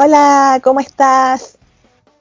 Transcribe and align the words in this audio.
Hola, 0.00 0.60
¿cómo 0.62 0.78
estás? 0.78 1.58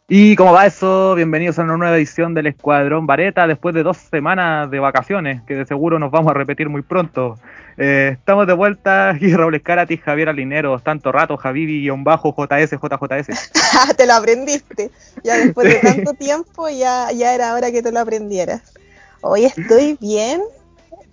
¿Y 0.09 0.35
cómo 0.35 0.51
va 0.51 0.65
eso? 0.65 1.13
Bienvenidos 1.13 1.59
a 1.59 1.61
una 1.61 1.77
nueva 1.77 1.95
edición 1.95 2.33
del 2.33 2.47
Escuadrón 2.47 3.05
Vareta 3.05 3.45
después 3.45 3.75
de 3.75 3.83
dos 3.83 3.97
semanas 3.97 4.71
de 4.71 4.79
vacaciones, 4.79 5.43
que 5.43 5.53
de 5.53 5.63
seguro 5.67 5.99
nos 5.99 6.09
vamos 6.09 6.31
a 6.31 6.33
repetir 6.33 6.69
muy 6.69 6.81
pronto. 6.81 7.37
Eh, 7.77 8.15
estamos 8.17 8.47
de 8.47 8.53
vuelta 8.53 9.09
aquí 9.13 9.31
Raúl 9.31 9.53
Escarati, 9.53 9.97
Javier 9.97 10.29
Alineros, 10.29 10.81
tanto 10.81 11.11
rato, 11.11 11.37
Javivi-bajo, 11.37 12.33
JS, 12.35 12.71
JJS. 12.71 13.51
te 13.95 14.07
lo 14.07 14.13
aprendiste. 14.15 14.89
Ya 15.23 15.37
después 15.37 15.67
de 15.67 15.75
tanto 15.87 16.15
tiempo 16.15 16.69
ya, 16.69 17.11
ya 17.11 17.35
era 17.35 17.53
hora 17.53 17.71
que 17.71 17.83
te 17.83 17.91
lo 17.91 17.99
aprendieras. 17.99 18.73
Hoy 19.21 19.45
estoy 19.45 19.99
bien, 20.01 20.41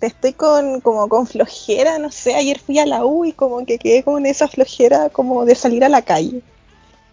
estoy 0.01 0.33
con 0.33 0.81
como 0.81 1.11
con 1.11 1.27
flojera, 1.27 1.98
no 1.98 2.11
sé, 2.11 2.34
ayer 2.34 2.59
fui 2.59 2.78
a 2.78 2.87
la 2.87 3.05
U 3.05 3.27
y 3.27 3.34
como 3.34 3.67
que 3.67 3.78
quedé 3.78 4.03
con 4.03 4.25
esa 4.25 4.48
flojera 4.48 5.11
como 5.11 5.45
de 5.45 5.56
salir 5.56 5.84
a 5.84 5.91
la 5.91 6.01
calle. 6.01 6.42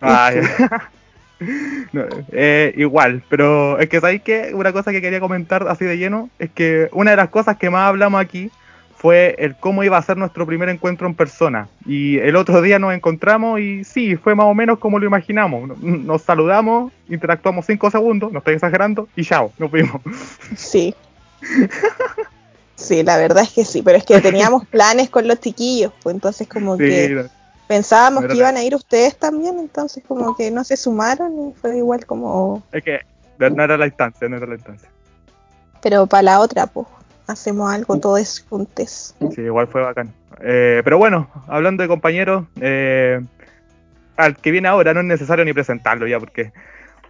eh, 2.32 2.74
igual, 2.78 3.24
pero 3.30 3.80
es 3.80 3.90
que 3.90 4.00
sabéis 4.00 4.22
que 4.22 4.54
una 4.54 4.72
cosa 4.72 4.92
que 4.92 5.02
quería 5.02 5.20
comentar 5.20 5.68
así 5.68 5.86
de 5.86 5.98
lleno 5.98 6.30
es 6.40 6.50
que 6.52 6.90
una 6.92 7.12
de 7.12 7.18
las 7.18 7.30
cosas 7.30 7.58
que 7.58 7.70
más 7.70 7.88
hablamos 7.88 8.22
aquí 8.22 8.52
fue 8.96 9.36
el 9.40 9.56
cómo 9.56 9.84
iba 9.84 9.98
a 9.98 10.02
ser 10.04 10.18
nuestro 10.18 10.46
primer 10.46 10.70
encuentro 10.70 11.08
en 11.08 11.16
persona. 11.16 11.68
Y 11.88 12.20
el 12.20 12.36
otro 12.36 12.62
día 12.62 12.78
nos 12.78 12.94
encontramos 12.94 13.60
y 13.60 13.84
sí, 13.84 14.16
fue 14.16 14.36
más 14.36 14.46
o 14.46 14.54
menos 14.54 14.78
como 14.78 15.00
lo 15.00 15.08
imaginamos. 15.08 15.76
Nos 15.80 16.22
saludamos, 16.22 16.94
interactuamos 17.10 17.66
cinco 17.66 17.90
segundos, 17.90 18.32
no 18.32 18.38
estoy 18.38 18.54
exagerando, 18.54 19.08
y 19.16 19.26
chao, 19.26 19.52
nos 19.58 19.72
vimos. 19.72 20.02
Sí. 20.56 20.94
Sí, 22.82 23.04
la 23.04 23.18
verdad 23.18 23.44
es 23.44 23.52
que 23.52 23.64
sí, 23.64 23.84
pero 23.84 23.98
es 23.98 24.04
que 24.04 24.20
teníamos 24.22 24.66
planes 24.72 25.10
con 25.10 25.28
los 25.28 25.40
chiquillos, 25.40 25.94
pues 26.02 26.16
entonces 26.16 26.48
como 26.48 26.78
que 26.78 27.28
pensábamos 27.72 28.26
que 28.26 28.36
iban 28.36 28.58
a 28.58 28.64
ir 28.64 28.76
ustedes 28.76 29.16
también, 29.16 29.58
entonces 29.58 30.04
como 30.06 30.36
que 30.36 30.52
no 30.52 30.66
se 30.66 30.76
sumaron 30.76 31.32
y 31.48 31.54
fue 31.54 31.78
igual 31.78 32.06
como... 32.06 32.62
Es 32.74 32.84
que 32.84 33.00
no 33.40 33.64
era 33.64 33.78
la 33.78 33.88
instancia, 33.88 34.28
no 34.28 34.36
era 34.36 34.46
la 34.46 34.56
instancia. 34.56 34.90
Pero 35.82 36.06
para 36.06 36.24
la 36.24 36.40
otra, 36.42 36.68
pues, 36.68 36.86
hacemos 37.28 37.74
algo 37.74 37.98
todos 37.98 38.46
juntos. 38.50 39.16
Sí, 39.34 39.42
igual 39.42 39.70
fue 39.70 39.82
bacán. 39.82 40.14
Eh, 40.42 40.82
pero 40.84 40.98
bueno, 40.98 41.30
hablando 41.48 41.82
de 41.82 41.88
compañeros, 41.88 42.44
eh, 42.60 43.22
al 44.18 44.36
que 44.36 44.52
viene 44.52 44.68
ahora 44.68 44.94
no 44.94 45.00
es 45.00 45.06
necesario 45.06 45.46
ni 45.46 45.54
presentarlo 45.54 46.08
ya, 46.08 46.20
porque 46.20 46.52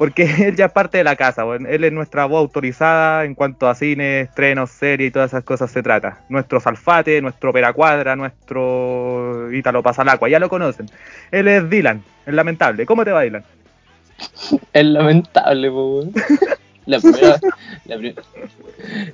porque 0.02 0.24
él 0.48 0.56
ya 0.56 0.66
es 0.66 0.72
parte 0.72 0.98
de 0.98 1.04
la 1.04 1.16
casa, 1.16 1.44
él 1.44 1.84
es 1.84 1.92
nuestra 1.92 2.26
voz 2.26 2.40
autorizada 2.40 3.24
en 3.24 3.36
cuanto 3.36 3.70
a 3.70 3.76
cine, 3.76 4.22
estrenos, 4.22 4.72
series 4.72 5.10
y 5.10 5.12
todas 5.12 5.30
esas 5.30 5.44
cosas 5.44 5.70
se 5.70 5.84
trata. 5.84 6.22
Nuestro 6.28 6.60
Salfate, 6.60 7.22
nuestro 7.22 7.54
Peracuadra, 7.54 8.16
nuestro 8.16 9.54
Ítalo 9.54 9.84
Pasalacua, 9.84 10.28
ya 10.28 10.40
lo 10.40 10.50
conocen. 10.50 10.88
Él 11.30 11.48
es 11.48 11.70
Dylan, 11.70 12.04
el 12.26 12.36
lamentable. 12.36 12.88
¿Cómo 12.88 13.06
te 13.06 13.12
va, 13.12 13.22
Dylan? 13.22 13.44
El 14.74 14.94
lamentable, 14.94 15.70
po, 15.70 16.04
La 16.88 17.00
primera, 17.00 17.40
la, 17.86 17.98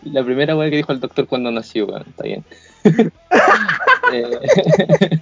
la 0.06 0.24
primera 0.24 0.56
weá 0.56 0.70
que 0.70 0.78
dijo 0.78 0.94
el 0.94 1.02
doctor 1.02 1.28
cuando 1.28 1.52
nació, 1.52 1.86
weón, 1.88 2.06
está 2.08 2.24
bien. 2.24 2.46
eh, 4.14 5.20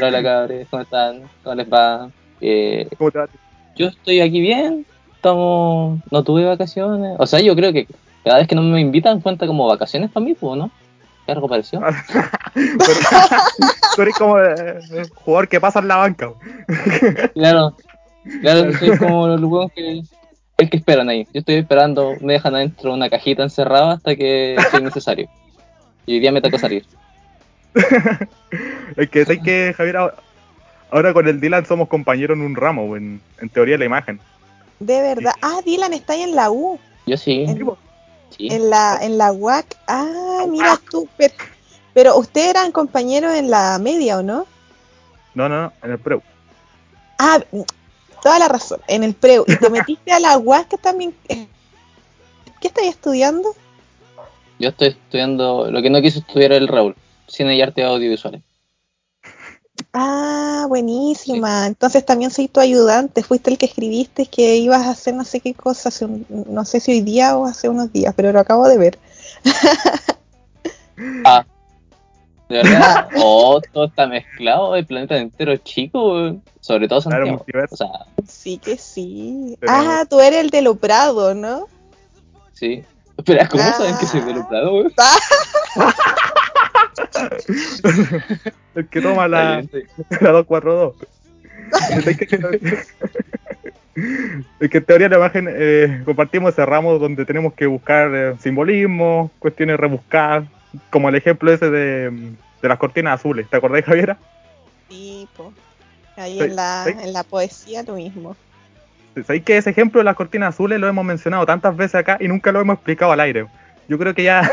hola, 0.00 0.22
cabres, 0.22 0.68
¿cómo 0.70 0.82
están? 0.84 1.22
¿Cómo 1.42 1.56
les 1.56 1.68
va? 1.68 2.08
Eh, 2.40 2.88
¿Cómo 2.96 3.10
te 3.10 3.18
va? 3.18 3.28
Yo 3.76 3.88
estoy 3.88 4.20
aquí 4.20 4.40
bien, 4.40 4.86
estamos, 5.14 6.00
no 6.10 6.22
tuve 6.22 6.44
vacaciones, 6.44 7.16
o 7.18 7.26
sea, 7.26 7.40
yo 7.40 7.54
creo 7.54 7.72
que 7.72 7.86
cada 8.24 8.38
vez 8.38 8.48
que 8.48 8.54
no 8.54 8.62
me 8.62 8.80
invitan 8.80 9.20
cuenta 9.20 9.46
como 9.46 9.66
vacaciones 9.66 10.10
para 10.10 10.24
mí, 10.24 10.34
pues, 10.34 10.56
¿no? 10.56 10.70
¿Qué 11.26 11.32
algo 11.32 11.48
pareció? 11.48 11.80
Tú 13.96 14.02
eres 14.02 14.14
como 14.16 14.38
el 14.38 15.08
jugador 15.14 15.48
que 15.48 15.60
pasa 15.60 15.78
en 15.78 15.88
la 15.88 15.96
banca. 15.96 16.32
claro, 17.34 17.76
claro, 18.40 18.72
soy 18.78 18.96
como 18.98 19.28
los 19.28 19.40
jugadores 19.40 19.72
que 19.74 20.02
el 20.56 20.70
que 20.70 20.76
esperan 20.76 21.08
ahí. 21.08 21.26
Yo 21.32 21.40
estoy 21.40 21.56
esperando, 21.56 22.14
me 22.20 22.34
dejan 22.34 22.54
adentro 22.54 22.92
una 22.92 23.10
cajita 23.10 23.42
encerrada 23.42 23.94
hasta 23.94 24.16
que 24.16 24.56
sea 24.70 24.80
necesario. 24.80 25.28
Y 26.06 26.14
hoy 26.14 26.20
día 26.20 26.32
me 26.32 26.40
toca 26.40 26.58
salir. 26.58 26.84
es 28.96 29.10
que 29.10 29.24
sé 29.24 29.40
que 29.40 29.74
Javier 29.76 30.14
Ahora 30.94 31.12
con 31.12 31.26
el 31.26 31.40
Dylan 31.40 31.66
somos 31.66 31.88
compañeros 31.88 32.38
en 32.38 32.44
un 32.44 32.54
ramo, 32.54 32.96
en, 32.96 33.20
en 33.40 33.48
teoría 33.48 33.74
de 33.74 33.78
la 33.80 33.86
imagen. 33.86 34.20
De 34.78 35.02
verdad. 35.02 35.32
Ah, 35.42 35.58
Dylan 35.66 35.92
está 35.92 36.12
ahí 36.12 36.22
en 36.22 36.36
la 36.36 36.52
U. 36.52 36.78
Yo 37.04 37.16
sí. 37.16 37.44
En, 38.38 38.70
la, 38.70 39.00
en 39.02 39.18
la 39.18 39.32
UAC. 39.32 39.76
Ah, 39.88 40.44
mira 40.48 40.78
tú. 40.88 41.08
Pero, 41.94 42.16
ustedes 42.16 42.50
eran 42.50 42.70
compañeros 42.70 43.34
en 43.34 43.50
la 43.50 43.76
media, 43.80 44.18
¿o 44.18 44.22
no? 44.22 44.46
No, 45.34 45.48
no, 45.48 45.62
no, 45.62 45.72
en 45.82 45.90
el 45.90 45.98
PREU. 45.98 46.22
Ah, 47.18 47.40
toda 48.22 48.38
la 48.38 48.46
razón, 48.46 48.80
en 48.86 49.02
el 49.02 49.14
PREU. 49.14 49.44
¿Y 49.48 49.56
te 49.56 49.70
metiste 49.70 50.12
a 50.12 50.20
la 50.20 50.38
UAC 50.38 50.80
también? 50.80 51.12
Eh, 51.28 51.48
¿Qué 52.60 52.68
estás 52.68 52.84
estudiando? 52.84 53.52
Yo 54.60 54.68
estoy 54.68 54.88
estudiando 54.90 55.72
lo 55.72 55.82
que 55.82 55.90
no 55.90 56.00
quiso 56.00 56.20
estudiar 56.20 56.52
el 56.52 56.68
Raúl, 56.68 56.94
cine 57.26 57.56
y 57.56 57.62
arte 57.62 57.82
audiovisuales. 57.82 58.42
Ah, 59.96 60.66
buenísima. 60.68 61.68
Entonces 61.68 62.04
también 62.04 62.32
soy 62.32 62.48
tu 62.48 62.58
ayudante. 62.58 63.22
Fuiste 63.22 63.52
el 63.52 63.58
que 63.58 63.66
escribiste 63.66 64.26
que 64.26 64.56
ibas 64.56 64.86
a 64.86 64.90
hacer 64.90 65.14
no 65.14 65.24
sé 65.24 65.38
qué 65.38 65.54
cosa, 65.54 65.90
no 66.28 66.64
sé 66.64 66.80
si 66.80 66.90
hoy 66.90 67.00
día 67.00 67.36
o 67.36 67.46
hace 67.46 67.68
unos 67.68 67.92
días, 67.92 68.12
pero 68.16 68.32
lo 68.32 68.40
acabo 68.40 68.66
de 68.66 68.76
ver. 68.76 68.98
ah, 71.24 71.46
de 72.48 72.56
verdad. 72.56 73.08
oh, 73.18 73.60
todo 73.72 73.84
está 73.84 74.08
mezclado, 74.08 74.74
el 74.74 74.84
planeta 74.84 75.16
entero 75.16 75.56
chico, 75.58 76.40
sobre 76.60 76.88
todo 76.88 77.00
Santiago. 77.00 77.44
o 77.70 77.76
sea, 77.76 77.88
sí 78.26 78.58
que 78.58 78.76
sí. 78.76 79.56
Ah, 79.68 80.04
tú 80.10 80.20
eres 80.20 80.40
el 80.40 80.50
de 80.50 80.62
lo 80.62 80.74
Prado, 80.74 81.36
¿no? 81.36 81.68
Sí. 82.52 82.84
Espera, 83.16 83.48
¿cómo 83.48 83.62
saben 83.62 83.96
que 83.98 84.06
soy 84.06 84.22
de 84.22 84.34
lo 84.34 84.48
Prado, 84.48 84.72
el 88.74 88.88
que 88.88 89.00
toma 89.00 89.28
la, 89.28 89.64
la 90.20 90.30
242. 90.30 90.94
es 94.60 94.70
que 94.70 94.78
en 94.78 94.84
teoría 94.84 95.08
la 95.08 95.16
imagen 95.16 95.48
eh, 95.50 96.02
compartimos 96.04 96.52
ese 96.52 96.66
ramo 96.66 96.98
donde 96.98 97.24
tenemos 97.24 97.54
que 97.54 97.66
buscar 97.66 98.14
eh, 98.14 98.34
simbolismo, 98.40 99.30
cuestiones 99.38 99.78
rebuscadas, 99.78 100.44
como 100.90 101.08
el 101.08 101.14
ejemplo 101.14 101.52
ese 101.52 101.70
de, 101.70 102.32
las 102.62 102.78
cortinas 102.78 103.20
azules. 103.20 103.48
¿Te 103.48 103.56
acordás, 103.56 103.84
Javiera? 103.84 104.16
Sí, 104.88 105.28
ahí 106.16 106.40
en, 106.40 106.56
la, 106.56 106.86
en 106.86 107.12
la 107.12 107.22
poesía 107.22 107.82
lo 107.82 107.94
mismo. 107.94 108.36
¿Sabéis 109.22 109.44
que 109.44 109.56
ese 109.56 109.70
ejemplo 109.70 110.00
de 110.00 110.04
las 110.04 110.16
cortinas 110.16 110.54
azules 110.54 110.80
lo 110.80 110.88
hemos 110.88 111.04
mencionado 111.04 111.46
tantas 111.46 111.76
veces 111.76 111.94
acá 111.94 112.18
y 112.20 112.26
nunca 112.26 112.50
lo 112.50 112.60
hemos 112.60 112.74
explicado 112.74 113.12
al 113.12 113.20
aire? 113.20 113.46
Yo 113.88 113.98
creo 113.98 114.14
que 114.14 114.24
ya. 114.24 114.50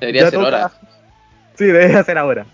Debería 0.00 0.30
ser 0.30 0.38
hora. 0.38 0.70
Sí, 1.58 1.66
debe 1.66 2.02
ser 2.04 2.16
ahora. 2.16 2.46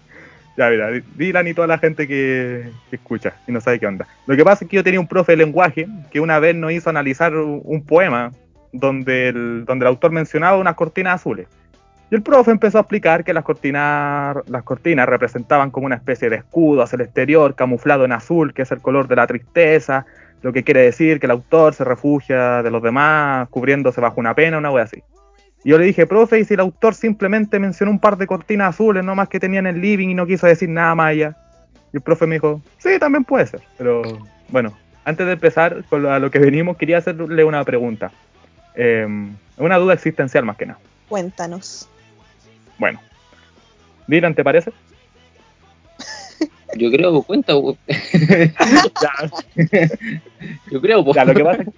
Ya, 0.56 0.70
mira, 0.70 0.88
Dylan 1.16 1.48
y 1.48 1.54
toda 1.54 1.66
la 1.66 1.78
gente 1.78 2.08
que, 2.08 2.70
escucha 2.90 3.34
y 3.46 3.52
no 3.52 3.60
sabe 3.60 3.78
qué 3.78 3.86
onda. 3.86 4.06
Lo 4.26 4.34
que 4.34 4.44
pasa 4.44 4.64
es 4.64 4.70
que 4.70 4.76
yo 4.76 4.84
tenía 4.84 5.00
un 5.00 5.08
profe 5.08 5.32
de 5.32 5.36
lenguaje 5.36 5.86
que 6.10 6.20
una 6.20 6.38
vez 6.38 6.54
nos 6.54 6.72
hizo 6.72 6.88
analizar 6.88 7.34
un 7.36 7.84
poema 7.84 8.32
donde 8.72 9.28
el, 9.28 9.64
donde 9.66 9.84
el 9.84 9.88
autor 9.88 10.12
mencionaba 10.12 10.56
unas 10.56 10.74
cortinas 10.74 11.20
azules. 11.20 11.48
Y 12.10 12.14
el 12.14 12.22
profe 12.22 12.50
empezó 12.50 12.78
a 12.78 12.82
explicar 12.82 13.24
que 13.24 13.34
las 13.34 13.44
cortinas, 13.44 14.36
las 14.46 14.62
cortinas 14.62 15.08
representaban 15.08 15.70
como 15.70 15.86
una 15.86 15.96
especie 15.96 16.30
de 16.30 16.36
escudo 16.36 16.82
hacia 16.82 16.96
el 16.96 17.02
exterior, 17.02 17.54
camuflado 17.54 18.04
en 18.04 18.12
azul, 18.12 18.54
que 18.54 18.62
es 18.62 18.70
el 18.72 18.80
color 18.80 19.08
de 19.08 19.16
la 19.16 19.26
tristeza, 19.26 20.06
lo 20.42 20.52
que 20.52 20.62
quiere 20.62 20.82
decir 20.82 21.20
que 21.20 21.26
el 21.26 21.32
autor 21.32 21.74
se 21.74 21.84
refugia 21.84 22.62
de 22.62 22.70
los 22.70 22.82
demás, 22.82 23.48
cubriéndose 23.48 24.00
bajo 24.00 24.20
una 24.20 24.34
pena, 24.34 24.58
una 24.58 24.70
wea 24.70 24.84
así. 24.84 25.02
Y 25.64 25.70
yo 25.70 25.78
le 25.78 25.86
dije, 25.86 26.06
profe, 26.06 26.38
¿y 26.40 26.44
si 26.44 26.54
el 26.54 26.60
autor 26.60 26.94
simplemente 26.94 27.58
mencionó 27.58 27.90
un 27.90 27.98
par 27.98 28.18
de 28.18 28.26
cortinas 28.26 28.74
azules 28.74 29.02
nomás 29.02 29.28
que 29.28 29.40
tenía 29.40 29.60
en 29.60 29.66
el 29.66 29.80
living 29.80 30.10
y 30.10 30.14
no 30.14 30.26
quiso 30.26 30.46
decir 30.46 30.68
nada 30.68 30.94
más 30.94 31.12
allá? 31.12 31.36
Y 31.92 31.96
el 31.96 32.02
profe 32.02 32.26
me 32.26 32.36
dijo, 32.36 32.60
sí, 32.78 32.98
también 32.98 33.24
puede 33.24 33.46
ser. 33.46 33.62
Pero 33.78 34.02
bueno, 34.48 34.76
antes 35.04 35.26
de 35.26 35.32
empezar 35.32 35.82
con 35.88 36.02
lo, 36.02 36.12
a 36.12 36.18
lo 36.18 36.30
que 36.30 36.38
venimos, 36.38 36.76
quería 36.76 36.98
hacerle 36.98 37.44
una 37.44 37.64
pregunta. 37.64 38.12
Em, 38.74 39.34
una 39.56 39.78
duda 39.78 39.94
existencial 39.94 40.44
más 40.44 40.56
que 40.56 40.66
nada. 40.66 40.78
Cuéntanos. 41.08 41.88
Bueno. 42.78 43.00
Dylan, 44.06 44.34
¿te 44.34 44.44
parece? 44.44 44.70
Yo 46.76 46.90
creo, 46.90 47.22
cuenta. 47.22 47.52
Yo 50.70 50.80
creo, 50.80 51.14
ya, 51.14 51.24
lo 51.24 51.34
que 51.34 51.44
pasa 51.44 51.62
es 51.62 51.68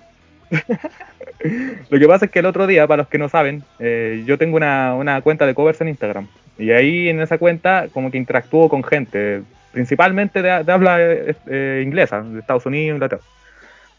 Lo 1.91 1.99
que 1.99 2.07
pasa 2.07 2.27
es 2.27 2.31
que 2.31 2.39
el 2.41 2.47
otro 2.47 2.67
día, 2.67 2.87
para 2.87 3.03
los 3.03 3.09
que 3.09 3.19
no 3.19 3.29
saben, 3.29 3.63
eh, 3.79 4.23
yo 4.27 4.39
tengo 4.39 4.57
una, 4.57 5.21
cuenta 5.23 5.47
de 5.47 5.55
covers 5.55 5.81
en 5.81 5.89
Instagram. 5.89 6.27
Y 6.59 6.71
ahí 6.71 7.09
en 7.09 7.21
esa 7.21 7.39
cuenta 7.39 7.89
como 7.93 8.11
que 8.11 8.19
interactúo 8.19 8.69
con 8.69 8.83
gente, 8.83 9.43
principalmente 9.73 10.43
de, 10.43 10.51
habla 10.51 10.97
eh, 11.01 11.83
inglesa, 11.85 12.23
de 12.23 12.41
Estados 12.41 12.67
Unidos, 12.67 12.97
Inglaterra. 12.97 13.23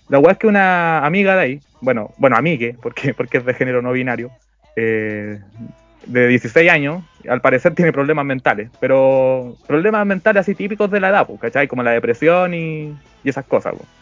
La 0.10 0.20
weá 0.20 0.32
es 0.32 0.38
que 0.38 0.48
una 0.48 1.06
amiga 1.06 1.36
de 1.36 1.42
ahí, 1.42 1.62
bueno, 1.82 2.14
bueno, 2.18 2.38
amigue, 2.38 2.76
porque, 2.82 3.14
porque 3.14 3.38
es 3.38 3.46
de 3.46 3.54
género 3.54 3.82
no 3.82 3.92
binario, 3.92 4.32
eh, 4.76 5.40
de 6.06 6.28
16 6.28 6.70
años, 6.72 7.04
al 7.28 7.42
parecer 7.42 7.76
tiene 7.76 7.92
problemas 7.92 8.26
mentales, 8.26 8.70
pero 8.80 9.56
problemas 9.68 10.06
mentales 10.06 10.42
así 10.42 10.56
típicos 10.56 10.90
de 10.90 11.00
la 11.00 11.10
edad, 11.10 11.28
¿cachai? 11.40 11.68
Como 11.68 11.84
la 11.84 11.92
depresión 11.92 12.54
y, 12.54 12.96
esas 13.24 13.46
cosas. 13.46 13.74
Pues. 13.76 13.97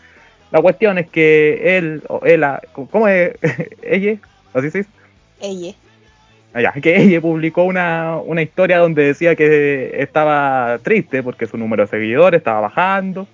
La 0.56 0.62
cuestión 0.62 0.98
es 0.98 1.10
que 1.10 1.78
él, 1.78 2.02
o 2.08 2.22
ella, 2.26 2.62
¿cómo 2.72 3.10
es? 3.10 3.34
¿Ella? 3.84 4.16
¿Así 4.54 4.72
se 4.72 4.78
dice? 4.78 4.90
Ella. 5.42 5.74
Allá, 6.54 6.72
ah, 6.74 6.80
que 6.80 6.96
ella 6.96 7.20
publicó 7.20 7.64
una, 7.64 8.16
una 8.24 8.42
historia 8.42 8.78
donde 8.78 9.04
decía 9.04 9.36
que 9.36 10.02
estaba 10.02 10.80
triste 10.82 11.22
porque 11.24 11.46
su 11.46 11.58
número 11.58 11.84
de 11.84 11.90
seguidores 11.90 12.38
estaba 12.38 12.62
bajando 12.62 13.28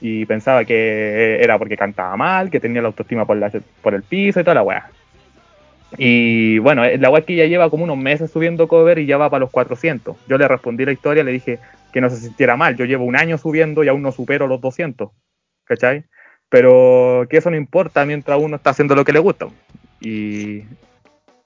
y 0.00 0.24
pensaba 0.24 0.64
que 0.64 1.36
era 1.42 1.58
porque 1.58 1.76
cantaba 1.76 2.16
mal, 2.16 2.48
que 2.48 2.60
tenía 2.60 2.80
la 2.80 2.88
autoestima 2.88 3.26
por, 3.26 3.36
la, 3.36 3.52
por 3.82 3.92
el 3.92 4.02
piso 4.02 4.40
y 4.40 4.42
toda 4.42 4.54
la 4.54 4.62
weá. 4.62 4.88
Y 5.98 6.60
bueno, 6.60 6.82
la 6.96 7.10
weá 7.10 7.26
que 7.26 7.36
ya 7.36 7.44
lleva 7.44 7.68
como 7.68 7.84
unos 7.84 7.98
meses 7.98 8.30
subiendo 8.30 8.68
cover 8.68 8.98
y 8.98 9.04
ya 9.04 9.18
va 9.18 9.28
para 9.28 9.40
los 9.40 9.50
400. 9.50 10.16
Yo 10.26 10.38
le 10.38 10.48
respondí 10.48 10.86
la 10.86 10.92
historia, 10.92 11.24
le 11.24 11.32
dije 11.32 11.58
que 11.92 12.00
no 12.00 12.08
se 12.08 12.16
sintiera 12.16 12.56
mal. 12.56 12.74
Yo 12.74 12.86
llevo 12.86 13.04
un 13.04 13.16
año 13.16 13.36
subiendo 13.36 13.84
y 13.84 13.88
aún 13.88 14.00
no 14.00 14.12
supero 14.12 14.46
los 14.46 14.62
200. 14.62 15.10
¿Cachai? 15.66 16.04
Pero 16.48 17.26
que 17.28 17.38
eso 17.38 17.50
no 17.50 17.56
importa 17.56 18.04
mientras 18.04 18.38
uno 18.40 18.56
está 18.56 18.70
haciendo 18.70 18.94
lo 18.94 19.04
que 19.04 19.12
le 19.12 19.18
gusta. 19.18 19.46
Y, 20.00 20.62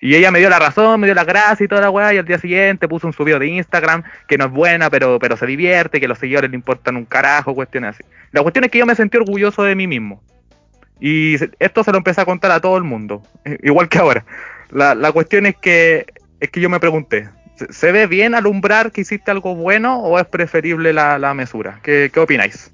y 0.01 0.15
ella 0.15 0.31
me 0.31 0.39
dio 0.39 0.49
la 0.49 0.59
razón, 0.59 1.01
me 1.01 1.07
dio 1.07 1.15
la 1.15 1.25
gracia 1.25 1.65
y 1.65 1.69
toda 1.69 1.81
la 1.81 1.91
weá, 1.91 2.15
y 2.15 2.19
al 2.19 2.25
día 2.25 2.39
siguiente 2.39 2.89
puso 2.89 3.07
un 3.07 3.13
subido 3.13 3.39
de 3.39 3.49
Instagram, 3.49 4.05
que 4.27 4.39
no 4.39 4.47
es 4.47 4.51
buena, 4.51 4.91
pero, 4.91 5.19
pero 5.19 5.37
se 5.37 5.47
divierte, 5.47 6.01
que 6.01 6.09
los 6.09 6.19
seguidores 6.19 6.51
le 6.51 6.57
importan 6.57 6.97
un 6.97 7.05
carajo, 7.05 7.55
cuestiones 7.55 7.91
así. 7.91 8.05
La 8.31 8.43
cuestión 8.43 8.65
es 8.65 8.71
que 8.71 8.79
yo 8.79 8.87
me 8.87 8.95
sentí 8.95 9.17
orgulloso 9.17 9.63
de 9.65 9.75
mí 9.75 9.87
mismo. 9.87 10.23
Y 11.01 11.37
esto 11.59 11.85
se 11.85 11.93
lo 11.93 11.99
empecé 11.99 12.21
a 12.21 12.25
contar 12.25 12.51
a 12.51 12.61
todo 12.61 12.77
el 12.77 12.85
mundo, 12.85 13.23
igual 13.63 13.89
que 13.89 13.99
ahora. 13.99 14.25
La, 14.71 14.95
la 14.95 15.13
cuestión 15.13 15.47
es 15.47 15.57
que, 15.57 16.07
es 16.41 16.51
que 16.51 16.61
yo 16.61 16.69
me 16.69 16.81
pregunté, 16.81 17.29
¿se 17.71 17.91
ve 17.91 18.07
bien 18.07 18.35
alumbrar 18.35 18.93
que 18.93 19.01
hiciste 19.01 19.31
algo 19.31 19.55
bueno 19.55 20.01
o 20.01 20.19
es 20.19 20.27
preferible 20.27 20.93
la, 20.93 21.19
la 21.19 21.35
mesura? 21.35 21.81
¿Qué, 21.83 22.11
qué 22.13 22.21
opináis? 22.21 22.71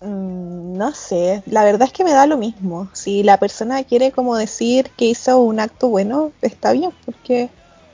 Mm, 0.00 0.76
no 0.76 0.92
sé, 0.92 1.42
la 1.46 1.64
verdad 1.64 1.88
es 1.88 1.92
que 1.92 2.04
me 2.04 2.12
da 2.12 2.26
lo 2.26 2.36
mismo. 2.36 2.88
Si 2.92 3.22
la 3.22 3.38
persona 3.38 3.82
quiere 3.84 4.12
como 4.12 4.36
decir 4.36 4.90
que 4.96 5.06
hizo 5.06 5.40
un 5.40 5.60
acto 5.60 5.88
bueno, 5.88 6.32
está 6.42 6.72
bien, 6.72 6.90
porque 7.04 7.48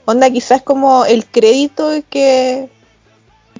onda 0.05 0.29
quizás 0.29 0.61
como 0.61 1.05
el 1.05 1.25
crédito 1.25 1.89
que, 2.09 2.69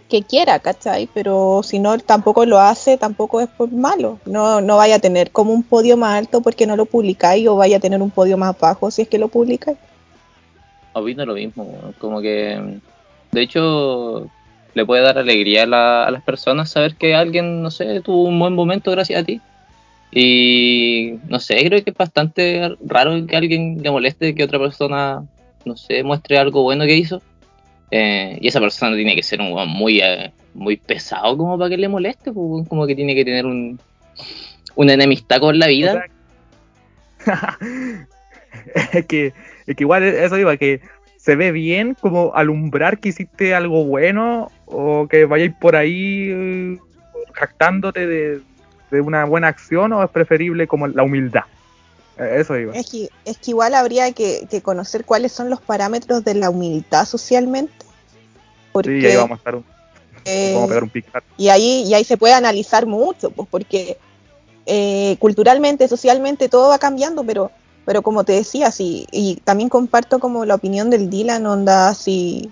que 0.10 0.24
quiera, 0.24 0.60
¿cachai? 0.60 1.08
Pero 1.14 1.62
si 1.64 1.80
no 1.80 1.98
tampoco 2.00 2.46
lo 2.46 2.60
hace, 2.60 2.98
tampoco 2.98 3.40
es 3.40 3.48
por 3.48 3.72
malo. 3.72 4.20
No, 4.26 4.60
no 4.60 4.78
vaya 4.78 4.96
a 4.96 5.00
tener 5.00 5.32
como 5.32 5.54
un 5.54 5.64
podio 5.64 5.96
más 5.96 6.18
alto 6.20 6.42
porque 6.42 6.68
no 6.68 6.76
lo 6.76 6.86
publicáis 6.86 7.48
o 7.48 7.56
vaya 7.56 7.78
a 7.78 7.82
tener 7.82 8.02
un 8.02 8.12
podio 8.12 8.38
más 8.38 8.60
bajo 8.60 8.92
si 8.92 9.04
es 9.04 9.08
que 9.08 9.20
lo 9.20 9.30
publicáis. 9.30 9.78
Opino 10.92 11.26
lo 11.26 11.34
mismo, 11.34 11.66
como 11.98 12.22
que 12.22 12.80
de 13.32 13.42
hecho 13.42 14.30
le 14.74 14.86
puede 14.86 15.04
dar 15.04 15.18
alegría 15.18 15.64
a, 15.64 16.12
las 16.12 16.24
personas 16.24 16.70
saber 16.70 16.96
que 16.96 17.16
alguien, 17.16 17.62
no 17.62 17.72
sé, 17.72 18.02
tuvo 18.02 18.24
un 18.24 18.40
buen 18.40 18.54
momento 18.54 18.92
gracias 18.92 19.22
a 19.22 19.26
ti. 19.26 19.42
Y 20.12 21.16
no 21.28 21.40
sé, 21.40 21.64
creo 21.66 21.84
que 21.84 21.90
es 21.90 21.98
bastante 21.98 22.76
raro 22.86 23.26
que 23.26 23.36
alguien 23.36 23.82
le 23.82 23.90
moleste 23.90 24.36
que 24.36 24.44
otra 24.44 24.60
persona, 24.60 25.24
no 25.66 25.76
sé, 25.76 26.04
muestre 26.04 26.38
algo 26.38 26.64
bueno 26.64 26.86
que 26.86 26.96
hizo. 26.96 27.22
Eh, 27.92 28.38
y 28.42 28.48
esa 28.48 28.60
persona 28.60 28.96
tiene 28.96 29.16
que 29.16 29.24
ser 29.24 29.40
un 29.40 29.54
muy, 29.70 30.02
eh, 30.02 30.32
muy 30.54 30.78
pesado 30.78 31.38
como 31.38 31.58
para 31.58 31.70
que 31.70 31.78
le 31.78 31.88
moleste, 31.88 32.32
pues, 32.32 32.68
como 32.68 32.88
que 32.88 32.96
tiene 32.96 33.16
que 33.16 33.26
tener 33.26 33.46
un, 33.46 33.80
una 34.76 34.94
enemistad 34.94 35.40
con 35.40 35.60
la 35.60 35.68
vida. 35.68 36.06
es, 38.94 39.06
que, 39.06 39.34
es 39.68 39.76
que 39.76 39.84
igual 39.84 40.04
eso 40.04 40.38
iba, 40.38 40.58
que 40.58 40.82
se 41.18 41.36
ve 41.36 41.52
bien 41.52 41.96
como 42.00 42.34
alumbrar 42.36 43.00
que 43.00 43.10
hiciste 43.10 43.56
algo 43.56 43.86
bueno 43.86 44.52
o 44.74 45.08
que 45.08 45.26
vayáis 45.26 45.54
por 45.54 45.76
ahí 45.76 46.30
eh, 46.32 46.80
jactándote 47.34 48.08
de, 48.08 48.42
una 48.92 49.26
buena 49.26 49.48
acción 49.48 49.92
o 49.94 50.04
es 50.04 50.10
preferible 50.12 50.68
como 50.68 50.88
la 50.88 51.02
humildad. 51.02 51.44
Eh, 52.20 52.38
eso 52.38 52.56
iba. 52.58 52.74
Es 52.74 52.92
que, 52.92 53.10
es 53.26 53.40
que 53.40 53.52
igual 53.52 53.74
habría 53.74 54.12
que, 54.12 54.48
conocer 54.62 55.04
cuáles 55.04 55.32
son 55.32 55.50
los 55.50 55.62
parámetros 55.62 56.24
de 56.24 56.36
la 56.36 56.52
humildad 56.52 57.06
socialmente. 57.06 57.74
Porque, 58.72 59.02
sí, 59.02 59.08
ahí 59.08 59.16
vamos 59.16 59.32
a 59.32 59.36
estar 59.36 59.56
un, 59.56 59.66
eh, 60.26 60.52
vamos 60.54 60.66
a 60.66 60.68
pegar 60.68 60.84
un 60.84 60.92
Y 61.38 61.50
ahí, 61.50 61.84
y 61.88 61.94
ahí 61.96 62.04
se 62.04 62.18
puede 62.18 62.36
analizar 62.36 62.86
mucho, 62.86 63.32
pues 63.32 63.48
porque 63.50 63.98
culturalmente, 65.20 65.88
socialmente 65.88 66.50
todo 66.50 66.70
va 66.70 66.78
cambiando, 66.78 67.24
pero 67.24 67.52
pero 67.86 68.02
como 68.02 68.24
te 68.24 68.34
decía, 68.34 68.72
sí, 68.72 69.08
y 69.12 69.36
también 69.44 69.70
comparto 69.70 70.20
como 70.20 70.46
la 70.46 70.56
opinión 70.56 70.90
del 70.90 71.10
Dylan, 71.10 71.46
onda, 71.46 71.90
así, 71.90 72.50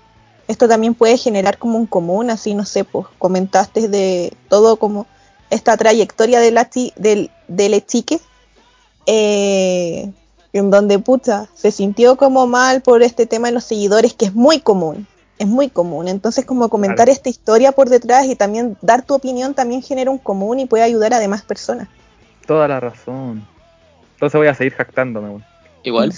esto 0.47 0.67
también 0.67 0.93
puede 0.93 1.17
generar 1.17 1.57
como 1.57 1.77
un 1.77 1.85
común, 1.85 2.29
así, 2.29 2.53
no 2.53 2.65
sé, 2.65 2.83
pues 2.83 3.07
comentaste 3.17 3.87
de 3.87 4.33
todo 4.49 4.77
como 4.77 5.07
esta 5.49 5.77
trayectoria 5.77 6.39
de 6.39 6.51
la 6.51 6.69
del, 6.95 7.31
del 7.47 7.85
chique, 7.85 8.19
eh, 9.05 10.11
en 10.53 10.69
donde 10.69 10.99
puta, 10.99 11.49
se 11.53 11.71
sintió 11.71 12.17
como 12.17 12.47
mal 12.47 12.81
por 12.81 13.03
este 13.03 13.25
tema 13.25 13.47
de 13.47 13.53
los 13.53 13.63
seguidores, 13.63 14.13
que 14.13 14.25
es 14.25 14.33
muy 14.33 14.59
común, 14.59 15.07
es 15.37 15.47
muy 15.47 15.69
común. 15.69 16.07
Entonces, 16.07 16.45
como 16.45 16.69
comentar 16.69 17.09
esta 17.09 17.29
historia 17.29 17.71
por 17.71 17.89
detrás 17.89 18.25
y 18.25 18.35
también 18.35 18.77
dar 18.81 19.03
tu 19.03 19.13
opinión 19.13 19.53
también 19.53 19.81
genera 19.81 20.11
un 20.11 20.17
común 20.17 20.59
y 20.59 20.65
puede 20.65 20.83
ayudar 20.83 21.13
a 21.13 21.19
demás 21.19 21.41
personas. 21.41 21.87
Toda 22.45 22.67
la 22.67 22.79
razón. 22.79 23.47
Entonces 24.13 24.37
voy 24.37 24.47
a 24.47 24.55
seguir 24.55 24.73
jactándome, 24.73 25.43
Igual. 25.83 26.13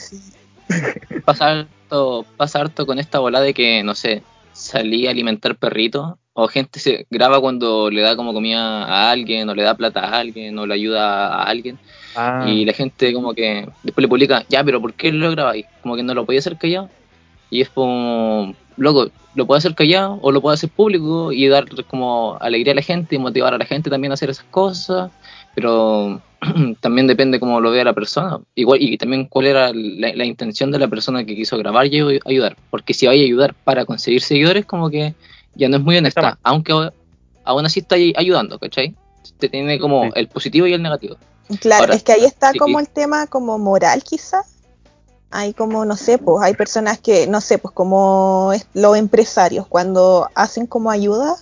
pasa, 1.26 1.52
harto, 1.52 2.26
pasa 2.38 2.62
harto 2.62 2.86
con 2.86 3.00
esta 3.00 3.20
bola 3.20 3.42
de 3.42 3.54
que, 3.54 3.84
no 3.84 3.96
sé, 3.96 4.24
salí 4.54 5.08
a 5.08 5.12
alimentar 5.12 5.56
perritos 5.56 6.16
o 6.34 6.48
gente 6.48 6.80
se 6.80 7.06
graba 7.10 7.40
cuando 7.40 7.90
le 7.92 8.02
da 8.02 8.16
como 8.16 8.34
comida 8.34 8.86
a 8.86 9.12
alguien 9.12 9.48
o 9.50 9.56
le 9.56 9.64
da 9.64 9.76
plata 9.76 10.02
a 10.02 10.20
alguien 10.20 10.58
o 10.58 10.66
le 10.66 10.74
ayuda 10.74 11.28
a 11.28 11.44
alguien 11.44 11.78
ah. 12.16 12.46
y 12.48 12.66
la 12.66 12.74
gente 12.74 13.14
como 13.14 13.34
que 13.34 13.68
después 13.84 14.02
le 14.02 14.08
publica 14.08 14.44
ya 14.50 14.64
pero 14.64 14.82
¿por 14.82 14.94
qué 14.94 15.12
lo 15.12 15.30
grabáis? 15.32 15.66
como 15.82 15.96
que 15.96 16.04
no 16.04 16.14
lo 16.14 16.26
podía 16.26 16.40
hacer 16.40 16.58
callado 16.58 16.90
y 17.52 17.62
es 17.62 17.70
como 17.70 18.56
loco 18.78 19.12
lo 19.36 19.46
puede 19.46 19.60
hacer 19.60 19.76
callado 19.76 20.20
o 20.22 20.32
lo 20.32 20.42
puede 20.42 20.56
hacer 20.56 20.70
público 20.70 21.32
y 21.32 21.48
dar 21.48 21.66
como 21.86 22.38
alegría 22.42 22.74
a 22.74 22.76
la 22.76 22.82
gente 22.82 23.16
y 23.16 23.20
motivar 23.20 23.54
a 23.54 23.60
la 23.60 23.66
gente 23.66 23.92
también 23.92 24.12
a 24.12 24.16
hacer 24.16 24.32
esas 24.32 24.46
cosas 24.46 25.12
pero 25.54 26.20
también 26.82 27.08
depende 27.08 27.40
cómo 27.40 27.60
lo 27.62 27.72
vea 27.72 27.84
la 27.84 27.94
persona. 27.94 28.40
Igual, 28.56 28.82
y 28.82 28.98
también 28.98 29.26
cuál 29.26 29.48
era 29.48 29.72
la, 29.74 30.26
intención 30.26 30.72
de 30.72 30.80
la 30.80 30.88
persona 30.88 31.26
que 31.26 31.36
quiso 31.36 31.58
grabar 31.58 31.88
y 31.88 32.20
ayudar. 32.26 32.58
Porque 32.70 32.94
si 32.94 33.08
vaya 33.08 33.22
a 33.22 33.26
ayudar 33.26 33.54
para 33.64 33.86
conseguir 33.86 34.22
seguidores, 34.22 34.66
como 34.66 34.90
que 34.90 35.14
ya 35.56 35.70
no 35.70 35.78
es 35.78 35.84
muy 35.84 35.98
honesta. 35.98 36.38
Aunque 36.44 36.74
aún 37.44 37.66
así 37.66 37.82
está 37.82 37.96
ayudando, 37.96 38.60
¿cachai? 38.60 38.96
Te 39.38 39.50
tiene 39.50 39.80
como 39.80 40.14
el 40.14 40.28
positivo 40.28 40.68
y 40.68 40.74
el 40.74 40.82
negativo. 40.82 41.18
Claro, 41.60 41.94
es 41.94 42.04
que 42.04 42.14
ahí 42.14 42.26
está 42.26 42.54
como 42.54 42.80
el 42.80 42.90
tema 42.90 43.28
como 43.28 43.58
moral 43.58 44.04
quizás. 44.04 44.48
Hay 45.36 45.54
como, 45.54 45.84
no 45.84 45.98
sé, 45.98 46.20
pues 46.20 46.44
hay 46.44 46.54
personas 46.54 47.00
que, 47.00 47.26
no 47.26 47.42
sé, 47.42 47.58
pues 47.58 47.74
como 47.74 48.52
los 48.76 48.98
empresarios, 48.98 49.66
cuando 49.66 50.30
hacen 50.36 50.68
como 50.68 50.92
ayuda, 50.92 51.38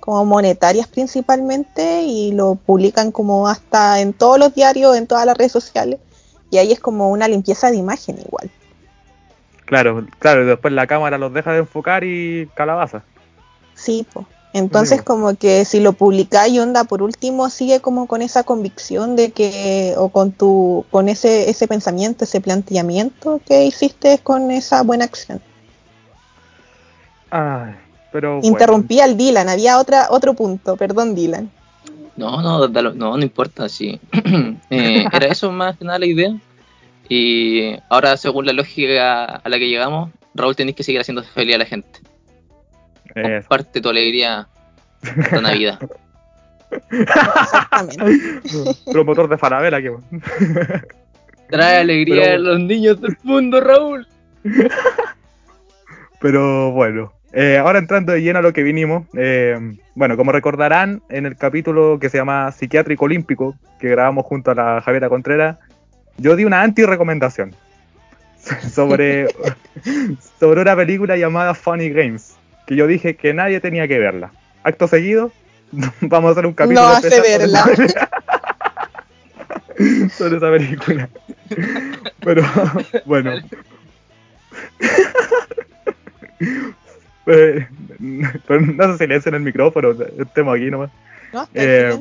como 0.00 0.24
monetarias 0.24 0.88
principalmente 0.88 2.02
y 2.02 2.32
lo 2.32 2.56
publican 2.56 3.12
como 3.12 3.48
hasta 3.48 4.00
en 4.00 4.12
todos 4.12 4.38
los 4.38 4.54
diarios, 4.54 4.96
en 4.96 5.06
todas 5.06 5.26
las 5.26 5.36
redes 5.36 5.52
sociales 5.52 6.00
y 6.50 6.58
ahí 6.58 6.72
es 6.72 6.80
como 6.80 7.10
una 7.10 7.28
limpieza 7.28 7.70
de 7.70 7.76
imagen 7.76 8.18
igual. 8.18 8.50
Claro, 9.64 10.04
claro, 10.18 10.42
y 10.42 10.46
después 10.46 10.74
la 10.74 10.86
cámara 10.86 11.16
los 11.16 11.32
deja 11.32 11.52
de 11.52 11.58
enfocar 11.58 12.02
y 12.02 12.48
calabaza. 12.54 13.04
Sí, 13.74 14.06
pues. 14.12 14.26
Entonces 14.52 15.02
como 15.02 15.36
que 15.36 15.64
si 15.64 15.78
lo 15.78 15.92
publicáis 15.92 16.58
onda 16.58 16.82
por 16.82 17.02
último 17.02 17.50
sigue 17.50 17.78
como 17.78 18.08
con 18.08 18.20
esa 18.20 18.42
convicción 18.42 19.14
de 19.14 19.30
que 19.30 19.94
o 19.96 20.08
con 20.08 20.32
tu 20.32 20.84
con 20.90 21.08
ese 21.08 21.48
ese 21.50 21.68
pensamiento, 21.68 22.24
ese 22.24 22.40
planteamiento 22.40 23.40
que 23.46 23.64
hiciste 23.64 24.18
con 24.18 24.50
esa 24.50 24.82
buena 24.82 25.04
acción. 25.04 25.40
Ay, 27.30 27.76
pero 28.12 28.40
Interrumpí 28.42 29.00
al 29.00 29.16
Dylan, 29.16 29.48
había 29.48 29.78
otra, 29.78 30.08
otro 30.10 30.34
punto, 30.34 30.76
perdón 30.76 31.14
Dylan. 31.14 31.50
No, 32.16 32.42
no, 32.42 32.68
no, 32.68 33.16
no 33.16 33.22
importa, 33.22 33.68
sí. 33.68 33.98
Eh, 34.70 35.04
era 35.12 35.26
eso 35.26 35.50
más 35.50 35.76
que 35.76 35.84
nada 35.84 35.98
la 35.98 36.06
idea. 36.06 36.36
Y 37.08 37.76
ahora, 37.88 38.16
según 38.16 38.46
la 38.46 38.52
lógica 38.52 39.24
a 39.24 39.48
la 39.48 39.58
que 39.58 39.68
llegamos, 39.68 40.10
Raúl 40.34 40.54
tenés 40.54 40.76
que 40.76 40.84
seguir 40.84 41.00
haciendo 41.00 41.24
feliz 41.24 41.56
a 41.56 41.58
la 41.58 41.64
gente. 41.64 42.00
Comparte 43.14 43.80
tu 43.80 43.88
alegría 43.88 44.46
esta 45.02 45.40
Navidad. 45.40 45.80
Exactamente. 46.90 48.40
Promotor 48.92 49.28
de 49.28 49.38
Falabella, 49.38 49.80
que 49.80 49.96
Trae 51.50 51.78
alegría 51.78 52.34
a 52.34 52.38
los 52.38 52.60
niños 52.60 53.00
del 53.00 53.16
mundo, 53.24 53.60
Raúl. 53.60 54.06
Pero 56.20 56.70
bueno, 56.70 57.12
eh, 57.32 57.58
ahora 57.58 57.78
entrando 57.78 58.12
de 58.12 58.22
lleno 58.22 58.40
a 58.40 58.42
lo 58.42 58.52
que 58.52 58.62
vinimos, 58.62 59.06
eh, 59.16 59.76
bueno, 59.94 60.16
como 60.16 60.32
recordarán, 60.32 61.02
en 61.08 61.26
el 61.26 61.36
capítulo 61.36 61.98
que 62.00 62.08
se 62.08 62.18
llama 62.18 62.50
Psiquiátrico 62.52 63.04
Olímpico, 63.04 63.56
que 63.78 63.88
grabamos 63.88 64.26
junto 64.26 64.50
a 64.50 64.54
la 64.54 64.80
Javiera 64.80 65.08
Contreras, 65.08 65.56
yo 66.16 66.36
di 66.36 66.44
una 66.44 66.62
anti-recomendación. 66.62 67.54
sobre, 68.72 69.26
sobre 70.40 70.62
una 70.62 70.74
película 70.76 71.16
llamada 71.16 71.54
Funny 71.54 71.90
Games, 71.90 72.36
que 72.66 72.76
yo 72.76 72.86
dije 72.86 73.16
que 73.16 73.34
nadie 73.34 73.60
tenía 73.60 73.86
que 73.86 73.98
verla. 73.98 74.32
Acto 74.64 74.88
seguido, 74.88 75.32
vamos 76.00 76.30
a 76.30 76.32
hacer 76.32 76.46
un 76.46 76.54
capítulo. 76.54 76.86
No 76.86 76.94
hace 76.94 77.20
verla. 77.20 77.64
sobre 80.12 80.36
esa 80.36 80.50
película. 80.50 81.08
Pero, 82.20 82.42
bueno. 83.06 83.32
Pues, 88.46 88.74
no 88.74 88.92
se 88.92 88.98
silencia 88.98 89.28
en 89.28 89.34
el 89.36 89.42
micrófono, 89.42 89.92
estemos 90.18 90.56
aquí 90.56 90.70
nomás. 90.70 90.90
No, 91.32 91.42
está 91.42 91.50
eh, 91.54 92.00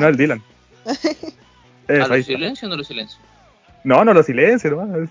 No, 0.00 0.08
el 0.08 0.16
Dylan. 0.16 0.42
¿A 1.88 2.06
lo 2.06 2.22
silencio 2.22 2.68
o 2.68 2.70
no 2.70 2.76
lo 2.76 2.84
silencio? 2.84 3.18
No, 3.82 4.04
no 4.04 4.12
lo 4.12 4.22
silencio 4.22 4.70
nomás. 4.70 5.08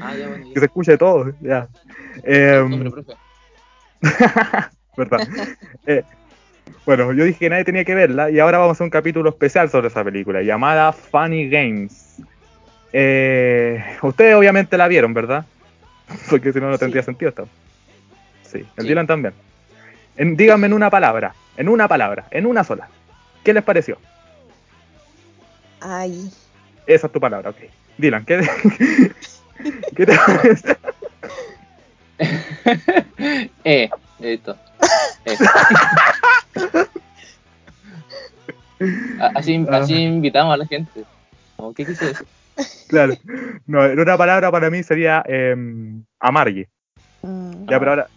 Ah, 0.00 0.14
ya, 0.14 0.28
bueno, 0.28 0.46
Que 0.54 0.60
se 0.60 0.66
escuche 0.66 0.98
todo, 0.98 1.32
ya. 1.40 1.68
Eh, 2.24 2.62
Verdad. 4.96 5.28
eh, 5.86 6.02
bueno, 6.84 7.12
yo 7.12 7.24
dije 7.24 7.38
que 7.38 7.50
nadie 7.50 7.64
tenía 7.64 7.84
que 7.84 7.94
verla 7.94 8.30
y 8.30 8.38
ahora 8.38 8.58
vamos 8.58 8.70
a 8.70 8.76
hacer 8.76 8.84
un 8.84 8.90
capítulo 8.90 9.30
especial 9.30 9.70
sobre 9.70 9.88
esa 9.88 10.04
película 10.04 10.42
llamada 10.42 10.92
Funny 10.92 11.48
Games. 11.48 12.16
Eh, 12.92 13.82
ustedes 14.02 14.34
obviamente 14.34 14.76
la 14.76 14.88
vieron, 14.88 15.14
¿verdad? 15.14 15.46
Porque 16.30 16.52
si 16.52 16.60
no, 16.60 16.70
no 16.70 16.78
tendría 16.78 17.02
sentido 17.02 17.28
esto. 17.30 17.48
Sí, 18.50 18.66
el 18.76 18.86
Dylan 18.86 19.06
también. 19.06 19.34
díganme 20.16 20.66
en 20.66 20.72
una 20.72 20.90
palabra, 20.90 21.34
en 21.56 21.68
una 21.68 21.86
palabra, 21.86 22.26
en 22.30 22.46
una 22.46 22.64
sola. 22.64 22.88
¿Qué 23.44 23.52
les 23.52 23.62
pareció? 23.62 23.98
Ay. 25.80 26.30
Esa 26.86 27.06
es 27.06 27.12
tu 27.12 27.20
palabra, 27.20 27.50
ok. 27.50 27.58
Dylan, 27.98 28.24
¿qué, 28.24 28.40
¿qué 29.96 30.06
te 30.06 30.16
parece? 30.16 30.76
eh, 33.64 33.90
esto. 34.20 34.56
Eh. 35.24 35.36
así, 39.34 39.66
ah. 39.68 39.76
así 39.76 39.94
invitamos 39.94 40.54
a 40.54 40.56
la 40.56 40.66
gente. 40.66 41.04
¿Qué 41.76 41.84
quise 41.84 42.06
decir? 42.06 42.26
Claro. 42.88 43.14
No, 43.66 43.84
en 43.84 44.00
una 44.00 44.16
palabra 44.16 44.50
para 44.50 44.70
mí 44.70 44.82
sería 44.82 45.22
eh, 45.26 45.54
amargue. 46.18 46.68
Mm. 47.22 47.66
Ya, 47.68 47.78
pero 47.78 47.90
ahora. 47.90 48.08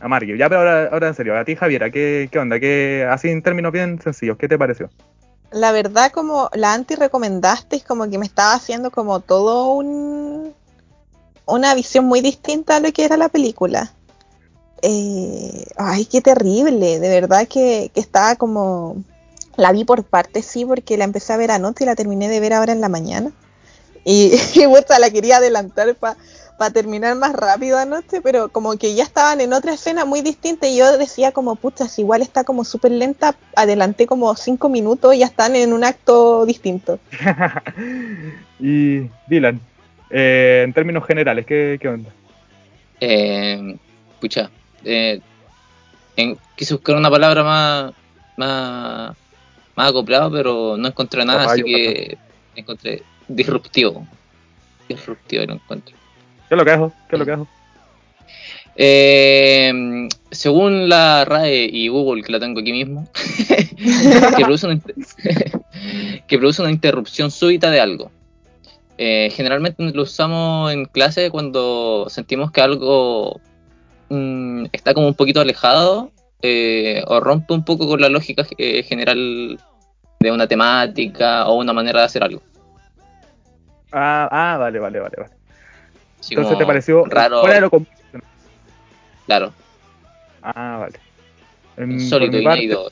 Amargue. 0.00 0.38
Ya, 0.38 0.48
pero 0.48 0.60
ahora, 0.60 0.88
ahora 0.92 1.08
en 1.08 1.14
serio. 1.14 1.38
A 1.38 1.44
ti, 1.44 1.56
Javiera, 1.56 1.90
¿qué, 1.90 2.28
qué 2.30 2.38
onda? 2.38 2.60
¿Qué, 2.60 3.06
así 3.10 3.28
en 3.28 3.42
términos 3.42 3.72
bien 3.72 4.00
sencillos, 4.00 4.38
¿qué 4.38 4.48
te 4.48 4.58
pareció? 4.58 4.90
La 5.50 5.72
verdad, 5.72 6.12
como 6.12 6.50
la 6.52 6.74
anti 6.74 6.94
recomendaste, 6.94 7.80
como 7.80 8.08
que 8.08 8.18
me 8.18 8.26
estaba 8.26 8.54
haciendo 8.54 8.90
como 8.90 9.20
todo 9.20 9.72
un. 9.72 10.54
Una 11.46 11.74
visión 11.74 12.04
muy 12.04 12.20
distinta 12.20 12.76
a 12.76 12.80
lo 12.80 12.92
que 12.92 13.04
era 13.04 13.16
la 13.16 13.30
película. 13.30 13.92
Eh, 14.82 15.64
ay, 15.76 16.04
qué 16.04 16.20
terrible. 16.20 17.00
De 17.00 17.08
verdad 17.08 17.48
que, 17.48 17.90
que 17.94 18.00
estaba 18.00 18.36
como. 18.36 19.02
La 19.56 19.72
vi 19.72 19.84
por 19.84 20.04
partes, 20.04 20.46
sí, 20.46 20.64
porque 20.64 20.96
la 20.96 21.04
empecé 21.04 21.32
a 21.32 21.38
ver 21.38 21.50
anoche 21.50 21.82
y 21.82 21.86
la 21.86 21.96
terminé 21.96 22.28
de 22.28 22.38
ver 22.38 22.52
ahora 22.52 22.72
en 22.72 22.80
la 22.80 22.88
mañana. 22.88 23.32
Y, 24.04 24.32
y 24.54 24.66
la 25.00 25.10
quería 25.10 25.38
adelantar 25.38 25.94
para 25.96 26.16
terminar 26.70 27.16
más 27.16 27.32
rápido 27.32 27.78
anoche, 27.78 28.20
pero 28.20 28.48
como 28.48 28.76
que 28.76 28.94
ya 28.94 29.04
estaban 29.04 29.40
en 29.40 29.52
otra 29.52 29.72
escena 29.72 30.04
muy 30.04 30.20
distinta 30.22 30.66
y 30.66 30.76
yo 30.76 30.98
decía 30.98 31.32
como, 31.32 31.56
puchas, 31.56 31.98
igual 31.98 32.20
está 32.20 32.44
como 32.44 32.64
súper 32.64 32.92
lenta, 32.92 33.36
adelanté 33.54 34.06
como 34.06 34.34
cinco 34.34 34.68
minutos 34.68 35.14
y 35.14 35.18
ya 35.18 35.26
están 35.26 35.56
en 35.56 35.72
un 35.72 35.84
acto 35.84 36.44
distinto. 36.46 36.98
y 38.60 39.08
Dylan, 39.28 39.60
eh, 40.10 40.62
en 40.64 40.72
términos 40.72 41.06
generales, 41.06 41.46
¿qué, 41.46 41.78
qué 41.80 41.88
onda? 41.88 42.10
Eh, 43.00 43.76
pucha, 44.20 44.50
eh, 44.84 45.20
quise 46.56 46.74
buscar 46.74 46.96
una 46.96 47.10
palabra 47.10 47.44
más, 47.44 47.92
más, 48.36 49.16
más 49.76 49.90
acoplada, 49.90 50.28
pero 50.30 50.76
no 50.76 50.88
encontré 50.88 51.24
nada, 51.24 51.44
así 51.44 51.62
que 51.62 52.18
encontré 52.56 53.02
disruptivo. 53.28 54.06
Disruptivo 54.88 55.44
lo 55.46 55.54
encuentro. 55.54 55.94
¿Qué 56.48 56.54
es 56.54 56.58
lo 56.58 56.64
que? 56.64 56.92
¿Qué 57.08 57.16
es 57.16 57.18
lo 57.18 57.26
que? 57.26 57.38
Eh, 58.80 60.08
según 60.30 60.88
la 60.88 61.24
RAE 61.24 61.68
y 61.70 61.88
Google, 61.88 62.22
que 62.22 62.30
la 62.30 62.38
tengo 62.38 62.60
aquí 62.60 62.70
mismo, 62.70 63.08
que, 64.36 64.44
produce 64.44 64.66
una, 64.68 64.80
que, 66.28 66.38
produce 66.38 66.62
una, 66.62 66.70
interrupción 66.70 67.32
súbita 67.32 67.70
de 67.70 67.80
algo. 67.80 68.12
Eh, 68.96 69.30
generalmente 69.32 69.82
lo 69.82 70.02
usamos 70.02 70.72
en 70.72 70.84
clase 70.86 71.30
cuando 71.30 72.06
sentimos 72.08 72.52
que 72.52 72.60
algo 72.60 73.40
mm, 74.10 74.66
está 74.72 74.94
como 74.94 75.08
un 75.08 75.14
poquito 75.14 75.40
alejado 75.40 76.12
eh, 76.42 77.02
o 77.06 77.20
rompe 77.20 77.54
un 77.54 77.64
poco 77.64 77.88
con 77.88 78.00
la 78.00 78.08
lógica 78.08 78.44
general 78.84 79.58
de 80.20 80.32
una 80.32 80.46
temática 80.46 81.48
o 81.48 81.56
una 81.56 81.72
manera 81.72 82.00
de 82.00 82.06
hacer 82.06 82.22
algo. 82.22 82.42
Ah, 83.90 84.28
ah, 84.30 84.56
vale, 84.58 84.78
vale, 84.78 85.00
vale, 85.00 85.16
vale. 85.18 85.37
Entonces 86.30 86.58
te 86.58 86.66
pareció 86.66 87.04
raro. 87.06 87.40
fuera 87.40 87.54
de 87.56 87.60
lo 87.60 87.70
Claro. 89.26 89.52
Ah, 90.42 90.78
vale. 90.80 90.98
Insólito, 91.92 92.38
inédito. 92.38 92.90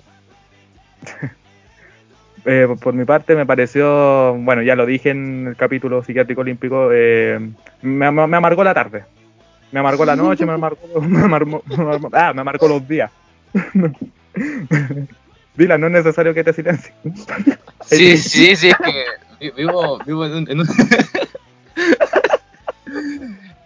eh, 2.45 2.69
por 2.81 2.95
mi 2.95 3.05
parte 3.05 3.35
me 3.35 3.47
pareció, 3.47 4.35
bueno, 4.35 4.63
ya 4.63 4.77
lo 4.77 4.87
dije 4.87 5.11
en 5.11 5.49
el 5.49 5.57
capítulo 5.57 6.03
psiquiátrico 6.03 6.43
olímpico, 6.43 6.91
eh, 6.93 7.39
me, 7.83 8.11
me, 8.11 8.37
amargó 8.37 8.63
la 8.65 8.75
tarde. 8.75 9.05
Me 9.73 9.81
amargó 9.81 10.05
la 10.05 10.15
noche, 10.17 10.47
me 10.47 10.53
amargó, 10.53 11.01
me 11.01 11.23
amargó, 11.23 11.63
ah, 12.13 12.33
me 12.33 12.41
amargó 12.43 12.69
los 12.69 12.87
días. 12.87 13.11
Dila, 15.57 15.79
no 15.79 15.87
es 15.87 15.93
necesario 15.93 16.35
que 16.35 16.45
te 16.45 16.53
silencies. 16.53 16.93
Sí, 17.87 18.19
sí, 18.19 18.55
sí, 18.57 18.69
es 18.69 18.77
que 18.77 19.51
vivo, 19.57 19.99
vivo 20.05 20.27
en 20.27 20.61
un, 20.61 20.69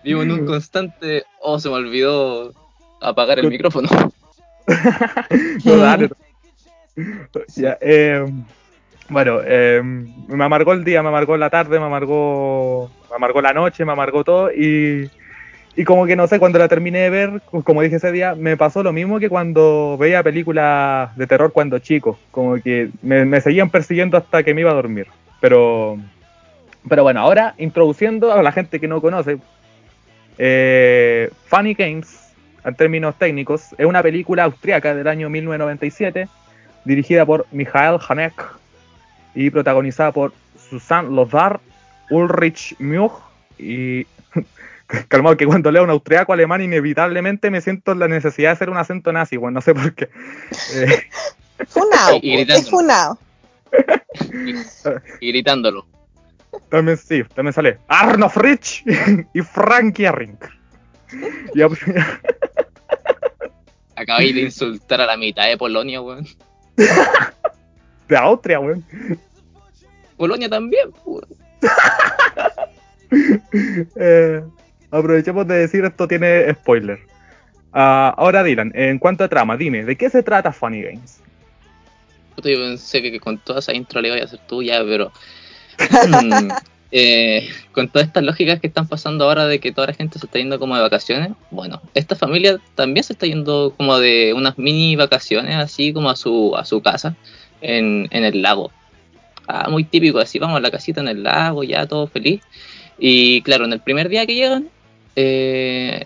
vivo 0.03 0.23
en 0.23 0.33
un 0.33 0.47
constante. 0.47 1.25
Oh, 1.41 1.59
se 1.59 1.69
me 1.69 1.77
olvidó 1.77 2.53
apagar 3.01 3.39
el 3.39 3.49
micrófono. 3.49 3.89
no, 5.65 5.77
dale. 5.77 6.11
Ya, 7.57 7.79
eh, 7.81 8.25
bueno, 9.09 9.41
eh, 9.45 9.81
me 9.83 10.45
amargó 10.45 10.73
el 10.73 10.85
día, 10.85 11.03
me 11.03 11.09
amargó 11.09 11.37
la 11.37 11.51
tarde, 11.51 11.81
me 11.81 11.87
amargó, 11.87 12.91
me 13.11 13.17
amargó 13.17 13.43
la 13.43 13.53
noche, 13.53 13.85
me 13.85 13.93
amargó 13.93 14.23
todo 14.23 14.53
y, 14.53 15.11
y 15.75 15.85
como 15.85 16.07
que 16.07 16.17
no 16.17 16.27
sé, 16.27 16.39
cuando 16.39 16.59
la 16.59 16.69
terminé 16.69 17.01
de 17.01 17.11
ver, 17.11 17.43
como 17.65 17.83
dije 17.83 17.97
ese 17.97 18.13
día, 18.13 18.35
me 18.35 18.57
pasó 18.57 18.83
lo 18.83 18.93
mismo 18.93 19.19
que 19.19 19.29
cuando 19.29 19.97
veía 19.99 20.23
películas 20.23 21.17
de 21.17 21.27
terror 21.27 21.53
cuando 21.53 21.79
chico, 21.79 22.19
como 22.31 22.57
que 22.61 22.91
me, 23.03 23.25
me 23.25 23.41
seguían 23.41 23.71
persiguiendo 23.71 24.17
hasta 24.17 24.43
que 24.43 24.55
me 24.55 24.61
iba 24.61 24.71
a 24.71 24.75
dormir. 24.75 25.07
Pero, 25.41 25.99
pero 26.89 27.03
bueno, 27.03 27.21
ahora 27.21 27.55
introduciendo 27.59 28.33
a 28.33 28.43
la 28.43 28.53
gente 28.53 28.79
que 28.79 28.89
no 28.89 29.01
conoce, 29.01 29.39
eh, 30.43 31.31
Funny 31.47 31.75
Games, 31.75 32.33
en 32.65 32.75
términos 32.75 33.15
técnicos, 33.19 33.75
es 33.77 33.85
una 33.85 34.03
película 34.03 34.45
austriaca 34.45 34.95
del 34.95 35.07
año 35.07 35.29
1997, 35.29 36.29
dirigida 36.87 37.27
por 37.27 37.47
Michael 37.53 37.99
Haneck 38.09 38.43
y 39.35 39.51
protagonizada 39.51 40.13
por 40.13 40.33
Susanne 40.71 41.15
Lothar, 41.15 41.61
Ulrich 42.11 42.75
Much 42.79 43.13
y... 43.59 44.07
Calmado, 45.09 45.37
que 45.37 45.47
cuando 45.47 45.71
leo 45.71 45.85
un 45.85 45.91
austriaco 45.91 46.33
alemán 46.33 46.63
inevitablemente 46.63 47.49
me 47.49 47.61
siento 47.61 47.95
la 47.95 48.09
necesidad 48.09 48.49
de 48.49 48.53
hacer 48.55 48.71
un 48.71 48.77
acento 48.77 49.13
nazi, 49.13 49.37
bueno, 49.37 49.57
no 49.57 49.61
sé 49.61 49.73
por 49.73 49.95
qué. 49.95 50.09
Eh, 50.75 51.03
funao, 51.69 52.19
es 52.23 52.69
funao 52.69 53.19
y, 55.21 55.29
gritándolo. 55.29 55.87
También 56.69 56.97
sí, 56.97 57.25
también 57.35 57.53
sale 57.53 57.79
Arno 57.89 58.29
Fritsch 58.29 58.85
y 59.35 59.41
Frank 59.43 59.99
Yarring. 59.99 60.39
Acabáis 63.97 64.35
de 64.35 64.43
insultar 64.43 65.01
a 65.01 65.07
la 65.07 65.17
mitad 65.17 65.47
de 65.47 65.57
Polonia, 65.57 66.01
weón. 66.01 66.27
De 68.09 68.17
Austria, 68.17 68.61
weón. 68.61 68.85
Polonia 70.17 70.49
también, 70.49 70.91
weón. 71.05 71.27
Eh, 73.97 74.41
aprovechemos 74.93 75.45
de 75.49 75.57
decir 75.57 75.85
esto 75.85 76.07
tiene 76.07 76.55
spoiler. 76.55 77.01
Ah, 77.73 78.15
ahora 78.17 78.45
Dylan, 78.45 78.71
en 78.75 79.01
cuanto 79.01 79.25
a 79.25 79.29
trama, 79.29 79.57
dime, 79.57 79.85
¿de 79.85 79.97
qué 79.97 80.09
se 80.11 80.23
trata 80.23 80.53
Funny 80.53 80.83
Games? 80.83 81.21
yo 82.37 82.59
pensé 82.59 83.03
que 83.03 83.21
con 83.21 83.39
toda 83.39 83.59
esa 83.59 83.75
intro 83.75 84.01
le 84.01 84.09
iba 84.09 84.17
a 84.17 84.25
hacer 84.25 84.41
tuya, 84.47 84.81
pero 84.85 85.13
eh, 86.93 87.49
con 87.73 87.89
todas 87.89 88.09
estas 88.09 88.25
lógicas 88.25 88.61
que 88.61 88.67
están 88.67 88.89
pasando 88.89 89.25
ahora 89.25 89.47
de 89.47 89.61
que 89.61 89.73
toda 89.73 89.89
la 89.89 89.95
gente 89.95 90.19
se 90.19 90.27
está 90.27 90.39
yendo 90.39 90.59
como 90.59 90.77
de 90.77 90.83
vacaciones, 90.83 91.33
bueno, 91.51 91.81
esta 91.95 92.17
familia 92.17 92.59
también 92.75 93.05
se 93.05 93.13
está 93.13 93.27
yendo 93.27 93.75
como 93.77 93.99
de 93.99 94.35
unas 94.35 94.59
mini 94.59 94.97
vacaciones, 94.97 95.57
así 95.57 95.93
como 95.93 96.11
a 96.11 96.17
su, 96.17 96.55
a 96.57 96.65
su 96.65 96.83
casa 96.83 97.17
en, 97.61 98.09
en 98.11 98.25
el 98.25 98.43
lago. 98.43 98.71
Ah, 99.47 99.69
muy 99.69 99.85
típico, 99.85 100.19
así 100.19 100.39
vamos 100.39 100.57
a 100.57 100.61
la 100.61 100.71
casita 100.71 101.01
en 101.01 101.09
el 101.09 101.23
lago, 101.23 101.65
ya 101.65 101.87
todo 101.87 102.07
feliz. 102.07 102.41
Y 102.99 103.43
claro, 103.43 103.65
en 103.65 103.73
el 103.73 103.81
primer 103.81 104.09
día 104.09 104.27
que 104.27 104.35
llegan, 104.35 104.69
eh, 105.17 106.05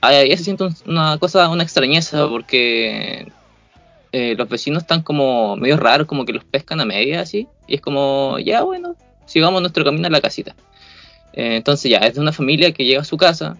ahí 0.00 0.36
se 0.36 0.44
siente 0.44 0.66
una 0.86 1.18
cosa, 1.18 1.48
una 1.48 1.62
extrañeza, 1.62 2.26
porque 2.28 3.28
eh, 4.16 4.36
los 4.36 4.48
vecinos 4.48 4.84
están 4.84 5.02
como 5.02 5.56
medio 5.56 5.76
raros, 5.76 6.06
como 6.06 6.24
que 6.24 6.32
los 6.32 6.44
pescan 6.44 6.80
a 6.80 6.84
media 6.84 7.20
así, 7.20 7.48
y 7.66 7.74
es 7.74 7.80
como, 7.80 8.38
ya 8.38 8.62
bueno, 8.62 8.94
sigamos 9.26 9.60
nuestro 9.60 9.84
camino 9.84 10.06
a 10.06 10.10
la 10.10 10.20
casita. 10.20 10.54
Eh, 11.32 11.56
entonces 11.56 11.90
ya, 11.90 11.98
es 11.98 12.14
de 12.14 12.20
una 12.20 12.30
familia 12.30 12.70
que 12.70 12.84
llega 12.84 13.00
a 13.00 13.04
su 13.04 13.16
casa 13.16 13.56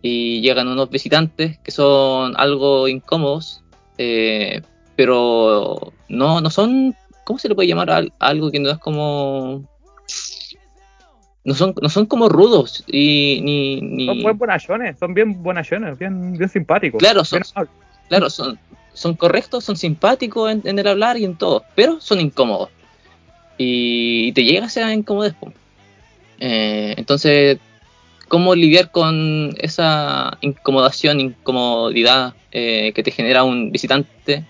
y 0.00 0.40
llegan 0.40 0.68
unos 0.68 0.88
visitantes 0.88 1.58
que 1.58 1.70
son 1.70 2.32
algo 2.38 2.88
incómodos, 2.88 3.62
eh, 3.98 4.62
pero 4.96 5.92
no, 6.08 6.40
no 6.40 6.48
son, 6.48 6.96
¿cómo 7.24 7.38
se 7.38 7.50
le 7.50 7.54
puede 7.54 7.68
llamar 7.68 7.90
a 7.90 8.02
algo 8.20 8.50
que 8.50 8.58
no 8.58 8.70
es 8.70 8.78
como... 8.78 9.68
No 11.44 11.54
son, 11.54 11.74
no 11.78 11.90
son 11.90 12.06
como 12.06 12.30
rudos 12.30 12.84
y 12.86 13.40
ni, 13.42 14.06
Son 14.06 14.22
buen 14.22 14.38
bonachones, 14.38 14.98
son 14.98 15.12
bien 15.12 15.42
bonachones, 15.42 15.98
bien, 15.98 16.32
bien 16.38 16.48
simpáticos. 16.48 17.00
Claro, 17.00 17.22
son, 17.22 17.42
claro 18.08 18.30
son, 18.30 18.58
son 18.92 19.14
correctos, 19.14 19.64
son 19.64 19.76
simpáticos 19.76 20.50
en, 20.50 20.78
el 20.78 20.86
hablar 20.86 21.16
y 21.16 21.24
en 21.24 21.36
todo, 21.36 21.64
pero 21.74 22.00
son 22.00 22.20
incómodos. 22.20 22.70
Y, 23.58 24.32
te 24.32 24.44
llega 24.44 24.66
a 24.66 24.70
ser 24.70 24.90
incómodo 24.92 25.30
eh, 26.42 26.94
entonces, 26.96 27.58
¿cómo 28.28 28.54
lidiar 28.54 28.90
con 28.90 29.54
esa 29.58 30.38
incomodación, 30.40 31.20
incomodidad 31.20 32.32
eh, 32.52 32.92
que 32.94 33.02
te 33.02 33.10
genera 33.10 33.44
un 33.44 33.70
visitante 33.70 34.44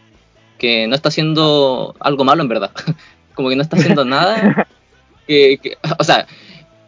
que 0.59 0.87
no 0.87 0.95
está 0.95 1.09
haciendo 1.09 1.97
algo 1.99 2.25
malo 2.25 2.43
en 2.43 2.49
verdad? 2.49 2.71
Como 3.35 3.49
que 3.49 3.57
no 3.57 3.63
está 3.63 3.77
haciendo 3.77 4.05
nada. 4.07 4.69
o 5.99 6.05
sea, 6.05 6.27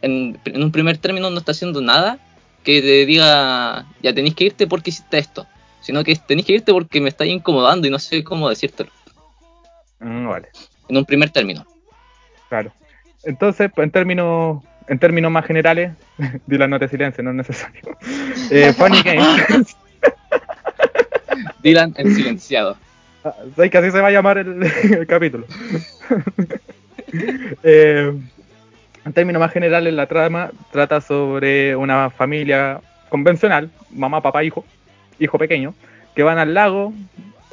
en, 0.03 0.39
un 0.55 0.71
primer 0.71 0.99
término 0.99 1.31
no 1.31 1.39
está 1.39 1.53
haciendo 1.53 1.81
nada 1.81 2.19
que 2.63 2.81
te 2.81 3.07
diga, 3.07 3.87
ya 4.03 4.15
tenéis 4.15 4.35
que 4.35 4.45
irte 4.45 4.67
porque 4.67 4.91
hiciste 4.91 5.19
esto. 5.19 5.47
Sino 5.83 6.03
que 6.03 6.17
tenéis 6.17 6.47
que 6.47 6.55
irte 6.55 6.73
porque 6.73 7.01
me 7.01 7.09
estáis 7.11 7.33
incomodando 7.33 7.87
y 7.87 7.91
no 7.91 7.99
sé 7.99 8.25
cómo 8.25 8.49
decírtelo. 8.49 8.91
Mm, 10.01 10.27
vale. 10.27 10.49
En 10.89 10.97
un 10.97 11.05
primer 11.05 11.31
término. 11.31 11.67
Claro. 12.49 12.73
Entonces, 13.25 13.71
en 13.77 13.91
términos 13.91 14.63
en 14.89 14.99
términos 14.99 15.31
más 15.31 15.47
generales, 15.47 15.93
Dylan 16.47 16.71
no 16.71 16.79
te 16.79 16.89
silencio, 16.89 17.23
no 17.23 17.31
es 17.31 17.37
necesario. 17.37 17.83
Eh, 18.51 18.73
funny 18.73 19.01
Games. 19.03 19.77
Dylan 21.63 21.95
en 21.97 22.15
silenciado. 22.15 22.77
Ah, 23.25 23.35
¿Sabes 23.57 23.71
que 23.71 23.79
así 23.79 23.91
se 23.91 24.01
va 24.01 24.09
a 24.09 24.11
llamar 24.11 24.39
el, 24.39 25.07
capítulo? 25.09 25.47
Eh, 27.63 28.13
en 29.05 29.13
términos 29.13 29.41
más 29.41 29.53
generales, 29.53 29.95
la 29.95 30.07
trama 30.07 30.51
trata 30.71 31.01
sobre 31.01 31.75
una 31.77 32.11
familia 32.11 32.81
convencional, 33.09 33.71
mamá, 33.91 34.21
papá, 34.21 34.45
hijo, 34.45 34.65
hijo 35.19 35.39
pequeño, 35.39 35.75
que 36.15 36.23
van 36.23 36.39
al 36.39 36.55
lago, 36.55 36.93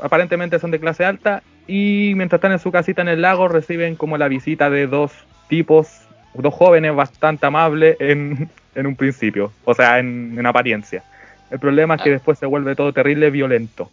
aparentemente 0.02 0.60
son 0.60 0.72
de 0.72 0.80
clase 0.80 1.06
alta, 1.06 1.44
y 1.68 2.14
mientras 2.16 2.40
están 2.40 2.52
en 2.52 2.60
su 2.60 2.72
casita 2.72 3.02
en 3.02 3.10
el 3.10 3.22
lago 3.22 3.48
reciben 3.48 3.96
como 3.96 4.18
la 4.18 4.28
visita 4.28 4.70
de 4.70 4.88
dos 4.88 5.12
tipos 5.48 6.10
dos 6.34 6.54
jóvenes 6.54 6.96
bastante 6.96 7.46
amables 7.46 7.98
en, 8.00 8.50
un 8.76 8.96
principio, 8.96 9.52
o 9.66 9.74
sea, 9.74 10.00
en, 10.00 10.46
apariencia. 10.46 11.04
El 11.50 11.60
problema 11.60 11.96
es 11.96 12.02
que 12.02 12.10
ah. 12.10 12.14
después 12.14 12.38
se 12.38 12.46
vuelve 12.46 12.76
todo 12.76 12.94
terrible 12.94 13.30
violento. 13.30 13.90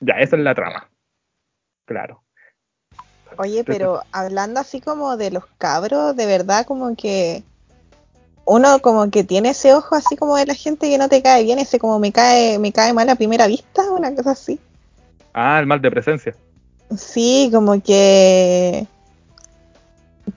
Ya, 0.00 0.14
esa 0.14 0.36
es 0.36 0.42
la 0.42 0.54
trama. 0.54 0.88
Claro. 1.86 2.22
Oye, 3.38 3.64
pero 3.64 4.02
hablando 4.12 4.60
así 4.60 4.80
como 4.80 5.16
de 5.16 5.30
los 5.30 5.46
cabros, 5.58 6.16
de 6.16 6.26
verdad 6.26 6.66
como 6.66 6.96
que 6.96 7.42
uno 8.46 8.78
como 8.80 9.10
que 9.10 9.24
tiene 9.24 9.50
ese 9.50 9.74
ojo 9.74 9.96
así 9.96 10.16
como 10.16 10.36
de 10.36 10.46
la 10.46 10.54
gente 10.54 10.88
que 10.88 10.98
no 10.98 11.08
te 11.08 11.20
cae 11.20 11.42
bien, 11.42 11.58
ese 11.58 11.78
como 11.78 11.98
me 11.98 12.12
cae, 12.12 12.58
me 12.58 12.72
cae 12.72 12.92
mal 12.92 13.08
a 13.08 13.16
primera 13.16 13.46
vista, 13.46 13.82
una 13.90 14.14
cosa 14.14 14.30
así. 14.30 14.58
Ah, 15.34 15.58
el 15.60 15.66
mal 15.66 15.82
de 15.82 15.90
presencia. 15.90 16.34
Sí, 16.96 17.50
como 17.52 17.82
que 17.82 18.86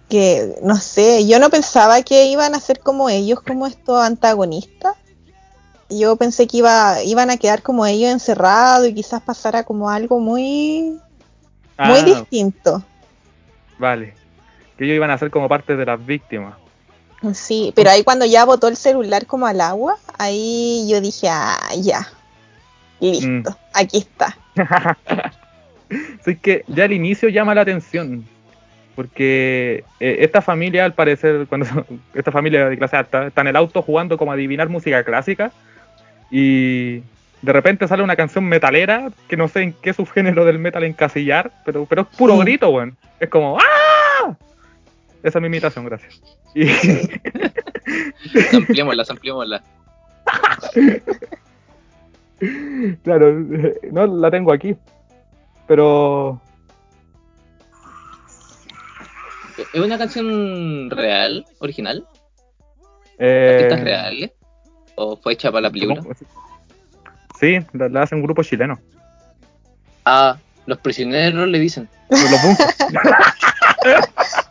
que, 0.09 0.55
no 0.63 0.75
sé, 0.75 1.27
yo 1.27 1.39
no 1.39 1.49
pensaba 1.49 2.01
que 2.01 2.25
iban 2.25 2.55
a 2.55 2.59
ser 2.59 2.79
como 2.79 3.09
ellos, 3.09 3.41
como 3.41 3.67
estos 3.67 4.01
antagonistas. 4.03 4.95
Yo 5.89 6.15
pensé 6.15 6.47
que 6.47 6.57
iba, 6.57 7.01
iban 7.03 7.29
a 7.29 7.37
quedar 7.37 7.61
como 7.61 7.85
ellos 7.85 8.11
encerrados 8.11 8.87
y 8.87 8.93
quizás 8.93 9.21
pasara 9.21 9.63
como 9.63 9.89
algo 9.89 10.19
muy, 10.19 10.99
muy 11.77 11.99
ah. 11.99 12.03
distinto. 12.03 12.83
Vale, 13.77 14.13
que 14.77 14.85
ellos 14.85 14.95
iban 14.95 15.11
a 15.11 15.17
ser 15.17 15.31
como 15.31 15.47
parte 15.47 15.75
de 15.75 15.85
las 15.85 16.03
víctimas. 16.03 16.55
Sí, 17.33 17.73
pero 17.75 17.89
ahí 17.89 18.03
cuando 18.03 18.25
ya 18.25 18.45
botó 18.45 18.67
el 18.67 18.77
celular 18.77 19.25
como 19.25 19.45
al 19.45 19.61
agua, 19.61 19.97
ahí 20.17 20.87
yo 20.89 21.01
dije, 21.01 21.27
ah, 21.29 21.59
ya, 21.77 22.07
listo, 22.99 23.51
mm. 23.51 23.55
aquí 23.73 23.97
está. 23.97 24.37
Así 26.21 26.35
que 26.35 26.63
ya 26.67 26.85
el 26.85 26.93
inicio 26.93 27.29
llama 27.29 27.55
la 27.55 27.61
atención 27.61 28.25
porque 28.99 29.85
eh, 30.01 30.17
esta 30.19 30.41
familia, 30.41 30.83
al 30.83 30.93
parecer, 30.93 31.47
cuando 31.47 31.85
esta 32.13 32.33
familia 32.33 32.67
de 32.67 32.77
clase 32.77 32.97
alta 32.97 33.27
está 33.27 33.39
en 33.39 33.47
el 33.47 33.55
auto 33.55 33.81
jugando 33.81 34.17
como 34.17 34.31
a 34.31 34.33
adivinar 34.33 34.67
música 34.67 35.05
clásica 35.05 35.53
y 36.29 36.97
de 37.41 37.53
repente 37.53 37.87
sale 37.87 38.03
una 38.03 38.17
canción 38.17 38.43
metalera 38.43 39.09
que 39.29 39.37
no 39.37 39.47
sé 39.47 39.61
en 39.61 39.71
qué 39.81 39.93
subgénero 39.93 40.43
del 40.43 40.59
metal 40.59 40.83
encasillar, 40.83 41.49
pero, 41.63 41.85
pero 41.85 42.01
es 42.01 42.07
puro 42.17 42.37
grito, 42.39 42.71
weón. 42.71 42.97
Es 43.21 43.29
como 43.29 43.57
¡Ah! 43.57 43.78
Esa 45.23 45.39
es 45.39 45.41
mi 45.41 45.47
imitación, 45.47 45.85
gracias. 45.85 46.21
Y... 46.55 46.69
ampliémosla, 48.55 49.03
ampliémosla. 49.09 49.63
claro, 53.03 53.45
no 53.91 54.07
la 54.07 54.31
tengo 54.31 54.53
aquí. 54.53 54.75
Pero 55.67 56.41
¿Es 59.73 59.81
una 59.81 59.97
canción 59.97 60.89
real, 60.89 61.45
original? 61.59 62.07
Eh... 63.17 63.55
¿Artistas 63.55 63.83
reales? 63.83 64.31
¿O 64.95 65.17
fue 65.17 65.33
hecha 65.33 65.51
para 65.51 65.63
la 65.63 65.71
película? 65.71 66.01
Sí, 67.39 67.59
la, 67.73 68.01
hace 68.01 68.15
un 68.15 68.21
grupo 68.21 68.43
chileno. 68.43 68.79
Ah, 70.05 70.37
los 70.65 70.77
prisioneros 70.79 71.47
le 71.47 71.59
dicen. 71.59 71.89
Los, 72.09 72.21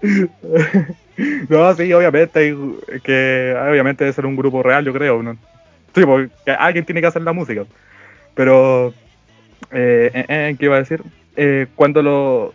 no, 1.48 1.74
sí, 1.74 1.92
obviamente, 1.92 2.56
que 3.02 3.54
obviamente 3.70 4.04
debe 4.04 4.14
ser 4.14 4.26
un 4.26 4.36
grupo 4.36 4.62
real, 4.62 4.84
yo 4.84 4.92
creo. 4.92 5.22
¿no? 5.22 5.36
Sí, 5.94 6.04
porque 6.04 6.30
alguien 6.58 6.84
tiene 6.84 7.00
que 7.00 7.06
hacer 7.06 7.22
la 7.22 7.32
música. 7.32 7.64
Pero, 8.34 8.94
eh, 9.72 10.10
eh, 10.14 10.24
eh 10.28 10.56
¿qué 10.58 10.64
iba 10.66 10.76
a 10.76 10.80
decir? 10.80 11.02
Eh, 11.36 11.66
cuando 11.74 12.02
lo. 12.02 12.54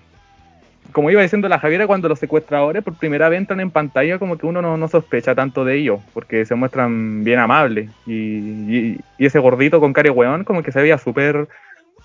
Como 0.91 1.11
iba 1.11 1.21
diciendo 1.21 1.49
la 1.49 1.59
Javiera, 1.59 1.87
cuando 1.87 2.07
los 2.07 2.19
secuestradores 2.19 2.81
por 2.81 2.97
primera 2.97 3.27
vez 3.27 3.39
entran 3.39 3.59
en 3.59 3.69
pantalla, 3.69 4.17
como 4.17 4.37
que 4.37 4.45
uno 4.45 4.61
no, 4.61 4.87
sospecha 4.87 5.35
tanto 5.35 5.65
de 5.65 5.75
ellos, 5.75 5.99
porque 6.13 6.45
se 6.45 6.55
muestran 6.55 7.25
bien 7.25 7.39
amables. 7.39 7.89
Y, 8.07 8.97
ese 9.17 9.39
gordito 9.39 9.81
con 9.81 9.91
cara 9.91 10.09
weón, 10.11 10.45
como 10.45 10.63
que 10.63 10.71
se 10.71 10.81
veía 10.81 10.97
súper 10.97 11.49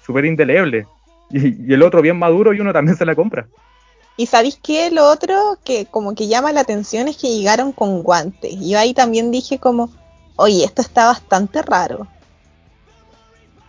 súper 0.05 0.25
indeleble. 0.25 0.87
Y, 1.67 1.73
el 1.73 1.83
otro 1.83 2.03
bien 2.03 2.19
maduro, 2.19 2.53
y 2.53 2.61
uno 2.61 2.73
también 2.73 2.97
se 2.97 3.07
la 3.07 3.15
compra. 3.15 3.47
Y 4.17 4.27
sabéis 4.27 4.59
qué? 4.63 4.91
Lo 4.91 5.09
otro 5.09 5.59
que 5.65 5.87
como 5.87 6.15
que 6.15 6.29
llama 6.29 6.53
la 6.53 6.61
atención 6.61 7.09
es 7.09 7.17
que 7.17 7.29
llegaron 7.29 7.73
con 7.73 8.03
guantes. 8.03 8.53
Y 8.53 8.71
yo 8.71 8.79
ahí 8.79 8.93
también 8.93 9.31
dije 9.31 9.59
como, 9.59 9.91
oye, 10.37 10.65
esto 10.65 10.83
está 10.83 11.07
bastante 11.07 11.63
raro. 11.63 12.07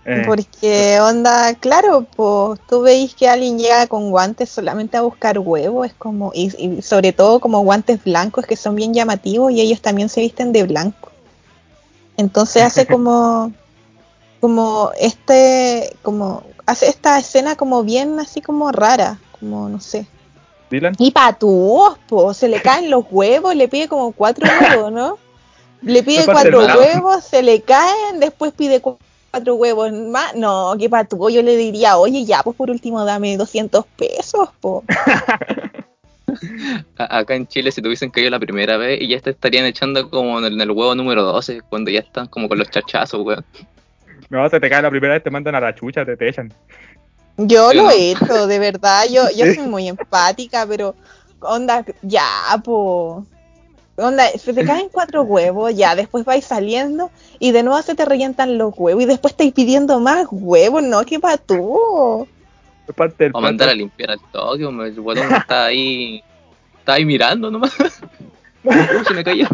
Eh, 0.04 0.24
Porque 0.26 1.00
onda, 1.00 1.54
claro, 1.56 2.08
pues 2.16 2.60
tú 2.68 2.82
veis 2.82 3.14
que 3.14 3.30
alguien 3.30 3.60
llega 3.60 3.86
con 3.86 4.10
guantes 4.10 4.50
solamente 4.50 4.98
a 4.98 5.02
buscar 5.02 5.38
huevos, 5.38 5.86
es 5.86 5.94
como, 5.94 6.32
y, 6.34 6.82
sobre 6.82 7.14
todo 7.14 7.40
como 7.40 7.60
guantes 7.60 8.04
blancos 8.04 8.48
que 8.48 8.56
son 8.56 8.76
bien 8.76 8.96
llamativos 8.96 9.52
y 9.52 9.62
ellos 9.62 9.80
también 9.80 10.10
se 10.10 10.22
visten 10.22 10.54
de 10.54 10.64
blanco. 10.64 11.12
Entonces 12.18 12.64
hace 12.64 12.86
como, 12.88 13.54
como 14.40 14.90
este, 15.00 15.96
como, 16.02 16.44
hace 16.72 16.88
esta 16.88 17.20
escena 17.20 17.56
como 17.56 17.84
bien 17.84 18.20
así 18.20 18.42
como 18.42 18.72
rara, 18.72 19.20
como 19.40 19.70
no 19.70 19.80
sé. 19.80 20.08
Y 20.98 21.12
patúos, 21.12 21.98
pues, 22.08 22.38
se 22.38 22.48
le 22.48 22.62
caen 22.62 22.90
los 22.90 23.04
huevos, 23.12 23.56
le 23.56 23.68
pide 23.68 23.90
como 23.90 24.14
cuatro 24.14 24.48
huevos, 24.62 24.92
¿no? 24.92 25.18
Le 25.82 26.02
pide 26.04 26.26
cuatro 26.26 26.60
huevos, 26.60 27.24
se 27.24 27.44
le 27.44 27.62
caen, 27.62 28.20
después 28.20 28.54
pide 28.54 28.82
cuatro 28.82 29.56
huevos 29.56 29.92
más. 29.92 30.36
No, 30.36 30.76
qué 30.80 30.90
patuo. 30.90 31.30
Yo 31.30 31.42
le 31.42 31.58
diría, 31.58 31.98
oye, 31.98 32.24
ya, 32.24 32.44
pues 32.44 32.56
por 32.56 32.70
último 32.70 33.04
dame 33.04 33.36
200 33.36 33.84
pesos, 33.98 34.50
po. 34.62 34.84
Acá 36.98 37.36
en 37.36 37.48
Chile, 37.48 37.72
si 37.72 37.82
tuviesen 37.82 38.10
caído 38.10 38.30
la 38.30 38.40
primera 38.40 38.78
vez 38.78 39.02
y 39.02 39.10
ya 39.10 39.20
te 39.20 39.32
estarían 39.32 39.66
echando 39.66 40.10
como 40.10 40.40
en 40.40 40.62
el, 40.62 40.72
huevo 40.72 40.96
número 40.96 41.24
12, 41.24 41.62
cuando 41.68 41.92
ya 41.92 42.00
están 42.00 42.28
como 42.28 42.48
con 42.48 42.58
los 42.58 42.70
chachazos, 42.70 43.26
weón. 43.26 43.44
No, 44.32 44.50
se 44.50 44.62
te 44.62 44.70
cae 44.70 44.82
la 44.82 44.90
primera 44.90 45.14
vez, 45.14 45.24
te 45.24 45.30
mandan 45.30 45.56
a 45.56 45.60
la 45.60 45.76
chucha, 45.76 46.06
te, 46.06 46.16
te 46.16 46.30
echan. 46.30 46.54
Yo 47.36 47.74
lo 47.74 47.92
he 47.92 48.12
hecho, 48.12 48.48
de 48.48 48.60
verdad. 48.60 49.04
Yo, 49.12 49.24
yo 49.36 49.46
soy 49.54 49.68
muy 49.68 49.90
empática, 49.90 50.66
pero 50.66 50.96
onda, 51.42 51.84
ya, 52.02 52.26
po. 52.64 53.26
Onda, 53.98 54.30
se 54.30 54.54
te 54.54 54.64
caen 54.64 54.88
cuatro 54.90 55.24
huevos, 55.24 55.76
ya, 55.76 55.96
después 55.96 56.24
vais 56.24 56.46
saliendo 56.46 57.12
y 57.40 57.52
de 57.52 57.62
nuevo 57.62 57.82
se 57.82 57.94
te 57.94 58.06
revientan 58.06 58.58
los 58.58 58.74
huevos 58.76 59.04
y 59.04 59.06
después 59.06 59.34
estáis 59.34 59.52
pidiendo 59.52 60.00
más 60.00 60.28
huevos, 60.32 60.82
¿no? 60.82 61.04
¿Qué 61.04 61.20
tú? 61.46 62.26
O 63.34 63.42
mandar 63.42 63.70
a 63.70 63.74
limpiar 63.74 64.12
al 64.12 64.20
toque, 64.32 64.64
el 64.64 65.00
huevón 65.00 65.34
está 65.36 65.66
ahí, 65.66 66.24
está 66.80 66.94
ahí 66.94 67.04
mirando 67.04 67.52
nomás. 67.52 67.74
se 69.08 69.14
me 69.14 69.24
cayó. 69.26 69.48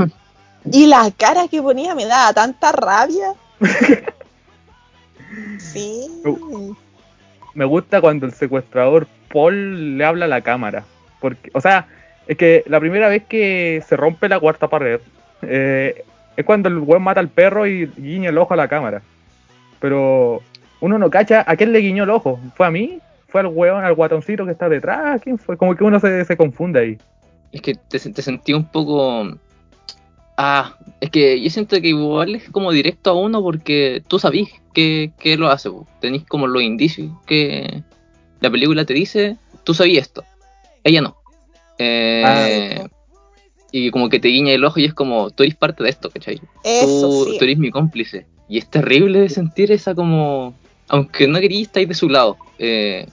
Y 0.71 0.85
la 0.85 1.09
cara 1.17 1.47
que 1.47 1.63
ponía 1.63 1.95
me 1.95 2.05
daba 2.05 2.31
tanta 2.31 2.71
rabia. 2.71 3.33
sí. 5.59 6.07
Me 7.53 7.65
gusta 7.65 8.01
cuando 8.01 8.25
el 8.25 8.33
secuestrador 8.33 9.07
Paul 9.33 9.97
le 9.97 10.05
habla 10.05 10.25
a 10.25 10.29
la 10.29 10.41
cámara. 10.41 10.83
Porque, 11.19 11.49
o 11.53 11.61
sea, 11.61 11.87
es 12.27 12.37
que 12.37 12.63
la 12.67 12.79
primera 12.79 13.09
vez 13.09 13.23
que 13.27 13.83
se 13.87 13.97
rompe 13.97 14.29
la 14.29 14.39
cuarta 14.39 14.67
pared 14.67 14.99
eh, 15.41 16.03
es 16.35 16.45
cuando 16.45 16.69
el 16.69 16.77
weón 16.77 17.03
mata 17.03 17.19
al 17.19 17.29
perro 17.29 17.65
y 17.65 17.87
guiña 17.97 18.29
el 18.29 18.37
ojo 18.37 18.53
a 18.53 18.57
la 18.57 18.67
cámara. 18.67 19.01
Pero 19.79 20.41
uno 20.79 20.97
no 20.97 21.09
cacha 21.09 21.43
a 21.47 21.55
quién 21.55 21.71
le 21.71 21.79
guiñó 21.79 22.03
el 22.03 22.09
ojo. 22.09 22.39
¿Fue 22.55 22.67
a 22.67 22.71
mí? 22.71 22.99
¿Fue 23.27 23.41
al 23.41 23.47
weón, 23.47 23.83
al 23.83 23.95
guatoncito 23.95 24.45
que 24.45 24.51
está 24.51 24.69
detrás? 24.69 25.21
¿Quién 25.21 25.37
fue? 25.37 25.57
Como 25.57 25.75
que 25.75 25.83
uno 25.83 25.99
se, 25.99 26.25
se 26.25 26.37
confunde 26.37 26.79
ahí. 26.79 26.97
Es 27.51 27.61
que 27.61 27.75
te, 27.75 27.99
te 27.99 28.21
sentí 28.21 28.53
un 28.53 28.65
poco 28.65 29.37
Ah, 30.39 30.77
es 31.01 31.09
que 31.09 31.41
yo 31.41 31.49
siento 31.49 31.81
que 31.81 31.87
igual 31.87 32.35
es 32.35 32.49
como 32.51 32.71
directo 32.71 33.09
a 33.09 33.13
uno 33.13 33.41
porque 33.41 34.03
tú 34.07 34.19
sabís 34.19 34.49
que, 34.71 35.11
lo 35.37 35.49
hace, 35.49 35.71
tenéis 35.99 36.25
como 36.25 36.45
los 36.45 36.61
indicios 36.61 37.11
que 37.25 37.81
la 38.39 38.51
película 38.51 38.85
te 38.85 38.93
dice, 38.93 39.37
tú 39.63 39.73
sabías 39.73 40.05
esto, 40.05 40.23
ella 40.83 41.01
no. 41.01 41.17
Eh, 41.79 42.23
ah, 42.79 42.87
y 43.71 43.89
como 43.89 44.09
que 44.09 44.19
te 44.19 44.27
guiña 44.27 44.53
el 44.53 44.63
ojo 44.63 44.79
y 44.79 44.85
es 44.85 44.93
como, 44.93 45.31
tú 45.31 45.41
eres 45.41 45.55
parte 45.55 45.83
de 45.83 45.89
esto, 45.89 46.11
¿cachai? 46.11 46.39
tú, 46.63 47.35
tú, 47.37 47.43
eres 47.43 47.57
mi 47.57 47.71
cómplice. 47.71 48.27
Y 48.47 48.59
es 48.59 48.69
terrible 48.69 49.27
sentir 49.29 49.71
esa 49.71 49.95
como, 49.95 50.53
aunque 50.87 51.27
no 51.27 51.39
querías 51.39 51.63
estar 51.63 51.85
de 51.85 51.95
su 51.95 52.09
lado, 52.09 52.37
eh, 52.59 53.07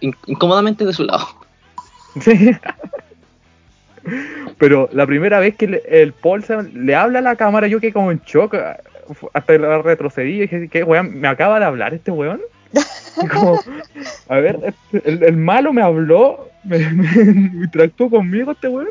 incómodamente 0.00 0.84
de 0.84 0.92
su 0.92 1.04
lado. 1.04 1.26
Sí. 2.20 2.32
Pero 4.58 4.88
la 4.92 5.06
primera 5.06 5.38
vez 5.38 5.56
que 5.56 5.82
el 5.88 6.12
Paul 6.12 6.44
le 6.74 6.94
habla 6.94 7.20
a 7.20 7.22
la 7.22 7.36
cámara, 7.36 7.66
yo 7.66 7.80
quedé 7.80 7.92
como 7.92 8.10
en 8.10 8.20
shock. 8.24 8.54
Hasta 9.32 9.56
retrocedí 9.56 10.36
y 10.36 10.40
dije, 10.40 10.68
¿qué 10.68 10.84
weón? 10.84 11.18
¿Me 11.18 11.28
acaba 11.28 11.58
de 11.58 11.64
hablar 11.64 11.94
este 11.94 12.10
weón? 12.10 12.40
como, 13.32 13.58
a 14.28 14.36
ver, 14.36 14.74
el, 15.04 15.36
malo 15.36 15.72
me 15.72 15.80
habló, 15.80 16.50
me, 16.64 16.78
me, 16.90 17.90
conmigo 18.10 18.52
este 18.52 18.68
weón. 18.68 18.88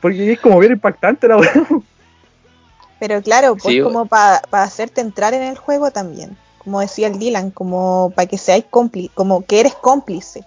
Porque 0.00 0.32
es 0.32 0.40
como 0.40 0.58
bien 0.58 0.72
impactante 0.72 1.28
la 1.28 1.36
weón. 1.36 1.84
Pero 2.98 3.22
claro, 3.22 3.56
pues 3.56 3.82
como 3.82 4.06
para 4.06 4.40
hacerte 4.50 5.00
entrar 5.00 5.34
en 5.34 5.42
el 5.42 5.56
juego 5.56 5.90
también. 5.90 6.36
Como 6.58 6.80
decía 6.80 7.06
el 7.06 7.18
Dylan, 7.18 7.50
como 7.50 8.12
para 8.14 8.26
que 8.26 8.36
seáis 8.36 8.64
cómplice, 8.68 9.10
como 9.14 9.44
que 9.44 9.60
eres 9.60 9.74
cómplice. 9.74 10.44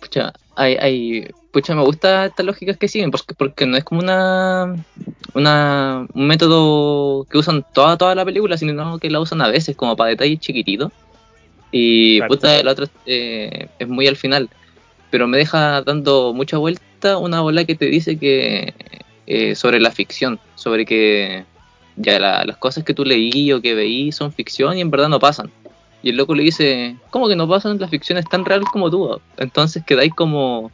Pucha, 0.00 0.32
hay, 0.54 0.76
hay, 0.76 1.30
pucha, 1.50 1.74
me 1.74 1.82
gusta 1.82 2.26
estas 2.26 2.46
lógicas 2.46 2.76
que 2.76 2.88
siguen, 2.88 3.10
porque, 3.10 3.34
porque 3.34 3.66
no 3.66 3.76
es 3.76 3.84
como 3.84 4.00
una, 4.00 4.76
una 5.34 6.06
un 6.12 6.26
método 6.26 7.24
que 7.24 7.38
usan 7.38 7.64
toda, 7.72 7.96
toda 7.96 8.14
la 8.14 8.24
película, 8.24 8.56
sino 8.56 8.98
que 8.98 9.10
la 9.10 9.20
usan 9.20 9.42
a 9.42 9.48
veces 9.48 9.76
como 9.76 9.96
para 9.96 10.10
detalles 10.10 10.40
chiquititos. 10.40 10.92
Y 11.70 12.22
puta, 12.22 12.62
la 12.62 12.72
otra 12.72 12.86
eh, 13.06 13.68
es 13.78 13.88
muy 13.88 14.06
al 14.06 14.16
final. 14.16 14.48
Pero 15.10 15.26
me 15.26 15.38
deja 15.38 15.82
dando 15.82 16.32
mucha 16.34 16.58
vuelta 16.58 17.18
una 17.18 17.40
bola 17.40 17.64
que 17.64 17.74
te 17.74 17.86
dice 17.86 18.18
que 18.18 18.74
eh, 19.26 19.54
sobre 19.54 19.80
la 19.80 19.90
ficción, 19.90 20.38
sobre 20.54 20.84
que 20.84 21.44
ya 21.96 22.18
las 22.18 22.56
cosas 22.56 22.84
que 22.84 22.94
tú 22.94 23.04
leí 23.04 23.52
o 23.52 23.60
que 23.60 23.74
veí 23.74 24.12
son 24.12 24.32
ficción 24.32 24.78
y 24.78 24.80
en 24.80 24.90
verdad 24.90 25.08
no 25.08 25.18
pasan. 25.18 25.50
Y 26.02 26.10
el 26.10 26.16
loco 26.16 26.34
le 26.34 26.44
dice, 26.44 26.96
¿cómo 27.10 27.28
que 27.28 27.36
no 27.36 27.48
pasan? 27.48 27.78
La 27.78 27.88
ficción 27.88 28.18
es 28.18 28.28
tan 28.28 28.44
real 28.44 28.62
como 28.72 28.90
tú. 28.90 29.20
Entonces 29.36 29.82
quedáis 29.84 30.14
como, 30.14 30.70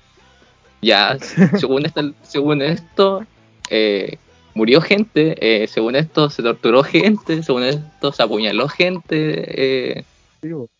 ya, 0.84 1.18
según, 1.58 1.86
esta, 1.86 2.02
según 2.22 2.62
esto, 2.62 3.26
eh, 3.70 4.18
murió 4.54 4.80
gente, 4.80 5.36
eh, 5.40 5.66
según 5.66 5.96
esto 5.96 6.30
se 6.30 6.42
torturó 6.42 6.82
gente, 6.82 7.42
según 7.42 7.64
esto 7.64 8.12
se 8.12 8.22
apuñaló 8.22 8.68
gente, 8.68 9.96
eh, 9.98 10.04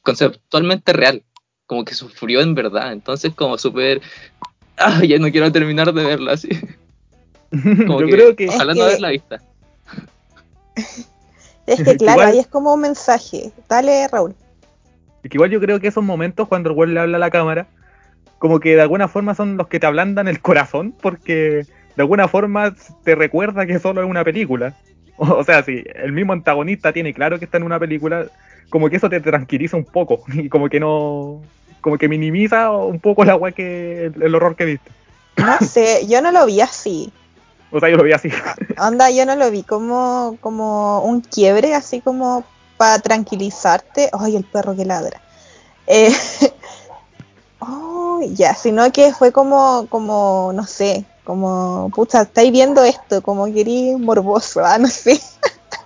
conceptualmente 0.03 0.93
real, 0.93 1.23
como 1.67 1.85
que 1.85 1.95
sufrió 1.95 2.41
en 2.41 2.55
verdad. 2.55 2.93
Entonces 2.93 3.35
como 3.35 3.59
súper, 3.59 4.01
ah, 4.77 5.03
ya 5.05 5.19
no 5.19 5.31
quiero 5.31 5.51
terminar 5.51 5.93
de 5.93 6.05
verla 6.05 6.33
así. 6.33 6.49
Como 7.87 8.01
Yo 8.01 8.09
creo 8.09 8.35
que... 8.35 8.49
Ojalá 8.49 8.75
no 8.75 8.85
ver 8.85 9.01
la 9.01 9.11
vista. 9.11 9.41
Es 11.67 11.83
que 11.83 11.97
claro, 11.97 12.23
ahí 12.23 12.39
es 12.39 12.47
como 12.47 12.75
un 12.75 12.81
mensaje. 12.83 13.51
Dale, 13.69 14.07
Raúl. 14.09 14.35
Es 15.23 15.31
que 15.31 15.37
igual 15.39 15.51
yo 15.51 15.61
creo 15.61 15.81
que 15.81 15.89
esos 15.89 16.05
momentos 16.05 16.47
cuando 16.47 16.69
el 16.69 16.75
güey 16.75 16.91
le 16.91 17.01
habla 17.01 17.17
a 17.17 17.21
la 17.21 17.31
cámara, 17.31 17.67
como 18.39 18.61
que 18.61 18.75
de 18.75 18.83
alguna 18.83 19.09
forma 19.09 19.35
son 19.35 19.57
los 19.57 19.69
que 19.69 19.81
te 19.81 19.87
ablandan 19.87 20.29
el 20.29 20.41
corazón, 20.41 20.95
porque 21.01 21.67
de 21.97 22.03
alguna 22.03 22.29
forma 22.29 22.75
te 23.05 23.15
recuerda 23.15 23.67
que 23.67 23.79
solo 23.79 24.03
es 24.03 24.09
una 24.09 24.25
película. 24.25 24.75
O, 25.17 25.45
sea, 25.45 25.63
si 25.63 25.85
el 25.95 26.11
mismo 26.11 26.33
antagonista 26.33 26.93
tiene 26.93 27.15
claro 27.15 27.39
que 27.39 27.45
está 27.45 27.59
en 27.59 27.63
una 27.63 27.79
película, 27.79 28.27
como 28.69 28.91
que 28.91 28.97
eso 28.97 29.09
te 29.09 29.21
tranquiliza 29.21 29.77
un 29.77 29.85
poco, 29.85 30.25
y 30.33 30.49
como 30.49 30.69
que 30.69 30.81
no, 30.81 31.41
como 31.81 31.99
que 31.99 32.09
minimiza 32.09 32.73
un 32.73 32.99
poco 32.99 33.25
la 33.25 33.39
que 33.53 34.07
el 34.07 34.35
horror 34.35 34.57
que 34.57 34.65
viste. 34.65 34.91
No 35.37 35.59
sé, 35.61 36.07
yo 36.09 36.21
no 36.21 36.33
lo 36.33 36.47
vi 36.47 36.61
así. 36.61 37.13
O 37.71 37.81
sea, 37.81 37.89
yo 37.91 37.97
lo 37.97 38.05
vi 38.05 38.13
así. 38.13 38.31
Onda, 38.79 39.11
yo 39.11 39.27
no 39.27 39.37
lo 39.37 39.51
vi 39.51 39.65
como, 39.65 40.39
como 40.41 41.01
un 41.03 41.21
quiebre, 41.21 41.75
así 41.75 42.01
como 42.01 42.45
para 42.77 43.01
tranquilizarte. 43.01 44.11
Ay, 44.13 44.37
el 44.37 44.45
perro 44.45 44.77
que 44.77 44.85
ladra. 44.85 45.21
Eh, 45.87 46.13
oh, 47.59 47.94
ya, 48.23 48.55
sino 48.55 48.91
que 48.93 49.13
fue 49.13 49.33
como, 49.33 49.87
como, 49.89 50.53
no 50.55 50.65
sé, 50.65 51.05
como, 51.25 51.91
pucha, 51.95 52.23
estáis 52.23 52.53
viendo 52.53 52.83
esto, 52.85 53.23
como 53.23 53.53
querí 53.53 53.97
morboso, 53.97 54.65
ah, 54.65 54.79
no 54.79 54.89
sé. 54.89 55.21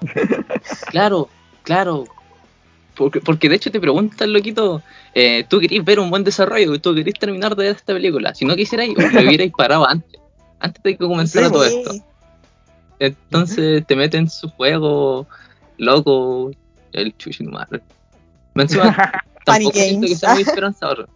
claro, 0.90 1.28
claro. 1.62 2.04
Porque, 2.96 3.20
porque 3.20 3.48
de 3.48 3.56
hecho 3.56 3.70
te 3.70 3.80
preguntan, 3.80 4.32
loquito, 4.32 4.82
eh, 5.14 5.44
tú 5.48 5.60
querías 5.60 5.84
ver 5.84 6.00
un 6.00 6.10
buen 6.10 6.24
desarrollo, 6.24 6.80
tú 6.80 6.94
querías 6.94 7.18
terminar 7.18 7.54
de 7.54 7.64
ver 7.64 7.76
esta 7.76 7.92
película. 7.92 8.34
Si 8.34 8.44
no 8.44 8.56
quisierais, 8.56 8.90
lo 8.96 9.20
hubierais 9.20 9.52
parado 9.56 9.88
antes 9.88 10.18
antes 10.60 10.82
de 10.82 10.96
que 10.96 11.06
comenzara 11.06 11.50
todo 11.50 11.64
esto. 11.64 11.92
Entonces 12.98 13.86
te 13.86 13.96
meten 13.96 14.22
en 14.22 14.30
su 14.30 14.48
juego, 14.50 15.26
loco, 15.76 16.50
el 16.92 17.16
chuchinumar. 17.16 17.68
tampoco 19.44 19.72
siento 19.72 20.06
que 20.06 20.16
sea 20.16 20.34
muy 20.34 20.42
esperanzador. 20.46 21.08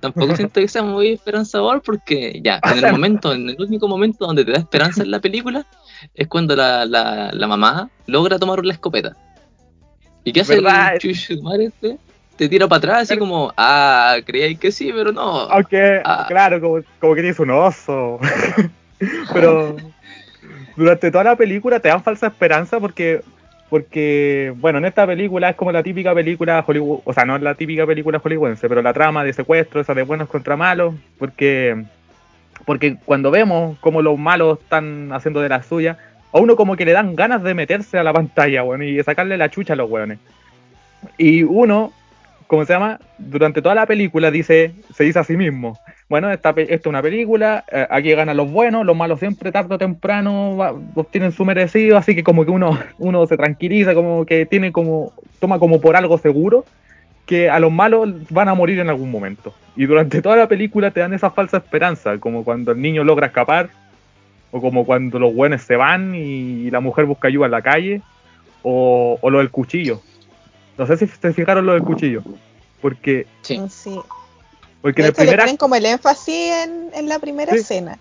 Tampoco 0.00 0.36
siento 0.36 0.60
que 0.60 0.68
sea 0.68 0.82
muy 0.82 1.12
esperanzador 1.12 1.82
porque 1.82 2.40
ya, 2.42 2.60
en 2.62 2.84
el 2.84 2.92
momento, 2.92 3.32
en 3.32 3.48
el 3.48 3.56
único 3.60 3.88
momento 3.88 4.26
donde 4.26 4.44
te 4.44 4.52
da 4.52 4.58
esperanza 4.58 5.02
en 5.02 5.10
la 5.10 5.20
película, 5.20 5.66
es 6.14 6.28
cuando 6.28 6.56
la, 6.56 6.84
la, 6.86 7.30
la 7.32 7.46
mamá 7.46 7.90
logra 8.06 8.38
tomar 8.38 8.64
la 8.64 8.72
escopeta. 8.72 9.16
¿Y 10.24 10.32
qué 10.32 10.42
hace 10.42 10.56
el 10.56 10.66
chuchinumar 10.98 11.60
este? 11.60 11.98
te 12.40 12.48
tira 12.48 12.66
para 12.66 12.78
atrás, 12.78 13.02
así 13.02 13.18
como, 13.18 13.52
ah, 13.54 14.16
creíais 14.24 14.58
que 14.58 14.72
sí, 14.72 14.90
pero 14.94 15.12
no. 15.12 15.40
Aunque, 15.40 16.00
ah. 16.02 16.24
claro, 16.26 16.58
como, 16.58 16.82
como 16.98 17.14
que 17.14 17.20
tienes 17.20 17.38
un 17.38 17.50
oso. 17.50 18.18
pero 19.34 19.76
durante 20.74 21.10
toda 21.10 21.24
la 21.24 21.36
película 21.36 21.80
te 21.80 21.88
dan 21.88 22.02
falsa 22.02 22.28
esperanza 22.28 22.80
porque, 22.80 23.20
porque, 23.70 24.52
bueno, 24.56 24.78
en 24.78 24.84
esta 24.84 25.06
película 25.06 25.50
es 25.50 25.56
como 25.56 25.70
la 25.70 25.84
típica 25.84 26.12
película 26.12 26.62
Hollywood, 26.66 27.00
o 27.04 27.12
sea, 27.12 27.24
no 27.24 27.36
es 27.36 27.42
la 27.42 27.54
típica 27.54 27.86
película 27.86 28.18
hollywoodense, 28.18 28.68
pero 28.68 28.82
la 28.82 28.92
trama 28.92 29.22
de 29.22 29.32
secuestro, 29.32 29.80
esa 29.80 29.94
de 29.94 30.02
buenos 30.02 30.28
contra 30.28 30.56
malos, 30.56 30.94
porque, 31.18 31.84
porque 32.66 32.96
cuando 33.04 33.30
vemos 33.30 33.78
cómo 33.80 34.02
los 34.02 34.18
malos 34.18 34.58
están 34.58 35.12
haciendo 35.12 35.40
de 35.40 35.48
la 35.48 35.62
suya, 35.62 35.98
a 36.32 36.40
uno 36.40 36.56
como 36.56 36.74
que 36.76 36.84
le 36.84 36.92
dan 36.92 37.14
ganas 37.14 37.44
de 37.44 37.54
meterse 37.54 37.96
a 37.96 38.02
la 38.02 38.12
pantalla, 38.12 38.62
bueno, 38.62 38.82
y 38.82 39.00
sacarle 39.04 39.38
la 39.38 39.50
chucha 39.50 39.74
a 39.74 39.76
los 39.76 39.88
weones. 39.88 40.18
Y 41.16 41.44
uno 41.44 41.92
¿cómo 42.50 42.64
se 42.64 42.72
llama? 42.72 42.98
Durante 43.16 43.62
toda 43.62 43.76
la 43.76 43.86
película 43.86 44.32
dice, 44.32 44.72
se 44.92 45.04
dice 45.04 45.20
a 45.20 45.24
sí 45.24 45.36
mismo, 45.36 45.78
bueno, 46.08 46.32
esta, 46.32 46.50
esta 46.50 46.74
es 46.74 46.86
una 46.86 47.00
película, 47.00 47.64
eh, 47.70 47.86
aquí 47.88 48.10
ganan 48.12 48.36
los 48.36 48.50
buenos, 48.50 48.84
los 48.84 48.96
malos 48.96 49.20
siempre 49.20 49.52
tarde 49.52 49.76
o 49.76 49.78
temprano 49.78 50.58
obtienen 50.96 51.30
su 51.30 51.44
merecido, 51.44 51.96
así 51.96 52.16
que 52.16 52.24
como 52.24 52.44
que 52.44 52.50
uno, 52.50 52.76
uno 52.98 53.24
se 53.28 53.36
tranquiliza, 53.36 53.94
como 53.94 54.26
que 54.26 54.46
tiene 54.46 54.72
como, 54.72 55.12
toma 55.38 55.60
como 55.60 55.80
por 55.80 55.94
algo 55.94 56.18
seguro 56.18 56.64
que 57.24 57.48
a 57.48 57.60
los 57.60 57.70
malos 57.70 58.10
van 58.30 58.48
a 58.48 58.54
morir 58.54 58.80
en 58.80 58.88
algún 58.88 59.12
momento. 59.12 59.54
Y 59.76 59.86
durante 59.86 60.20
toda 60.20 60.34
la 60.34 60.48
película 60.48 60.90
te 60.90 60.98
dan 60.98 61.14
esa 61.14 61.30
falsa 61.30 61.58
esperanza, 61.58 62.18
como 62.18 62.42
cuando 62.42 62.72
el 62.72 62.82
niño 62.82 63.04
logra 63.04 63.28
escapar, 63.28 63.70
o 64.50 64.60
como 64.60 64.84
cuando 64.84 65.20
los 65.20 65.32
buenos 65.32 65.62
se 65.62 65.76
van 65.76 66.16
y 66.16 66.68
la 66.70 66.80
mujer 66.80 67.04
busca 67.04 67.28
ayuda 67.28 67.46
en 67.46 67.52
la 67.52 67.62
calle, 67.62 68.02
o 68.64 69.20
lo 69.22 69.38
del 69.38 69.50
cuchillo 69.50 70.02
no 70.80 70.86
sé 70.86 70.96
si 70.96 71.06
se 71.06 71.34
fijaron 71.34 71.66
lo 71.66 71.74
del 71.74 71.82
cuchillo. 71.82 72.22
Porque 72.80 73.26
sí. 73.42 73.60
sí. 73.68 74.00
Porque 74.80 75.02
en 75.02 75.08
el 75.08 75.12
primer 75.12 75.36
le 75.36 75.42
ponen 75.42 75.56
como 75.58 75.74
el 75.74 75.84
énfasis 75.84 76.52
en, 76.94 77.06
la 77.06 77.18
primera 77.18 77.54
escena. 77.54 77.98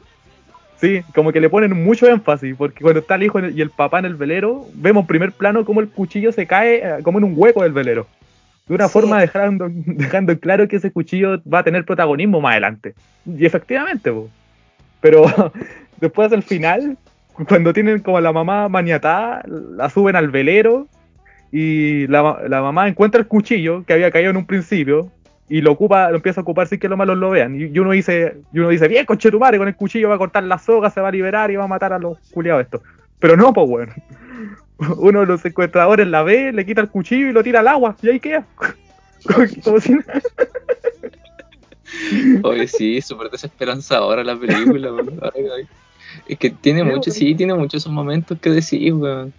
Sí, 0.79 1.01
como 1.13 1.33
que 1.33 1.41
le 1.41 1.49
ponen 1.49 1.83
mucho 1.83 2.07
énfasis, 2.07 2.55
porque 2.57 2.81
cuando 2.81 3.01
está 3.01 3.15
el 3.15 3.23
hijo 3.23 3.45
y 3.45 3.59
el 3.59 3.69
papá 3.69 3.99
en 3.99 4.05
el 4.05 4.15
velero, 4.15 4.65
vemos 4.75 5.01
en 5.01 5.07
primer 5.07 5.33
plano 5.33 5.65
como 5.65 5.81
el 5.81 5.89
cuchillo 5.89 6.31
se 6.31 6.47
cae 6.47 6.77
eh, 6.77 7.03
como 7.03 7.17
en 7.17 7.25
un 7.25 7.33
hueco 7.35 7.63
del 7.63 7.73
velero. 7.73 8.07
De 8.69 8.75
una 8.75 8.87
forma 8.87 9.19
dejando, 9.19 9.67
dejando 9.69 10.39
claro 10.39 10.69
que 10.69 10.77
ese 10.77 10.89
cuchillo 10.89 11.41
va 11.51 11.59
a 11.59 11.63
tener 11.63 11.83
protagonismo 11.83 12.39
más 12.39 12.51
adelante. 12.51 12.95
Y 13.25 13.45
efectivamente, 13.45 14.13
pero 15.01 15.25
después 15.99 16.31
del 16.31 16.43
final, 16.43 16.97
cuando 17.49 17.73
tienen 17.73 17.99
como 17.99 18.15
a 18.15 18.21
la 18.21 18.31
mamá 18.31 18.69
maniatada, 18.69 19.43
la 19.45 19.89
suben 19.89 20.15
al 20.15 20.29
velero 20.29 20.87
y 21.51 22.07
la, 22.07 22.41
la 22.47 22.62
mamá 22.62 22.88
encuentra 22.88 23.19
el 23.19 23.27
cuchillo 23.27 23.83
que 23.85 23.93
había 23.93 24.12
caído 24.12 24.29
en 24.29 24.38
un 24.38 24.45
principio 24.45 25.12
y 25.49 25.62
lo 25.62 25.71
ocupa, 25.71 26.09
lo 26.12 26.17
empieza 26.17 26.41
a 26.41 26.43
ocupar 26.43 26.67
sin 26.67 26.79
que 26.79 26.88
los 26.88 26.97
malos 26.97 27.17
lo 27.17 27.31
vean. 27.31 27.59
Y, 27.59 27.77
uno 27.79 27.91
dice, 27.91 28.38
y 28.53 28.59
uno 28.59 28.69
dice, 28.69 28.88
bien, 28.88 29.05
coche 29.05 29.31
tu 29.31 29.39
madre, 29.39 29.57
con 29.57 29.67
el 29.67 29.75
cuchillo 29.75 30.09
va 30.09 30.15
a 30.15 30.19
cortar 30.19 30.43
la 30.43 30.59
soga, 30.59 30.91
se 30.91 31.01
va 31.01 31.07
a 31.07 31.12
liberar 31.12 31.49
y 31.49 31.55
va 31.55 31.63
a 31.63 31.67
matar 31.67 31.91
a 31.91 31.99
los 31.99 32.19
culiados 32.31 32.63
estos. 32.63 32.81
Pero 33.17 33.35
no, 33.35 33.51
pues 33.51 33.67
bueno. 33.67 33.93
Uno 34.97 35.21
de 35.21 35.25
los 35.25 35.41
secuestradores 35.41 36.07
la 36.07 36.23
ve, 36.23 36.53
le 36.53 36.65
quita 36.65 36.81
el 36.81 36.89
cuchillo 36.89 37.27
y 37.27 37.33
lo 37.33 37.43
tira 37.43 37.62
al 37.62 37.67
agua, 37.67 37.95
y 38.01 38.09
ahí 38.09 38.19
queda. 38.19 38.45
Como 39.63 39.79
si... 39.79 39.97
Oye, 42.43 42.67
sí, 42.67 43.01
súper 43.01 43.31
desesperanzadora 43.31 44.23
la 44.23 44.38
película, 44.38 44.91
Es 46.27 46.38
que 46.38 46.51
tiene 46.51 46.83
mucho, 46.83 47.09
sí, 47.09 47.33
tiene 47.33 47.55
muchos 47.55 47.81
esos 47.81 47.91
momentos 47.91 48.38
que 48.39 48.51
decís, 48.51 48.93
weón. 48.93 49.33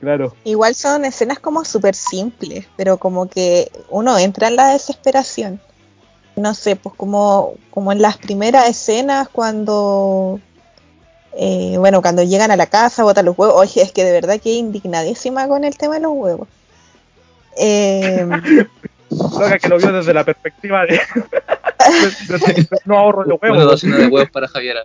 Claro. 0.00 0.34
Igual 0.44 0.74
son 0.74 1.04
escenas 1.04 1.38
como 1.38 1.64
súper 1.64 1.94
simples, 1.94 2.66
pero 2.76 2.96
como 2.96 3.28
que 3.28 3.70
uno 3.88 4.18
entra 4.18 4.48
en 4.48 4.56
la 4.56 4.72
desesperación. 4.72 5.60
No 6.36 6.54
sé, 6.54 6.76
pues 6.76 6.94
como, 6.96 7.54
como 7.70 7.92
en 7.92 8.00
las 8.02 8.16
primeras 8.16 8.68
escenas 8.68 9.28
cuando, 9.28 10.40
eh, 11.34 11.76
bueno, 11.78 12.02
cuando 12.02 12.22
llegan 12.22 12.50
a 12.50 12.56
la 12.56 12.66
casa, 12.66 13.04
botan 13.04 13.26
los 13.26 13.38
huevos. 13.38 13.54
Oye, 13.56 13.82
es 13.82 13.92
que 13.92 14.04
de 14.04 14.12
verdad 14.12 14.40
que 14.40 14.50
indignadísima 14.54 15.46
con 15.46 15.64
el 15.64 15.76
tema 15.76 15.94
de 15.94 16.00
los 16.00 16.12
huevos. 16.14 16.48
Eh, 17.54 18.26
que 19.60 19.68
lo 19.68 19.76
vio 19.76 19.92
desde 19.92 20.14
la 20.14 20.24
perspectiva 20.24 20.86
de, 20.86 20.98
no 22.86 22.98
ahorro 22.98 23.24
los 23.24 23.40
huevos. 23.42 23.82
Una 23.84 23.96
de 23.98 24.06
huevos 24.06 24.30
para 24.30 24.48
Javiera. 24.48 24.84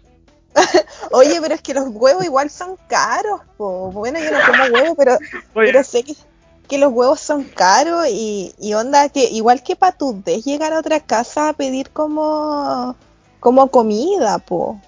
Oye, 1.12 1.40
pero 1.42 1.56
es 1.56 1.62
que 1.62 1.74
los 1.74 1.88
huevos 1.90 2.24
igual 2.26 2.50
son 2.50 2.78
caros, 2.88 3.42
Bueno, 3.58 4.20
yo 4.20 4.32
no 4.32 4.40
como 4.46 4.64
huevos, 4.74 4.96
pero, 4.98 5.18
pero 5.54 5.84
sé 5.84 6.04
que, 6.04 6.78
los 6.78 6.92
huevos 6.92 7.20
son 7.20 7.44
caros 7.44 8.06
y, 8.10 8.54
onda 8.74 9.10
que 9.10 9.26
igual 9.26 9.64
que 9.64 9.76
para 9.76 9.98
tu 9.98 10.22
de 10.24 10.42
llegar 10.42 10.74
a 10.74 10.80
otra 10.80 11.00
casa 11.00 11.50
a 11.50 11.54
pedir 11.54 11.90
como, 11.92 12.96
como 13.40 13.70
comida, 13.70 14.40
po. 14.40 14.80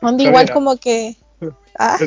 Onda 0.00 0.22
igual 0.22 0.50
como 0.52 0.76
que... 0.76 1.16
¿ah? 1.78 1.98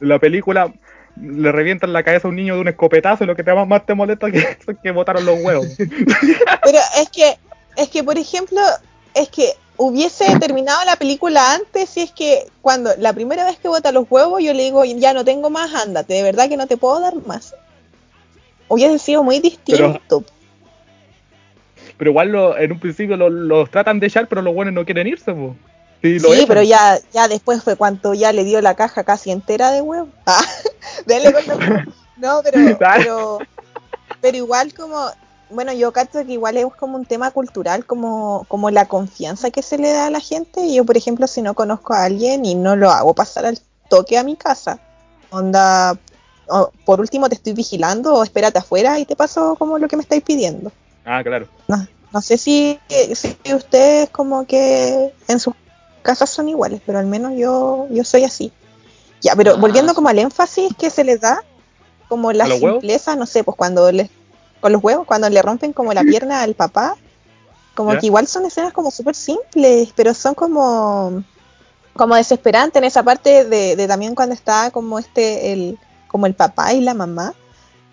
La, 0.00 0.18
película 0.18 0.72
le 1.16 1.52
revientan 1.52 1.92
la 1.92 2.02
cabeza 2.02 2.26
a 2.26 2.30
un 2.30 2.36
niño 2.36 2.56
de 2.56 2.60
un 2.62 2.68
escopetazo 2.68 3.22
y 3.22 3.26
lo 3.28 3.36
que 3.36 3.44
te 3.44 3.54
más 3.54 3.86
te 3.86 3.94
molesta 3.94 4.30
que, 4.30 4.58
que 4.82 4.90
botaron 4.90 5.24
los 5.24 5.40
huevos. 5.40 5.68
Pero 5.76 6.78
es 6.96 7.08
que, 7.10 7.38
es 7.76 7.88
que 7.88 8.02
por 8.02 8.18
ejemplo, 8.18 8.60
es 9.14 9.28
que 9.28 9.54
hubiese 9.76 10.38
terminado 10.38 10.84
la 10.84 10.96
película 10.96 11.54
antes 11.54 11.90
si 11.90 12.02
es 12.02 12.12
que 12.12 12.46
cuando 12.62 12.90
la 12.98 13.12
primera 13.12 13.44
vez 13.44 13.58
que 13.58 13.68
bota 13.68 13.92
los 13.92 14.06
huevos 14.08 14.42
yo 14.42 14.52
le 14.52 14.64
digo 14.64 14.84
ya 14.84 15.12
no 15.12 15.24
tengo 15.24 15.50
más, 15.50 15.74
ándate, 15.74 16.14
de 16.14 16.22
verdad 16.22 16.48
que 16.48 16.56
no 16.56 16.66
te 16.66 16.76
puedo 16.76 17.00
dar 17.00 17.14
más. 17.26 17.54
Hubiese 18.68 18.98
sido 18.98 19.22
muy 19.22 19.40
distinto. 19.40 20.24
Pero, 21.96 22.10
igual 22.10 22.34
en 22.58 22.72
un 22.72 22.80
principio 22.80 23.16
los 23.16 23.70
tratan 23.70 24.00
de 24.00 24.06
echar, 24.06 24.26
pero 24.26 24.42
los 24.42 24.54
buenos 24.54 24.74
no 24.74 24.84
quieren 24.84 25.06
irse. 25.06 25.34
Sí, 26.02 26.44
pero 26.46 26.62
ya, 26.62 26.98
ya 27.12 27.28
después 27.28 27.62
fue 27.62 27.76
cuando 27.76 28.12
ya 28.14 28.32
le 28.32 28.44
dio 28.44 28.60
la 28.60 28.74
caja 28.74 29.04
casi 29.04 29.30
entera 29.30 29.70
de 29.70 29.80
huevos. 29.80 30.08
Ah, 30.26 30.42
no, 32.16 32.40
pero, 32.42 32.78
pero, 32.78 33.38
pero 34.20 34.36
igual 34.36 34.72
como 34.74 35.10
bueno, 35.54 35.72
yo 35.72 35.92
cacho 35.92 36.24
que 36.24 36.32
igual 36.32 36.56
es 36.56 36.66
como 36.78 36.96
un 36.96 37.06
tema 37.06 37.30
cultural, 37.30 37.86
como, 37.86 38.44
como 38.48 38.70
la 38.70 38.86
confianza 38.86 39.50
que 39.50 39.62
se 39.62 39.78
le 39.78 39.92
da 39.92 40.06
a 40.06 40.10
la 40.10 40.20
gente. 40.20 40.72
Yo, 40.72 40.84
por 40.84 40.96
ejemplo, 40.96 41.26
si 41.26 41.42
no 41.42 41.54
conozco 41.54 41.94
a 41.94 42.04
alguien 42.04 42.44
y 42.44 42.54
no 42.54 42.76
lo 42.76 42.90
hago 42.90 43.14
pasar 43.14 43.46
al 43.46 43.58
toque 43.88 44.18
a 44.18 44.24
mi 44.24 44.36
casa, 44.36 44.78
onda, 45.30 45.98
por 46.84 47.00
último 47.00 47.28
te 47.28 47.36
estoy 47.36 47.52
vigilando 47.52 48.14
o 48.14 48.22
espérate 48.22 48.58
afuera 48.58 48.98
y 48.98 49.04
te 49.04 49.16
paso 49.16 49.56
como 49.56 49.78
lo 49.78 49.88
que 49.88 49.96
me 49.96 50.02
estáis 50.02 50.22
pidiendo. 50.22 50.72
Ah, 51.04 51.22
claro. 51.22 51.48
No, 51.68 51.86
no 52.12 52.20
sé 52.20 52.38
si, 52.38 52.78
si 53.14 53.36
ustedes 53.54 54.10
como 54.10 54.46
que 54.46 55.12
en 55.28 55.40
sus 55.40 55.54
casas 56.02 56.30
son 56.30 56.48
iguales, 56.48 56.80
pero 56.84 56.98
al 56.98 57.06
menos 57.06 57.32
yo, 57.36 57.86
yo 57.90 58.04
soy 58.04 58.24
así. 58.24 58.52
Ya, 59.20 59.34
pero 59.36 59.52
ah, 59.52 59.56
volviendo 59.56 59.94
como 59.94 60.08
al 60.08 60.18
énfasis 60.18 60.74
que 60.78 60.90
se 60.90 61.04
les 61.04 61.20
da, 61.20 61.42
como 62.08 62.32
la 62.32 62.46
simpleza, 62.46 63.16
no 63.16 63.26
sé, 63.26 63.42
pues 63.42 63.56
cuando 63.56 63.90
les 63.90 64.10
con 64.64 64.72
los 64.72 64.82
huevos, 64.82 65.06
cuando 65.06 65.28
le 65.28 65.42
rompen 65.42 65.74
como 65.74 65.92
la 65.92 66.00
pierna 66.00 66.40
al 66.40 66.54
papá, 66.54 66.96
como 67.74 67.98
que 67.98 68.06
igual 68.06 68.26
son 68.26 68.46
escenas 68.46 68.72
como 68.72 68.90
súper 68.90 69.14
simples, 69.14 69.92
pero 69.94 70.14
son 70.14 70.32
como 70.32 71.22
como 71.94 72.14
desesperantes 72.14 72.80
en 72.80 72.84
esa 72.84 73.02
parte 73.02 73.44
de, 73.44 73.86
también 73.86 74.14
cuando 74.14 74.34
está 74.34 74.70
como 74.70 74.98
este 74.98 75.52
el 75.52 75.78
como 76.06 76.24
el 76.24 76.32
papá 76.32 76.72
y 76.72 76.80
la 76.80 76.94
mamá 76.94 77.34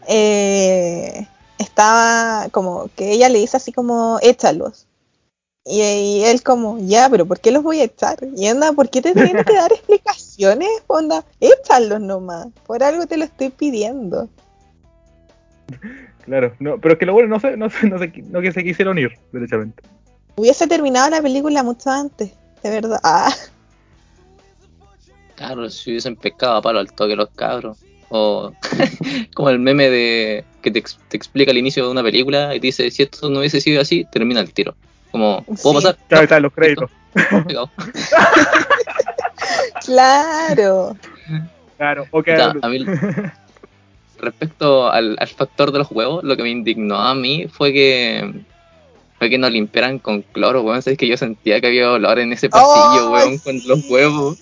eh, 0.07 1.27
estaba 1.57 2.47
como 2.51 2.89
que 2.95 3.11
ella 3.11 3.27
le 3.27 3.39
dice 3.39 3.57
así 3.57 3.73
como 3.73 4.19
échalos 4.21 4.87
y, 5.65 6.21
él 6.23 6.41
como 6.41 6.77
ya 6.79 7.09
pero 7.09 7.25
por 7.25 7.41
qué 7.41 7.51
los 7.51 7.63
voy 7.63 7.81
a 7.81 7.83
echar 7.83 8.17
y 8.37 8.47
anda 8.47 8.71
por 8.71 8.89
qué 8.89 9.01
te 9.01 9.11
tienes 9.11 9.45
que 9.45 9.55
dar 9.55 9.73
explicaciones 9.73 10.69
onda 10.87 11.25
échalos 11.41 11.99
nomás 11.99 12.47
por 12.65 12.81
algo 12.81 13.07
te 13.07 13.17
lo 13.17 13.25
estoy 13.25 13.49
pidiendo 13.49 14.29
Claro, 16.25 16.53
no, 16.59 16.77
pero 16.77 16.93
es 16.93 16.99
que 16.99 17.05
lo 17.05 17.13
bueno 17.13 17.29
no 17.29 17.39
sé, 17.39 17.57
no 17.57 17.69
sé, 17.69 17.87
no 17.87 17.97
sé, 17.97 18.11
no 18.29 18.41
que 18.41 18.51
se 18.51 18.63
quisieron 18.63 18.97
ir, 18.97 19.11
derechamente. 19.31 19.81
Hubiese 20.35 20.67
terminado 20.67 21.09
la 21.09 21.21
película 21.21 21.63
mucho 21.63 21.89
antes, 21.89 22.31
de 22.63 22.69
verdad. 22.69 22.99
Ah. 23.03 23.33
Claro, 25.35 25.67
si 25.71 25.89
hubiesen 25.89 26.15
pescado 26.15 26.57
a 26.57 26.61
palo 26.61 26.79
al 26.79 26.91
toque 26.93 27.15
los 27.15 27.29
cabros. 27.31 27.79
O 28.09 28.51
como 29.33 29.49
el 29.49 29.57
meme 29.57 29.89
de 29.89 30.45
que 30.61 30.69
te, 30.69 30.83
explica 31.13 31.49
el 31.49 31.57
inicio 31.57 31.85
de 31.85 31.91
una 31.91 32.03
película 32.03 32.53
y 32.53 32.59
te 32.59 32.67
dice, 32.67 32.91
si 32.91 33.03
esto 33.03 33.27
no 33.29 33.39
hubiese 33.39 33.59
sido 33.59 33.81
así, 33.81 34.05
termina 34.11 34.39
el 34.41 34.53
tiro. 34.53 34.75
Como, 35.11 35.43
¿puedo 35.63 35.75
pasar? 35.75 35.97
Claro, 36.07 36.23
están 36.23 36.43
los 36.43 36.53
créditos. 36.53 36.91
claro. 39.85 40.95
Claro, 41.77 42.05
ok. 42.11 42.27
a 42.61 42.69
mí, 42.69 42.85
respecto 44.21 44.91
al, 44.91 45.17
factor 45.35 45.71
de 45.71 45.79
los 45.79 45.91
huevos, 45.91 46.23
lo 46.23 46.37
que 46.37 46.43
me 46.43 46.49
indignó 46.49 46.95
a 46.95 47.15
mí 47.15 47.47
fue 47.47 47.73
que 47.73 48.43
fue 49.17 49.29
que 49.29 49.37
no 49.37 49.49
limpiaran 49.49 49.99
con 49.99 50.23
cloro, 50.23 50.63
weón. 50.63 50.81
Es 50.83 50.97
que 50.97 51.07
yo 51.07 51.15
sentía 51.15 51.61
que 51.61 51.67
había 51.67 51.91
olor 51.91 52.17
en 52.19 52.33
ese 52.33 52.49
pasillo, 52.49 53.09
oh, 53.09 53.11
weón, 53.11 53.37
con 53.37 53.59
los 53.67 53.89
huevos. 53.89 54.39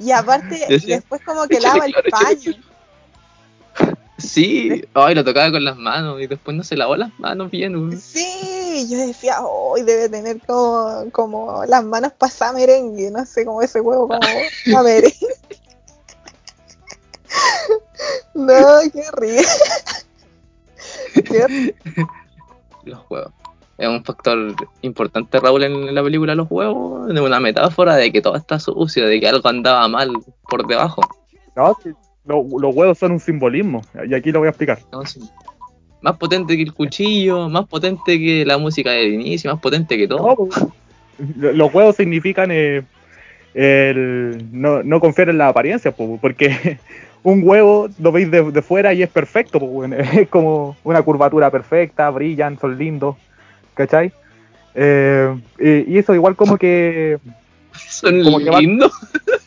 Y 0.00 0.10
aparte, 0.10 0.66
después 0.86 1.22
como 1.22 1.46
que 1.46 1.60
lava 1.60 1.86
el 1.86 1.94
paño. 2.10 2.54
Sí, 4.18 4.82
ay, 4.94 5.14
lo 5.14 5.22
tocaba 5.24 5.52
con 5.52 5.62
las 5.62 5.76
manos 5.76 6.18
y 6.22 6.26
después 6.26 6.56
no 6.56 6.64
se 6.64 6.74
lavó 6.74 6.96
las 6.96 7.10
manos 7.20 7.50
bien. 7.50 7.76
Weón. 7.76 8.00
Sí, 8.00 8.86
yo 8.88 8.96
decía, 9.06 9.42
hoy 9.42 9.82
debe 9.82 10.08
tener 10.08 10.40
como, 10.46 11.04
como 11.12 11.66
las 11.66 11.84
manos 11.84 12.12
pasadas 12.12 12.54
merengue, 12.54 13.10
no 13.10 13.26
sé, 13.26 13.44
como 13.44 13.60
ese 13.60 13.82
huevo, 13.82 14.08
como 14.08 14.20
a 14.78 14.82
merengue. 14.82 15.36
No, 18.34 18.54
qué 18.92 19.02
ríe. 19.16 19.42
Los 22.84 22.98
juegos. 23.00 23.32
Es 23.78 23.88
un 23.88 24.04
factor 24.04 24.54
importante, 24.82 25.38
Raúl, 25.38 25.64
en 25.64 25.94
la 25.94 26.02
película 26.02 26.34
Los 26.34 26.48
Juegos, 26.48 27.12
de 27.12 27.20
una 27.20 27.40
metáfora 27.40 27.96
de 27.96 28.10
que 28.10 28.22
todo 28.22 28.36
está 28.36 28.58
sucio, 28.58 29.06
de 29.06 29.20
que 29.20 29.28
algo 29.28 29.46
andaba 29.48 29.86
mal 29.88 30.12
por 30.48 30.66
debajo. 30.66 31.02
No, 31.54 31.76
los 32.24 32.74
huevos 32.74 32.98
son 32.98 33.12
un 33.12 33.20
simbolismo, 33.20 33.82
y 34.08 34.14
aquí 34.14 34.32
lo 34.32 34.38
voy 34.38 34.46
a 34.46 34.50
explicar. 34.50 34.78
Más 36.00 36.16
potente 36.16 36.56
que 36.56 36.62
el 36.62 36.72
cuchillo, 36.72 37.50
más 37.50 37.66
potente 37.66 38.18
que 38.18 38.46
la 38.46 38.56
música 38.56 38.92
del 38.92 39.12
inicio, 39.12 39.52
más 39.52 39.60
potente 39.60 39.98
que 39.98 40.08
todo. 40.08 40.48
Los 41.36 41.74
huevos 41.74 41.96
significan 41.96 42.50
eh, 42.50 42.82
el 43.52 44.46
no, 44.52 44.82
no 44.82 45.00
confiar 45.00 45.28
en 45.28 45.38
la 45.38 45.48
apariencia, 45.48 45.92
porque 45.92 46.78
un 47.22 47.42
huevo 47.44 47.88
lo 47.98 48.12
veis 48.12 48.30
de, 48.30 48.62
fuera 48.62 48.92
y 48.94 49.02
es 49.02 49.10
perfecto, 49.10 49.58
pues, 49.58 49.92
es 50.14 50.28
como 50.28 50.76
una 50.84 51.02
curvatura 51.02 51.50
perfecta, 51.50 52.10
brillan, 52.10 52.58
son 52.58 52.78
lindos, 52.78 53.16
¿cachai? 53.74 54.12
Eh, 54.74 55.36
y, 55.58 55.98
eso 55.98 56.14
igual 56.14 56.36
como 56.36 56.56
que... 56.56 57.18
Son 57.72 58.18
lindos. 58.18 58.92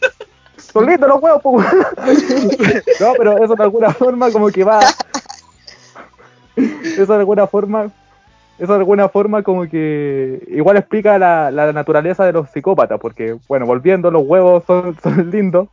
son 0.58 0.86
lindos 0.86 1.10
los 1.10 1.21
huevos, 1.21 1.41
pues. 1.41 1.67
no, 2.99 3.13
pero 3.17 3.43
eso 3.43 3.55
de 3.55 3.63
alguna 3.63 3.91
forma 3.91 4.32
como 4.32 4.49
que 4.49 4.63
va... 4.63 4.79
Eso 6.55 7.13
de 7.13 7.19
alguna 7.19 7.47
forma 7.47 7.91
eso 8.60 8.73
de 8.73 8.79
alguna 8.79 9.08
forma 9.08 9.41
como 9.41 9.69
que 9.69 10.45
igual 10.49 10.75
explica 10.75 11.17
la, 11.17 11.71
naturaleza 11.71 12.25
de 12.25 12.34
los 12.34 12.49
psicópatas, 12.49 12.99
porque, 12.99 13.38
bueno, 13.47 13.65
volviendo, 13.65 14.12
los 14.12 14.23
huevos 14.27 14.65
son, 14.67 14.97
son 15.01 15.32
lindos, 15.32 15.69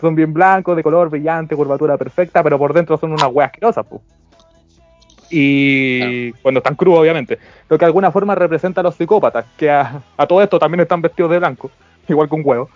son 0.00 0.14
bien 0.14 0.32
blancos, 0.32 0.76
de 0.76 0.82
color 0.82 1.10
brillante, 1.10 1.56
curvatura 1.56 1.96
perfecta, 1.96 2.42
pero 2.42 2.58
por 2.58 2.72
dentro 2.72 2.98
son 2.98 3.12
unas 3.12 3.26
huevas 3.26 3.46
asquerosas, 3.52 3.86
pues. 3.88 4.02
Y 5.30 6.32
cuando 6.34 6.58
están 6.58 6.76
crudos, 6.76 7.00
obviamente. 7.00 7.38
Lo 7.68 7.76
que 7.76 7.84
de 7.84 7.86
alguna 7.86 8.12
forma 8.12 8.34
representa 8.34 8.80
a 8.80 8.84
los 8.84 8.94
psicópatas, 8.94 9.44
que 9.56 9.70
a, 9.70 10.02
todo 10.28 10.42
esto 10.42 10.58
también 10.58 10.80
están 10.80 11.02
vestidos 11.02 11.30
de 11.30 11.38
blanco, 11.38 11.70
igual 12.08 12.28
que 12.28 12.34
un 12.34 12.42
huevo. 12.44 12.70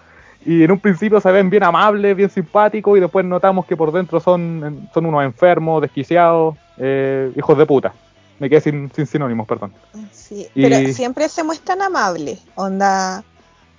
Y 0.44 0.64
en 0.64 0.70
un 0.70 0.80
principio 0.80 1.20
se 1.20 1.30
ven 1.30 1.50
bien 1.50 1.62
amables, 1.62 2.16
bien 2.16 2.30
simpáticos, 2.30 2.96
y 2.96 3.00
después 3.00 3.24
notamos 3.24 3.66
que 3.66 3.76
por 3.76 3.92
dentro 3.92 4.20
son, 4.20 4.88
son 4.92 5.06
unos 5.06 5.22
enfermos, 5.22 5.82
desquiciados, 5.82 6.56
eh, 6.78 7.30
hijos 7.36 7.58
de 7.58 7.66
puta. 7.66 7.92
Me 8.38 8.48
quedé 8.48 8.62
sin, 8.62 8.90
sinónimos, 9.06 9.46
perdón. 9.46 9.72
Sí, 10.12 10.46
pero 10.54 10.76
siempre 10.94 11.28
se 11.28 11.44
muestran 11.44 11.82
amables, 11.82 12.42
onda, 12.54 13.22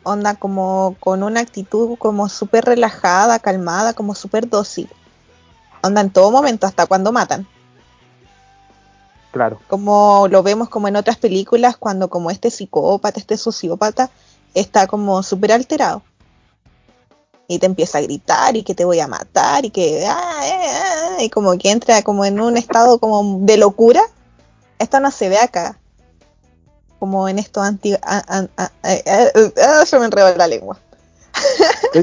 onda 0.03 0.35
como 0.35 0.95
con 0.99 1.23
una 1.23 1.39
actitud 1.39 1.97
como 1.97 2.29
súper 2.29 2.65
relajada, 2.65 3.39
calmada, 3.39 3.93
como 3.93 4.15
súper 4.15 4.49
dócil. 4.49 4.89
Onda 5.83 6.01
en 6.01 6.09
todo 6.09 6.31
momento, 6.31 6.67
hasta 6.67 6.85
cuando 6.85 7.11
matan. 7.11 7.47
Claro. 9.31 9.59
Como 9.67 10.27
lo 10.29 10.43
vemos 10.43 10.69
como 10.69 10.87
en 10.87 10.95
otras 10.95 11.17
películas, 11.17 11.77
cuando 11.77 12.09
como 12.09 12.31
este 12.31 12.51
psicópata, 12.51 13.19
este 13.19 13.37
sociópata, 13.37 14.09
está 14.53 14.87
como 14.87 15.23
súper 15.23 15.53
alterado. 15.53 16.01
Y 17.47 17.59
te 17.59 17.65
empieza 17.65 17.97
a 17.97 18.01
gritar 18.01 18.55
y 18.55 18.63
que 18.63 18.75
te 18.75 18.85
voy 18.85 18.99
a 18.99 19.07
matar 19.07 19.65
y 19.65 19.69
que... 19.71 20.05
Ah, 20.07 20.41
eh, 20.43 21.17
ah", 21.19 21.23
y 21.23 21.29
como 21.29 21.57
que 21.57 21.71
entra 21.71 22.01
como 22.01 22.25
en 22.25 22.39
un 22.39 22.57
estado 22.57 22.99
como 22.99 23.39
de 23.45 23.57
locura 23.57 24.01
esto 24.81 24.99
no 24.99 25.11
se 25.11 25.29
ve 25.29 25.37
acá. 25.37 25.77
Como 27.01 27.27
en 27.27 27.39
esto. 27.39 27.65
Eh, 27.65 27.97
eh, 28.83 29.31
eh, 29.33 29.83
yo 29.91 29.99
me 29.99 30.05
enredo 30.05 30.37
la 30.37 30.47
lengua. 30.47 30.77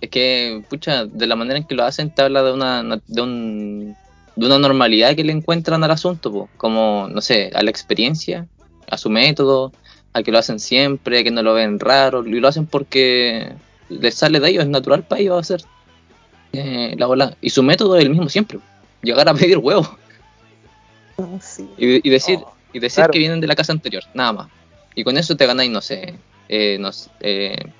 es 0.00 0.10
que, 0.10 0.64
pucha, 0.70 1.04
de 1.04 1.26
la 1.26 1.36
manera 1.36 1.58
en 1.58 1.66
que 1.66 1.74
lo 1.74 1.84
hacen, 1.84 2.08
te 2.08 2.22
habla 2.22 2.42
de 2.42 2.54
una, 2.54 2.82
de 3.06 3.20
un, 3.20 3.94
de 4.34 4.46
una 4.46 4.58
normalidad 4.58 5.14
que 5.14 5.22
le 5.22 5.32
encuentran 5.32 5.84
al 5.84 5.90
asunto, 5.90 6.48
como, 6.56 7.08
no 7.10 7.20
sé, 7.20 7.50
a 7.54 7.62
la 7.62 7.68
experiencia, 7.68 8.46
a 8.88 8.96
su 8.96 9.10
método, 9.10 9.70
a 10.14 10.22
que 10.22 10.32
lo 10.32 10.38
hacen 10.38 10.60
siempre, 10.60 11.18
a 11.18 11.22
que 11.22 11.30
no 11.30 11.42
lo 11.42 11.52
ven 11.52 11.78
raro, 11.78 12.26
y 12.26 12.40
lo 12.40 12.48
hacen 12.48 12.64
porque 12.64 13.52
les 13.90 14.14
sale 14.14 14.40
de 14.40 14.48
ellos, 14.48 14.64
es 14.64 14.70
natural 14.70 15.02
para 15.02 15.20
ellos 15.20 15.38
hacer 15.38 15.60
la 16.52 17.04
bola. 17.04 17.36
Y 17.42 17.50
su 17.50 17.62
método 17.62 17.96
es 17.96 18.02
el 18.02 18.08
mismo 18.08 18.30
siempre, 18.30 18.60
llegar 19.02 19.28
a 19.28 19.34
pedir 19.34 19.58
huevos. 19.58 19.90
Y, 21.78 22.10
decir, 22.10 22.38
oh, 22.42 22.55
y 22.76 22.80
decir 22.80 23.06
que 23.10 23.18
vienen 23.18 23.40
de 23.40 23.46
la 23.46 23.54
casa 23.54 23.72
anterior, 23.72 24.02
nada 24.12 24.32
más. 24.32 24.48
Y 24.94 25.02
con 25.02 25.16
eso 25.16 25.34
te 25.34 25.46
ganáis, 25.46 25.70
no 25.70 25.80
sé, 25.80 26.14
eh, 26.48 26.76
no 26.78 26.90
eh, 27.20 27.72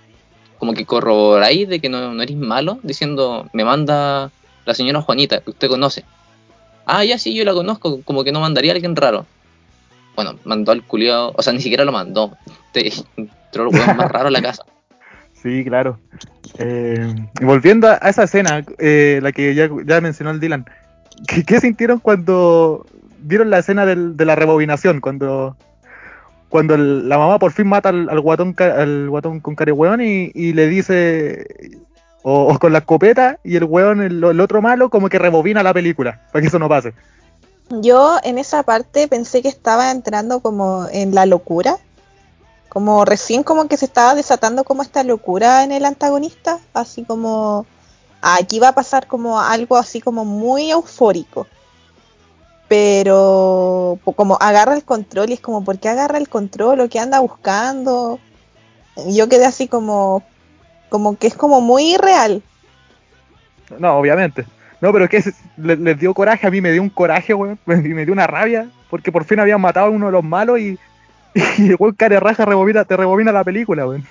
como 0.59 0.73
que 0.73 0.87
corroboráis 0.87 1.69
de 1.69 1.81
que 1.81 1.91
no, 1.91 2.15
no 2.15 2.23
eres 2.23 2.37
malo, 2.37 2.79
diciendo, 2.83 3.47
me 3.53 3.63
manda 3.63 4.31
la 4.65 4.75
señora 4.75 5.03
Juanita, 5.03 5.41
que 5.41 5.51
usted 5.51 5.69
conoce. 5.69 6.05
Ah, 6.87 7.05
ya 7.05 7.19
sí, 7.19 7.35
yo 7.35 7.45
la 7.45 7.53
conozco, 7.53 8.01
como 8.05 8.25
que 8.25 8.33
no 8.33 8.41
mandaría 8.41 8.73
a 8.73 8.75
alguien 8.75 8.97
raro. 8.97 9.27
Bueno, 10.15 10.39
mandó 10.45 10.73
al 10.73 10.83
culiao, 10.83 11.35
o 11.37 11.43
sea, 11.43 11.53
ni 11.53 11.61
siquiera 11.61 11.85
lo 11.85 11.93
mandó. 11.93 12.35
Te, 12.73 12.91
entró 13.19 13.69
el 13.69 13.97
más 13.97 14.11
raro 14.11 14.29
a 14.29 14.31
la 14.31 14.43
casa. 14.43 14.65
Sí, 15.43 15.65
claro. 15.65 16.01
Eh, 16.59 17.15
y 17.41 17.45
volviendo 17.45 17.87
a 17.87 17.97
esa 18.09 18.25
escena, 18.25 18.65
eh, 18.79 19.21
la 19.23 19.31
que 19.31 19.55
ya, 19.55 19.69
ya 19.85 20.01
mencionó 20.01 20.33
el 20.33 20.41
Dylan, 20.41 20.65
¿qué, 21.29 21.45
¿qué, 21.45 21.61
sintieron 21.61 22.01
cuando 22.01 22.85
vieron 23.27 23.51
la 23.51 23.59
escena 23.59 23.85
de 23.85 24.25
la 24.25 24.35
rebobinación, 24.35 25.01
cuando 25.01 25.57
cuando 26.49 26.77
la 26.77 27.19
mamá 27.19 27.39
por 27.39 27.53
fin 27.53 27.67
mata 27.67 27.89
al, 27.89 28.21
guatón 28.21 28.55
al 28.59 29.11
guatón 29.11 29.41
con 29.41 29.57
cara 29.57 29.73
y, 30.03 30.31
y 30.33 30.53
le 30.53 30.69
dice 30.69 31.45
o, 32.23 32.59
con 32.59 32.73
la 32.73 32.79
escopeta 32.79 33.39
y 33.45 33.57
el 33.57 33.65
weón, 33.65 34.01
el, 34.01 34.41
otro 34.41 34.63
malo, 34.63 34.91
como 34.91 35.09
que 35.09 35.19
rebobina 35.19 35.63
la 35.63 35.75
película, 35.75 36.21
para 36.33 36.41
que 36.41 36.49
eso 36.49 36.59
no 36.59 36.69
pase. 36.69 36.95
Yo 37.71 38.19
en 38.23 38.39
esa 38.39 38.63
parte 38.63 39.09
pensé 39.09 39.43
que 39.43 39.49
estaba 39.49 39.91
entrando 39.91 40.41
como 40.41 40.87
en 40.91 41.15
la 41.15 41.27
locura, 41.27 41.79
como 42.69 43.05
recién 43.05 43.43
como 43.43 43.67
que 43.69 43.77
se 43.77 43.87
estaba 43.87 44.15
desatando 44.15 44.65
como 44.65 44.83
esta 44.83 45.03
locura 45.03 45.65
en 45.65 45.73
el 45.73 45.85
antagonista, 45.85 46.59
así 46.75 47.05
como 47.05 47.67
aquí 48.23 48.61
va 48.61 48.69
a 48.69 48.75
pasar 48.75 49.07
como 49.07 49.41
algo 49.41 49.77
así 49.77 50.01
como 50.01 50.25
muy 50.25 50.71
eufórico 50.71 51.47
pero 52.69 53.99
como 54.17 54.37
agarra 54.41 54.75
el 54.75 54.85
control 54.85 55.31
y 55.31 55.35
es 55.35 55.41
como, 55.41 55.65
¿por 55.65 55.79
qué 55.79 55.89
agarra 55.89 56.19
el 56.19 56.29
control 56.29 56.81
o 56.81 56.89
qué 56.89 56.99
anda 56.99 57.21
buscando? 57.21 58.19
Yo 59.09 59.29
quedé 59.29 59.47
así 59.47 59.69
como, 59.69 60.23
como 60.89 61.17
que 61.19 61.27
es 61.27 61.35
como 61.35 61.61
muy 61.61 61.95
irreal. 61.95 62.43
No, 63.79 63.99
obviamente. 63.99 64.47
No, 64.81 64.93
pero 64.93 65.07
es 65.07 65.11
que 65.11 65.33
les, 65.57 65.99
dio 65.99 66.13
coraje, 66.13 66.47
a 66.47 66.51
mí 66.51 66.61
me 66.61 66.73
dio 66.73 66.83
un 66.83 66.91
coraje, 66.91 67.35
weón, 67.35 67.59
y 67.67 67.95
me 67.95 68.05
dio 68.05 68.13
una 68.13 68.27
rabia, 68.27 68.69
porque 68.91 69.13
por 69.13 69.25
fin 69.25 69.41
habían 69.41 69.61
matado 69.61 69.87
a 69.87 69.91
uno 69.91 70.07
de 70.07 70.13
los 70.13 70.25
malos 70.25 70.59
y, 70.59 70.79
y 71.59 71.69
el 71.69 71.77
weón 71.79 71.95
care 71.95 72.21
raja 72.21 72.45
rebobina, 72.45 72.85
te 72.85 72.97
rebobina 72.97 73.33
la 73.33 73.45
película, 73.45 73.87
weón. 73.87 74.07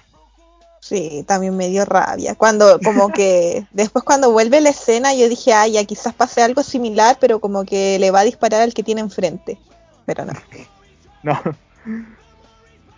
Sí, 0.88 1.26
también 1.28 1.58
me 1.58 1.68
dio 1.68 1.84
rabia. 1.84 2.36
Cuando, 2.36 2.80
como 2.84 3.10
que, 3.10 3.66
después 3.72 4.06
cuando 4.06 4.32
vuelve 4.32 4.62
la 4.62 4.70
escena, 4.70 5.16
yo 5.16 5.28
dije, 5.28 5.52
ay, 5.52 5.72
ya 5.72 5.84
quizás 5.84 6.14
pase 6.14 6.44
algo 6.44 6.62
similar, 6.62 7.18
pero 7.20 7.40
como 7.40 7.66
que 7.66 7.98
le 7.98 8.12
va 8.12 8.20
a 8.20 8.24
disparar 8.24 8.62
al 8.62 8.76
que 8.76 8.84
tiene 8.84 9.02
enfrente. 9.02 9.58
Pero 10.06 10.26
no. 10.26 10.34
No. 11.24 11.42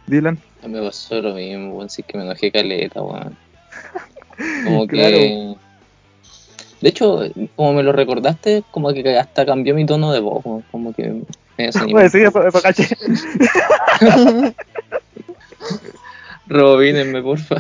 Dylan. 0.06 0.38
Me 0.66 0.82
pasó 0.82 1.22
lo 1.22 1.34
mismo, 1.34 1.76
weón, 1.76 1.90
sí 1.90 2.04
que 2.04 2.18
me 2.18 2.26
enojé 2.26 2.52
caleta, 2.52 3.02
weón. 3.02 3.38
Como 4.66 4.86
que. 4.86 5.56
De 6.82 6.90
hecho, 6.90 7.22
como 7.56 7.74
me 7.74 7.84
lo 7.84 7.94
recordaste, 7.94 8.64
como 8.70 8.92
que 8.94 9.18
hasta 9.18 9.46
cambió 9.46 9.74
mi 9.74 9.86
tono 9.86 10.12
de 10.12 10.20
voz, 10.20 10.44
como 10.72 10.94
que 10.94 11.24
me 11.58 11.72
Pues 11.90 12.12
sí, 12.12 12.22
eso, 12.22 12.46
eso 12.46 12.62
caché. 12.62 12.90
Robínenme, 16.48 17.24
porfa 17.24 17.58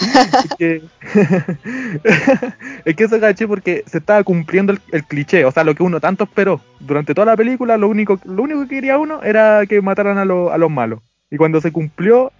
es, 0.00 0.54
que, 0.58 0.82
es 2.84 2.96
que 2.96 3.04
eso 3.04 3.20
caché 3.20 3.46
porque 3.46 3.84
se 3.86 3.98
estaba 3.98 4.22
cumpliendo 4.24 4.74
el, 4.92 5.04
cliché, 5.04 5.44
o 5.44 5.52
sea, 5.52 5.64
lo 5.64 5.74
que 5.74 5.82
uno 5.82 6.00
tanto 6.00 6.24
esperó. 6.24 6.60
Durante 6.80 7.14
toda 7.14 7.26
la 7.26 7.36
película, 7.36 7.76
lo 7.76 7.88
único, 7.88 8.20
lo 8.24 8.42
único 8.42 8.62
que 8.62 8.76
quería 8.76 8.98
uno 8.98 9.22
era 9.22 9.64
que 9.66 9.80
mataran 9.80 10.18
a, 10.18 10.22
a 10.22 10.58
los 10.58 10.70
malos. 10.70 11.00
Y 11.30 11.36
cuando 11.36 11.60
se 11.60 11.72
cumplió, 11.72 12.32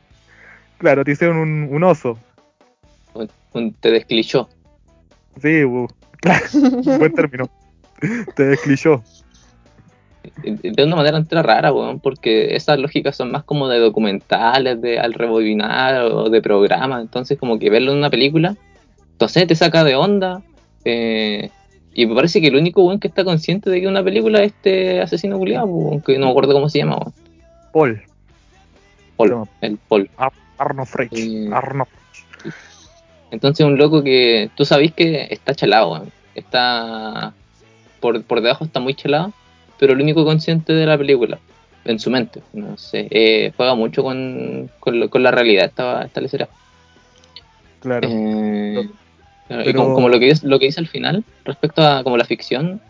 claro, 0.79 1.05
te 1.05 1.13
hicieron 1.13 1.37
un, 1.39 1.83
oso. 1.83 2.19
te 3.81 3.91
desclichó. 3.91 4.49
Sí, 5.41 5.65
buen 5.65 7.15
término. 7.15 7.51
Te 8.35 8.45
desclichó 8.45 9.03
de 10.43 10.85
una 10.85 10.97
manera 10.97 11.17
entera 11.17 11.43
rara, 11.43 11.73
weón, 11.73 12.01
porque 12.01 12.55
esas 12.55 12.79
lógicas 12.79 13.17
son 13.17 13.31
más 13.31 13.45
como 13.45 13.69
de 13.69 13.79
documentales, 13.79 14.81
de 14.81 14.99
al 14.99 15.15
rebobinar 15.15 16.03
o 16.05 16.31
de 16.31 16.43
programas, 16.43 17.03
entonces 17.03 17.39
como 17.39 17.59
que 17.59 17.71
verlo 17.71 17.93
en 17.93 17.99
una 17.99 18.11
película, 18.11 18.57
entonces 19.13 19.47
te 19.47 19.55
saca 19.55 19.85
de 19.85 19.97
onda, 19.97 20.43
eh, 20.85 21.51
y 21.95 22.07
me 22.07 22.15
parece 22.15 22.41
que 22.41 22.49
el 22.49 22.57
único 22.57 22.85
weón 22.85 23.01
que 23.01 23.09
está 23.09 23.25
consciente 23.25 23.71
de 23.71 23.81
que 23.81 23.89
una 23.89 24.05
película 24.05 24.43
es 24.43 24.53
este 24.53 25.01
asesino 25.01 25.39
culiado, 25.39 25.67
aunque 25.67 26.19
no 26.19 26.27
me 26.27 26.31
acuerdo 26.31 26.53
cómo 26.53 26.69
se 26.69 26.79
llama, 26.79 26.99
weón. 26.99 27.15
Paul. 27.73 28.03
Paul, 29.17 29.49
el 29.63 29.79
Paul. 29.89 30.11
Arno 30.59 30.87
Frey. 30.87 31.09
Eh, 31.13 31.51
Arno. 31.53 31.87
Entonces 33.31 33.67
un 33.67 33.77
loco 33.77 34.03
que 34.03 34.51
tú 34.55 34.65
sabes 34.65 34.93
que 34.93 35.27
está 35.31 35.55
chalado, 35.55 35.93
weón. 35.93 36.13
Está 36.35 37.33
por, 38.01 38.23
por 38.25 38.43
debajo 38.43 38.65
está 38.65 38.79
muy 38.79 38.95
chalado 38.95 39.33
pero 39.79 39.93
el 39.93 40.01
único 40.01 40.25
consciente 40.25 40.73
de 40.73 40.87
la 40.87 40.99
película, 40.99 41.39
en 41.85 41.99
su 41.99 42.11
mente, 42.11 42.43
no 42.53 42.77
sé, 42.77 43.07
eh, 43.11 43.53
juega 43.57 43.75
mucho 43.75 44.03
con, 44.03 44.71
con, 44.81 45.23
la 45.23 45.31
realidad 45.31 45.67
esta, 45.67 46.03
esta 46.05 46.21
lecera. 46.21 46.49
Claro. 47.81 48.09
Eh, 48.11 48.89
y 49.65 49.73
como, 49.75 50.09
lo, 50.09 50.19
que 50.19 50.31
es, 50.31 50.43
lo 50.43 50.59
que 50.59 50.67
dice 50.67 50.81
al 50.81 50.89
final, 50.89 51.25
respecto 51.45 51.83
a 51.83 52.03
como 52.03 52.17
la 52.17 52.25
ficción, 52.25 52.81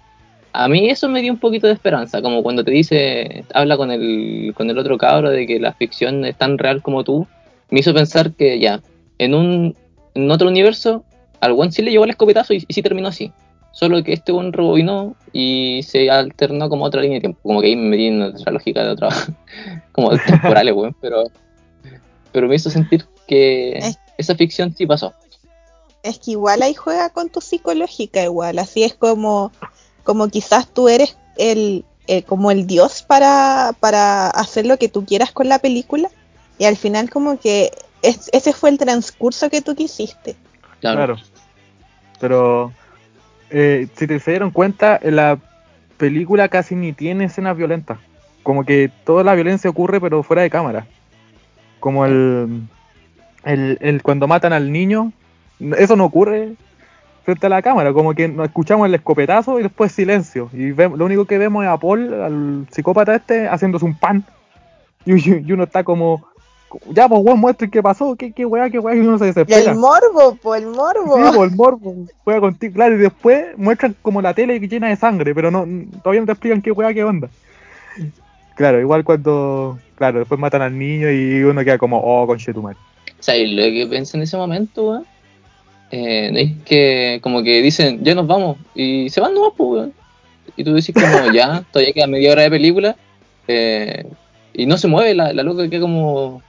a 0.52 0.68
mí 0.68 0.88
eso 0.88 1.08
me 1.08 1.20
dio 1.20 1.32
un 1.32 1.38
poquito 1.38 1.66
de 1.66 1.74
esperanza, 1.74 2.22
como 2.22 2.42
cuando 2.42 2.64
te 2.64 2.70
dice, 2.70 3.44
habla 3.52 3.76
con 3.76 3.90
el, 3.90 4.54
con 4.56 4.70
el 4.70 4.78
otro 4.78 4.96
cabro 4.96 5.30
de 5.30 5.46
que 5.46 5.60
la 5.60 5.74
ficción 5.74 6.24
es 6.24 6.36
tan 6.36 6.56
real 6.56 6.80
como 6.80 7.04
tú, 7.04 7.26
me 7.68 7.80
hizo 7.80 7.92
pensar 7.92 8.32
que 8.32 8.58
ya, 8.58 8.80
en 9.18 9.34
un 9.34 9.76
en 10.14 10.30
otro 10.30 10.48
universo, 10.48 11.04
al 11.40 11.52
one 11.52 11.70
sí 11.70 11.82
le 11.82 11.90
llevó 11.90 12.04
el 12.04 12.10
escopetazo 12.10 12.54
y, 12.54 12.64
y 12.66 12.72
sí 12.72 12.80
terminó 12.80 13.08
así. 13.08 13.30
Solo 13.76 14.02
que 14.02 14.14
este 14.14 14.32
buen 14.32 14.54
rebobinó 14.54 15.16
y 15.34 15.82
se 15.82 16.10
alternó 16.10 16.70
como 16.70 16.86
otra 16.86 17.02
línea 17.02 17.16
de 17.16 17.20
tiempo. 17.20 17.40
Como 17.42 17.60
que 17.60 17.66
ahí 17.66 17.76
me 17.76 17.90
metí 17.90 18.06
en 18.06 18.22
otra 18.22 18.50
lógica 18.50 18.82
de 18.82 18.88
otra. 18.88 19.10
como 19.92 20.16
temporales, 20.16 20.74
weón. 20.74 20.96
Pero, 20.98 21.24
pero 22.32 22.48
me 22.48 22.54
hizo 22.54 22.70
sentir 22.70 23.04
que 23.28 23.78
esa 24.16 24.34
ficción 24.34 24.74
sí 24.74 24.86
pasó. 24.86 25.12
Es 26.02 26.18
que 26.18 26.30
igual 26.30 26.62
ahí 26.62 26.72
juega 26.72 27.10
con 27.10 27.28
tu 27.28 27.42
psicológica, 27.42 28.22
igual. 28.22 28.58
Así 28.58 28.82
es 28.82 28.94
como, 28.94 29.52
como 30.04 30.28
quizás 30.28 30.68
tú 30.68 30.88
eres 30.88 31.18
el, 31.36 31.84
eh, 32.06 32.22
como 32.22 32.50
el 32.50 32.66
dios 32.66 33.02
para, 33.02 33.74
para 33.78 34.30
hacer 34.30 34.64
lo 34.64 34.78
que 34.78 34.88
tú 34.88 35.04
quieras 35.04 35.32
con 35.32 35.50
la 35.50 35.58
película 35.58 36.08
y 36.56 36.64
al 36.64 36.78
final 36.78 37.10
como 37.10 37.38
que 37.38 37.72
ese 38.00 38.54
fue 38.54 38.70
el 38.70 38.78
transcurso 38.78 39.50
que 39.50 39.60
tú 39.60 39.74
quisiste. 39.74 40.34
Claro. 40.80 41.18
Pero 42.18 42.72
eh, 43.50 43.88
si 43.94 44.06
te 44.06 44.18
se 44.18 44.32
dieron 44.32 44.50
cuenta, 44.50 45.00
la 45.02 45.38
película 45.96 46.48
casi 46.48 46.74
ni 46.74 46.92
tiene 46.92 47.24
escenas 47.24 47.56
violentas. 47.56 47.98
Como 48.42 48.64
que 48.64 48.90
toda 49.04 49.24
la 49.24 49.34
violencia 49.34 49.70
ocurre 49.70 50.00
pero 50.00 50.22
fuera 50.22 50.42
de 50.42 50.50
cámara. 50.50 50.86
Como 51.80 52.04
el, 52.06 52.68
el, 53.44 54.02
cuando 54.02 54.26
matan 54.26 54.52
al 54.52 54.72
niño, 54.72 55.12
eso 55.78 55.96
no 55.96 56.04
ocurre 56.04 56.54
frente 57.24 57.46
a 57.46 57.50
la 57.50 57.62
cámara, 57.62 57.92
como 57.92 58.14
que 58.14 58.28
nos 58.28 58.46
escuchamos 58.46 58.86
el 58.86 58.94
escopetazo 58.94 59.58
y 59.58 59.64
después 59.64 59.90
silencio. 59.90 60.48
Y 60.52 60.72
lo 60.72 61.04
único 61.04 61.24
que 61.24 61.38
vemos 61.38 61.64
es 61.64 61.70
a 61.70 61.76
Paul, 61.76 62.14
al 62.14 62.66
psicópata 62.70 63.16
este, 63.16 63.48
haciéndose 63.48 63.84
un 63.84 63.98
pan. 63.98 64.24
Y, 65.08 65.52
uno 65.52 65.62
está 65.62 65.84
como, 65.84 66.26
ya, 66.90 67.08
pues 67.08 67.22
weón, 67.24 67.40
muestren 67.40 67.70
qué 67.70 67.82
pasó, 67.82 68.14
qué, 68.16 68.32
qué 68.32 68.44
weá, 68.44 68.70
qué 68.70 68.78
weá, 68.78 68.94
y 68.94 69.00
uno 69.00 69.18
se 69.18 69.26
desespera. 69.26 69.60
Y 69.60 69.66
el 69.66 69.76
morbo, 69.76 70.36
pues 70.42 70.62
el 70.62 70.68
morbo. 70.68 71.16
Sí, 71.16 71.36
pues 71.36 71.50
el 71.50 71.56
morbo, 71.56 71.94
juega 72.24 72.40
contigo, 72.40 72.74
claro, 72.74 72.94
y 72.94 72.98
después 72.98 73.56
muestran 73.56 73.94
como 74.02 74.22
la 74.22 74.34
tele 74.34 74.58
llena 74.60 74.88
de 74.88 74.96
sangre, 74.96 75.34
pero 75.34 75.50
no 75.50 75.66
todavía 76.02 76.20
no 76.20 76.26
te 76.26 76.32
explican 76.32 76.62
qué 76.62 76.70
weá, 76.72 76.92
qué 76.94 77.04
onda. 77.04 77.28
Claro, 78.56 78.80
igual 78.80 79.04
cuando, 79.04 79.78
claro, 79.96 80.20
después 80.20 80.40
matan 80.40 80.62
al 80.62 80.78
niño 80.78 81.10
y 81.10 81.42
uno 81.42 81.62
queda 81.62 81.78
como, 81.78 81.98
oh, 81.98 82.26
conchetumar. 82.26 82.74
O 83.18 83.22
sea, 83.22 83.36
y 83.36 83.54
lo 83.54 83.62
que 83.62 83.86
pensé 83.90 84.16
en 84.16 84.22
ese 84.22 84.36
momento, 84.36 84.90
weón, 84.90 85.06
eh, 85.90 86.32
es 86.34 86.52
que 86.64 87.20
como 87.22 87.42
que 87.42 87.62
dicen, 87.62 88.02
ya 88.02 88.14
nos 88.14 88.26
vamos, 88.26 88.56
y 88.74 89.10
se 89.10 89.20
van 89.20 89.34
nomás, 89.34 89.52
pues, 89.56 89.90
Y 90.56 90.64
tú 90.64 90.74
decís 90.74 90.94
como, 90.94 91.32
ya, 91.32 91.64
todavía 91.70 91.92
queda 91.92 92.06
media 92.06 92.32
hora 92.32 92.42
de 92.42 92.50
película, 92.50 92.96
eh, 93.46 94.06
y 94.54 94.64
no 94.64 94.78
se 94.78 94.88
mueve, 94.88 95.14
la, 95.14 95.32
la 95.32 95.42
loca 95.42 95.68
queda 95.68 95.82
como, 95.82 96.42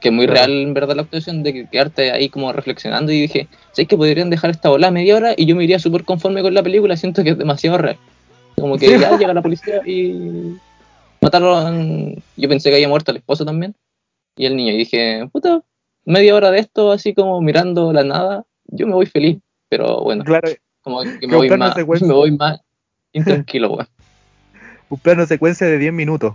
que 0.00 0.08
es 0.08 0.14
muy 0.14 0.26
real 0.26 0.50
en 0.50 0.74
verdad 0.74 0.96
la 0.96 1.02
actuación 1.02 1.42
de 1.42 1.68
quedarte 1.68 2.10
ahí 2.10 2.28
como 2.28 2.52
reflexionando 2.52 3.12
y 3.12 3.20
dije, 3.20 3.48
¿sabes 3.72 3.88
que 3.88 3.96
podrían 3.96 4.30
dejar 4.30 4.50
esta 4.50 4.68
bola 4.68 4.90
media 4.90 5.16
hora 5.16 5.34
y 5.36 5.46
yo 5.46 5.54
me 5.54 5.64
iría 5.64 5.78
súper 5.78 6.04
conforme 6.04 6.42
con 6.42 6.54
la 6.54 6.62
película? 6.62 6.96
Siento 6.96 7.22
que 7.22 7.30
es 7.30 7.38
demasiado 7.38 7.78
real. 7.78 7.98
Como 8.56 8.76
que 8.78 8.98
ya 8.98 9.16
llega 9.16 9.34
la 9.34 9.42
policía 9.42 9.80
y 9.86 10.56
mataron, 11.20 12.16
yo 12.36 12.48
pensé 12.48 12.70
que 12.70 12.76
había 12.76 12.88
muerto 12.88 13.10
el 13.10 13.18
esposo 13.18 13.44
también 13.44 13.74
y 14.36 14.46
el 14.46 14.56
niño 14.56 14.72
y 14.72 14.78
dije, 14.78 15.28
puta, 15.32 15.62
media 16.04 16.34
hora 16.34 16.50
de 16.50 16.60
esto 16.60 16.92
así 16.92 17.14
como 17.14 17.40
mirando 17.40 17.92
la 17.92 18.04
nada 18.04 18.44
yo 18.72 18.86
me 18.86 18.94
voy 18.94 19.06
feliz, 19.06 19.38
pero 19.68 20.02
bueno, 20.02 20.24
claro, 20.24 20.48
como 20.82 21.02
que 21.02 21.26
me 21.26 21.36
voy, 21.36 21.50
más, 21.50 21.76
me 22.02 22.12
voy 22.12 22.30
más 22.32 22.60
intranquilo, 23.12 23.72
weón. 23.72 23.88
Un 24.88 24.98
plano 24.98 25.26
secuencia 25.26 25.66
de 25.66 25.78
10 25.78 25.92
minutos. 25.92 26.34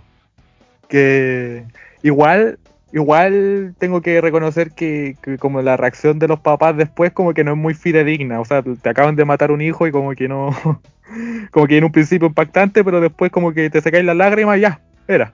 Que 0.88 1.64
igual, 2.02 2.58
igual 2.92 3.74
tengo 3.78 4.00
que 4.00 4.20
reconocer 4.20 4.72
que, 4.72 5.16
como 5.38 5.62
la 5.62 5.76
reacción 5.76 6.18
de 6.18 6.28
los 6.28 6.40
papás 6.40 6.76
después 6.76 7.12
como 7.12 7.34
que 7.34 7.44
no 7.44 7.52
es 7.52 7.58
muy 7.58 7.74
fidedigna. 7.74 8.40
O 8.40 8.44
sea, 8.44 8.62
te 8.62 8.88
acaban 8.88 9.16
de 9.16 9.24
matar 9.24 9.50
un 9.50 9.60
hijo 9.60 9.86
y 9.86 9.92
como 9.92 10.12
que 10.12 10.28
no, 10.28 10.50
como 11.50 11.66
que 11.66 11.78
en 11.78 11.84
un 11.84 11.92
principio 11.92 12.28
impactante, 12.28 12.84
pero 12.84 13.00
después 13.00 13.30
como 13.30 13.52
que 13.52 13.70
te 13.70 13.80
secáis 13.80 14.04
las 14.04 14.16
lágrimas 14.16 14.58
y 14.58 14.62
ya, 14.62 14.80
era. 15.08 15.32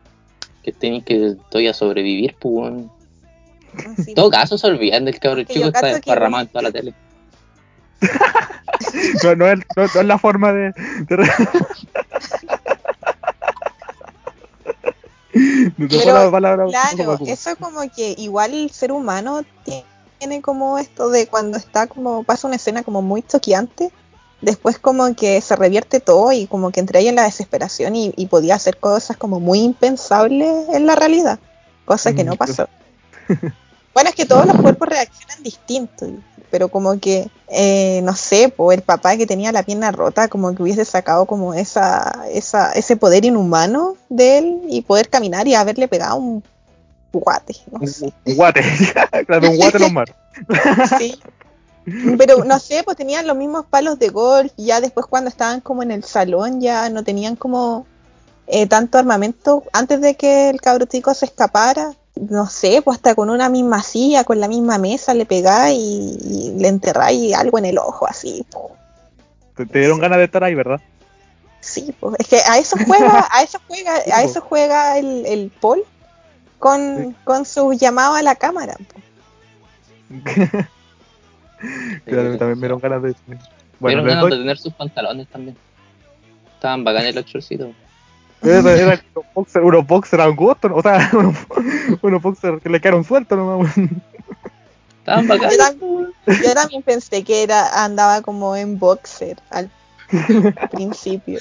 Que 0.63 0.73
tenéis 0.73 1.05
que 1.05 1.27
estoy 1.29 1.67
a 1.69 1.75
sobrevivir, 1.75 2.37
pues, 2.39 2.73
en 4.07 4.15
todo 4.15 4.31
caso 4.31 4.59
se 4.59 4.67
olvidan 4.67 5.05
del 5.05 5.19
cabrón 5.19 5.47
chico 5.47 5.67
está 5.67 5.87
desparramado 5.87 6.45
en 6.45 6.49
toda 6.49 6.63
la 6.63 6.73
tele. 6.73 6.95
no, 9.23 9.37
no, 9.37 9.47
es, 9.47 9.61
no, 9.77 9.83
es, 9.85 9.95
la 9.95 10.19
forma 10.19 10.53
de... 10.53 10.73
Pero, 15.79 16.31
claro, 16.31 17.19
eso 17.27 17.57
como 17.59 17.81
que 17.91 18.15
igual 18.19 18.53
el 18.53 18.71
ser 18.71 18.93
humano 18.93 19.43
tiene 20.19 20.43
como 20.43 20.79
esto 20.79 21.09
de 21.09 21.27
cuando 21.27 21.57
está 21.57 21.87
como 21.87 22.23
pasa 22.23 22.47
una 22.47 22.57
escena 22.57 22.83
como 22.83 23.01
muy 23.01 23.23
choqueante, 23.23 23.91
después 24.43 24.79
como 24.79 25.15
que 25.15 25.41
se 25.41 25.57
revierte 25.57 26.01
todo 26.01 26.33
y 26.33 26.47
como 26.47 26.71
que 26.71 26.81
entra 26.81 26.99
ahí 26.99 27.09
en 27.09 27.17
la 27.17 27.25
desesperación 27.25 27.97
y, 27.97 28.13
y 28.17 28.27
podía 28.27 28.57
hacer 28.57 28.77
cosas 28.77 29.17
como 29.17 29.41
muy 29.41 29.61
impensables 29.61 30.69
en 30.73 30.87
la 30.87 30.97
realidad, 30.97 31.39
cosa 31.87 32.13
que 32.13 32.25
no 32.25 32.37
pasó. 32.37 32.69
Bueno, 33.95 34.09
es 34.09 34.17
que 34.17 34.25
todos 34.25 34.47
los 34.47 34.57
cuerpos 34.57 34.89
reaccionan 34.89 35.43
distintos, 35.43 36.09
pero 36.53 36.69
como 36.69 37.01
que, 37.01 37.29
eh, 37.49 38.03
no 38.05 38.15
sé, 38.15 38.51
por 38.51 38.75
el 38.75 38.83
papá 38.83 39.17
que 39.17 39.27
tenía 39.27 39.51
la 39.53 39.63
pierna 39.63 39.91
rota, 39.91 40.29
como 40.29 40.55
que 40.55 40.63
hubiese 40.63 40.85
sacado 40.85 41.25
como 41.25 41.55
esa, 41.55 42.27
esa, 42.31 42.73
ese 42.73 42.95
poder 42.97 43.25
inhumano 43.25 43.97
de 44.11 44.39
él 44.39 44.61
y 44.69 44.83
poder 44.83 45.09
caminar 45.09 45.49
y 45.49 45.55
haberle 45.55 45.89
pegado 45.89 46.17
un 46.17 46.45
guate, 47.11 47.57
no 47.71 47.87
sé. 47.87 48.13
Un 48.27 48.37
guate, 48.37 48.61
claro, 49.27 49.51
un 49.51 49.57
guate 49.57 49.79
normal. 49.79 50.15
sí. 50.99 51.19
Pero 52.19 52.45
no 52.45 52.59
sé, 52.59 52.83
pues 52.85 52.99
tenían 52.99 53.27
los 53.27 53.37
mismos 53.37 53.65
palos 53.65 53.99
de 53.99 54.11
golf 54.11 54.53
y 54.59 54.67
ya 54.67 54.83
después 54.83 55.07
cuando 55.07 55.31
estaban 55.31 55.63
como 55.63 55.83
en 55.83 55.91
el 55.91 56.05
salón 56.05 56.61
ya 56.61 56.91
no 56.91 57.03
tenían 57.03 57.35
como 57.35 57.87
eh, 58.47 58.67
tanto 58.67 58.99
armamento 58.99 59.65
antes 59.73 60.03
de 60.03 60.17
que 60.17 60.51
el 60.51 60.61
cabrotico 60.61 61.15
se 61.15 61.25
escapara 61.25 61.95
no 62.15 62.47
sé, 62.47 62.83
pues 62.83 62.97
hasta 62.97 63.15
con 63.15 63.31
una 63.31 63.49
misma 63.49 63.83
silla, 63.83 64.25
con 64.25 64.41
la 64.41 64.49
misma 64.49 64.79
mesa, 64.79 65.15
le 65.15 65.27
pegáis 65.27 65.79
y, 65.79 66.55
le 66.59 66.69
enterráis 66.69 67.35
algo 67.35 67.59
en 67.59 67.65
el 67.67 67.79
ojo, 67.79 68.07
así. 68.07 68.45
Te, 69.57 69.65
dieron 69.65 69.99
ganas 69.99 70.19
de 70.19 70.25
estar 70.25 70.45
ahí, 70.45 70.55
¿verdad? 70.55 70.81
Sí, 71.61 71.95
pues 71.99 72.17
es 72.19 72.29
que 72.29 72.37
a 72.37 72.59
eso 72.59 72.77
juega, 72.87 73.29
a 73.31 73.43
eso 73.43 73.61
juega, 73.67 73.95
a 74.13 74.23
eso 74.25 74.41
juega 74.41 74.99
el, 74.99 75.25
el 75.27 75.53
Paul 75.61 75.85
con, 76.59 77.17
con 77.25 77.45
su 77.47 77.73
llamado 77.73 78.15
a 78.15 78.23
la 78.23 78.35
cámara. 78.35 78.77
claro, 82.05 82.37
también 82.37 82.59
me 82.59 82.67
dieron 82.67 82.81
ganas 82.81 83.03
de. 83.03 83.15
Bueno, 83.79 84.03
ganas 84.03 84.25
de 84.25 84.37
tener 84.39 84.59
sus 84.59 84.73
pantalones 84.75 85.29
también. 85.29 85.57
Estaban 86.55 86.85
bacanes 86.85 87.15
los 87.15 87.25
chorcitos. 87.25 87.69
Era, 88.43 88.75
era 88.75 89.01
unos 89.15 89.35
boxer, 89.35 89.63
unos 89.63 89.87
boxer 89.87 90.21
a 90.21 90.27
gusto, 90.29 90.75
o 90.75 90.83
sea, 90.83 91.11
unos, 91.15 91.37
unos 92.03 92.23
boxer 92.23 92.61
que 92.61 92.69
le 92.69 92.81
quedaron 92.81 93.05
sueltos 93.05 93.39
nomás. 93.39 93.73
Estaban 94.99 95.27
bacanes. 95.27 95.59
Yo, 96.27 96.55
también 96.55 96.83
pensé 96.83 97.25
que 97.25 97.43
era 97.43 97.85
andaba 97.85 98.23
como 98.23 98.55
en 98.55 98.79
boxer 98.79 99.37
al 99.51 99.71
principio. 100.71 101.41